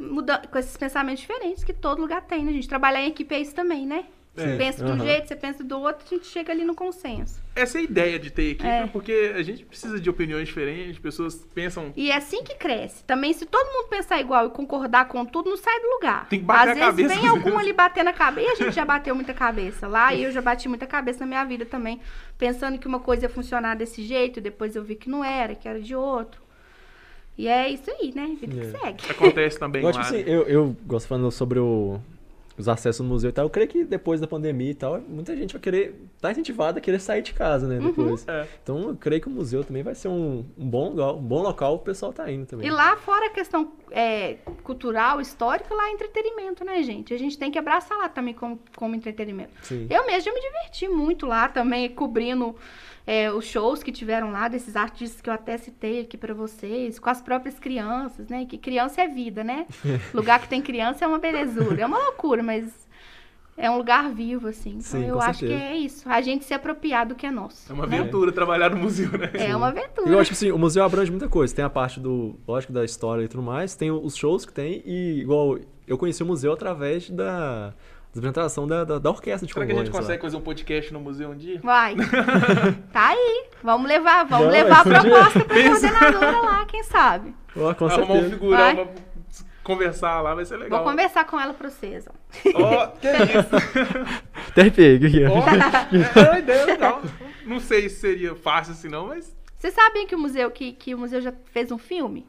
muda, 0.00 0.42
com 0.50 0.58
esses 0.58 0.76
pensamentos 0.76 1.20
diferentes 1.20 1.64
que 1.64 1.72
todo 1.72 2.00
lugar 2.00 2.22
tem, 2.22 2.44
né, 2.44 2.52
gente? 2.52 2.68
Trabalhar 2.68 3.02
em 3.02 3.08
equipe 3.08 3.34
é 3.34 3.40
isso 3.40 3.54
também, 3.54 3.86
né? 3.86 4.04
Você 4.34 4.48
é, 4.48 4.56
pensa 4.56 4.84
de 4.84 4.92
um 4.92 4.98
jeito, 5.00 5.26
você 5.26 5.34
pensa 5.34 5.64
do 5.64 5.80
outro, 5.80 6.06
a 6.06 6.08
gente 6.08 6.26
chega 6.26 6.52
ali 6.52 6.64
no 6.64 6.74
consenso. 6.74 7.42
Essa 7.54 7.78
é 7.78 7.80
a 7.80 7.84
ideia 7.84 8.18
de 8.18 8.30
ter 8.30 8.50
equipe, 8.50 8.68
é. 8.68 8.86
porque 8.86 9.32
a 9.34 9.42
gente 9.42 9.64
precisa 9.64 10.00
de 10.00 10.08
opiniões 10.08 10.46
diferentes, 10.46 11.00
pessoas 11.00 11.34
pensam. 11.52 11.92
E 11.96 12.12
é 12.12 12.16
assim 12.16 12.44
que 12.44 12.54
cresce. 12.54 13.02
Também, 13.04 13.32
se 13.32 13.44
todo 13.44 13.66
mundo 13.72 13.88
pensar 13.88 14.20
igual 14.20 14.46
e 14.46 14.50
concordar 14.50 15.08
com 15.08 15.24
tudo, 15.24 15.50
não 15.50 15.56
sai 15.56 15.80
do 15.80 15.88
lugar. 15.88 16.28
Tem 16.28 16.38
que 16.38 16.44
bater 16.44 16.80
Às 16.80 16.80
a 16.80 16.90
vezes 16.92 17.16
vem 17.16 17.28
algum 17.28 17.58
ali 17.58 17.72
bater 17.72 18.04
na 18.04 18.12
cabeça. 18.12 18.48
E 18.48 18.52
a 18.52 18.54
gente 18.54 18.74
já 18.74 18.84
bateu 18.84 19.16
muita 19.16 19.34
cabeça 19.34 19.88
lá, 19.88 20.14
e 20.14 20.22
eu 20.22 20.30
já 20.30 20.40
bati 20.40 20.68
muita 20.68 20.86
cabeça 20.86 21.20
na 21.20 21.26
minha 21.26 21.44
vida 21.44 21.66
também, 21.66 22.00
pensando 22.38 22.78
que 22.78 22.86
uma 22.86 23.00
coisa 23.00 23.24
ia 23.24 23.28
funcionar 23.28 23.74
desse 23.74 24.02
jeito, 24.02 24.40
depois 24.40 24.76
eu 24.76 24.84
vi 24.84 24.94
que 24.94 25.10
não 25.10 25.24
era, 25.24 25.56
que 25.56 25.68
era 25.68 25.80
de 25.80 25.94
outro. 25.94 26.40
E 27.40 27.48
é 27.48 27.70
isso 27.70 27.90
aí, 27.90 28.12
né? 28.14 28.36
Vida 28.38 28.54
é. 28.54 28.60
que 28.60 28.78
segue. 28.78 29.10
Acontece 29.10 29.58
também 29.58 29.80
Igual, 29.80 29.94
tipo 29.94 30.04
assim, 30.04 30.20
eu, 30.26 30.42
eu 30.42 30.76
gosto 30.86 31.08
falando 31.08 31.30
sobre 31.30 31.58
o, 31.58 31.98
os 32.58 32.68
acessos 32.68 33.00
no 33.00 33.10
museu 33.10 33.30
e 33.30 33.32
tal. 33.32 33.46
Eu 33.46 33.50
creio 33.50 33.66
que 33.66 33.82
depois 33.82 34.20
da 34.20 34.26
pandemia 34.26 34.72
e 34.72 34.74
tal, 34.74 35.00
muita 35.08 35.34
gente 35.34 35.54
vai 35.54 35.62
querer, 35.62 35.98
tá 36.20 36.30
incentivada 36.30 36.78
a 36.78 36.82
querer 36.82 37.00
sair 37.00 37.22
de 37.22 37.32
casa, 37.32 37.66
né? 37.66 37.78
Uhum. 37.78 37.86
Depois. 37.86 38.26
Uhum. 38.26 38.34
É. 38.34 38.48
Então 38.62 38.88
eu 38.90 38.94
creio 38.94 39.22
que 39.22 39.28
o 39.28 39.30
museu 39.30 39.64
também 39.64 39.82
vai 39.82 39.94
ser 39.94 40.08
um, 40.08 40.44
um 40.58 40.68
bom 40.68 40.90
lugar, 40.90 41.14
um 41.14 41.22
bom 41.22 41.40
local 41.40 41.76
o 41.76 41.78
pessoal 41.78 42.12
tá 42.12 42.30
indo 42.30 42.44
também. 42.44 42.66
E 42.66 42.70
lá 42.70 42.94
fora 42.98 43.28
a 43.28 43.30
questão 43.30 43.72
é, 43.90 44.34
cultural, 44.62 45.18
histórica, 45.18 45.74
lá 45.74 45.88
é 45.88 45.92
entretenimento, 45.92 46.62
né, 46.62 46.82
gente? 46.82 47.14
A 47.14 47.18
gente 47.18 47.38
tem 47.38 47.50
que 47.50 47.58
abraçar 47.58 47.96
lá 47.96 48.10
também 48.10 48.34
como, 48.34 48.60
como 48.76 48.94
entretenimento. 48.94 49.52
Sim. 49.62 49.86
Eu 49.88 50.06
mesmo 50.06 50.24
já 50.26 50.34
me 50.34 50.40
diverti 50.42 50.88
muito 50.88 51.24
lá 51.24 51.48
também, 51.48 51.88
cobrindo 51.88 52.54
é, 53.10 53.32
os 53.32 53.44
shows 53.44 53.82
que 53.82 53.90
tiveram 53.90 54.30
lá, 54.30 54.46
desses 54.46 54.76
artistas 54.76 55.20
que 55.20 55.28
eu 55.28 55.34
até 55.34 55.58
citei 55.58 56.00
aqui 56.00 56.16
para 56.16 56.32
vocês, 56.32 56.96
com 56.96 57.10
as 57.10 57.20
próprias 57.20 57.58
crianças, 57.58 58.28
né? 58.28 58.46
Que 58.46 58.56
criança 58.56 59.02
é 59.02 59.08
vida, 59.08 59.42
né? 59.42 59.66
Lugar 60.14 60.40
que 60.40 60.48
tem 60.48 60.62
criança 60.62 61.04
é 61.04 61.08
uma 61.08 61.18
belezura. 61.18 61.82
É 61.82 61.84
uma 61.84 61.98
loucura, 61.98 62.40
mas 62.40 62.88
É 63.56 63.68
um 63.68 63.76
lugar 63.76 64.08
vivo, 64.10 64.46
assim. 64.46 64.70
Então, 64.70 64.82
Sim, 64.82 65.06
eu 65.06 65.16
com 65.16 65.22
acho 65.22 65.40
certeza. 65.40 65.60
que 65.60 65.66
é 65.66 65.76
isso. 65.76 66.08
A 66.08 66.20
gente 66.20 66.44
se 66.44 66.54
apropriar 66.54 67.04
do 67.04 67.16
que 67.16 67.26
é 67.26 67.32
nosso. 67.32 67.72
É 67.72 67.74
uma 67.74 67.84
né? 67.84 67.98
aventura 67.98 68.30
trabalhar 68.30 68.70
no 68.70 68.76
museu, 68.76 69.10
né? 69.10 69.32
É 69.34 69.56
uma 69.56 69.68
aventura. 69.68 70.08
E 70.08 70.12
eu 70.12 70.20
acho 70.20 70.30
que 70.30 70.34
assim, 70.34 70.52
o 70.52 70.58
museu 70.58 70.84
abrange 70.84 71.10
muita 71.10 71.28
coisa. 71.28 71.52
Tem 71.52 71.64
a 71.64 71.68
parte 71.68 71.98
do, 71.98 72.36
lógico, 72.46 72.72
da 72.72 72.84
história 72.84 73.24
e 73.24 73.28
tudo 73.28 73.42
mais, 73.42 73.74
tem 73.74 73.90
os 73.90 74.14
shows 74.14 74.46
que 74.46 74.52
tem, 74.52 74.84
e 74.86 75.20
igual 75.20 75.58
eu 75.84 75.98
conheci 75.98 76.22
o 76.22 76.26
museu 76.26 76.52
através 76.52 77.10
da 77.10 77.74
apresentação 78.18 78.66
da, 78.66 78.84
da, 78.84 78.98
da 78.98 79.10
orquestra 79.10 79.46
de 79.46 79.52
Será 79.52 79.64
que 79.66 79.72
a 79.72 79.74
gente 79.74 79.84
Congonhas 79.86 79.94
lá. 79.94 80.00
consegue 80.00 80.22
fazer 80.22 80.36
um 80.36 80.40
podcast 80.40 80.92
no 80.92 81.00
museu 81.00 81.30
um 81.30 81.36
dia? 81.36 81.60
Vai. 81.62 81.94
tá 82.92 83.08
aí. 83.08 83.46
Vamos 83.62 83.88
levar, 83.88 84.24
vamos 84.24 84.46
Não, 84.46 84.52
levar 84.52 84.80
a 84.80 84.84
proposta 84.84 85.44
pra 85.44 85.54
Pensa. 85.54 85.88
coordenadora 85.90 86.40
lá, 86.40 86.66
quem 86.66 86.82
sabe. 86.82 87.34
Ó, 87.56 87.72
com 87.74 87.86
Arrumar 87.86 88.14
um 88.14 88.30
figurão 88.30 88.56
Vai. 88.58 88.74
pra 88.74 88.86
conversar 89.62 90.20
lá, 90.20 90.34
vai 90.34 90.44
ser 90.44 90.56
legal. 90.56 90.82
Vou 90.82 90.90
conversar 90.90 91.24
com 91.24 91.38
ela 91.40 91.54
pra 91.54 91.70
vocês. 91.70 92.06
ó. 92.54 92.62
Ó, 92.62 92.86
que 92.88 93.08
isso? 93.08 94.52
TRP, 94.54 94.96
o 94.96 95.00
que 95.00 95.10
que 95.10 95.22
é? 95.22 95.28
Ó, 95.28 95.38
é 95.38 96.28
uma 96.30 96.38
ideia 96.38 96.64
legal. 96.66 97.02
Não 97.44 97.60
sei 97.60 97.88
se 97.88 98.00
seria 98.00 98.34
fácil 98.34 98.72
assim 98.72 98.88
não, 98.88 99.08
mas 99.08 99.34
Vocês 99.56 99.72
sabem 99.74 100.06
que 100.06 100.14
o 100.14 100.18
museu 100.18 100.50
que, 100.50 100.72
que 100.72 100.94
o 100.94 100.98
museu 100.98 101.20
já 101.20 101.32
fez 101.52 101.70
um 101.70 101.78
filme? 101.78 102.26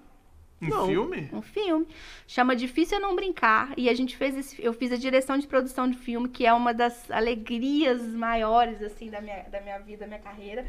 Um 0.62 0.86
filme? 0.86 1.30
Um 1.34 1.42
filme. 1.42 1.88
Chama 2.28 2.56
Difícil 2.56 2.98
é 2.98 3.00
Não 3.00 3.16
Brincar. 3.16 3.74
E 3.78 3.90
a 3.90 3.94
gente 3.94 4.16
fez 4.18 4.38
esse, 4.38 4.64
eu 4.64 4.74
fiz 4.74 4.92
a 4.92 4.96
direção 4.98 5.38
de 5.38 5.48
produção 5.48 5.90
de 5.90 5.98
filme, 5.98 6.28
que 6.30 6.46
é 6.46 6.54
uma 6.54 6.74
das 6.74 7.10
alegrias 7.12 8.02
maiores, 8.02 8.82
assim, 8.82 9.10
da 9.10 9.22
minha, 9.22 9.44
da 9.44 9.60
minha 9.62 9.80
vida, 9.80 10.00
da 10.02 10.08
minha 10.08 10.20
carreira. 10.20 10.66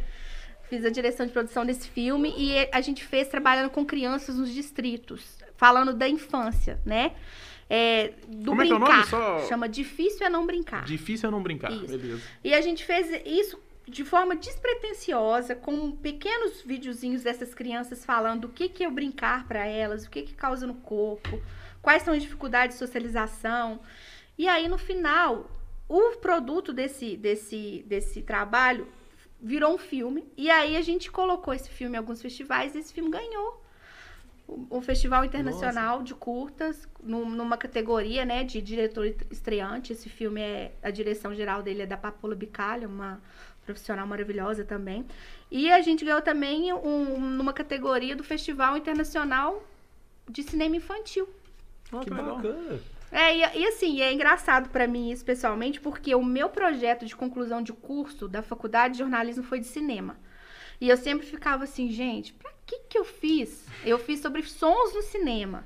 Fiz 0.68 0.84
a 0.84 0.90
direção 0.90 1.26
de 1.26 1.32
produção 1.32 1.66
desse 1.66 1.88
filme 1.88 2.32
e 2.36 2.68
a 2.72 2.80
gente 2.80 3.04
fez 3.04 3.28
trabalhando 3.28 3.68
com 3.70 3.84
crianças 3.84 4.38
nos 4.38 4.50
distritos, 4.52 5.38
falando 5.56 5.92
da 5.92 6.08
infância, 6.08 6.80
né? 6.86 7.12
É, 7.68 8.12
do 8.28 8.50
Como 8.50 8.62
é 8.62 8.66
que 8.66 8.72
é 8.72 8.74
o 8.74 8.78
brincar. 8.78 8.96
nome? 8.98 9.06
Só- 9.08 9.48
Chama 9.48 9.68
Difícil 9.68 10.26
é 10.26 10.30
Não 10.30 10.46
Brincar. 10.46 10.84
Difícil 10.84 11.28
é 11.28 11.32
não 11.32 11.42
brincar. 11.42 11.70
Isso. 11.72 11.86
Beleza. 11.98 12.22
E 12.44 12.52
a 12.54 12.60
gente 12.60 12.84
fez 12.84 13.08
isso 13.24 13.58
de 13.86 14.04
forma 14.04 14.36
despretensiosa, 14.36 15.54
com 15.54 15.90
pequenos 15.92 16.62
videozinhos 16.62 17.22
dessas 17.22 17.52
crianças 17.54 18.04
falando 18.04 18.44
o 18.44 18.48
que, 18.48 18.68
que 18.68 18.84
é 18.84 18.88
o 18.88 18.92
brincar 18.92 19.46
para 19.48 19.66
elas, 19.66 20.04
o 20.06 20.10
que, 20.10 20.22
que 20.22 20.34
causa 20.34 20.66
no 20.66 20.74
corpo, 20.74 21.42
quais 21.80 22.02
são 22.02 22.14
as 22.14 22.22
dificuldades 22.22 22.76
de 22.76 22.78
socialização. 22.78 23.80
E 24.38 24.46
aí, 24.48 24.68
no 24.68 24.78
final, 24.78 25.50
o 25.88 26.12
produto 26.16 26.72
desse, 26.72 27.16
desse, 27.16 27.84
desse 27.86 28.22
trabalho 28.22 28.86
virou 29.40 29.74
um 29.74 29.78
filme. 29.78 30.24
E 30.36 30.48
aí, 30.50 30.76
a 30.76 30.80
gente 30.80 31.10
colocou 31.10 31.52
esse 31.52 31.68
filme 31.68 31.96
em 31.96 31.98
alguns 31.98 32.22
festivais 32.22 32.74
e 32.74 32.78
esse 32.78 32.92
filme 32.94 33.10
ganhou. 33.10 33.60
o 34.70 34.80
Festival 34.82 35.24
Internacional 35.24 36.02
de 36.02 36.14
Curtas, 36.14 36.86
num- 37.02 37.28
numa 37.30 37.56
categoria 37.56 38.24
né, 38.24 38.44
de 38.44 38.60
diretor 38.60 39.06
estreante. 39.30 39.92
Esse 39.92 40.08
filme 40.08 40.40
é. 40.40 40.72
A 40.82 40.90
direção 40.90 41.34
geral 41.34 41.62
dele 41.62 41.82
é 41.82 41.86
da 41.86 41.96
Papola 41.96 42.34
Bicalha, 42.34 42.86
uma 42.88 43.20
profissional 43.64 44.06
maravilhosa 44.06 44.64
também. 44.64 45.04
E 45.50 45.70
a 45.70 45.80
gente 45.80 46.04
ganhou 46.04 46.22
também 46.22 46.72
um, 46.72 47.18
numa 47.18 47.52
categoria 47.52 48.16
do 48.16 48.24
Festival 48.24 48.76
Internacional 48.76 49.62
de 50.28 50.42
Cinema 50.42 50.76
Infantil. 50.76 51.28
Ó, 51.92 52.00
Que 52.00 52.10
bacana. 52.10 52.80
É, 53.10 53.36
e, 53.36 53.60
e 53.60 53.66
assim, 53.66 54.00
é 54.00 54.10
engraçado 54.10 54.70
pra 54.70 54.86
mim 54.86 55.10
isso 55.10 55.24
pessoalmente, 55.24 55.80
porque 55.80 56.14
o 56.14 56.24
meu 56.24 56.48
projeto 56.48 57.04
de 57.04 57.14
conclusão 57.14 57.62
de 57.62 57.72
curso 57.72 58.26
da 58.26 58.42
faculdade 58.42 58.94
de 58.94 59.00
jornalismo 59.00 59.42
foi 59.42 59.60
de 59.60 59.66
cinema. 59.66 60.16
E 60.80 60.88
eu 60.88 60.96
sempre 60.96 61.26
ficava 61.26 61.64
assim, 61.64 61.90
gente, 61.90 62.32
pra 62.32 62.50
que 62.66 62.78
que 62.88 62.98
eu 62.98 63.04
fiz? 63.04 63.66
Eu 63.84 63.98
fiz 63.98 64.20
sobre 64.20 64.42
sons 64.42 64.94
no 64.94 65.02
cinema. 65.02 65.64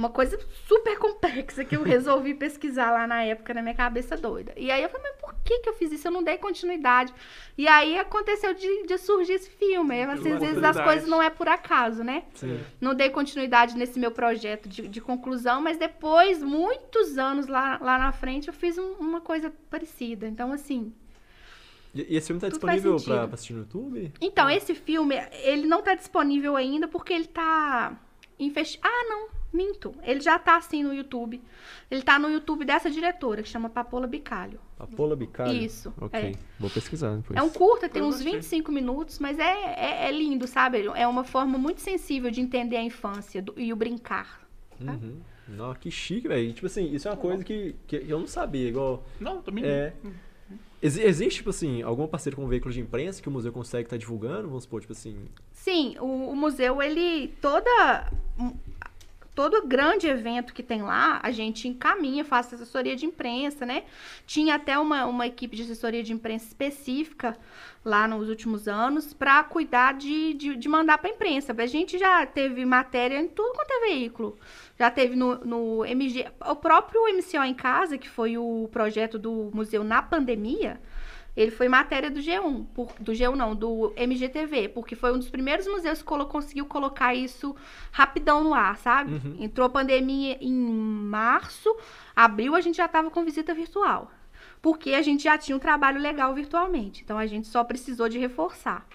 Uma 0.00 0.08
coisa 0.08 0.38
super 0.66 0.98
complexa 0.98 1.62
que 1.62 1.76
eu 1.76 1.82
resolvi 1.82 2.32
pesquisar 2.32 2.90
lá 2.90 3.06
na 3.06 3.22
época 3.22 3.52
na 3.52 3.60
minha 3.60 3.74
cabeça 3.74 4.16
doida. 4.16 4.54
E 4.56 4.70
aí 4.70 4.82
eu 4.82 4.88
falei, 4.88 5.10
mas 5.12 5.20
por 5.20 5.34
que 5.44 5.58
que 5.58 5.68
eu 5.68 5.74
fiz 5.74 5.92
isso? 5.92 6.08
Eu 6.08 6.12
não 6.12 6.22
dei 6.22 6.38
continuidade. 6.38 7.12
E 7.58 7.68
aí 7.68 7.98
aconteceu 7.98 8.54
de, 8.54 8.86
de 8.86 8.96
surgir 8.96 9.34
esse 9.34 9.50
filme. 9.50 9.94
Aí, 9.94 10.02
assim, 10.04 10.32
às 10.32 10.40
vezes 10.40 10.64
as 10.64 10.76
coisas 10.80 11.06
não 11.08 11.22
é 11.22 11.28
por 11.28 11.48
acaso, 11.48 12.02
né? 12.02 12.22
Sim. 12.34 12.58
não 12.80 12.94
dei 12.94 13.10
continuidade 13.10 13.76
nesse 13.76 13.98
meu 13.98 14.10
projeto 14.10 14.68
de, 14.70 14.88
de 14.88 15.00
conclusão, 15.02 15.60
mas 15.60 15.76
depois, 15.76 16.42
muitos 16.42 17.18
anos 17.18 17.46
lá, 17.46 17.78
lá 17.82 17.98
na 17.98 18.10
frente, 18.10 18.48
eu 18.48 18.54
fiz 18.54 18.78
um- 18.78 18.94
uma 18.94 19.20
coisa 19.20 19.52
parecida. 19.68 20.26
Então, 20.26 20.50
assim. 20.50 20.94
E, 21.94 22.16
esse 22.16 22.28
filme 22.28 22.40
tá 22.40 22.46
faz 22.46 22.52
disponível 22.82 22.96
pra 23.04 23.34
assistir 23.34 23.52
no 23.52 23.58
YouTube? 23.60 24.12
Então, 24.20 24.48
esse 24.48 24.74
filme, 24.74 25.14
ele 25.42 25.66
não 25.66 25.82
tá 25.82 25.94
disponível 25.94 26.56
ainda 26.56 26.88
porque 26.88 27.12
ele 27.12 27.26
tá 27.26 27.98
Ah, 28.82 29.04
não, 29.08 29.28
minto. 29.52 29.94
Ele 30.02 30.20
já 30.20 30.38
tá 30.38 30.56
assim 30.56 30.82
no 30.82 30.94
YouTube. 30.94 31.40
Ele 31.90 32.02
tá 32.02 32.18
no 32.18 32.30
YouTube 32.30 32.64
dessa 32.64 32.90
diretora, 32.90 33.42
que 33.42 33.48
chama 33.48 33.68
Papola 33.68 34.06
Bicalho. 34.06 34.58
Papola 34.78 35.14
Bicalho? 35.14 35.52
Isso, 35.52 35.92
Ok, 36.00 36.18
é. 36.18 36.32
vou 36.58 36.70
pesquisar 36.70 37.14
depois. 37.16 37.38
É 37.38 37.42
um 37.42 37.50
curta, 37.50 37.88
tem 37.88 38.00
Eu 38.00 38.08
uns 38.08 38.14
gostei. 38.16 38.32
25 38.34 38.72
minutos, 38.72 39.18
mas 39.18 39.38
é, 39.38 39.52
é, 39.76 40.08
é 40.08 40.12
lindo, 40.12 40.46
sabe? 40.46 40.86
É 40.94 41.06
uma 41.06 41.24
forma 41.24 41.58
muito 41.58 41.80
sensível 41.80 42.30
de 42.30 42.40
entender 42.40 42.76
a 42.76 42.82
infância 42.82 43.42
do- 43.42 43.54
e 43.58 43.72
o 43.72 43.76
brincar. 43.76 44.40
Uhum. 44.80 45.18
Nossa, 45.48 45.78
que 45.80 45.90
chique, 45.90 46.28
velho. 46.28 46.52
Tipo 46.54 46.66
assim, 46.66 46.90
isso 46.94 47.08
é 47.08 47.10
uma 47.10 47.16
coisa 47.16 47.44
que, 47.44 47.74
que 47.86 47.96
eu 48.08 48.18
não 48.20 48.26
sabia, 48.26 48.68
igual... 48.68 49.04
Não, 49.20 49.42
também 49.42 49.64
É. 49.64 49.92
Exi- 50.82 51.02
existe, 51.02 51.38
tipo 51.38 51.50
assim, 51.50 51.82
alguma 51.82 52.08
parceria 52.08 52.34
com 52.36 52.44
um 52.44 52.48
veículo 52.48 52.72
de 52.72 52.80
imprensa 52.80 53.20
que 53.20 53.28
o 53.28 53.32
museu 53.32 53.52
consegue 53.52 53.84
estar 53.86 53.98
divulgando? 53.98 54.48
Vamos 54.48 54.62
supor, 54.62 54.80
tipo 54.80 54.92
assim... 54.94 55.26
Sim, 55.60 55.94
o, 56.00 56.30
o 56.30 56.36
museu, 56.36 56.80
ele 56.80 57.28
toda 57.40 58.10
todo 59.34 59.66
grande 59.66 60.06
evento 60.06 60.52
que 60.52 60.62
tem 60.62 60.82
lá, 60.82 61.20
a 61.22 61.30
gente 61.30 61.68
encaminha, 61.68 62.24
faz 62.24 62.52
assessoria 62.52 62.96
de 62.96 63.06
imprensa, 63.06 63.64
né? 63.64 63.84
Tinha 64.26 64.54
até 64.54 64.78
uma, 64.78 65.04
uma 65.06 65.26
equipe 65.26 65.54
de 65.56 65.62
assessoria 65.62 66.02
de 66.02 66.12
imprensa 66.12 66.46
específica 66.46 67.36
lá 67.84 68.08
nos 68.08 68.28
últimos 68.28 68.68
anos 68.68 69.12
para 69.14 69.42
cuidar 69.44 69.94
de, 69.94 70.34
de, 70.34 70.56
de 70.56 70.68
mandar 70.68 70.98
para 70.98 71.10
imprensa. 71.10 71.54
A 71.56 71.66
gente 71.66 71.98
já 71.98 72.24
teve 72.26 72.64
matéria 72.64 73.20
em 73.20 73.28
tudo 73.28 73.54
quanto 73.54 73.70
é 73.70 73.80
veículo. 73.80 74.38
Já 74.78 74.90
teve 74.90 75.14
no, 75.14 75.36
no 75.44 75.84
MG, 75.84 76.26
o 76.46 76.56
próprio 76.56 77.02
MCO 77.14 77.44
em 77.44 77.54
casa, 77.54 77.98
que 77.98 78.08
foi 78.08 78.36
o 78.38 78.68
projeto 78.72 79.18
do 79.18 79.50
museu 79.54 79.84
na 79.84 80.02
pandemia, 80.02 80.80
ele 81.36 81.50
foi 81.50 81.68
matéria 81.68 82.10
do 82.10 82.20
G1, 82.20 82.66
por- 82.74 82.92
do 83.00 83.12
G1 83.12 83.34
não, 83.34 83.54
do 83.54 83.92
MGTV, 83.96 84.68
porque 84.70 84.94
foi 84.96 85.12
um 85.12 85.18
dos 85.18 85.30
primeiros 85.30 85.66
museus 85.66 85.98
que 86.00 86.04
colo- 86.04 86.26
conseguiu 86.26 86.66
colocar 86.66 87.14
isso 87.14 87.54
rapidão 87.92 88.42
no 88.44 88.52
ar, 88.54 88.76
sabe? 88.78 89.14
Uhum. 89.14 89.36
Entrou 89.38 89.66
a 89.66 89.70
pandemia 89.70 90.36
em 90.40 90.52
março, 90.52 91.74
abril 92.14 92.54
a 92.54 92.60
gente 92.60 92.76
já 92.76 92.86
estava 92.86 93.10
com 93.10 93.24
visita 93.24 93.54
virtual. 93.54 94.10
Porque 94.62 94.92
a 94.92 95.02
gente 95.02 95.22
já 95.24 95.38
tinha 95.38 95.56
um 95.56 95.60
trabalho 95.60 96.00
legal 96.00 96.34
virtualmente. 96.34 97.02
Então 97.02 97.16
a 97.16 97.26
gente 97.26 97.48
só 97.48 97.64
precisou 97.64 98.08
de 98.08 98.18
reforçar. 98.18 98.86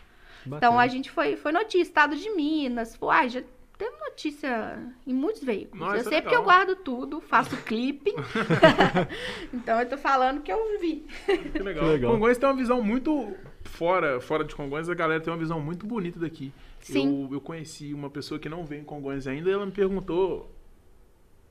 Então 0.41 0.51
bacana. 0.59 0.81
a 0.81 0.87
gente 0.87 1.09
foi, 1.09 1.35
foi 1.35 1.51
notícia, 1.51 1.81
estado 1.81 2.15
de 2.15 2.29
Minas, 2.35 2.95
foi, 2.95 3.15
ai, 3.15 3.29
já 3.29 3.41
teve 3.77 3.95
notícia 3.97 4.79
em 5.05 5.13
muitos 5.13 5.43
veículos. 5.43 5.79
Nossa, 5.79 5.97
eu 5.97 6.03
sei 6.03 6.11
legal. 6.11 6.23
porque 6.23 6.35
eu 6.35 6.43
guardo 6.43 6.75
tudo, 6.77 7.21
faço 7.21 7.55
clipe. 7.57 8.13
então 9.53 9.79
eu 9.79 9.89
tô 9.89 9.97
falando 9.97 10.41
que 10.41 10.51
eu 10.51 10.79
vi. 10.79 11.05
Que 11.25 11.59
legal. 11.59 11.83
Que 11.83 11.91
legal. 11.91 12.11
Congonhas 12.13 12.37
tem 12.37 12.47
uma 12.49 12.55
visão 12.55 12.81
muito 12.81 13.35
fora, 13.63 14.21
fora 14.21 14.43
de 14.43 14.55
Congonhas, 14.55 14.89
a 14.89 14.93
galera 14.93 15.21
tem 15.21 15.31
uma 15.31 15.39
visão 15.39 15.59
muito 15.59 15.85
bonita 15.85 16.19
daqui. 16.19 16.53
Sim. 16.79 17.25
Eu, 17.25 17.35
eu 17.35 17.41
conheci 17.41 17.93
uma 17.93 18.09
pessoa 18.09 18.39
que 18.39 18.47
não 18.47 18.65
veio 18.65 18.81
em 18.81 18.85
Congonhas 18.85 19.27
ainda 19.27 19.49
e 19.49 19.53
ela 19.53 19.65
me 19.65 19.71
perguntou, 19.71 20.51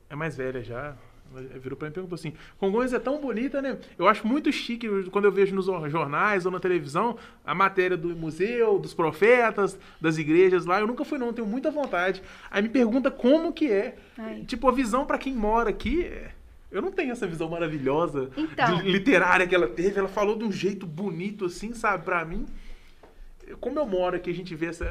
é 0.09 0.15
mais 0.15 0.35
velha 0.35 0.63
já, 0.63 0.97
virou 1.41 1.77
pra 1.77 1.87
mim 1.87 1.91
e 1.91 1.93
perguntou 1.93 2.15
assim, 2.15 2.33
Congonhas 2.57 2.93
é 2.93 2.99
tão 2.99 3.19
bonita, 3.19 3.61
né? 3.61 3.77
Eu 3.97 4.07
acho 4.07 4.25
muito 4.27 4.51
chique 4.51 4.87
quando 5.11 5.25
eu 5.25 5.31
vejo 5.31 5.55
nos 5.55 5.65
jornais 5.91 6.45
ou 6.45 6.51
na 6.51 6.59
televisão 6.59 7.17
a 7.45 7.53
matéria 7.53 7.97
do 7.97 8.09
museu, 8.15 8.79
dos 8.79 8.93
profetas, 8.93 9.77
das 9.99 10.17
igrejas 10.17 10.65
lá. 10.65 10.79
Eu 10.79 10.87
nunca 10.87 11.03
fui 11.05 11.17
não, 11.17 11.31
tenho 11.33 11.47
muita 11.47 11.69
vontade. 11.71 12.21
Aí 12.49 12.61
me 12.61 12.69
pergunta 12.69 13.09
como 13.11 13.51
que 13.53 13.71
é. 13.71 13.95
Ai. 14.17 14.43
Tipo, 14.47 14.67
a 14.69 14.71
visão 14.71 15.05
pra 15.05 15.17
quem 15.17 15.33
mora 15.33 15.69
aqui... 15.69 16.03
é- 16.03 16.31
Eu 16.71 16.81
não 16.81 16.91
tenho 16.91 17.11
essa 17.11 17.25
visão 17.27 17.49
maravilhosa 17.49 18.29
Então. 18.37 18.81
literária 18.81 19.47
que 19.47 19.55
ela 19.55 19.67
teve. 19.67 19.97
Ela 19.99 20.07
falou 20.09 20.35
de 20.37 20.43
um 20.43 20.51
jeito 20.51 20.85
bonito, 20.85 21.45
assim, 21.45 21.73
sabe? 21.73 22.03
Pra 22.03 22.25
mim, 22.25 22.45
como 23.59 23.79
eu 23.79 23.85
moro 23.85 24.15
aqui, 24.15 24.29
a 24.29 24.33
gente 24.33 24.53
vê 24.55 24.67
essa. 24.67 24.85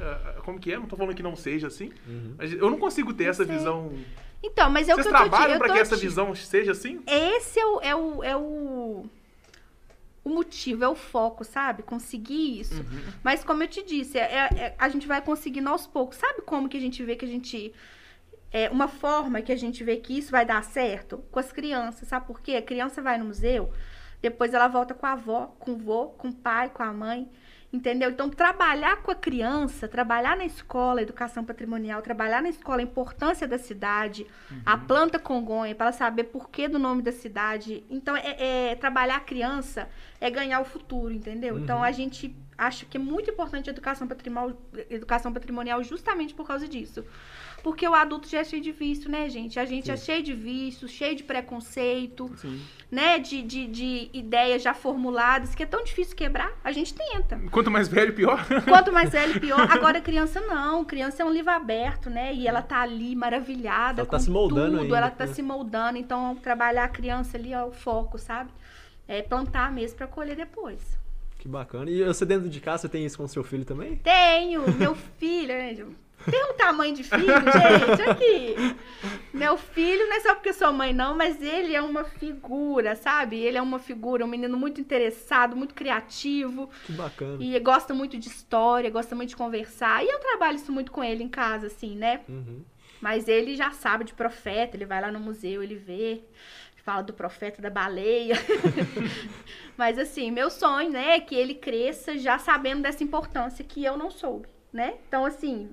Como 0.45 0.59
que 0.59 0.73
é? 0.73 0.77
Não 0.79 0.87
tô 0.87 0.97
falando 0.97 1.15
que 1.15 1.23
não 1.23 1.37
seja 1.37 1.67
assim. 1.67 1.91
Uhum. 2.07 2.35
Mas 2.39 2.53
eu 2.53 2.71
não 2.71 2.79
consigo 2.79 3.13
ter 3.13 3.25
essa 3.25 3.45
sei. 3.45 3.57
visão. 3.57 3.93
Então, 4.43 4.69
mas 4.71 4.89
é 4.89 4.93
o 4.95 4.97
Vocês 4.97 5.07
que 5.09 5.13
eu 5.15 5.19
tô 5.19 5.25
te- 5.25 5.31
trabalham 5.31 5.59
tô 5.59 5.65
que 5.73 5.79
essa 5.79 5.97
te- 5.97 6.03
visão 6.03 6.35
seja 6.35 6.73
assim? 6.73 7.03
Esse 7.07 7.59
é 7.59 7.65
o, 7.67 7.81
é 7.81 7.95
o, 7.97 8.23
é 8.25 8.37
o, 8.37 9.07
o 10.23 10.29
motivo, 10.29 10.85
é 10.85 10.89
o 10.89 10.95
foco, 10.95 11.45
sabe? 11.45 11.83
Conseguir 11.83 12.61
isso. 12.61 12.75
Uhum. 12.75 13.01
Mas 13.23 13.43
como 13.43 13.63
eu 13.63 13.69
te 13.69 13.83
disse, 13.83 14.19
é- 14.19 14.49
é- 14.55 14.75
a 14.79 14.89
gente 14.89 15.07
vai 15.07 15.21
conseguindo 15.23 15.69
aos 15.69 15.87
poucos. 15.87 16.17
Sabe 16.19 16.43
como 16.43 16.69
que 16.69 16.77
a 16.77 16.81
gente 16.81 17.03
vê 17.03 17.17
que 17.17 17.25
a 17.25 17.29
gente. 17.29 17.73
É 18.53 18.71
uma 18.71 18.87
forma 18.87 19.43
que 19.43 19.51
a 19.51 19.57
gente 19.57 19.83
vê 19.83 19.97
que 19.97 20.17
isso 20.17 20.31
vai 20.31 20.47
dar 20.47 20.63
certo? 20.63 21.19
Com 21.33 21.41
as 21.41 21.51
crianças, 21.51 22.07
sabe 22.07 22.27
por 22.27 22.41
quê? 22.41 22.53
A 22.57 22.63
criança 22.63 23.03
vai 23.03 23.19
no 23.19 23.25
museu, 23.25 23.73
depois 24.23 24.55
ela 24.55 24.69
volta 24.69 24.95
com 24.95 25.05
a 25.07 25.13
avó, 25.13 25.47
com 25.59 25.73
o 25.73 25.77
vô, 25.77 26.07
com 26.11 26.29
o 26.29 26.33
pai, 26.33 26.69
com 26.69 26.83
a 26.85 26.93
mãe. 26.93 27.29
Entendeu? 27.75 28.09
Então, 28.09 28.31
trabalhar 28.31 29.03
com 29.03 29.11
a 29.11 29.17
criança, 29.17 29.89
trabalhar 29.89 30.37
na 30.37 30.45
escola, 30.45 31.03
educação 31.03 31.45
patrimonial, 31.45 32.01
trabalhar 32.03 32.41
na 32.41 32.49
escola 32.49 32.79
a 32.79 32.85
importância 32.85 33.49
da 33.49 33.59
cidade, 33.59 34.25
a 34.65 34.79
planta 34.79 35.19
congonha, 35.19 35.75
para 35.75 35.87
ela 35.87 35.93
saber 35.93 36.25
por 36.25 36.49
que 36.51 36.69
do 36.69 36.79
nome 36.79 37.03
da 37.03 37.11
cidade. 37.11 37.83
Então, 37.91 38.17
é, 38.17 38.71
é- 38.71 38.77
trabalhar 38.77 39.17
a 39.17 39.21
criança 39.21 39.89
é 40.21 40.31
ganhar 40.31 40.61
o 40.61 40.65
futuro, 40.65 41.13
entendeu? 41.13 41.59
Então, 41.59 41.83
a 41.83 41.91
gente 41.91 42.33
acha 42.57 42.87
que 42.87 42.97
é 42.97 43.01
muito 43.01 43.29
importante 43.29 43.69
a 43.69 43.73
educação 43.73 44.07
patrimonial, 44.07 44.57
educação 44.89 45.33
patrimonial 45.33 45.83
justamente 45.83 46.33
por 46.33 46.47
causa 46.47 46.69
disso. 46.69 47.05
Porque 47.65 47.89
o 47.89 47.95
adulto 47.95 48.29
já 48.29 48.41
é 48.41 48.45
cheio 48.45 48.63
de 48.63 48.73
vício, 48.73 49.11
né, 49.11 49.27
gente? 49.31 49.59
A 49.59 49.65
gente 49.65 49.91
é 49.91 49.97
cheio 49.97 50.23
de 50.23 50.35
vício, 50.35 50.87
cheio 50.87 51.17
de 51.17 51.25
preconceito 51.25 52.31
Sim. 52.37 52.61
né, 52.91 53.19
de, 53.19 53.41
de, 53.41 53.67
de 53.67 54.11
ideias 54.13 54.63
já 54.63 54.75
formuladas, 54.75 55.55
que 55.55 55.63
é 55.63 55.67
tão 55.67 55.83
difícil 55.83 56.15
quebrar, 56.15 56.53
a 56.63 56.71
gente 56.71 56.93
tenta. 56.93 57.41
Quanto 57.51 57.71
mais 57.71 57.89
velho, 57.89 58.13
pior. 58.13 58.47
Quanto 58.69 58.93
mais 58.93 59.09
velho, 59.09 59.41
pior. 59.41 59.67
Agora, 59.73 59.99
criança 60.03 60.43
não. 60.43 60.85
Criança 60.85 61.23
é 61.23 61.25
um 61.25 61.33
livro 61.33 61.51
aberto, 61.53 62.11
né? 62.11 62.35
E 62.35 62.47
ela 62.47 62.61
tá 62.61 62.83
ali 62.83 63.17
maravilhada. 63.17 64.03
Ela 64.03 64.11
tá 64.11 64.19
com 64.19 64.23
se 64.23 64.31
moldando 64.31 64.73
tudo, 64.73 64.83
ainda, 64.83 64.97
Ela 64.99 65.11
tá 65.11 65.25
né? 65.25 65.33
se 65.33 65.41
moldando. 65.41 65.97
Então, 65.97 66.37
trabalhar 66.37 66.85
a 66.85 66.89
criança 66.89 67.39
ali 67.39 67.55
é 67.55 67.65
o 67.65 67.73
foco, 67.73 68.19
sabe? 68.19 68.51
É 69.09 69.23
plantar 69.23 69.73
mesmo 69.73 69.97
pra 69.97 70.07
colher 70.07 70.37
depois. 70.37 70.99
Que 71.39 71.49
bacana. 71.49 71.91
E 71.91 72.05
você 72.05 72.27
dentro 72.27 72.51
de 72.51 72.61
casa, 72.61 72.83
você 72.83 72.89
tem 72.91 73.07
isso 73.07 73.17
com 73.17 73.27
seu 73.27 73.43
filho 73.43 73.65
também? 73.65 73.97
Tenho, 73.97 74.71
meu 74.75 74.95
filho, 75.17 75.49
né? 75.55 75.75
Tem 76.31 76.45
um 76.51 76.55
tamanho 76.55 76.95
de 76.95 77.03
filho, 77.03 77.27
gente, 77.27 78.03
aqui. 78.03 78.55
Meu 79.33 79.57
filho, 79.57 80.07
não 80.09 80.17
é 80.17 80.21
só 80.21 80.35
porque 80.35 80.51
eu 80.51 80.55
sou 80.55 80.73
mãe, 80.73 80.93
não, 80.93 81.17
mas 81.17 81.43
ele 81.43 81.75
é 81.75 81.83
uma 81.83 82.05
figura, 82.05 82.95
sabe? 82.95 83.37
Ele 83.39 83.59
é 83.59 83.63
uma 83.63 83.79
figura, 83.79 84.25
um 84.25 84.29
menino 84.29 84.57
muito 84.57 84.81
interessado, 84.81 85.57
muito 85.57 85.75
criativo. 85.75 86.71
Que 86.87 86.93
bacana. 86.93 87.37
E 87.43 87.59
gosta 87.61 87.93
muito 87.93 88.19
de 88.19 88.29
história, 88.29 88.91
gosta 88.91 89.15
muito 89.15 89.31
de 89.31 89.37
conversar. 89.37 90.05
E 90.05 90.09
eu 90.09 90.19
trabalho 90.21 90.57
isso 90.57 90.73
muito 90.73 90.93
com 90.93 91.03
ele 91.03 91.23
em 91.23 91.29
casa, 91.29 91.67
assim, 91.67 91.97
né? 91.97 92.21
Uhum. 92.29 92.63
Mas 93.01 93.29
ele 93.29 93.55
já 93.55 93.71
sabe 93.71 94.05
de 94.05 94.15
profeta, 94.15 94.77
ele 94.77 94.87
vai 94.87 95.01
lá 95.01 95.13
no 95.13 95.21
museu, 95.21 95.63
ele 95.63 95.75
vê, 95.75 96.23
fala 96.85 97.03
do 97.03 97.15
profeta 97.15 97.61
da 97.63 97.71
baleia. 97.71 98.37
Mas 99.77 99.99
assim, 99.99 100.31
meu 100.31 100.51
sonho, 100.51 100.91
né, 100.91 101.17
é 101.17 101.21
que 101.21 101.35
ele 101.35 101.55
cresça 101.55 102.17
já 102.19 102.39
sabendo 102.39 102.83
dessa 102.83 103.03
importância 103.03 103.65
que 103.65 103.83
eu 103.83 103.97
não 103.97 104.11
soube, 104.11 104.49
né? 104.73 104.95
Então, 105.09 105.25
assim, 105.25 105.71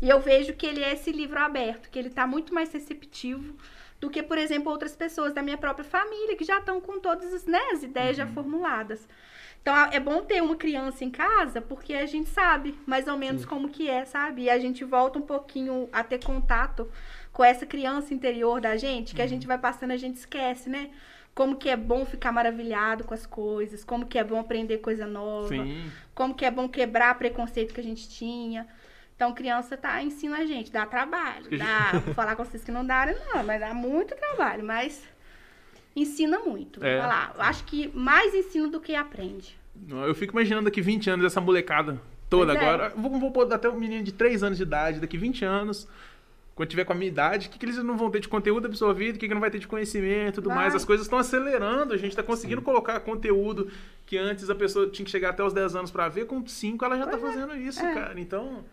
e 0.00 0.08
eu 0.08 0.20
vejo 0.20 0.54
que 0.54 0.66
ele 0.66 0.82
é 0.82 0.92
esse 0.92 1.10
livro 1.12 1.38
aberto, 1.38 1.90
que 1.90 1.98
ele 1.98 2.10
tá 2.10 2.26
muito 2.26 2.52
mais 2.52 2.72
receptivo 2.72 3.54
do 4.00 4.10
que, 4.10 4.22
por 4.22 4.36
exemplo, 4.36 4.70
outras 4.70 4.94
pessoas 4.94 5.32
da 5.32 5.42
minha 5.42 5.56
própria 5.56 5.84
família, 5.84 6.36
que 6.36 6.44
já 6.44 6.58
estão 6.58 6.80
com 6.80 7.00
todas 7.00 7.32
as, 7.32 7.46
né, 7.46 7.60
as 7.72 7.82
ideias 7.82 8.16
já 8.16 8.26
formuladas. 8.26 9.08
Então, 9.62 9.74
é 9.90 9.98
bom 9.98 10.22
ter 10.22 10.42
uma 10.42 10.56
criança 10.56 11.04
em 11.04 11.10
casa, 11.10 11.58
porque 11.58 11.94
a 11.94 12.04
gente 12.04 12.28
sabe 12.28 12.78
mais 12.84 13.08
ou 13.08 13.16
menos 13.16 13.46
como 13.46 13.70
que 13.70 13.88
é, 13.88 14.04
sabe? 14.04 14.42
E 14.42 14.50
a 14.50 14.58
gente 14.58 14.84
volta 14.84 15.18
um 15.18 15.22
pouquinho 15.22 15.88
a 15.90 16.04
ter 16.04 16.22
contato 16.22 16.86
com 17.32 17.42
essa 17.42 17.64
criança 17.64 18.12
interior 18.12 18.60
da 18.60 18.76
gente, 18.76 19.14
que 19.14 19.22
a 19.22 19.26
gente 19.26 19.46
vai 19.46 19.56
passando, 19.56 19.92
a 19.92 19.96
gente 19.96 20.16
esquece, 20.16 20.68
né? 20.68 20.90
Como 21.34 21.56
que 21.56 21.70
é 21.70 21.76
bom 21.78 22.04
ficar 22.04 22.30
maravilhado 22.30 23.04
com 23.04 23.14
as 23.14 23.24
coisas, 23.24 23.82
como 23.82 24.04
que 24.04 24.18
é 24.18 24.22
bom 24.22 24.38
aprender 24.38 24.78
coisa 24.78 25.06
nova, 25.06 25.48
Sim. 25.48 25.90
como 26.14 26.34
que 26.34 26.44
é 26.44 26.50
bom 26.50 26.68
quebrar 26.68 27.18
preconceito 27.18 27.72
que 27.72 27.80
a 27.80 27.84
gente 27.84 28.06
tinha. 28.06 28.68
Então, 29.16 29.32
criança 29.32 29.76
tá, 29.76 30.02
ensina 30.02 30.38
a 30.38 30.44
gente, 30.46 30.72
dá 30.72 30.84
trabalho. 30.86 31.46
Dá, 31.56 31.98
vou 32.04 32.14
falar 32.14 32.34
com 32.36 32.44
vocês 32.44 32.64
que 32.64 32.72
não 32.72 32.84
dá, 32.84 33.06
não, 33.06 33.44
mas 33.44 33.60
dá 33.60 33.72
muito 33.72 34.14
trabalho, 34.16 34.64
mas 34.64 35.02
ensina 35.94 36.40
muito. 36.40 36.84
É. 36.84 36.94
Vou 36.94 37.02
falar, 37.02 37.32
eu 37.36 37.42
acho 37.42 37.64
que 37.64 37.88
mais 37.96 38.34
ensina 38.34 38.68
do 38.68 38.80
que 38.80 38.94
aprende. 38.94 39.56
Eu 40.06 40.14
fico 40.14 40.32
imaginando 40.32 40.64
daqui 40.64 40.80
20 40.80 41.10
anos 41.10 41.26
essa 41.26 41.40
molecada 41.40 42.00
toda 42.28 42.52
Pois 42.54 42.64
é. 42.64 42.68
agora. 42.68 42.92
Vou, 42.96 43.18
vou 43.18 43.30
pôr 43.30 43.52
até 43.52 43.68
um 43.68 43.78
menino 43.78 44.02
de 44.02 44.12
3 44.12 44.42
anos 44.42 44.56
de 44.58 44.64
idade, 44.64 45.00
daqui 45.00 45.16
20 45.16 45.44
anos, 45.44 45.88
quando 46.54 46.68
tiver 46.68 46.84
com 46.84 46.92
a 46.92 46.96
minha 46.96 47.08
idade, 47.08 47.46
o 47.46 47.50
que, 47.50 47.58
que 47.58 47.64
eles 47.66 47.78
não 47.78 47.96
vão 47.96 48.10
ter 48.10 48.20
de 48.20 48.28
conteúdo 48.28 48.66
absorvido, 48.66 49.16
o 49.16 49.18
que, 49.18 49.28
que 49.28 49.34
não 49.34 49.40
vai 49.40 49.50
ter 49.50 49.58
de 49.58 49.66
conhecimento 49.68 50.34
e 50.34 50.42
tudo 50.42 50.48
Vai. 50.48 50.58
mais. 50.58 50.74
As 50.74 50.84
coisas 50.84 51.06
estão 51.06 51.18
acelerando, 51.20 51.92
a 51.94 51.96
gente 51.96 52.14
tá 52.16 52.22
conseguindo 52.22 52.62
colocar 52.62 52.98
conteúdo 53.00 53.70
que 54.06 54.16
antes 54.18 54.50
a 54.50 54.54
pessoa 54.54 54.88
tinha 54.88 55.04
que 55.04 55.10
chegar 55.10 55.30
até 55.30 55.42
os 55.44 55.52
10 55.52 55.76
anos 55.76 55.90
pra 55.92 56.08
ver, 56.08 56.26
com 56.26 56.44
5 56.44 56.84
ela 56.84 56.96
já 56.98 57.06
tá 57.06 57.18
fazendo 57.18 57.56
isso, 57.56 57.80
É. 57.80 57.94
cara. 57.94 58.20
Então, 58.20 58.64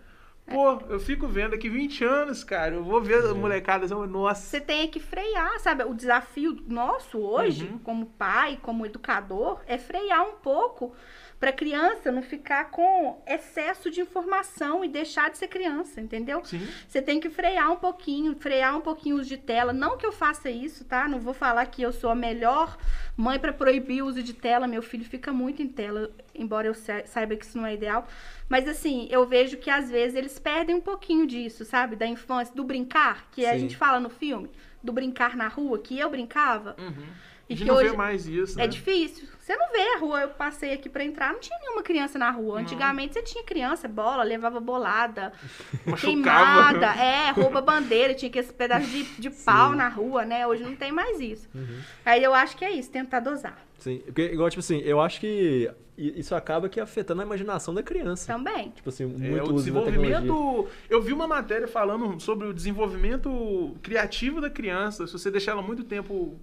pô, 0.45 0.79
eu 0.89 0.99
fico 0.99 1.27
vendo 1.27 1.51
daqui 1.51 1.69
20 1.69 2.03
anos, 2.03 2.43
cara, 2.43 2.75
eu 2.75 2.83
vou 2.83 3.01
ver 3.01 3.23
a 3.25 3.33
molecada 3.33 3.85
assim, 3.85 3.93
nossa. 4.07 4.41
Você 4.41 4.59
tem 4.61 4.87
que 4.89 4.99
frear, 4.99 5.59
sabe? 5.59 5.83
O 5.83 5.93
desafio 5.93 6.57
nosso 6.67 7.19
hoje, 7.19 7.65
Uhum. 7.67 7.79
como 7.79 8.05
pai, 8.05 8.59
como 8.61 8.85
educador, 8.85 9.61
é 9.65 9.77
frear 9.77 10.23
um 10.27 10.33
pouco 10.33 10.93
para 11.41 11.49
a 11.49 11.53
criança 11.53 12.11
não 12.11 12.21
ficar 12.21 12.69
com 12.69 13.19
excesso 13.27 13.89
de 13.89 13.99
informação 13.99 14.85
e 14.85 14.87
deixar 14.87 15.31
de 15.31 15.39
ser 15.39 15.47
criança, 15.47 15.99
entendeu? 15.99 16.45
Sim. 16.45 16.65
Você 16.87 17.01
tem 17.01 17.19
que 17.19 17.31
frear 17.31 17.71
um 17.71 17.77
pouquinho, 17.77 18.35
frear 18.39 18.77
um 18.77 18.81
pouquinho 18.81 19.15
o 19.15 19.19
uso 19.19 19.27
de 19.27 19.37
tela. 19.37 19.73
Não 19.73 19.97
que 19.97 20.05
eu 20.05 20.11
faça 20.11 20.51
isso, 20.51 20.85
tá? 20.85 21.07
Não 21.07 21.19
vou 21.19 21.33
falar 21.33 21.65
que 21.65 21.81
eu 21.81 21.91
sou 21.91 22.11
a 22.11 22.15
melhor 22.15 22.77
mãe 23.17 23.39
para 23.39 23.51
proibir 23.51 24.03
o 24.03 24.05
uso 24.05 24.21
de 24.21 24.33
tela. 24.33 24.67
Meu 24.67 24.83
filho 24.83 25.03
fica 25.03 25.33
muito 25.33 25.63
em 25.63 25.67
tela, 25.67 26.11
embora 26.35 26.67
eu 26.67 26.75
sa- 26.75 27.03
saiba 27.07 27.35
que 27.35 27.43
isso 27.43 27.57
não 27.57 27.65
é 27.65 27.73
ideal. 27.73 28.07
Mas 28.47 28.67
assim, 28.67 29.07
eu 29.09 29.25
vejo 29.25 29.57
que 29.57 29.69
às 29.71 29.89
vezes 29.89 30.15
eles 30.15 30.37
perdem 30.37 30.75
um 30.75 30.81
pouquinho 30.81 31.25
disso, 31.25 31.65
sabe? 31.65 31.95
Da 31.95 32.05
infância, 32.05 32.53
do 32.53 32.63
brincar, 32.63 33.27
que 33.31 33.47
a 33.47 33.53
Sim. 33.53 33.59
gente 33.61 33.75
fala 33.75 33.99
no 33.99 34.11
filme, 34.11 34.47
do 34.83 34.93
brincar 34.93 35.35
na 35.35 35.47
rua, 35.47 35.79
que 35.79 35.97
eu 35.97 36.07
brincava. 36.09 36.75
Uhum. 36.77 37.07
E 37.49 37.53
A 37.53 37.57
gente 37.57 37.65
que 37.65 37.71
não 37.71 37.75
hoje 37.79 37.97
mais 37.97 38.27
isso, 38.27 38.57
né? 38.57 38.63
é 38.63 38.67
difícil. 38.67 39.27
Você 39.51 39.57
não 39.57 39.71
vê 39.71 39.81
a 39.95 39.97
rua, 39.99 40.21
eu 40.21 40.29
passei 40.29 40.71
aqui 40.71 40.87
pra 40.87 41.03
entrar, 41.03 41.33
não 41.33 41.39
tinha 41.41 41.59
nenhuma 41.59 41.83
criança 41.83 42.17
na 42.17 42.31
rua. 42.31 42.61
Antigamente 42.61 43.13
você 43.13 43.21
tinha 43.21 43.43
criança, 43.43 43.85
bola, 43.85 44.23
levava 44.23 44.61
bolada, 44.61 45.33
queimada, 45.99 46.87
é, 46.95 47.31
rouba 47.31 47.59
bandeira, 47.59 48.13
tinha 48.13 48.31
que 48.31 48.39
esse 48.39 48.53
pedaço 48.53 48.87
de, 48.87 49.03
de 49.03 49.29
pau 49.29 49.75
na 49.75 49.89
rua, 49.89 50.23
né? 50.23 50.47
Hoje 50.47 50.63
não 50.63 50.73
tem 50.73 50.93
mais 50.93 51.19
isso. 51.19 51.49
Uhum. 51.53 51.79
Aí 52.05 52.23
eu 52.23 52.33
acho 52.33 52.55
que 52.55 52.63
é 52.63 52.71
isso, 52.71 52.89
tentar 52.89 53.19
dosar. 53.19 53.57
Sim. 53.77 54.01
Porque, 54.05 54.21
igual, 54.21 54.49
tipo 54.49 54.61
assim, 54.61 54.79
eu 54.79 55.01
acho 55.01 55.19
que 55.19 55.69
isso 55.97 56.33
acaba 56.33 56.69
que 56.69 56.79
afetando 56.79 57.21
a 57.21 57.25
imaginação 57.25 57.73
da 57.73 57.83
criança. 57.83 58.31
Também. 58.31 58.69
Tipo 58.69 58.87
assim, 58.87 59.03
É, 59.03 59.07
muito 59.07 59.51
o 59.51 59.55
uso 59.55 59.73
da 59.73 59.81
tecnologia. 59.81 60.19
desenvolvimento. 60.21 60.69
Eu 60.89 61.01
vi 61.01 61.11
uma 61.11 61.27
matéria 61.27 61.67
falando 61.67 62.17
sobre 62.21 62.47
o 62.47 62.53
desenvolvimento 62.53 63.75
criativo 63.81 64.39
da 64.39 64.49
criança. 64.49 65.05
Se 65.07 65.11
você 65.13 65.29
deixar 65.29 65.51
ela 65.51 65.61
muito 65.61 65.83
tempo. 65.83 66.39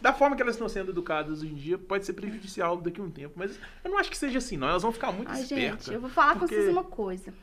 Da 0.00 0.12
forma 0.12 0.34
que 0.36 0.42
elas 0.42 0.54
estão 0.54 0.68
sendo 0.68 0.90
educadas 0.90 1.42
hoje 1.42 1.52
em 1.52 1.54
dia, 1.54 1.76
pode 1.78 2.06
ser 2.06 2.14
prejudicial 2.14 2.76
daqui 2.78 3.00
a 3.00 3.04
um 3.04 3.10
tempo. 3.10 3.34
Mas 3.36 3.58
eu 3.84 3.90
não 3.90 3.98
acho 3.98 4.10
que 4.10 4.16
seja 4.16 4.38
assim, 4.38 4.56
não. 4.56 4.68
Elas 4.68 4.82
vão 4.82 4.92
ficar 4.92 5.12
muito 5.12 5.30
Ai, 5.30 5.40
espertas. 5.42 5.84
gente, 5.86 5.94
eu 5.94 6.00
vou 6.00 6.08
falar 6.10 6.36
porque- 6.38 6.54
com 6.54 6.60
vocês 6.62 6.72
uma 6.72 6.84
coisa. 6.84 7.34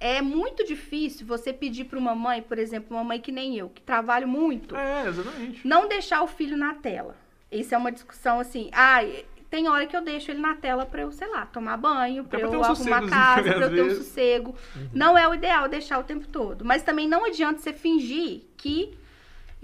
É 0.00 0.20
muito 0.20 0.64
difícil 0.66 1.26
você 1.26 1.52
pedir 1.52 1.84
pra 1.84 1.98
uma 1.98 2.14
mãe, 2.14 2.42
por 2.42 2.58
exemplo, 2.58 2.94
uma 2.96 3.04
mãe 3.04 3.20
que 3.20 3.32
nem 3.32 3.56
eu, 3.56 3.70
que 3.70 3.80
trabalho 3.80 4.28
muito, 4.28 4.76
É, 4.76 5.06
exatamente. 5.06 5.66
não 5.66 5.88
deixar 5.88 6.22
o 6.22 6.26
filho 6.26 6.56
na 6.56 6.74
tela. 6.74 7.16
Isso 7.50 7.74
é 7.74 7.78
uma 7.78 7.90
discussão 7.92 8.38
assim. 8.38 8.68
Ai, 8.72 9.24
tem 9.48 9.66
hora 9.68 9.86
que 9.86 9.96
eu 9.96 10.02
deixo 10.02 10.30
ele 10.30 10.40
na 10.40 10.56
tela 10.56 10.84
pra 10.84 11.02
eu, 11.02 11.12
sei 11.12 11.28
lá, 11.28 11.46
tomar 11.46 11.76
banho, 11.78 12.24
pra 12.24 12.40
eu 12.40 12.50
um 12.50 12.62
arrumar 12.64 13.08
casa, 13.08 13.42
né, 13.48 13.54
pra 13.54 13.64
eu 13.66 13.70
ter 13.74 13.82
um 13.82 13.88
vezes. 13.88 14.06
sossego. 14.08 14.54
Não 14.92 15.16
é 15.16 15.26
o 15.26 15.32
ideal 15.32 15.68
deixar 15.68 15.98
o 16.00 16.04
tempo 16.04 16.26
todo. 16.28 16.64
Mas 16.66 16.82
também 16.82 17.08
não 17.08 17.24
adianta 17.24 17.60
você 17.60 17.72
fingir 17.72 18.42
que 18.58 18.92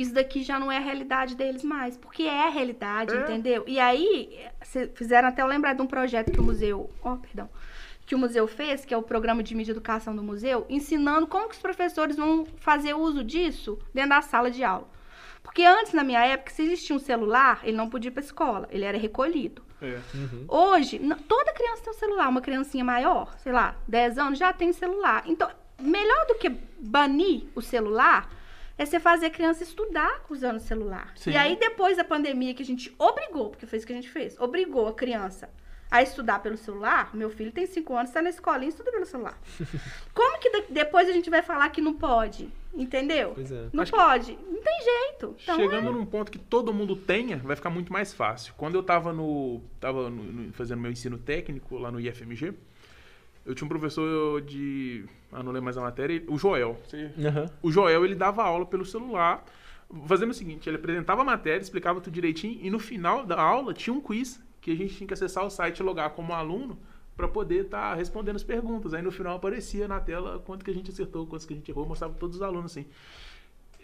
isso 0.00 0.14
daqui 0.14 0.42
já 0.42 0.58
não 0.58 0.70
é 0.70 0.76
a 0.76 0.80
realidade 0.80 1.34
deles 1.34 1.62
mais. 1.62 1.96
Porque 1.96 2.22
é 2.22 2.46
a 2.46 2.48
realidade, 2.50 3.14
É. 3.14 3.20
entendeu? 3.20 3.64
E 3.66 3.78
aí, 3.78 4.46
fizeram 4.94 5.28
até 5.28 5.42
eu 5.42 5.46
lembrar 5.46 5.74
de 5.74 5.82
um 5.82 5.86
projeto 5.86 6.32
que 6.32 6.40
o 6.40 6.42
museu. 6.42 6.90
Ó, 7.02 7.16
perdão. 7.16 7.48
Que 8.06 8.14
o 8.14 8.18
museu 8.18 8.46
fez, 8.48 8.84
que 8.84 8.92
é 8.92 8.96
o 8.96 9.02
programa 9.02 9.42
de 9.42 9.54
mídia 9.54 9.70
e 9.72 9.74
educação 9.74 10.14
do 10.16 10.22
museu, 10.22 10.66
ensinando 10.68 11.26
como 11.26 11.48
que 11.48 11.54
os 11.54 11.60
professores 11.60 12.16
vão 12.16 12.44
fazer 12.56 12.94
uso 12.94 13.22
disso 13.22 13.78
dentro 13.94 14.10
da 14.10 14.22
sala 14.22 14.50
de 14.50 14.64
aula. 14.64 14.88
Porque 15.42 15.64
antes, 15.64 15.92
na 15.92 16.02
minha 16.04 16.24
época, 16.24 16.50
se 16.52 16.62
existia 16.62 16.94
um 16.94 16.98
celular, 16.98 17.60
ele 17.62 17.76
não 17.76 17.88
podia 17.88 18.08
ir 18.08 18.12
pra 18.12 18.22
escola, 18.22 18.68
ele 18.70 18.84
era 18.84 18.98
recolhido. 18.98 19.62
É. 19.80 19.98
Uhum. 20.14 20.44
Hoje, 20.48 20.98
toda 21.26 21.52
criança 21.52 21.82
tem 21.84 21.92
um 21.92 21.96
celular. 21.96 22.28
Uma 22.28 22.40
criancinha 22.42 22.84
maior, 22.84 23.34
sei 23.38 23.52
lá, 23.52 23.76
10 23.88 24.18
anos, 24.18 24.38
já 24.38 24.52
tem 24.52 24.72
celular. 24.72 25.22
Então, 25.26 25.48
melhor 25.80 26.26
do 26.26 26.34
que 26.34 26.50
banir 26.78 27.44
o 27.54 27.62
celular 27.62 28.28
é 28.80 28.86
você 28.86 28.98
fazer 28.98 29.26
a 29.26 29.30
criança 29.30 29.62
estudar 29.62 30.24
usando 30.30 30.56
o 30.56 30.60
celular. 30.60 31.12
Sim. 31.16 31.32
E 31.32 31.36
aí, 31.36 31.54
depois 31.56 31.96
da 31.98 32.04
pandemia, 32.04 32.54
que 32.54 32.62
a 32.62 32.66
gente 32.66 32.94
obrigou, 32.98 33.50
porque 33.50 33.66
foi 33.66 33.76
isso 33.78 33.86
que 33.86 33.92
a 33.92 33.96
gente 33.96 34.08
fez, 34.08 34.38
obrigou 34.40 34.88
a 34.88 34.94
criança 34.94 35.50
a 35.90 36.02
estudar 36.02 36.38
pelo 36.38 36.56
celular. 36.56 37.10
Meu 37.14 37.28
filho 37.30 37.50
tem 37.52 37.66
5 37.66 37.92
anos, 37.94 38.10
está 38.10 38.22
na 38.22 38.30
escolinha 38.30 38.66
e 38.66 38.68
estuda 38.68 38.90
pelo 38.92 39.04
celular. 39.04 39.36
Como 40.14 40.38
que 40.38 40.48
de- 40.50 40.66
depois 40.70 41.08
a 41.08 41.12
gente 41.12 41.28
vai 41.28 41.42
falar 41.42 41.68
que 41.70 41.80
não 41.80 41.94
pode? 41.94 42.48
Entendeu? 42.72 43.32
Pois 43.34 43.50
é. 43.50 43.66
Não 43.72 43.82
Acho 43.82 43.92
pode. 43.92 44.38
Não 44.48 44.62
tem 44.62 44.80
jeito. 44.84 45.36
Então, 45.42 45.56
Chegando 45.56 45.92
num 45.92 46.06
ponto 46.06 46.30
que 46.30 46.38
todo 46.38 46.72
mundo 46.72 46.94
tenha, 46.96 47.36
vai 47.38 47.56
ficar 47.56 47.68
muito 47.70 47.92
mais 47.92 48.14
fácil. 48.14 48.54
Quando 48.56 48.76
eu 48.76 48.82
tava 48.82 49.12
no. 49.12 49.60
tava 49.80 50.08
no- 50.08 50.22
no- 50.22 50.52
fazendo 50.52 50.80
meu 50.80 50.92
ensino 50.92 51.18
técnico 51.18 51.76
lá 51.76 51.90
no 51.90 52.00
IFMG, 52.00 52.54
eu 53.46 53.54
tinha 53.54 53.66
um 53.66 53.68
professor 53.68 54.40
de. 54.42 55.04
Ah, 55.32 55.42
não 55.42 55.52
lembro 55.52 55.64
mais 55.64 55.76
a 55.76 55.80
matéria, 55.80 56.22
o 56.28 56.36
Joel. 56.38 56.78
Aham. 57.26 57.50
O 57.62 57.70
Joel, 57.70 58.04
ele 58.04 58.14
dava 58.14 58.42
aula 58.42 58.66
pelo 58.66 58.84
celular, 58.84 59.44
fazendo 60.06 60.30
o 60.30 60.34
seguinte, 60.34 60.68
ele 60.68 60.76
apresentava 60.76 61.22
a 61.22 61.24
matéria, 61.24 61.60
explicava 61.62 62.00
tudo 62.00 62.12
direitinho, 62.12 62.58
e 62.62 62.70
no 62.70 62.78
final 62.78 63.24
da 63.24 63.40
aula 63.40 63.72
tinha 63.74 63.94
um 63.94 64.00
quiz 64.00 64.42
que 64.60 64.72
a 64.72 64.76
gente 64.76 64.94
tinha 64.94 65.06
que 65.08 65.14
acessar 65.14 65.44
o 65.44 65.50
site 65.50 65.78
e 65.78 65.82
logar 65.82 66.10
como 66.10 66.32
aluno 66.32 66.78
para 67.16 67.26
poder 67.28 67.64
estar 67.64 67.94
respondendo 67.94 68.36
as 68.36 68.42
perguntas. 68.44 68.92
Aí 68.94 69.02
no 69.02 69.10
final 69.10 69.36
aparecia 69.36 69.86
na 69.88 70.00
tela 70.00 70.38
quanto 70.44 70.64
que 70.64 70.70
a 70.70 70.74
gente 70.74 70.90
acertou, 70.90 71.26
quanto 71.26 71.46
que 71.46 71.52
a 71.52 71.56
gente 71.56 71.70
errou, 71.70 71.86
mostrava 71.86 72.14
todos 72.14 72.36
os 72.36 72.42
alunos 72.42 72.70
assim. 72.72 72.86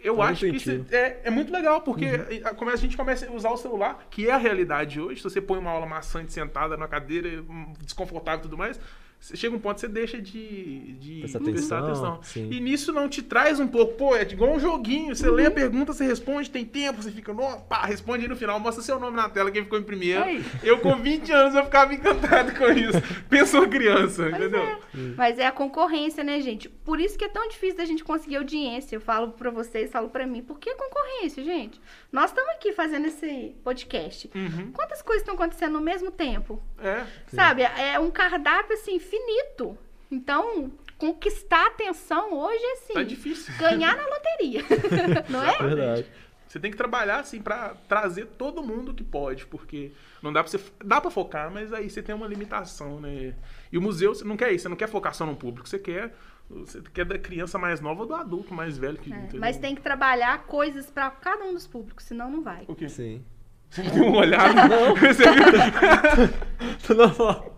Eu 0.03 0.17
Foi 0.17 0.25
acho 0.27 0.45
que 0.51 0.85
é, 0.91 1.21
é 1.23 1.29
muito 1.31 1.51
legal, 1.51 1.81
porque 1.81 2.05
a, 2.43 2.53
come- 2.53 2.71
a 2.71 2.75
gente 2.75 2.95
começa 2.95 3.27
a 3.27 3.31
usar 3.31 3.49
o 3.49 3.57
celular, 3.57 4.05
que 4.11 4.27
é 4.27 4.31
a 4.31 4.37
realidade 4.37 5.01
hoje. 5.01 5.17
Se 5.17 5.23
você 5.23 5.41
põe 5.41 5.57
uma 5.57 5.71
aula 5.71 5.87
maçante 5.87 6.31
sentada 6.31 6.77
na 6.77 6.87
cadeira, 6.87 7.41
hum, 7.41 7.73
desconfortável 7.81 8.39
e 8.39 8.43
tudo 8.43 8.57
mais, 8.57 8.79
chega 9.19 9.55
um 9.55 9.59
ponto 9.59 9.75
que 9.75 9.81
você 9.81 9.87
deixa 9.87 10.21
de, 10.21 10.93
de 10.93 11.19
Prestar 11.21 11.39
prestar 11.39 11.79
atenção, 11.79 12.13
atenção. 12.15 12.51
E 12.51 12.59
nisso 12.59 12.93
não 12.93 13.09
te 13.09 13.21
traz 13.21 13.59
um 13.59 13.67
pouco, 13.67 13.95
pô, 13.95 14.15
é 14.15 14.21
igual 14.21 14.51
um 14.51 14.59
joguinho. 14.59 15.15
Você 15.15 15.29
lê 15.29 15.47
a 15.47 15.51
pergunta, 15.51 15.93
você 15.93 16.05
responde, 16.05 16.49
tem 16.49 16.65
tempo, 16.65 17.01
você 17.01 17.11
fica, 17.11 17.33
no, 17.33 17.61
pá, 17.61 17.85
responde 17.85 18.23
aí 18.23 18.29
no 18.29 18.35
final, 18.35 18.59
mostra 18.59 18.83
seu 18.83 18.99
nome 18.99 19.17
na 19.17 19.29
tela, 19.29 19.51
quem 19.51 19.63
ficou 19.63 19.79
em 19.79 19.83
primeiro. 19.83 20.23
Aí. 20.23 20.43
Eu 20.63 20.79
com 20.79 20.95
20 20.95 21.31
anos 21.31 21.55
eu 21.55 21.63
ficava 21.65 21.93
encantado 21.93 22.53
com 22.53 22.65
isso. 22.71 23.01
Pensa 23.29 23.57
uma 23.57 23.67
criança, 23.67 24.29
entendeu? 24.29 24.79
Mas 25.15 25.39
é 25.39 25.47
a 25.47 25.51
concorrência, 25.51 26.23
né, 26.23 26.39
gente? 26.41 26.69
Por 26.69 26.99
isso 26.99 27.17
que 27.17 27.25
é 27.25 27.29
tão 27.29 27.47
difícil 27.47 27.77
da 27.77 27.85
gente 27.85 28.03
conseguir 28.03 28.37
audiência. 28.37 28.95
Eu 28.95 29.01
falo 29.01 29.31
pra 29.31 29.49
vocês, 29.49 29.91
falo 29.91 30.09
pra 30.09 30.25
mim. 30.25 30.41
Por 30.41 30.59
que 30.59 30.73
concorrência, 30.75 31.43
gente? 31.43 31.81
Nós 32.11 32.29
estamos 32.29 32.49
aqui 32.51 32.71
fazendo 32.71 33.07
esse 33.07 33.55
podcast. 33.63 34.29
Uhum. 34.33 34.71
Quantas 34.71 35.01
coisas 35.01 35.21
estão 35.21 35.35
acontecendo 35.35 35.75
ao 35.75 35.81
mesmo 35.81 36.11
tempo? 36.11 36.61
É. 36.79 37.05
Sabe? 37.27 37.63
É 37.63 37.99
um 37.99 38.09
cardápio, 38.09 38.73
assim, 38.73 38.99
infinito. 39.07 39.77
Então, 40.11 40.71
conquistar 40.97 41.63
a 41.63 41.67
atenção 41.67 42.33
hoje 42.33 42.63
é 42.63 42.71
assim. 42.73 42.93
Tá 42.93 43.03
difícil. 43.03 43.53
Ganhar 43.57 43.95
na 43.95 44.05
loteria. 44.05 44.61
Não 45.29 45.43
é? 45.43 45.57
Verdade. 45.57 46.05
Você 46.47 46.59
tem 46.59 46.71
que 46.71 46.77
trabalhar 46.77 47.19
assim 47.19 47.41
pra 47.41 47.75
trazer 47.89 48.25
todo 48.37 48.63
mundo 48.63 48.93
que 48.93 49.03
pode, 49.03 49.45
porque 49.45 49.91
não 50.23 50.31
dá 50.31 50.41
pra 50.41 50.49
você 50.49 50.59
dá 50.81 51.01
para 51.01 51.11
focar, 51.11 51.51
mas 51.51 51.73
aí 51.73 51.89
você 51.89 52.01
tem 52.01 52.15
uma 52.15 52.25
limitação, 52.25 53.01
né? 53.01 53.35
E 53.69 53.77
o 53.77 53.81
museu 53.81 54.15
você 54.15 54.23
não 54.23 54.37
quer 54.37 54.53
isso, 54.53 54.63
você 54.63 54.69
não 54.69 54.77
quer 54.77 54.87
focar 54.87 55.13
só 55.13 55.25
no 55.25 55.35
público, 55.35 55.67
você 55.67 55.77
quer 55.77 56.15
você 56.49 56.81
quer 56.93 57.03
da 57.03 57.19
criança 57.19 57.57
mais 57.57 57.81
nova 57.81 58.03
ou 58.03 58.07
do 58.07 58.15
adulto 58.15 58.53
mais 58.53 58.77
velho 58.77 58.97
que 58.97 59.11
É? 59.11 59.27
Mas 59.33 59.57
tem 59.57 59.75
que 59.75 59.81
trabalhar 59.81 60.45
coisas 60.45 60.89
pra 60.89 61.11
cada 61.11 61.43
um 61.43 61.53
dos 61.53 61.67
públicos, 61.67 62.05
senão 62.05 62.31
não 62.31 62.41
vai. 62.41 62.63
o 62.65 62.73
quê? 62.73 62.87
Sim. 62.87 63.25
Você 63.69 63.83
deu 63.83 64.05
uma 64.05 64.19
olhada? 64.19 64.53
Não. 64.67 64.95
Você 64.95 65.23
viu? 65.23 66.95
Não, 66.95 67.56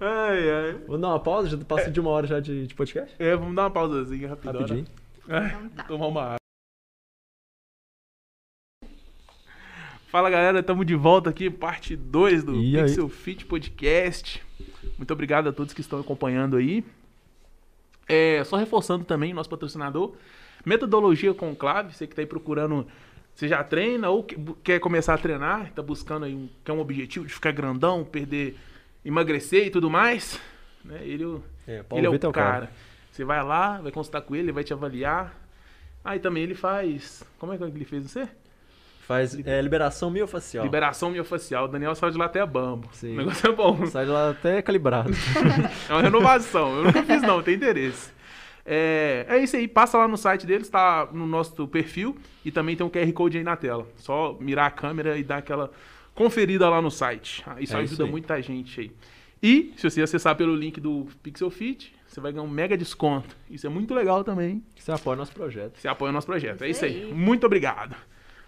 Ai, 0.00 0.50
ai. 0.50 0.72
Vou 0.86 0.98
dar 0.98 1.08
uma 1.08 1.20
pausa, 1.20 1.48
já 1.48 1.58
passou 1.64 1.90
de 1.92 2.00
uma 2.00 2.10
hora 2.10 2.26
já 2.26 2.40
de, 2.40 2.66
de 2.66 2.74
podcast? 2.74 3.14
É, 3.18 3.36
vamos 3.36 3.54
dar 3.54 3.62
uma 3.64 3.70
pausazinha 3.70 4.28
rapidão. 4.28 4.60
Rapidinho. 4.60 4.86
Né? 5.26 5.48
Então 5.56 5.68
tá. 5.70 5.84
Tomar 5.84 6.06
uma 6.06 6.22
água. 6.22 6.38
Fala 10.10 10.30
galera, 10.30 10.60
estamos 10.60 10.86
de 10.86 10.94
volta 10.94 11.28
aqui, 11.28 11.50
parte 11.50 11.94
2 11.94 12.42
do 12.44 12.54
E 12.56 12.78
aí? 12.78 12.84
Pixel 12.86 13.08
Fit 13.08 13.44
Podcast. 13.44 14.42
Muito 14.96 15.12
obrigado 15.12 15.48
a 15.48 15.52
todos 15.52 15.74
que 15.74 15.82
estão 15.82 16.00
acompanhando 16.00 16.56
aí. 16.56 16.82
É, 18.08 18.42
só 18.44 18.56
reforçando 18.56 19.04
também, 19.04 19.34
nosso 19.34 19.50
patrocinador, 19.50 20.14
Metodologia 20.64 21.34
Conclave, 21.34 21.92
você 21.94 22.06
que 22.06 22.14
está 22.14 22.22
aí 22.22 22.26
procurando, 22.26 22.86
você 23.34 23.46
já 23.46 23.62
treina 23.62 24.08
ou 24.08 24.24
que- 24.24 24.36
quer 24.64 24.80
começar 24.80 25.12
a 25.12 25.18
treinar, 25.18 25.66
está 25.68 25.82
buscando 25.82 26.24
aí 26.24 26.34
um, 26.34 26.48
quer 26.64 26.72
um 26.72 26.80
objetivo 26.80 27.26
de 27.26 27.32
ficar 27.34 27.52
grandão, 27.52 28.02
perder, 28.02 28.56
emagrecer 29.04 29.66
e 29.66 29.70
tudo 29.70 29.88
mais, 29.90 30.40
né? 30.84 31.00
Ele, 31.02 31.24
é 31.24 31.26
o- 31.26 31.42
É, 31.66 31.84
ele 31.92 32.06
é 32.06 32.08
o 32.08 32.12
Vitor 32.12 32.32
cara. 32.32 32.70
Você 33.12 33.24
vai 33.24 33.42
lá, 33.42 33.80
vai 33.80 33.90
consultar 33.92 34.20
com 34.22 34.34
ele, 34.34 34.44
ele 34.44 34.52
vai 34.52 34.62
te 34.64 34.72
avaliar. 34.72 35.34
Aí 36.04 36.18
também 36.18 36.42
ele 36.44 36.54
faz. 36.54 37.22
Como 37.38 37.52
é 37.52 37.58
que 37.58 37.64
ele 37.64 37.84
fez 37.84 38.04
você? 38.10 38.28
Faz 39.06 39.34
é, 39.46 39.60
liberação 39.62 40.10
miofacial. 40.10 40.64
Liberação 40.64 41.10
miofacial. 41.10 41.64
O 41.64 41.68
Daniel 41.68 41.94
saiu 41.94 42.12
de 42.12 42.18
lá 42.18 42.26
até 42.26 42.44
bambo. 42.44 42.88
Sim. 42.92 43.14
O 43.14 43.16
negócio 43.18 43.48
é 43.48 43.52
bom. 43.52 43.86
Sai 43.86 44.04
de 44.04 44.10
lá 44.10 44.30
até 44.30 44.60
calibrado. 44.62 45.10
É 45.88 45.92
uma 45.92 46.02
renovação. 46.02 46.76
Eu 46.76 46.84
nunca 46.84 47.02
fiz, 47.02 47.22
não, 47.22 47.42
tem 47.42 47.54
interesse. 47.54 48.12
É, 48.66 49.24
é 49.26 49.38
isso 49.38 49.56
aí, 49.56 49.66
passa 49.66 49.96
lá 49.96 50.06
no 50.06 50.18
site 50.18 50.46
deles, 50.46 50.68
tá 50.68 51.08
no 51.10 51.26
nosso 51.26 51.66
perfil 51.66 52.18
e 52.44 52.52
também 52.52 52.76
tem 52.76 52.86
um 52.86 52.90
QR 52.90 53.10
Code 53.14 53.38
aí 53.38 53.42
na 53.44 53.56
tela. 53.56 53.86
Só 53.96 54.36
mirar 54.38 54.66
a 54.66 54.70
câmera 54.70 55.16
e 55.16 55.24
dar 55.24 55.38
aquela 55.38 55.70
conferida 56.18 56.68
lá 56.68 56.82
no 56.82 56.90
site. 56.90 57.44
Ah, 57.46 57.56
Isso 57.60 57.74
É 57.74 57.80
ajuda 57.80 58.02
isso 58.02 58.06
muita 58.10 58.42
gente 58.42 58.80
aí. 58.80 58.92
E 59.40 59.72
se 59.76 59.88
você 59.88 60.02
acessar 60.02 60.34
pelo 60.36 60.54
link 60.56 60.80
do 60.80 61.06
Pixel 61.22 61.48
Fit, 61.48 61.94
você 62.06 62.20
vai 62.20 62.32
ganhar 62.32 62.42
um 62.44 62.48
mega 62.50 62.76
desconto. 62.76 63.36
Isso 63.48 63.66
é 63.66 63.70
muito 63.70 63.94
legal 63.94 64.24
também. 64.24 64.62
Você 64.76 64.90
apoia 64.90 65.16
nosso 65.16 65.32
projeto. 65.32 65.78
Você 65.78 65.86
apoia 65.86 66.10
o 66.10 66.12
nosso 66.12 66.26
projeto. 66.26 66.62
É 66.62 66.68
isso 66.68 66.84
Isso 66.84 66.96
aí. 66.96 67.04
aí. 67.04 67.14
Muito 67.14 67.46
obrigado. 67.46 67.94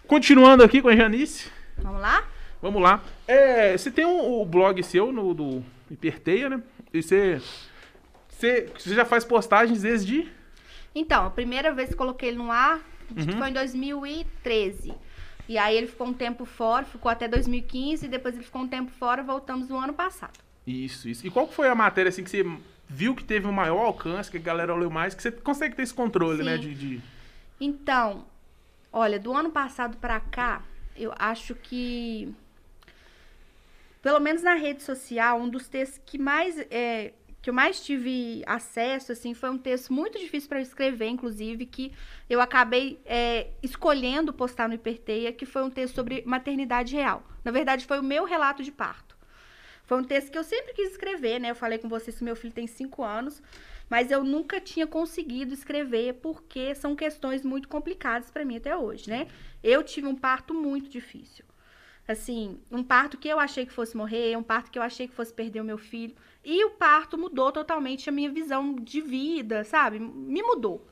Continuando 0.05 0.63
aqui 0.63 0.81
com 0.81 0.89
a 0.89 0.95
Janice. 0.95 1.49
Vamos 1.77 2.01
lá? 2.01 2.27
Vamos 2.61 2.81
lá. 2.81 3.01
É, 3.25 3.77
você 3.77 3.89
tem 3.89 4.05
um, 4.05 4.41
o 4.41 4.45
blog 4.45 4.83
seu 4.83 5.11
no, 5.13 5.33
do 5.33 5.63
Hiperteia, 5.89 6.49
né? 6.49 6.61
E 6.93 7.01
você, 7.01 7.41
você, 8.27 8.67
você 8.77 8.93
já 8.93 9.05
faz 9.05 9.23
postagens 9.23 9.81
desde. 9.83 10.27
Então, 10.93 11.25
a 11.25 11.29
primeira 11.29 11.73
vez 11.73 11.89
que 11.89 11.95
coloquei 11.95 12.29
ele 12.29 12.37
no 12.37 12.51
ar 12.51 12.81
Uhum. 13.15 13.37
foi 13.37 13.49
em 13.49 13.53
2013. 13.53 14.93
E 15.51 15.57
aí 15.57 15.75
ele 15.75 15.87
ficou 15.87 16.07
um 16.07 16.13
tempo 16.13 16.45
fora, 16.45 16.85
ficou 16.85 17.11
até 17.11 17.27
2015, 17.27 18.05
e 18.05 18.07
depois 18.07 18.33
ele 18.35 18.43
ficou 18.45 18.61
um 18.61 18.67
tempo 18.69 18.89
fora, 18.89 19.21
voltamos 19.21 19.67
no 19.67 19.77
ano 19.77 19.91
passado. 19.91 20.39
Isso, 20.65 21.09
isso. 21.09 21.27
E 21.27 21.29
qual 21.29 21.45
foi 21.45 21.67
a 21.67 21.75
matéria 21.75 22.07
assim 22.07 22.23
que 22.23 22.29
você 22.29 22.45
viu 22.87 23.13
que 23.13 23.21
teve 23.25 23.45
um 23.47 23.51
maior 23.51 23.83
alcance, 23.85 24.31
que 24.31 24.37
a 24.37 24.39
galera 24.39 24.73
olhou 24.73 24.89
mais, 24.89 25.13
que 25.13 25.21
você 25.21 25.29
consegue 25.29 25.75
ter 25.75 25.81
esse 25.81 25.93
controle, 25.93 26.37
Sim. 26.37 26.43
né? 26.45 26.57
De, 26.57 26.73
de- 26.73 27.01
Então, 27.59 28.23
olha, 28.93 29.19
do 29.19 29.33
ano 29.33 29.51
passado 29.51 29.97
pra 29.97 30.21
cá, 30.21 30.61
eu 30.95 31.13
acho 31.19 31.53
que, 31.53 32.33
pelo 34.01 34.21
menos 34.21 34.41
na 34.41 34.53
rede 34.53 34.81
social, 34.83 35.37
um 35.37 35.49
dos 35.49 35.67
textos 35.67 35.99
que 36.05 36.17
mais 36.17 36.57
é, 36.71 37.11
que 37.41 37.49
eu 37.49 37.53
mais 37.53 37.83
tive 37.83 38.43
acesso, 38.45 39.11
assim, 39.11 39.33
foi 39.33 39.49
um 39.49 39.57
texto 39.57 39.91
muito 39.91 40.19
difícil 40.19 40.47
para 40.47 40.61
escrever, 40.61 41.07
inclusive, 41.07 41.65
que 41.65 41.91
eu 42.29 42.39
acabei 42.39 42.99
é, 43.03 43.47
escolhendo 43.63 44.31
postar 44.31 44.67
no 44.67 44.75
Hiperteia, 44.75 45.33
que 45.33 45.45
foi 45.45 45.63
um 45.63 45.69
texto 45.69 45.95
sobre 45.95 46.21
maternidade 46.25 46.95
real. 46.95 47.23
Na 47.43 47.51
verdade, 47.51 47.85
foi 47.87 47.99
o 47.99 48.03
meu 48.03 48.25
relato 48.25 48.61
de 48.61 48.71
parto. 48.71 49.17
Foi 49.85 49.97
um 49.97 50.03
texto 50.03 50.31
que 50.31 50.37
eu 50.37 50.43
sempre 50.43 50.73
quis 50.73 50.91
escrever, 50.91 51.39
né? 51.39 51.49
Eu 51.49 51.55
falei 51.55 51.79
com 51.79 51.89
vocês 51.89 52.17
que 52.17 52.23
meu 52.23 52.35
filho 52.35 52.53
tem 52.53 52.67
cinco 52.67 53.03
anos, 53.03 53.41
mas 53.89 54.11
eu 54.11 54.23
nunca 54.23 54.61
tinha 54.61 54.85
conseguido 54.85 55.53
escrever 55.53 56.13
porque 56.21 56.73
são 56.75 56.95
questões 56.95 57.43
muito 57.43 57.67
complicadas 57.67 58.29
para 58.29 58.45
mim 58.45 58.57
até 58.57 58.77
hoje, 58.77 59.09
né? 59.09 59.27
Eu 59.63 59.83
tive 59.83 60.07
um 60.07 60.15
parto 60.15 60.53
muito 60.53 60.89
difícil. 60.89 61.43
Assim, 62.07 62.59
um 62.71 62.83
parto 62.83 63.17
que 63.17 63.27
eu 63.27 63.39
achei 63.39 63.65
que 63.65 63.73
fosse 63.73 63.97
morrer, 63.97 64.37
um 64.37 64.43
parto 64.43 64.71
que 64.71 64.79
eu 64.79 64.83
achei 64.83 65.07
que 65.07 65.13
fosse 65.13 65.33
perder 65.33 65.59
o 65.59 65.65
meu 65.65 65.77
filho. 65.77 66.15
E 66.43 66.65
o 66.65 66.71
parto 66.71 67.17
mudou 67.17 67.51
totalmente 67.51 68.09
a 68.09 68.11
minha 68.11 68.31
visão 68.31 68.75
de 68.75 68.99
vida, 68.99 69.63
sabe? 69.63 69.99
Me 69.99 70.41
mudou. 70.41 70.87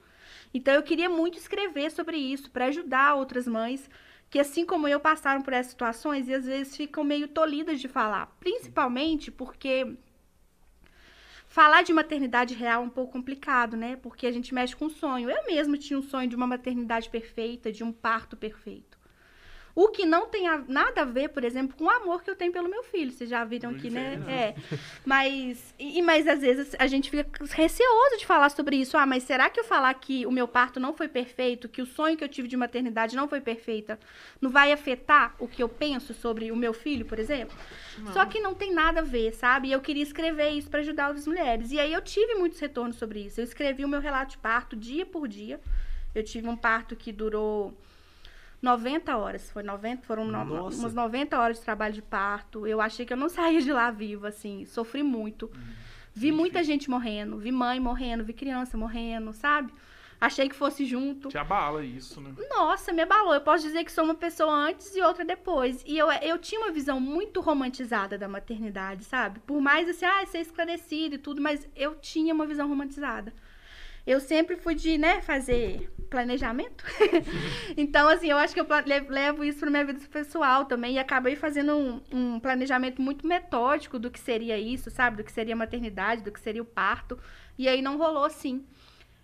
Então 0.54 0.74
eu 0.74 0.84
queria 0.84 1.10
muito 1.10 1.38
escrever 1.38 1.92
sobre 1.92 2.18
isso 2.18 2.50
para 2.52 2.66
ajudar 2.66 3.16
outras 3.16 3.48
mães 3.48 3.90
que 4.30 4.40
assim 4.40 4.66
como 4.66 4.88
eu 4.88 5.00
passaram 5.00 5.42
por 5.42 5.54
essas 5.54 5.72
situações 5.72 6.28
e 6.28 6.34
às 6.34 6.46
vezes 6.46 6.76
ficam 6.78 7.04
meio 7.04 7.28
tolhidas 7.28 7.80
de 7.80 7.88
falar, 7.88 8.28
principalmente 8.40 9.32
porque 9.32 9.98
falar 11.48 11.82
de 11.82 11.92
maternidade 11.92 12.54
real 12.54 12.84
é 12.84 12.86
um 12.86 12.90
pouco 12.90 13.14
complicado, 13.14 13.76
né? 13.76 13.96
Porque 13.96 14.28
a 14.28 14.32
gente 14.32 14.54
mexe 14.54 14.76
com 14.76 14.88
sonho. 14.88 15.30
Eu 15.30 15.46
mesma 15.48 15.78
tinha 15.78 15.98
um 15.98 16.04
sonho 16.04 16.30
de 16.30 16.36
uma 16.36 16.46
maternidade 16.46 17.10
perfeita, 17.10 17.72
de 17.72 17.84
um 17.84 17.92
parto 17.92 18.38
perfeito. 18.38 18.89
O 19.82 19.88
que 19.88 20.06
não 20.06 20.28
tem 20.28 20.46
a- 20.48 20.64
nada 20.68 21.04
a 21.04 21.06
ver, 21.06 21.30
por 21.30 21.44
exemplo, 21.46 21.74
com 21.78 21.86
o 21.86 21.90
amor 21.90 22.22
que 22.22 22.30
eu 22.30 22.36
tenho 22.36 22.52
pelo 22.52 22.68
meu 22.68 22.84
filho. 22.84 23.12
Vocês 23.12 23.30
já 23.30 23.46
viram 23.46 23.70
aqui, 23.70 23.90
né? 23.90 24.20
É. 24.28 24.54
Mas, 25.06 25.74
e, 25.80 26.02
mas 26.02 26.28
às 26.28 26.42
vezes 26.42 26.76
a 26.78 26.86
gente 26.86 27.10
fica 27.10 27.46
receoso 27.52 28.18
de 28.18 28.26
falar 28.26 28.50
sobre 28.50 28.76
isso. 28.76 28.98
Ah, 28.98 29.06
mas 29.06 29.24
será 29.24 29.50
que 29.50 29.58
eu 29.58 29.64
falar 29.64 29.94
que 29.94 30.26
o 30.26 30.32
meu 30.32 30.48
parto 30.48 30.80
não 30.82 30.94
foi 30.94 31.08
perfeito, 31.08 31.70
que 31.70 31.82
o 31.82 31.86
sonho 31.86 32.18
que 32.18 32.24
eu 32.24 32.28
tive 32.28 32.48
de 32.48 32.58
maternidade 32.58 33.16
não 33.16 33.28
foi 33.30 33.40
perfeita, 33.40 33.98
não 34.42 34.50
vai 34.50 34.72
afetar 34.74 35.34
o 35.40 35.48
que 35.48 35.64
eu 35.64 35.70
penso 35.70 36.14
sobre 36.14 36.52
o 36.52 36.56
meu 36.58 36.74
filho, 36.74 37.06
por 37.06 37.18
exemplo? 37.18 37.58
Só 38.12 38.26
que 38.26 38.40
não 38.42 38.54
tem 38.54 38.74
nada 38.74 39.00
a 39.00 39.04
ver, 39.04 39.34
sabe? 39.34 39.70
E 39.70 39.72
eu 39.72 39.80
queria 39.80 40.04
escrever 40.04 40.50
isso 40.50 40.70
para 40.70 40.82
ajudar 40.82 41.08
outras 41.08 41.26
mulheres. 41.26 41.72
E 41.72 41.80
aí 41.80 41.94
eu 41.94 42.02
tive 42.02 42.36
muitos 42.36 42.60
retornos 42.60 42.98
sobre 42.98 43.22
isso. 43.22 43.40
Eu 43.40 43.46
escrevi 43.46 43.86
o 43.86 43.88
meu 43.88 44.02
relato 44.02 44.32
de 44.32 44.38
parto 44.40 44.76
dia 44.76 45.06
por 45.06 45.26
dia. 45.26 45.60
Eu 46.14 46.24
tive 46.24 46.48
um 46.50 46.58
parto 46.58 46.96
que 46.98 47.12
durou 47.14 47.74
90 48.62 49.16
horas. 49.18 49.50
Foi 49.52 49.64
90, 49.64 50.04
foram 50.04 50.26
no- 50.26 50.32
umas 50.82 50.94
90 50.94 51.40
horas 51.40 51.58
de 51.58 51.64
trabalho 51.64 51.94
de 51.94 52.02
parto. 52.02 52.68
Eu 52.68 52.82
achei 52.82 53.06
que 53.06 53.14
eu 53.14 53.18
não 53.18 53.30
saía 53.30 53.62
de 53.62 53.72
lá 53.72 53.90
viva, 53.92 54.28
assim. 54.30 54.66
Sofri 54.66 55.04
muito. 55.04 55.50
Vi 56.14 56.32
muita 56.32 56.64
gente 56.64 56.90
morrendo. 56.90 57.38
Vi 57.38 57.52
mãe 57.52 57.80
morrendo, 57.80 58.24
vi 58.24 58.34
criança 58.34 58.78
morrendo, 58.78 59.32
sabe? 59.34 59.72
Achei 60.22 60.50
que 60.50 60.56
fosse 60.56 60.84
junto. 60.86 61.30
Te 61.30 61.38
abala 61.38 61.82
isso, 61.82 62.20
né? 62.20 62.34
Nossa, 62.50 62.92
me 62.92 63.02
abalou. 63.04 63.34
Eu 63.34 63.40
posso 63.40 63.64
dizer 63.64 63.86
que 63.86 63.92
sou 63.92 64.04
uma 64.04 64.16
pessoa 64.16 64.52
antes 64.54 64.94
e 64.94 65.02
outra 65.02 65.24
depois. 65.24 65.82
E 65.88 65.98
eu, 65.98 66.12
eu 66.12 66.38
tinha 66.38 66.60
uma 66.60 66.72
visão 66.74 67.00
muito 67.00 67.40
romantizada 67.40 68.18
da 68.18 68.28
maternidade, 68.28 69.06
sabe? 69.06 69.40
Por 69.40 69.62
mais 69.62 69.88
assim, 69.88 70.04
ah, 70.04 70.26
ser 70.26 70.40
esclarecida 70.40 71.16
e 71.16 71.18
tudo, 71.18 71.42
mas 71.42 71.66
eu 71.74 71.96
tinha 71.96 72.34
uma 72.34 72.46
visão 72.46 72.68
romantizada. 72.68 73.34
Eu 74.10 74.20
sempre 74.20 74.56
fui 74.56 74.76
de, 74.76 74.98
né, 74.98 75.22
fazer 75.22 75.92
planejamento. 76.10 76.84
então, 77.78 78.08
assim, 78.10 78.30
eu 78.32 78.38
acho 78.38 78.54
que 78.54 78.60
eu 78.60 78.66
levo 79.08 79.44
isso 79.44 79.60
pra 79.60 79.70
minha 79.70 79.86
vida 79.86 80.00
pessoal 80.12 80.66
também. 80.66 80.96
E 80.96 81.00
acabei 81.00 81.36
fazendo 81.36 81.74
um, 81.78 82.02
um 82.12 82.40
planejamento 82.40 83.02
muito 83.02 83.28
metódico 83.28 84.00
do 84.00 84.10
que 84.10 84.20
seria 84.20 84.58
isso, 84.58 84.90
sabe? 84.90 85.18
Do 85.18 85.24
que 85.24 85.32
seria 85.32 85.54
a 85.54 85.58
maternidade, 85.58 86.24
do 86.24 86.32
que 86.32 86.40
seria 86.40 86.62
o 86.62 86.66
parto. 86.66 87.20
E 87.58 87.68
aí 87.68 87.82
não 87.82 87.98
rolou 87.98 88.24
assim. 88.24 88.66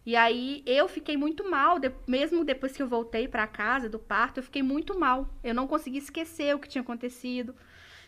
E 0.06 0.16
aí 0.16 0.62
eu 0.68 0.88
fiquei 0.88 1.18
muito 1.18 1.50
mal, 1.50 1.80
de- 1.80 1.92
mesmo 2.08 2.44
depois 2.46 2.74
que 2.74 2.84
eu 2.84 2.88
voltei 2.88 3.28
pra 3.28 3.48
casa 3.48 3.90
do 3.90 3.98
parto, 3.98 4.40
eu 4.40 4.44
fiquei 4.44 4.62
muito 4.62 4.98
mal. 5.00 5.28
Eu 5.44 5.56
não 5.56 5.66
consegui 5.68 5.98
esquecer 5.98 6.54
o 6.56 6.60
que 6.60 6.70
tinha 6.70 6.84
acontecido. 6.84 7.56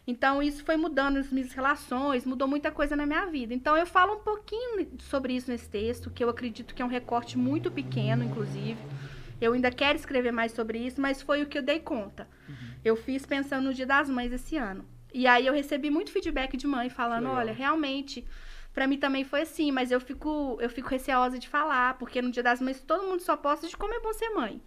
Então 0.07 0.41
isso 0.41 0.63
foi 0.63 0.77
mudando 0.77 1.17
as 1.17 1.29
minhas 1.29 1.51
relações, 1.51 2.25
mudou 2.25 2.47
muita 2.47 2.71
coisa 2.71 2.95
na 2.95 3.05
minha 3.05 3.25
vida. 3.25 3.53
Então 3.53 3.75
eu 3.75 3.85
falo 3.85 4.13
um 4.13 4.19
pouquinho 4.19 4.87
sobre 4.99 5.33
isso 5.35 5.51
nesse 5.51 5.69
texto, 5.69 6.09
que 6.09 6.23
eu 6.23 6.29
acredito 6.29 6.73
que 6.73 6.81
é 6.81 6.85
um 6.85 6.89
recorte 6.89 7.37
muito 7.37 7.69
pequeno, 7.69 8.23
inclusive. 8.23 8.77
Eu 9.41 9.51
ainda 9.51 9.69
quero 9.69 9.97
escrever 9.97 10.31
mais 10.31 10.53
sobre 10.53 10.79
isso, 10.79 11.01
mas 11.01 11.21
foi 11.21 11.43
o 11.43 11.45
que 11.45 11.57
eu 11.57 11.61
dei 11.61 11.79
conta. 11.79 12.25
Eu 12.85 12.95
fiz 12.95 13.25
pensando 13.25 13.65
no 13.65 13.73
Dia 13.73 13.85
das 13.85 14.09
Mães 14.09 14.31
esse 14.31 14.55
ano. 14.55 14.85
E 15.13 15.27
aí 15.27 15.45
eu 15.45 15.53
recebi 15.53 15.89
muito 15.89 16.11
feedback 16.11 16.55
de 16.55 16.65
mãe 16.65 16.89
falando, 16.89 17.27
olha, 17.29 17.53
realmente, 17.53 18.25
pra 18.73 18.87
mim 18.87 18.97
também 18.97 19.25
foi 19.25 19.41
assim, 19.41 19.71
mas 19.71 19.91
eu 19.91 19.99
fico, 19.99 20.57
eu 20.61 20.69
fico 20.69 20.89
receosa 20.89 21.37
de 21.37 21.49
falar, 21.49 21.97
porque 21.97 22.21
no 22.21 22.31
Dia 22.31 22.43
das 22.43 22.61
Mães 22.61 22.79
todo 22.79 23.05
mundo 23.05 23.21
só 23.21 23.35
posta 23.35 23.67
de 23.67 23.75
como 23.75 23.93
é 23.93 23.99
bom 23.99 24.13
ser 24.13 24.29
mãe. 24.29 24.61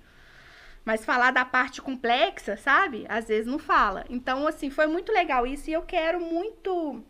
Mas 0.84 1.04
falar 1.04 1.30
da 1.30 1.44
parte 1.44 1.80
complexa, 1.82 2.56
sabe? 2.56 3.04
Às 3.08 3.28
vezes 3.28 3.46
não 3.46 3.58
fala. 3.58 4.04
Então, 4.08 4.46
assim, 4.46 4.70
foi 4.70 4.86
muito 4.86 5.12
legal 5.12 5.46
isso 5.46 5.68
e 5.68 5.72
eu 5.72 5.82
quero 5.82 6.20
muito 6.20 7.04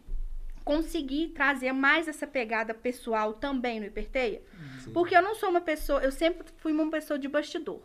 conseguir 0.65 1.29
trazer 1.29 1.73
mais 1.73 2.07
essa 2.07 2.27
pegada 2.27 2.75
pessoal 2.75 3.33
também 3.33 3.81
no 3.81 3.87
Hiperteia. 3.87 4.43
Sim. 4.81 4.93
Porque 4.93 5.17
eu 5.17 5.23
não 5.23 5.35
sou 5.35 5.49
uma 5.49 5.61
pessoa, 5.61 6.01
eu 6.01 6.13
sempre 6.13 6.47
fui 6.59 6.73
uma 6.73 6.91
pessoa 6.91 7.19
de 7.19 7.29
bastidor. 7.29 7.81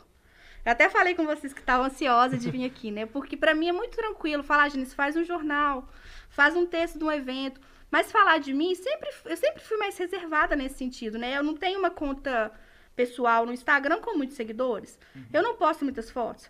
Eu 0.66 0.72
até 0.72 0.90
falei 0.90 1.14
com 1.14 1.26
vocês 1.26 1.54
que 1.54 1.60
estavam 1.60 1.86
ansiosa 1.86 2.38
de 2.38 2.50
vir 2.50 2.66
aqui, 2.70 2.92
né? 2.92 3.06
Porque 3.06 3.38
pra 3.38 3.54
mim 3.54 3.70
é 3.70 3.72
muito 3.72 3.96
tranquilo 3.96 4.44
falar, 4.44 4.70
Janice, 4.70 4.96
faz 4.96 5.16
um 5.16 5.24
jornal, 5.24 5.88
faz 6.30 6.56
um 6.56 6.66
texto 6.66 6.98
de 6.98 7.04
um 7.04 7.12
evento. 7.12 7.62
Mas 7.92 8.12
falar 8.12 8.40
de 8.40 8.54
mim, 8.54 8.74
sempre, 8.76 9.10
eu 9.26 9.38
sempre 9.38 9.64
fui 9.64 9.78
mais 9.78 9.98
reservada 9.98 10.56
nesse 10.56 10.76
sentido, 10.76 11.18
né? 11.18 11.38
Eu 11.38 11.44
não 11.44 11.56
tenho 11.56 11.80
uma 11.80 11.92
conta 11.92 12.52
pessoal 12.96 13.46
no 13.46 13.54
Instagram 13.54 14.00
com 14.02 14.18
muitos 14.18 14.36
seguidores. 14.36 14.98
Eu 15.34 15.44
não 15.44 15.56
posto 15.56 15.84
muitas 15.84 16.10
fotos. 16.10 16.50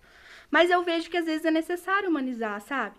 Mas 0.51 0.69
eu 0.69 0.84
vejo 0.84 1.09
que 1.09 1.17
às 1.17 1.26
vezes 1.26 1.45
é 1.45 1.51
necessário 1.51 2.09
humanizar, 2.09 2.61
sabe? 2.61 2.95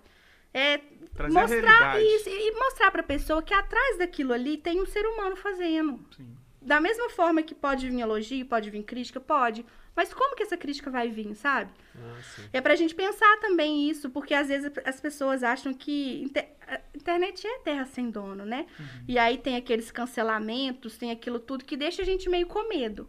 É 0.52 0.78
Trazer 1.14 1.36
a 1.39 1.40
mostrar 1.43 2.02
isso 2.02 2.28
e 2.28 2.52
mostrar 2.52 2.90
pra 2.90 3.02
pessoa 3.02 3.43
que 3.43 3.55
atrás 3.55 3.98
daquilo 3.98 4.32
ali 4.32 4.56
tem 4.56 4.81
um 4.81 4.86
ser 4.86 5.06
humano 5.06 5.36
fazendo. 5.36 6.01
Sim. 6.16 6.36
Da 6.60 6.81
mesma 6.81 7.09
forma 7.10 7.43
que 7.43 7.55
pode 7.55 7.89
vir 7.89 8.01
elogio, 8.01 8.44
pode 8.47 8.70
vir 8.70 8.82
crítica, 8.82 9.20
pode. 9.20 9.64
Mas 9.94 10.12
como 10.12 10.35
que 10.36 10.43
essa 10.43 10.56
crítica 10.56 10.90
vai 10.90 11.09
vir, 11.09 11.35
sabe? 11.35 11.70
Ah, 11.94 12.20
sim. 12.23 12.43
É 12.52 12.60
pra 12.60 12.74
gente 12.74 12.94
pensar 12.94 13.39
também 13.40 13.89
isso, 13.89 14.10
porque 14.10 14.35
às 14.35 14.48
vezes 14.48 14.70
as 14.85 15.01
pessoas 15.01 15.43
acham 15.43 15.73
que 15.73 16.23
inte- 16.23 16.47
a 16.66 16.81
internet 16.94 17.47
é 17.47 17.59
terra 17.60 17.86
sem 17.86 18.10
dono, 18.10 18.44
né? 18.44 18.66
E 19.09 19.18
aí 19.18 19.39
tem 19.39 19.56
aqueles 19.56 19.90
cancelamentos, 19.90 20.98
tem 20.98 21.10
aquilo 21.10 21.39
tudo 21.39 21.64
que 21.64 21.77
deixa 21.77 22.02
a 22.02 22.05
gente 22.05 22.28
meio 22.28 22.47
com 22.47 22.68
medo. 22.68 23.09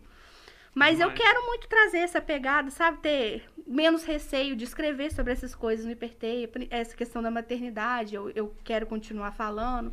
Mas 0.78 1.00
eu 1.00 1.12
quero 1.12 1.46
muito 1.48 1.68
trazer 1.68 1.98
essa 1.98 2.22
pegada, 2.22 2.70
sabe? 2.70 3.00
Ter 3.00 3.50
menos 3.66 4.04
receio 4.04 4.56
de 4.56 4.64
escrever 4.64 5.12
sobre 5.12 5.34
essas 5.34 5.56
coisas 5.56 5.86
no 5.86 5.92
Hiperteia, 5.92 6.50
essa 6.70 6.96
questão 6.96 7.22
da 7.22 7.32
maternidade, 7.32 8.14
eu, 8.16 8.30
eu 8.30 8.56
quero 8.64 8.86
continuar 8.86 9.32
falando. 9.32 9.92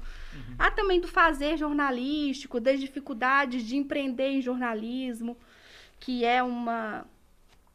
Há 0.58 0.70
também 0.70 1.00
do 1.00 1.08
fazer 1.08 1.56
jornalístico, 1.56 2.60
das 2.60 2.78
dificuldades 2.78 3.64
de 3.64 3.76
empreender 3.76 4.28
em 4.28 4.42
jornalismo, 4.42 5.36
que 5.98 6.24
é 6.24 6.42
uma, 6.42 7.06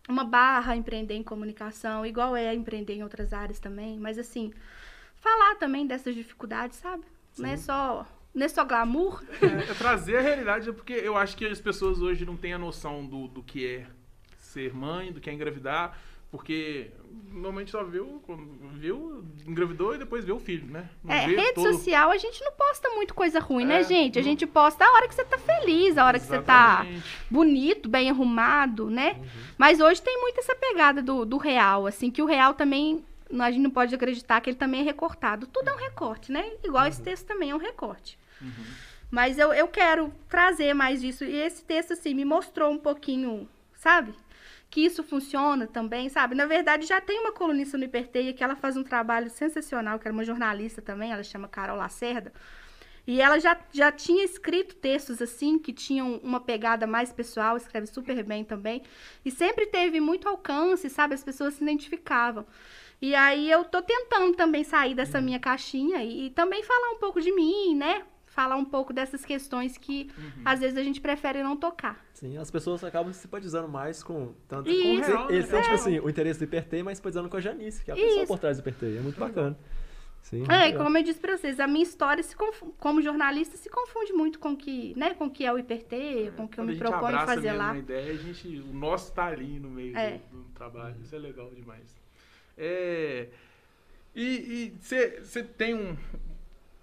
uma 0.08 0.24
barra 0.24 0.76
empreender 0.76 1.16
em 1.16 1.24
comunicação, 1.24 2.06
igual 2.06 2.36
é 2.36 2.54
empreender 2.54 2.94
em 2.94 3.04
outras 3.04 3.34
áreas 3.34 3.60
também. 3.60 4.00
Mas 4.00 4.20
assim, 4.20 4.54
falar 5.16 5.56
também 5.56 5.88
dessas 5.88 6.14
dificuldades, 6.14 6.78
sabe? 6.78 7.04
Não 7.38 7.50
é 7.50 7.58
só, 7.58 8.06
não 8.34 8.46
é 8.46 8.50
só 8.50 8.64
glamour. 8.64 9.22
É, 9.42 9.72
é 9.72 9.74
trazer 9.74 10.18
a 10.18 10.22
realidade, 10.22 10.72
porque 10.74 10.94
eu 10.94 11.16
acho 11.18 11.36
que 11.36 11.46
as 11.46 11.60
pessoas 11.60 12.02
hoje 12.02 12.26
não 12.26 12.38
têm 12.38 12.54
a 12.54 12.58
noção 12.60 13.06
do, 13.06 13.28
do 13.28 13.44
que 13.44 13.66
é 13.66 13.86
ser 14.38 14.74
mãe, 14.74 15.12
do 15.12 15.20
que 15.20 15.30
é 15.30 15.34
engravidar, 15.34 15.98
porque 16.32 16.92
normalmente 17.32 17.72
só 17.72 17.84
viu, 17.84 18.22
viu, 18.74 19.24
engravidou 19.48 19.96
e 19.96 19.98
depois 19.98 20.24
vê 20.26 20.32
o 20.32 20.40
filho, 20.40 20.66
né? 20.72 20.90
Não 21.04 21.14
É, 21.14 21.26
rede 21.26 21.54
todo- 21.54 21.72
social 21.74 22.12
a 22.12 22.18
gente 22.18 22.44
não 22.44 22.52
posta 22.54 22.90
muito 22.92 23.14
coisa 23.14 23.40
ruim, 23.40 23.66
né, 23.66 23.80
É, 23.80 23.84
gente? 23.84 24.18
A 24.18 24.22
não- 24.22 24.30
gente 24.30 24.46
posta 24.48 24.84
a 24.86 24.92
hora 24.94 25.08
que 25.08 25.16
você 25.16 25.24
tá 25.26 25.38
feliz, 25.38 25.98
a 25.98 26.06
hora 26.06 26.20
que 26.20 26.26
você 26.26 26.40
tá 26.42 26.80
Exatamente. 26.82 27.04
bonito, 27.30 27.90
bem 27.90 28.10
arrumado, 28.10 28.90
né? 28.90 29.20
Mas 29.58 29.80
hoje 29.80 30.02
tem 30.02 30.20
muito 30.22 30.40
essa 30.40 30.56
pegada 30.56 31.02
do, 31.02 31.26
do 31.26 31.38
real, 31.38 31.86
assim, 31.88 32.10
que 32.12 32.22
o 32.22 32.26
real 32.26 32.54
também, 32.54 33.04
a 33.38 33.52
gente 33.52 33.62
não 33.62 33.70
pode 33.70 33.94
acreditar 33.94 34.42
que 34.42 34.50
ele 34.50 34.58
também 34.58 34.82
é 34.82 34.84
recortado. 34.84 35.48
Tudo 35.48 35.70
é 35.70 35.74
um 35.74 35.78
recorte, 35.78 36.32
né? 36.32 36.52
Igual 36.64 36.88
esse 36.88 37.02
texto 37.02 37.26
também 37.26 37.52
é 37.52 37.56
um 37.56 37.60
recorte. 37.60 38.18
Mas 39.12 39.38
eu, 39.38 39.54
eu 39.54 39.68
quero 39.68 40.14
trazer 40.28 40.74
mais 40.74 41.02
disso. 41.02 41.24
E 41.24 41.36
esse 41.36 41.64
texto, 41.64 41.94
assim, 41.94 42.14
me 42.14 42.26
mostrou 42.26 42.72
um 42.72 42.78
pouquinho, 42.78 43.48
sabe? 43.76 44.14
Que 44.70 44.82
isso 44.82 45.04
funciona 45.04 45.68
também, 45.68 46.10
sabe? 46.10 46.36
Na 46.36 46.46
verdade, 46.46 46.86
já 46.86 47.02
tem 47.02 47.20
uma 47.20 47.32
colunista 47.32 47.78
no 47.78 47.84
Hiperteia 47.84 48.34
que 48.34 48.44
ela 48.44 48.56
faz 48.56 48.78
um 48.78 48.84
trabalho 48.84 49.30
sensacional, 49.30 49.98
que 49.98 50.08
era 50.08 50.14
uma 50.14 50.24
jornalista 50.24 50.82
também, 50.82 51.12
ela 51.12 51.24
chama 51.24 51.48
Carol 51.48 51.78
Lacerda. 51.78 52.32
E 53.08 53.20
ela 53.20 53.40
já, 53.40 53.60
já 53.72 53.92
tinha 53.92 54.24
escrito 54.24 54.76
textos 54.76 55.20
assim, 55.20 55.58
que 55.58 55.74
tinham 55.74 56.18
uma 56.18 56.40
pegada 56.40 56.86
mais 56.86 57.12
pessoal, 57.12 57.58
escreve 57.58 57.88
super 57.88 58.24
bem 58.24 58.44
também. 58.44 58.84
E 59.26 59.32
sempre 59.32 59.66
teve 59.66 60.00
muito 60.00 60.30
alcance, 60.30 60.88
sabe? 60.92 61.16
As 61.16 61.24
pessoas 61.24 61.56
se 61.56 61.64
identificavam. 61.64 62.46
E 63.02 63.16
aí 63.16 63.50
eu 63.50 63.64
tô 63.64 63.82
tentando 63.82 64.36
também 64.36 64.64
sair 64.64 64.94
dessa 64.94 65.22
minha 65.22 65.40
caixinha 65.40 66.04
e, 66.04 66.26
e 66.28 66.30
também 66.32 66.64
falar 66.64 66.92
um 66.92 66.98
pouco 67.00 67.22
de 67.22 67.32
mim, 67.32 67.76
né? 67.76 68.04
Falar 68.26 68.58
um 68.58 68.66
pouco 68.66 68.94
dessas 68.94 69.26
questões 69.26 69.78
que 69.78 70.10
às 70.46 70.60
vezes 70.60 70.78
a 70.78 70.84
gente 70.84 71.00
prefere 71.02 71.42
não 71.42 71.56
tocar. 71.58 72.06
Sim, 72.14 72.38
as 72.38 72.52
pessoas 72.52 72.84
acabam 72.84 73.12
se 73.14 73.22
simpatizando 73.22 73.68
mais 73.68 74.04
com 74.04 74.34
tanto 74.48 74.70
Isso. 74.70 74.84
com 74.84 74.96
Com 75.02 75.08
real, 75.18 75.32
eles 75.32 75.46
né? 75.46 75.52
têm, 75.52 75.62
tipo 75.62 75.72
É. 75.72 75.76
assim, 75.76 76.00
o 76.00 76.10
interesse 76.10 76.40
do 76.40 76.44
Hipertei, 76.44 76.84
mas 76.84 76.98
simpatizando 76.98 77.30
com 77.30 77.38
a 77.38 77.40
Janice, 77.42 77.84
que 77.84 77.90
é 77.90 77.94
a 77.94 77.98
pessoa 77.98 78.18
Isso. 78.20 78.28
por 78.28 78.40
trás 78.40 78.58
do 78.58 78.62
Hipertei. 78.62 78.98
É 78.98 79.02
muito 79.02 79.20
bacana. 79.20 79.58
Sim, 80.22 80.44
É, 80.50 80.68
e 80.68 80.72
legal. 80.72 80.84
como 80.84 80.98
eu 80.98 81.04
disse 81.04 81.20
pra 81.20 81.38
vocês, 81.38 81.60
a 81.62 81.66
minha 81.68 81.82
história 81.84 82.22
se 82.22 82.36
confu- 82.36 82.74
como 82.78 83.02
jornalista 83.02 83.56
se 83.56 83.70
confunde 83.70 84.12
muito 84.12 84.38
com 84.38 84.52
o 84.52 84.58
que, 84.58 84.94
né, 84.98 85.14
com 85.14 85.26
o 85.28 85.30
que 85.32 85.46
é 85.46 85.52
o 85.52 85.58
hiperteio, 85.58 86.34
com 86.34 86.44
o 86.44 86.48
que 86.48 86.60
eu 86.60 86.66
me 86.66 86.76
proponho 86.78 87.18
fazer 87.22 87.42
mesmo 87.44 87.58
lá. 87.58 87.72
a 87.72 87.78
ideia, 87.78 88.12
a 88.12 88.16
gente, 88.18 88.48
o 88.60 88.74
nosso 88.74 89.14
tá 89.14 89.28
ali 89.28 89.60
no 89.62 89.70
meio 89.70 89.98
É. 89.98 90.20
do, 90.30 90.44
do 90.44 90.50
trabalho. 90.52 90.96
Isso 91.02 91.16
é 91.16 91.20
legal 91.20 91.50
demais. 91.56 91.98
É, 92.60 93.30
e 94.14 94.74
você 94.82 95.44
tem 95.44 95.74
um. 95.74 95.98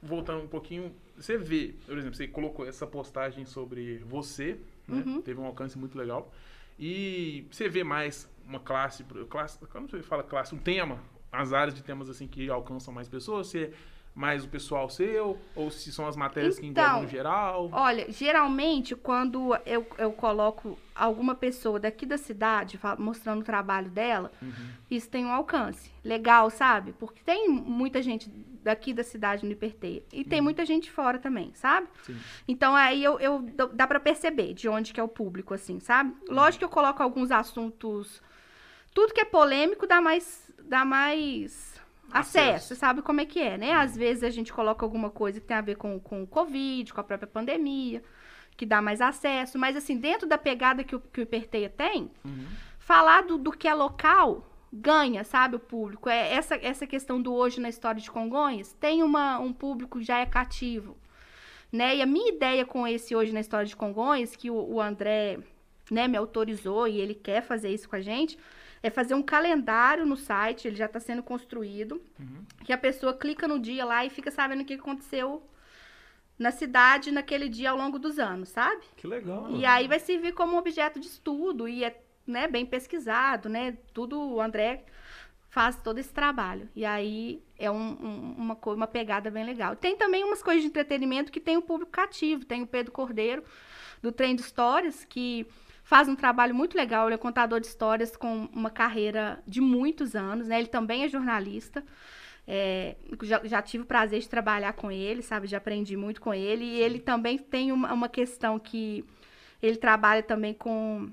Voltando 0.02 0.44
um 0.44 0.48
pouquinho, 0.48 0.92
você 1.16 1.36
vê, 1.36 1.74
por 1.84 1.98
exemplo, 1.98 2.16
você 2.16 2.28
colocou 2.28 2.66
essa 2.66 2.86
postagem 2.86 3.44
sobre 3.44 3.98
você, 3.98 4.56
né? 4.88 5.02
Uhum. 5.04 5.20
Teve 5.20 5.40
um 5.40 5.44
alcance 5.44 5.76
muito 5.76 5.98
legal. 5.98 6.32
E 6.78 7.46
você 7.50 7.68
vê 7.68 7.82
mais 7.82 8.28
uma 8.46 8.60
classe, 8.60 9.04
classe, 9.28 9.58
como 9.66 9.88
você 9.88 10.02
fala 10.02 10.22
classe, 10.22 10.54
um 10.54 10.58
tema, 10.58 11.02
as 11.32 11.52
áreas 11.52 11.74
de 11.74 11.82
temas 11.82 12.08
assim 12.08 12.26
que 12.26 12.48
alcançam 12.48 12.92
mais 12.94 13.08
pessoas, 13.08 13.54
é 13.54 13.70
mais 14.16 14.44
o 14.44 14.48
pessoal 14.48 14.88
seu, 14.88 15.38
ou 15.54 15.70
se 15.70 15.92
são 15.92 16.06
as 16.08 16.16
matérias 16.16 16.58
que 16.58 16.64
Então, 16.66 16.82
englobam 16.84 17.02
no 17.02 17.08
geral. 17.08 17.68
Olha, 17.70 18.10
geralmente 18.10 18.96
quando 18.96 19.54
eu, 19.66 19.86
eu 19.98 20.10
coloco 20.10 20.78
alguma 20.94 21.34
pessoa 21.34 21.78
daqui 21.78 22.06
da 22.06 22.16
cidade 22.16 22.80
mostrando 22.98 23.42
o 23.42 23.44
trabalho 23.44 23.90
dela, 23.90 24.32
Uhum. 24.40 24.68
isso 24.90 25.10
tem 25.10 25.26
um 25.26 25.30
alcance 25.32 25.90
legal, 26.02 26.48
sabe? 26.48 26.94
Porque 26.94 27.22
tem 27.22 27.46
muita 27.50 28.00
gente 28.00 28.30
daqui 28.64 28.94
da 28.94 29.04
cidade 29.04 29.44
no 29.44 29.52
Hiperteia. 29.52 30.02
E 30.10 30.24
tem 30.24 30.40
muita 30.40 30.64
gente 30.64 30.90
fora 30.90 31.18
também, 31.18 31.52
sabe? 31.54 31.86
Sim. 32.02 32.16
Então 32.48 32.74
aí 32.74 33.04
eu, 33.04 33.20
eu 33.20 33.42
dá 33.74 33.86
pra 33.86 34.00
perceber 34.00 34.54
de 34.54 34.66
onde 34.66 34.94
que 34.94 34.98
é 34.98 35.02
o 35.02 35.08
público, 35.08 35.52
assim, 35.52 35.78
sabe? 35.78 36.14
Lógico 36.26 36.60
que 36.60 36.64
eu 36.64 36.70
coloco 36.70 37.02
alguns 37.02 37.30
assuntos. 37.30 38.22
Tudo 38.94 39.12
que 39.12 39.20
é 39.20 39.26
polêmico 39.26 39.86
dá 39.86 40.00
mais. 40.00 40.50
dá 40.64 40.86
mais 40.86 41.75
acesso, 42.12 42.56
Acesso. 42.72 42.76
sabe 42.76 43.02
como 43.02 43.20
é 43.20 43.26
que 43.26 43.40
é, 43.40 43.56
né? 43.58 43.72
Às 43.72 43.96
vezes 43.96 44.22
a 44.22 44.30
gente 44.30 44.52
coloca 44.52 44.84
alguma 44.84 45.10
coisa 45.10 45.40
que 45.40 45.46
tem 45.46 45.56
a 45.56 45.60
ver 45.60 45.76
com, 45.76 45.98
com 46.00 46.22
o 46.22 46.26
Covid, 46.26 46.92
com 46.92 47.00
a 47.00 47.04
própria 47.04 47.26
pandemia, 47.28 48.02
que 48.56 48.64
dá 48.66 48.80
mais 48.80 49.00
acesso. 49.00 49.58
Mas 49.58 49.76
assim, 49.76 49.96
dentro 49.98 50.26
da 50.26 50.38
pegada 50.38 50.82
que 50.84 50.96
o, 50.96 51.00
que 51.00 51.20
o 51.20 51.22
Hiperteia 51.22 51.68
tem, 51.68 52.10
Uhum. 52.24 52.46
falar 52.78 53.22
do, 53.22 53.36
do 53.38 53.50
que 53.52 53.68
é 53.68 53.74
local 53.74 54.44
ganha, 54.72 55.24
sabe, 55.24 55.56
o 55.56 55.60
público. 55.60 56.08
É 56.08 56.34
essa, 56.34 56.56
essa 56.56 56.86
questão 56.86 57.20
do 57.22 57.32
hoje 57.32 57.60
na 57.60 57.68
história 57.68 58.00
de 58.00 58.10
Congonhas 58.10 58.72
tem 58.74 59.02
uma, 59.02 59.38
um 59.38 59.52
público 59.52 59.98
que 59.98 60.04
já 60.04 60.18
é 60.18 60.26
cativo. 60.26 60.96
Né? 61.72 61.96
E 61.96 62.02
a 62.02 62.06
minha 62.06 62.28
ideia 62.32 62.64
com 62.64 62.86
esse 62.86 63.14
hoje 63.14 63.32
na 63.32 63.40
história 63.40 63.66
de 63.66 63.76
Congonhas, 63.76 64.36
que 64.36 64.50
o, 64.50 64.54
o 64.74 64.80
André 64.80 65.38
né, 65.90 66.06
me 66.08 66.16
autorizou 66.16 66.86
e 66.86 67.00
ele 67.00 67.14
quer 67.14 67.42
fazer 67.42 67.70
isso 67.70 67.88
com 67.88 67.96
a 67.96 68.00
gente, 68.00 68.38
é 68.86 68.90
fazer 68.90 69.14
um 69.14 69.22
calendário 69.22 70.04
no 70.06 70.16
site, 70.16 70.66
ele 70.68 70.76
já 70.76 70.86
está 70.86 71.00
sendo 71.00 71.22
construído, 71.22 72.00
Uhum. 72.18 72.44
que 72.64 72.72
a 72.72 72.78
pessoa 72.78 73.12
clica 73.14 73.48
no 73.48 73.58
dia 73.58 73.84
lá 73.84 74.04
e 74.04 74.10
fica 74.10 74.30
sabendo 74.30 74.62
o 74.62 74.64
que 74.64 74.74
aconteceu 74.74 75.42
na 76.38 76.50
cidade 76.50 77.10
naquele 77.10 77.48
dia 77.48 77.70
ao 77.70 77.76
longo 77.76 77.98
dos 77.98 78.18
anos, 78.18 78.50
sabe? 78.50 78.82
Que 78.96 79.06
legal. 79.06 79.50
E 79.50 79.64
aí 79.64 79.88
vai 79.88 79.98
servir 79.98 80.32
como 80.34 80.56
objeto 80.58 81.00
de 81.00 81.06
estudo 81.06 81.66
e 81.68 81.82
é 81.84 82.00
né, 82.26 82.46
bem 82.48 82.66
pesquisado, 82.66 83.48
né? 83.48 83.76
Tudo 83.94 84.20
o 84.20 84.40
André 84.40 84.84
faz 85.48 85.76
todo 85.80 85.98
esse 85.98 86.12
trabalho. 86.12 86.68
E 86.74 86.84
aí 86.84 87.40
é 87.58 87.70
um- 87.70 87.76
um- 88.08 88.34
uma, 88.36 88.58
uma 88.66 88.86
pegada 88.86 89.30
bem 89.30 89.44
legal. 89.44 89.74
Tem 89.76 89.96
também 89.96 90.24
umas 90.24 90.42
coisas 90.42 90.62
de 90.62 90.68
entretenimento 90.68 91.30
que 91.32 91.40
tem 91.40 91.56
o 91.56 91.62
público 91.62 91.92
cativo. 91.92 92.44
Tem 92.44 92.62
o 92.62 92.66
Pedro 92.66 92.92
Cordeiro, 92.92 93.42
do 94.02 94.10
Trem 94.12 94.34
de 94.36 94.42
Histórias, 94.42 95.04
que 95.04 95.46
faz 95.86 96.08
um 96.08 96.16
trabalho 96.16 96.52
muito 96.52 96.76
legal. 96.76 97.06
Ele 97.06 97.14
é 97.14 97.18
contador 97.18 97.60
de 97.60 97.68
histórias 97.68 98.16
com 98.16 98.48
uma 98.52 98.68
carreira 98.68 99.40
de 99.46 99.60
muitos 99.60 100.16
anos, 100.16 100.48
né? 100.48 100.58
Ele 100.58 100.66
também 100.66 101.04
é 101.04 101.08
jornalista. 101.08 101.84
É, 102.44 102.96
já, 103.22 103.40
já 103.44 103.62
tive 103.62 103.84
o 103.84 103.86
prazer 103.86 104.18
de 104.18 104.28
trabalhar 104.28 104.72
com 104.72 104.90
ele, 104.90 105.22
sabe? 105.22 105.46
Já 105.46 105.58
aprendi 105.58 105.96
muito 105.96 106.20
com 106.20 106.34
ele. 106.34 106.64
E 106.64 106.80
ele 106.80 106.98
também 106.98 107.38
tem 107.38 107.70
uma, 107.70 107.92
uma 107.92 108.08
questão 108.08 108.58
que 108.58 109.04
ele 109.62 109.76
trabalha 109.76 110.24
também 110.24 110.52
com 110.52 111.08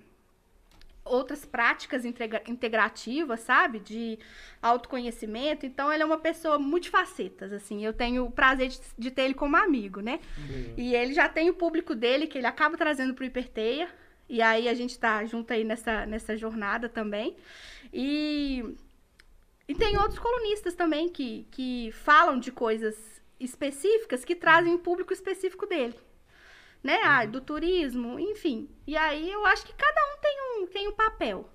outras 1.05 1.45
práticas 1.45 2.03
integra- 2.03 2.41
integrativas, 2.47 3.41
sabe? 3.41 3.77
De 3.77 4.17
autoconhecimento. 4.59 5.67
Então, 5.67 5.93
ele 5.93 6.01
é 6.01 6.05
uma 6.05 6.17
pessoa 6.17 6.57
multifacetas, 6.57 7.53
assim. 7.53 7.85
Eu 7.85 7.93
tenho 7.93 8.25
o 8.25 8.31
prazer 8.31 8.69
de, 8.69 8.79
de 8.97 9.11
ter 9.11 9.21
ele 9.25 9.35
como 9.35 9.55
amigo, 9.55 10.01
né? 10.01 10.19
E 10.77 10.95
ele 10.95 11.13
já 11.13 11.29
tem 11.29 11.47
o 11.47 11.53
público 11.53 11.93
dele, 11.93 12.25
que 12.25 12.39
ele 12.39 12.47
acaba 12.47 12.75
trazendo 12.75 13.13
pro 13.13 13.23
Hiperteia. 13.23 13.87
E 14.29 14.41
aí, 14.41 14.67
a 14.67 14.73
gente 14.73 14.97
tá 14.97 15.23
junto 15.25 15.51
aí 15.51 15.63
nessa, 15.63 16.05
nessa 16.05 16.35
jornada 16.37 16.89
também. 16.89 17.35
E, 17.91 18.75
e 19.67 19.75
tem 19.75 19.97
outros 19.97 20.19
colunistas 20.19 20.73
também 20.73 21.09
que, 21.09 21.47
que 21.51 21.91
falam 21.91 22.39
de 22.39 22.51
coisas 22.51 22.95
específicas 23.39 24.23
que 24.23 24.35
trazem 24.35 24.73
o 24.73 24.79
público 24.79 25.13
específico 25.13 25.65
dele 25.65 25.95
né? 26.83 26.99
Ah, 27.03 27.25
do 27.25 27.39
turismo, 27.39 28.19
enfim. 28.19 28.69
E 28.85 28.97
aí 28.97 29.31
eu 29.31 29.45
acho 29.45 29.65
que 29.65 29.73
cada 29.73 30.01
um 30.13 30.17
tem 30.19 30.37
um, 30.41 30.67
tem 30.67 30.87
um 30.89 30.91
papel. 30.91 31.49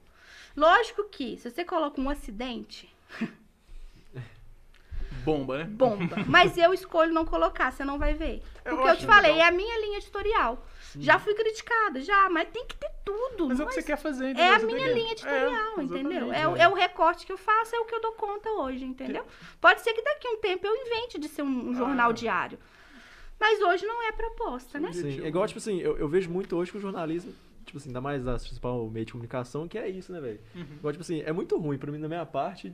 Lógico 0.57 1.05
que, 1.05 1.37
se 1.37 1.51
você 1.51 1.65
coloca 1.65 2.01
um 2.01 2.09
acidente, 2.09 2.93
Bomba, 5.25 5.59
né? 5.59 5.65
bomba. 5.65 6.17
Mas 6.27 6.57
eu 6.57 6.73
escolho 6.73 7.13
não 7.13 7.27
colocar, 7.27 7.71
você 7.71 7.85
não 7.85 7.99
vai 7.99 8.15
ver. 8.15 8.43
Eu 8.65 8.77
Porque 8.77 8.89
eu, 8.91 8.97
te 8.97 9.05
falei, 9.07 9.33
legal. 9.33 9.47
é 9.47 9.49
a 9.49 9.53
minha 9.53 9.79
linha 9.81 9.99
editorial. 9.99 10.65
Já 10.97 11.19
fui 11.19 11.35
criticada, 11.35 12.01
já, 12.01 12.29
mas 12.31 12.49
tem 12.51 12.65
que 12.67 12.77
ter 12.77 12.91
tudo. 13.05 13.49
Mas 13.49 13.61
é 13.61 13.63
o 13.63 13.67
que 13.67 13.75
mas 13.75 13.75
você 13.75 13.83
quer 13.83 13.97
fazer, 13.99 14.27
é 14.27 14.31
entendeu? 14.31 14.55
a 14.55 14.59
Você 14.59 14.67
minha 14.67 14.89
linha 14.93 15.13
editorial, 15.13 15.79
É, 15.79 15.83
entendeu? 15.83 16.33
É, 16.33 16.49
o- 16.49 16.57
é 16.57 16.69
o 16.69 16.75
recorte 16.75 17.27
que 17.27 17.33
eu 17.33 17.37
faço, 17.39 17.75
é 17.75 17.79
o 17.81 17.85
que 17.85 17.95
eu 17.95 18.01
dou 18.01 18.13
conta 18.13 18.49
hoje, 18.51 18.85
entendeu? 18.85 19.25
Pode 19.61 19.81
ser 19.83 19.93
que 19.93 20.03
daqui 20.03 20.27
a 20.29 20.31
um 20.33 20.37
tempo 20.39 20.67
eu 20.67 20.75
invente 20.75 21.19
de 21.19 21.29
ser 21.29 21.43
um, 21.43 21.71
um 21.71 21.75
jornal 21.75 22.11
Ah. 22.11 22.13
diário. 22.13 22.59
Mas 23.41 23.61
hoje 23.61 23.87
não 23.87 24.03
é 24.03 24.09
a 24.09 24.13
proposta, 24.13 24.79
né? 24.81 24.93
Sim, 24.93 25.23
é 25.23 25.29
igual, 25.29 25.47
tipo 25.47 25.59
assim, 25.59 25.79
eu, 25.81 25.97
eu 25.97 26.09
vejo 26.09 26.29
muito 26.31 26.57
hoje 26.57 26.71
que 26.73 26.79
o 26.79 26.81
jornalismo, 26.81 27.33
tipo 27.65 27.79
assim, 27.79 27.91
ainda 27.91 28.01
mais 28.01 28.27
a 28.27 28.35
principal 28.35 28.89
meio 28.91 29.07
de 29.07 29.13
comunicação, 29.13 29.69
que 29.69 29.79
é 29.79 29.89
isso, 29.89 30.11
né, 30.13 30.21
velho? 30.21 30.41
Uhum. 30.57 30.63
Igual, 30.79 30.93
tipo 30.93 31.03
assim, 31.03 31.21
é 31.21 31.33
muito 31.33 31.57
ruim 31.57 31.79
pra 31.79 31.93
mim, 31.93 31.99
na 31.99 32.09
minha 32.09 32.27
parte, 32.27 32.73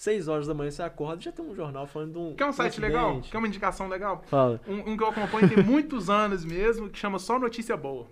seis 0.00 0.28
horas 0.28 0.46
da 0.46 0.54
manhã 0.54 0.70
você 0.70 0.82
acorda 0.82 1.20
e 1.20 1.24
já 1.26 1.30
tem 1.32 1.44
um 1.44 1.54
jornal 1.54 1.86
falando 1.86 2.12
de 2.12 2.18
um. 2.18 2.34
Quer 2.34 2.46
um 2.46 2.52
site 2.52 2.70
acidente. 2.72 2.90
legal? 2.92 3.20
Quer 3.20 3.36
uma 3.38 3.46
indicação 3.46 3.86
legal? 3.86 4.24
Fala. 4.28 4.58
Um, 4.66 4.92
um 4.92 4.96
que 4.96 5.02
eu 5.02 5.08
acompanho 5.08 5.46
tem 5.48 5.62
muitos 5.62 6.08
anos 6.10 6.42
mesmo, 6.44 6.88
que 6.88 6.98
chama 6.98 7.18
Só 7.18 7.38
Notícia 7.38 7.76
Boa. 7.76 8.06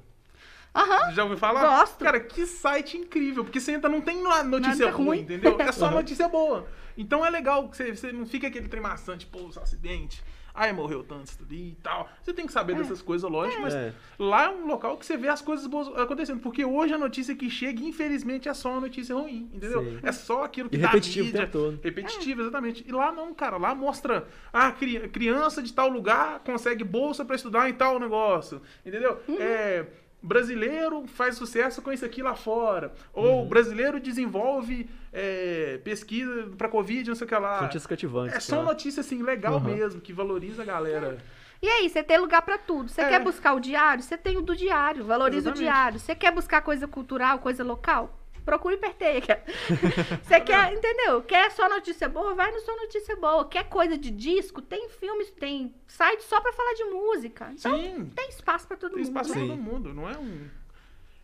Aham. 0.74 1.12
Já 1.12 1.23
ouviu 1.24 1.39
falar? 1.39 1.60
Gosto. 1.81 2.05
Cara, 2.05 2.20
que 2.20 2.44
site 2.47 2.98
incrível, 2.98 3.43
porque 3.43 3.59
você 3.59 3.73
entra, 3.73 3.89
não 3.89 4.02
tem 4.02 4.23
no- 4.23 4.44
notícia 4.44 4.85
Nada 4.86 4.97
ruim, 4.97 5.06
ruim. 5.06 5.19
entendeu? 5.20 5.56
É 5.59 5.73
só 5.73 5.86
Aham. 5.89 5.94
notícia 5.97 6.28
boa. 6.28 6.66
Então 6.97 7.24
é 7.24 7.31
legal 7.31 7.69
que 7.70 7.77
você, 7.77 7.94
você 7.97 8.12
não 8.12 8.27
fica 8.27 8.48
aquele 8.48 8.69
trem 8.69 8.82
maçante, 8.82 9.24
pô, 9.27 9.48
esse 9.48 9.59
acidente. 9.59 10.23
Ai, 10.60 10.72
morreu 10.72 11.05
tanto 11.05 11.30
ali 11.47 11.70
e 11.70 11.74
tal. 11.82 12.09
Você 12.22 12.32
tem 12.32 12.44
que 12.47 12.52
saber 12.52 12.74
dessas 12.74 13.01
coisas, 13.01 13.30
lógico, 13.30 13.62
mas 13.62 13.72
É. 13.74 13.93
lá 14.18 14.47
é 14.47 14.48
um 14.51 14.66
local 14.66 14.97
que 14.98 15.06
você 15.06 15.16
vê 15.16 15.28
as 15.28 15.40
coisas 15.40 15.66
boas 15.68 15.86
acontecendo. 15.97 16.40
Porque 16.40 16.64
hoje 16.64 16.93
a 16.93 16.98
notícia 16.98 17.35
que 17.36 17.48
chega, 17.48 17.80
infelizmente, 17.82 18.48
é 18.48 18.55
só 18.55 18.70
uma 18.72 18.80
notícia 18.80 19.14
ruim, 19.14 19.48
entendeu? 19.55 19.85
Sim. 19.85 20.01
É 20.02 20.10
só 20.10 20.43
aquilo 20.43 20.68
que 20.68 20.76
E 20.76 20.78
dá 20.80 20.89
repetitivo 20.89 21.28
o 21.28 21.32
mídia. 21.32 21.47
todo. 21.47 21.78
Repetitivo, 21.82 22.40
exatamente. 22.43 22.85
E 22.89 22.90
lá 22.90 23.12
não, 23.12 23.32
cara. 23.32 23.56
Lá 23.56 23.74
mostra. 23.74 24.26
Ah, 24.52 24.72
cri- 24.72 25.09
criança 25.10 25.62
de 25.62 25.72
tal 25.72 25.89
lugar 25.89 26.40
consegue 26.40 26.82
bolsa 26.82 27.24
pra 27.24 27.36
estudar 27.36 27.70
em 27.70 27.74
tal 27.74 28.01
negócio. 28.01 28.60
Entendeu? 28.85 29.20
É. 29.39 29.86
Brasileiro 30.20 31.07
faz 31.07 31.36
sucesso 31.36 31.81
com 31.81 31.93
isso 31.93 32.05
aqui 32.05 32.23
lá 32.23 32.35
fora. 32.35 32.93
Ou 33.12 33.47
brasileiro 33.47 34.01
desenvolve 34.01 34.89
é, 35.12 35.81
pesquisa 35.85 36.51
pra 36.59 36.69
Covid, 36.69 37.09
não 37.09 37.15
sei 37.16 37.24
o 37.24 37.28
que 37.28 37.35
lá. 37.36 37.61
Notícias 37.62 37.86
cativantes. 37.86 38.35
É 38.36 38.40
só 38.40 38.57
lá. 38.59 38.65
notícia 38.65 39.01
assim, 39.01 39.23
legal 39.23 39.55
Uhum. 39.55 39.61
mesmo, 39.61 40.01
que 40.01 40.12
valoriza 40.12 40.62
a 40.62 40.65
galera. 40.65 41.19
E 41.62 41.69
aí, 41.69 41.89
você 41.89 42.03
tem 42.03 42.19
lugar 42.19 42.43
pra 42.43 42.57
tudo. 42.59 42.89
Você 42.89 43.01
É. 43.01 43.09
quer 43.09 43.20
buscar 43.23 43.53
o 43.55 43.61
diário? 43.61 44.03
Você 44.03 44.16
tem 44.16 44.36
o 44.36 44.43
do 44.43 44.55
diário. 44.55 45.05
Valoriza 45.05 45.51
Exatamente. 45.51 45.61
o 45.69 45.73
diário. 45.73 45.99
Você 45.99 46.15
quer 46.15 46.32
buscar 46.32 46.61
coisa 46.62 46.86
cultural, 46.86 47.39
coisa 47.40 47.65
local? 47.65 48.18
Procure 48.49 48.77
Hiperteia. 48.77 49.43
Você 50.25 50.41
quer, 50.41 50.73
entendeu? 50.73 51.20
Quer 51.20 51.51
só 51.51 51.69
notícia 51.69 52.09
boa? 52.09 52.35
Vai 52.35 52.51
no 52.51 52.59
só 52.61 52.75
notícia 52.77 53.15
boa. 53.15 53.45
Quer 53.47 53.65
coisa 53.65 53.99
de 53.99 54.11
disco? 54.11 54.62
Tem 54.62 54.89
filmes, 54.89 55.31
tem 55.33 55.75
site 55.87 56.23
só 56.23 56.41
pra 56.41 56.51
falar 56.55 56.73
de 56.73 56.85
música. 56.85 57.51
Então, 57.53 57.77
Sim, 57.79 58.11
tem 58.16 58.27
espaço 58.31 58.66
pra 58.66 58.79
todo 58.79 58.95
tem 58.95 59.01
mundo. 59.05 59.07
espaço 59.09 59.33
pra 59.33 59.43
né? 59.43 59.49
todo 59.49 59.59
mundo. 59.59 59.93
Não 59.93 60.09
é 60.09 60.16
um. 60.16 60.49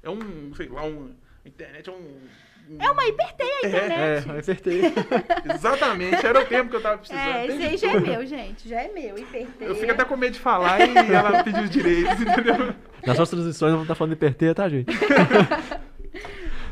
É 0.02 0.10
um, 0.10 0.54
sei 0.54 0.68
lá, 0.68 0.82
um. 0.84 1.14
A 1.42 1.48
internet 1.48 1.88
é 1.88 1.92
um. 1.94 1.96
um- 1.96 2.78
É 2.78 2.90
uma 2.90 3.06
Hiperteia 3.06 3.50
a 3.62 3.66
É, 3.66 3.68
internet. 3.68 4.28
É, 4.28 4.30
eu 4.34 4.38
acertei. 4.38 4.82
Exatamente, 5.54 6.26
era 6.26 6.40
o 6.40 6.44
tempo 6.44 6.68
que 6.68 6.76
eu 6.76 6.82
tava 6.82 6.98
precisando. 6.98 7.26
É, 7.26 7.46
Tem 7.46 7.56
esse 7.56 7.86
aí 7.86 7.92
já 7.92 7.96
é 7.96 8.00
meu, 8.00 8.26
gente. 8.26 8.68
Já 8.68 8.82
é 8.82 8.88
meu. 8.92 9.16
Hiperteia. 9.18 9.68
Eu 9.68 9.74
fico 9.74 9.92
até 9.92 10.04
com 10.04 10.14
medo 10.18 10.32
de 10.34 10.40
falar 10.40 10.78
e 10.80 10.94
ela 11.10 11.42
pedir 11.42 11.62
os 11.64 11.70
direitos, 11.70 12.20
entendeu? 12.20 12.74
Nas 13.06 13.18
nossas 13.18 13.30
transmissões 13.30 13.70
vamos 13.72 13.84
estar 13.84 13.94
falando 13.94 14.10
de 14.12 14.16
hiperteia, 14.16 14.54
tá, 14.54 14.68
gente? 14.68 14.90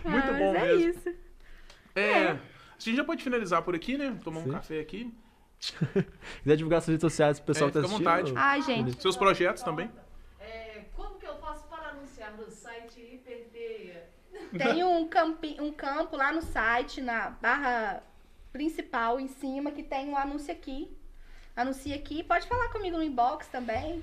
Muito 0.10 0.30
Ah, 0.30 0.32
bom 0.38 0.52
mas 0.52 0.62
é 0.62 0.66
mesmo. 0.76 0.90
isso. 0.90 1.14
É. 1.94 2.28
A 2.30 2.38
gente 2.78 2.96
já 2.96 3.04
pode 3.04 3.22
finalizar 3.22 3.62
por 3.62 3.74
aqui, 3.74 3.96
né? 3.96 4.18
Tomar 4.24 4.40
um 4.40 4.44
Sim. 4.44 4.52
café 4.52 4.80
aqui. 4.80 5.14
quiser 6.42 6.56
divulgar 6.56 6.80
suas 6.80 6.88
redes 6.94 7.02
sociais 7.02 7.38
pro 7.38 7.46
pessoal 7.54 7.68
É, 7.68 7.72
que 7.72 7.78
tá 7.80 7.88
fica 7.88 7.94
à 7.94 8.14
assistindo. 8.16 8.32
vontade. 8.32 8.32
Ai, 8.36 8.62
gente. 8.62 9.00
Seus 9.00 9.16
projetos 9.16 9.62
também. 9.62 9.90
É, 10.40 10.84
como 10.96 11.18
que 11.18 11.26
eu 11.26 11.36
faço 11.36 11.64
para 11.68 11.90
anunciar 11.90 12.36
no 12.36 12.50
site 12.50 13.00
Hiperteia? 13.00 14.08
Tem 14.58 14.82
um, 14.82 15.06
campi, 15.08 15.56
um 15.60 15.70
campo 15.72 16.16
lá 16.16 16.32
no 16.32 16.42
site, 16.42 17.00
na 17.00 17.30
barra 17.30 18.02
principal 18.52 19.20
em 19.20 19.28
cima, 19.28 19.70
que 19.70 19.82
tem 19.82 20.08
um 20.08 20.16
anúncio 20.16 20.52
aqui. 20.52 20.90
Anuncia 21.54 21.94
aqui. 21.94 22.24
Pode 22.24 22.46
falar 22.48 22.68
comigo 22.70 22.96
no 22.96 23.02
inbox 23.02 23.46
também. 23.48 24.02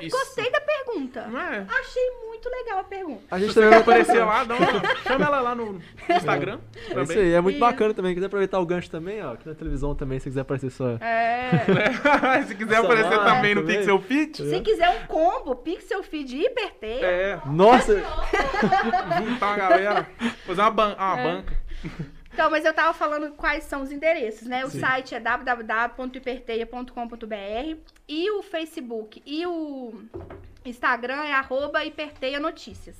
Isso. 0.00 0.16
Gostei 0.16 0.50
da 0.50 0.60
pergunta. 0.60 1.26
Não 1.28 1.40
é? 1.40 1.66
Achei 1.68 2.10
muito 2.26 2.48
legal 2.48 2.78
a 2.80 2.84
pergunta. 2.84 3.22
A 3.30 3.38
gente 3.38 3.54
também 3.54 3.70
vai 3.70 3.78
aparecer 3.80 4.18
lá, 4.24 4.42
dá 4.44 4.54
uma... 4.56 4.96
chama 5.06 5.26
ela 5.26 5.40
lá 5.40 5.54
no 5.54 5.80
Instagram. 6.08 6.58
É 6.90 7.02
isso 7.02 7.12
aí, 7.12 7.32
é 7.34 7.40
muito 7.40 7.56
Isso. 7.56 7.60
bacana 7.64 7.94
também. 7.94 8.14
Quiser 8.14 8.26
aproveitar 8.26 8.58
o 8.58 8.66
gancho 8.66 8.90
também, 8.90 9.22
ó. 9.22 9.34
Aqui 9.34 9.48
na 9.48 9.54
televisão 9.54 9.94
também, 9.94 10.18
se 10.18 10.28
quiser 10.28 10.40
aparecer 10.40 10.70
sua. 10.70 10.98
É. 11.00 11.50
Se 12.46 12.54
quiser 12.54 12.76
aparecer 12.76 13.14
lá 13.16 13.24
também 13.36 13.54
no 13.54 13.60
também. 13.62 13.76
Pixel 13.78 14.00
Fit, 14.00 14.42
Se 14.48 14.60
quiser 14.60 14.88
um 14.90 15.06
combo, 15.06 15.54
Pixel 15.56 16.02
Feed 16.02 16.36
Hiperteia. 16.36 17.04
é, 17.06 17.40
Nossa! 17.46 17.94
juntar 19.18 19.46
uma 19.46 19.56
galera, 19.56 20.08
fazer 20.46 20.60
uma, 20.62 20.70
ban 20.70 20.94
uma 20.98 21.20
É. 21.20 21.22
banca. 21.22 21.56
Então, 22.32 22.48
mas 22.50 22.64
eu 22.64 22.72
tava 22.72 22.94
falando 22.94 23.32
quais 23.32 23.64
são 23.64 23.82
os 23.82 23.92
endereços, 23.92 24.48
né? 24.48 24.64
O 24.64 24.70
Sim. 24.70 24.80
site 24.80 25.14
é 25.14 25.20
www.hiperteia.com.br 25.20 27.76
e 28.08 28.30
o 28.30 28.42
Facebook 28.42 29.22
e 29.26 29.46
o 29.46 29.92
Instagram 30.64 31.24
é 31.24 31.32
arroba 31.34 31.84
hiperteia 31.84 32.40
notícias, 32.40 32.96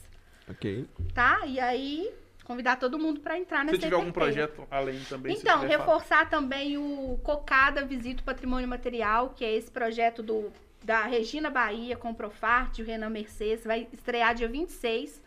Ok. 0.50 0.86
tá? 1.14 1.40
E 1.46 1.58
aí, 1.60 2.12
convidar 2.44 2.76
todo 2.76 2.98
mundo 2.98 3.20
pra 3.20 3.38
entrar 3.38 3.60
Se 3.60 3.66
nessa 3.66 3.78
tiver 3.78 3.94
algum 3.96 4.12
projeto 4.12 4.66
além 4.70 5.00
também. 5.08 5.34
se 5.34 5.40
Então, 5.42 5.60
quiser 5.60 5.78
falar. 5.78 5.84
reforçar 5.84 6.28
também 6.28 6.76
o 6.76 7.18
Cocada 7.22 7.84
Visita 7.86 8.20
o 8.20 8.24
Patrimônio 8.24 8.68
Material, 8.68 9.30
que 9.30 9.44
é 9.44 9.54
esse 9.54 9.70
projeto 9.70 10.22
do, 10.22 10.52
da 10.84 11.04
Regina 11.04 11.48
Bahia 11.48 11.96
com 11.96 12.10
o 12.10 12.14
Profarte, 12.14 12.82
o 12.82 12.84
Renan 12.84 13.08
Mercedes, 13.10 13.64
vai 13.64 13.88
estrear 13.92 14.34
dia 14.34 14.48
26, 14.48 15.21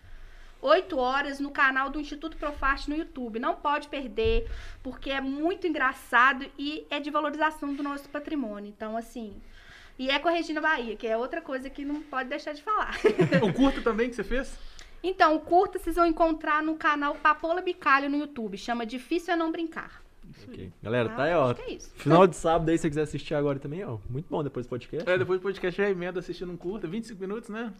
8 0.66 0.98
horas, 0.98 1.40
no 1.40 1.52
canal 1.52 1.90
do 1.90 2.00
Instituto 2.00 2.38
Profarte 2.38 2.90
no 2.90 2.96
YouTube. 2.96 3.40
Não 3.40 3.56
pode 3.56 3.88
perder, 3.88 4.50
porque 4.82 5.10
é 5.12 5.22
muito 5.22 5.68
engraçado 5.68 6.46
e 6.58 6.86
é 6.90 7.00
de 7.00 7.10
valorização 7.12 7.74
do 7.74 7.84
nosso 7.84 8.10
patrimônio. 8.10 8.70
Então, 8.76 8.98
assim. 8.98 9.36
E 9.98 10.10
é 10.10 10.20
com 10.20 10.28
a 10.28 10.32
Regina 10.32 10.60
Bahia, 10.60 10.96
que 10.96 11.08
é 11.08 11.16
outra 11.16 11.42
coisa 11.42 11.70
que 11.70 11.86
não 11.86 12.02
pode 12.02 12.30
deixar 12.30 12.54
de 12.54 12.62
falar. 12.62 12.96
O 13.44 13.54
curto 13.54 13.82
também 13.82 14.10
que 14.10 14.16
você 14.16 14.24
fez? 14.24 14.58
Então, 15.04 15.36
o 15.36 15.40
curta 15.40 15.78
vocês 15.78 15.96
vão 15.96 16.06
encontrar 16.06 16.64
no 16.64 16.76
canal 16.76 17.16
Papola 17.16 17.62
Bicalho 17.62 18.10
no 18.10 18.18
YouTube. 18.18 18.58
Chama 18.58 18.86
Difícil 18.86 19.34
é 19.34 19.38
Não 19.38 19.52
Brincar. 19.52 20.02
Ok. 20.48 20.72
Galera, 20.82 21.10
tá 21.10 21.24
aí, 21.24 21.32
Ah, 21.32 21.40
ó. 21.40 21.46
acho 21.52 21.56
que 21.56 21.62
é 21.62 21.74
isso. 21.76 21.92
Final 21.96 22.26
de 22.28 22.36
sábado 22.38 22.70
aí, 22.70 22.78
se 22.78 22.82
você 22.82 22.90
quiser 22.90 23.02
assistir 23.04 23.36
agora 23.36 23.60
também, 23.60 23.86
ó. 23.86 24.00
Muito 24.10 24.26
bom 24.30 24.44
depois 24.44 24.66
do 24.66 24.70
podcast. 24.70 25.08
É, 25.10 25.18
depois 25.18 25.40
do 25.40 25.44
podcast 25.44 25.80
já 25.82 25.88
emenda 25.90 26.20
assistindo 26.20 26.52
um 26.52 26.58
curta, 26.58 26.88
25 26.88 27.22
minutos, 27.22 27.50
né? 27.50 27.72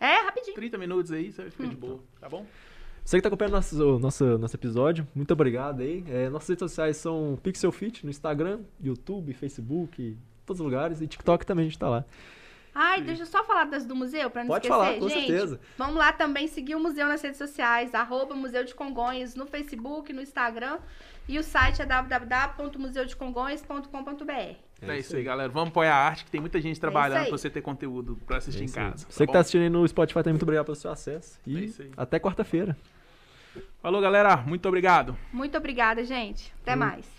É, 0.00 0.22
rapidinho. 0.24 0.54
30 0.54 0.78
minutos 0.78 1.12
aí, 1.12 1.30
você 1.32 1.50
fica 1.50 1.66
de 1.68 1.76
boa, 1.76 2.00
tá 2.20 2.28
bom? 2.28 2.46
Você 3.04 3.16
que 3.16 3.22
tá 3.22 3.28
acompanhando 3.28 3.54
nosso, 3.54 3.96
o 3.96 3.98
nosso, 3.98 4.38
nosso 4.38 4.54
episódio, 4.54 5.08
muito 5.14 5.32
obrigado 5.32 5.80
aí. 5.80 6.04
É, 6.08 6.28
nossas 6.28 6.50
redes 6.50 6.60
sociais 6.60 6.98
são 6.98 7.38
Pixel 7.42 7.72
Fit 7.72 8.04
no 8.04 8.10
Instagram, 8.10 8.60
YouTube, 8.80 9.32
Facebook, 9.32 10.14
todos 10.44 10.60
os 10.60 10.64
lugares. 10.64 11.00
E 11.00 11.06
TikTok 11.06 11.46
também 11.46 11.64
a 11.64 11.68
gente 11.68 11.78
tá 11.78 11.88
lá. 11.88 12.04
Ai, 12.74 13.00
deixa 13.00 13.22
eu 13.22 13.26
só 13.26 13.42
falar 13.44 13.64
das 13.64 13.86
do 13.86 13.96
museu, 13.96 14.28
pra 14.30 14.42
não 14.44 14.48
Pode 14.48 14.66
esquecer, 14.66 14.84
falar, 14.84 14.98
com 15.00 15.08
gente. 15.08 15.26
certeza. 15.26 15.58
Vamos 15.76 15.96
lá 15.96 16.12
também 16.12 16.46
seguir 16.46 16.76
o 16.76 16.80
museu 16.80 17.08
nas 17.08 17.20
redes 17.22 17.38
sociais, 17.38 17.94
arroba 17.94 18.34
Museu 18.36 18.62
de 18.62 18.74
Congonhas, 18.74 19.34
no 19.34 19.46
Facebook, 19.46 20.12
no 20.12 20.20
Instagram. 20.20 20.78
E 21.26 21.38
o 21.38 21.42
site 21.42 21.80
é 21.82 21.86
www.museudecongonhas.com.br. 21.86 24.67
É, 24.80 24.98
isso 24.98 25.16
aí, 25.16 25.24
galera. 25.24 25.48
Vamos 25.48 25.70
apoiar 25.70 25.94
a 25.94 26.06
arte, 26.06 26.24
que 26.24 26.30
tem 26.30 26.40
muita 26.40 26.60
gente 26.60 26.78
trabalhando 26.78 27.18
aí. 27.22 27.28
pra 27.28 27.36
você 27.36 27.50
ter 27.50 27.60
conteúdo 27.60 28.16
pra 28.26 28.36
assistir 28.36 28.62
É 28.62 28.64
em 28.64 28.68
casa. 28.68 29.06
Você 29.08 29.26
que 29.26 29.32
tá 29.32 29.40
assistindo 29.40 29.62
aí 29.62 29.68
no 29.68 29.86
Spotify 29.88 30.20
também, 30.20 30.34
muito 30.34 30.42
obrigado 30.44 30.66
pelo 30.66 30.76
seu 30.76 30.90
acesso. 30.90 31.38
É 31.46 31.50
E 31.50 31.64
isso 31.64 31.82
aí. 31.82 31.90
até 31.96 32.18
quarta-feira. 32.20 32.76
Falou, 33.82 34.00
galera. 34.00 34.36
Muito 34.36 34.66
obrigado. 34.68 35.16
Muito 35.32 35.56
obrigada, 35.58 36.04
gente. 36.04 36.52
Até 36.62 36.76
mais. 36.76 37.17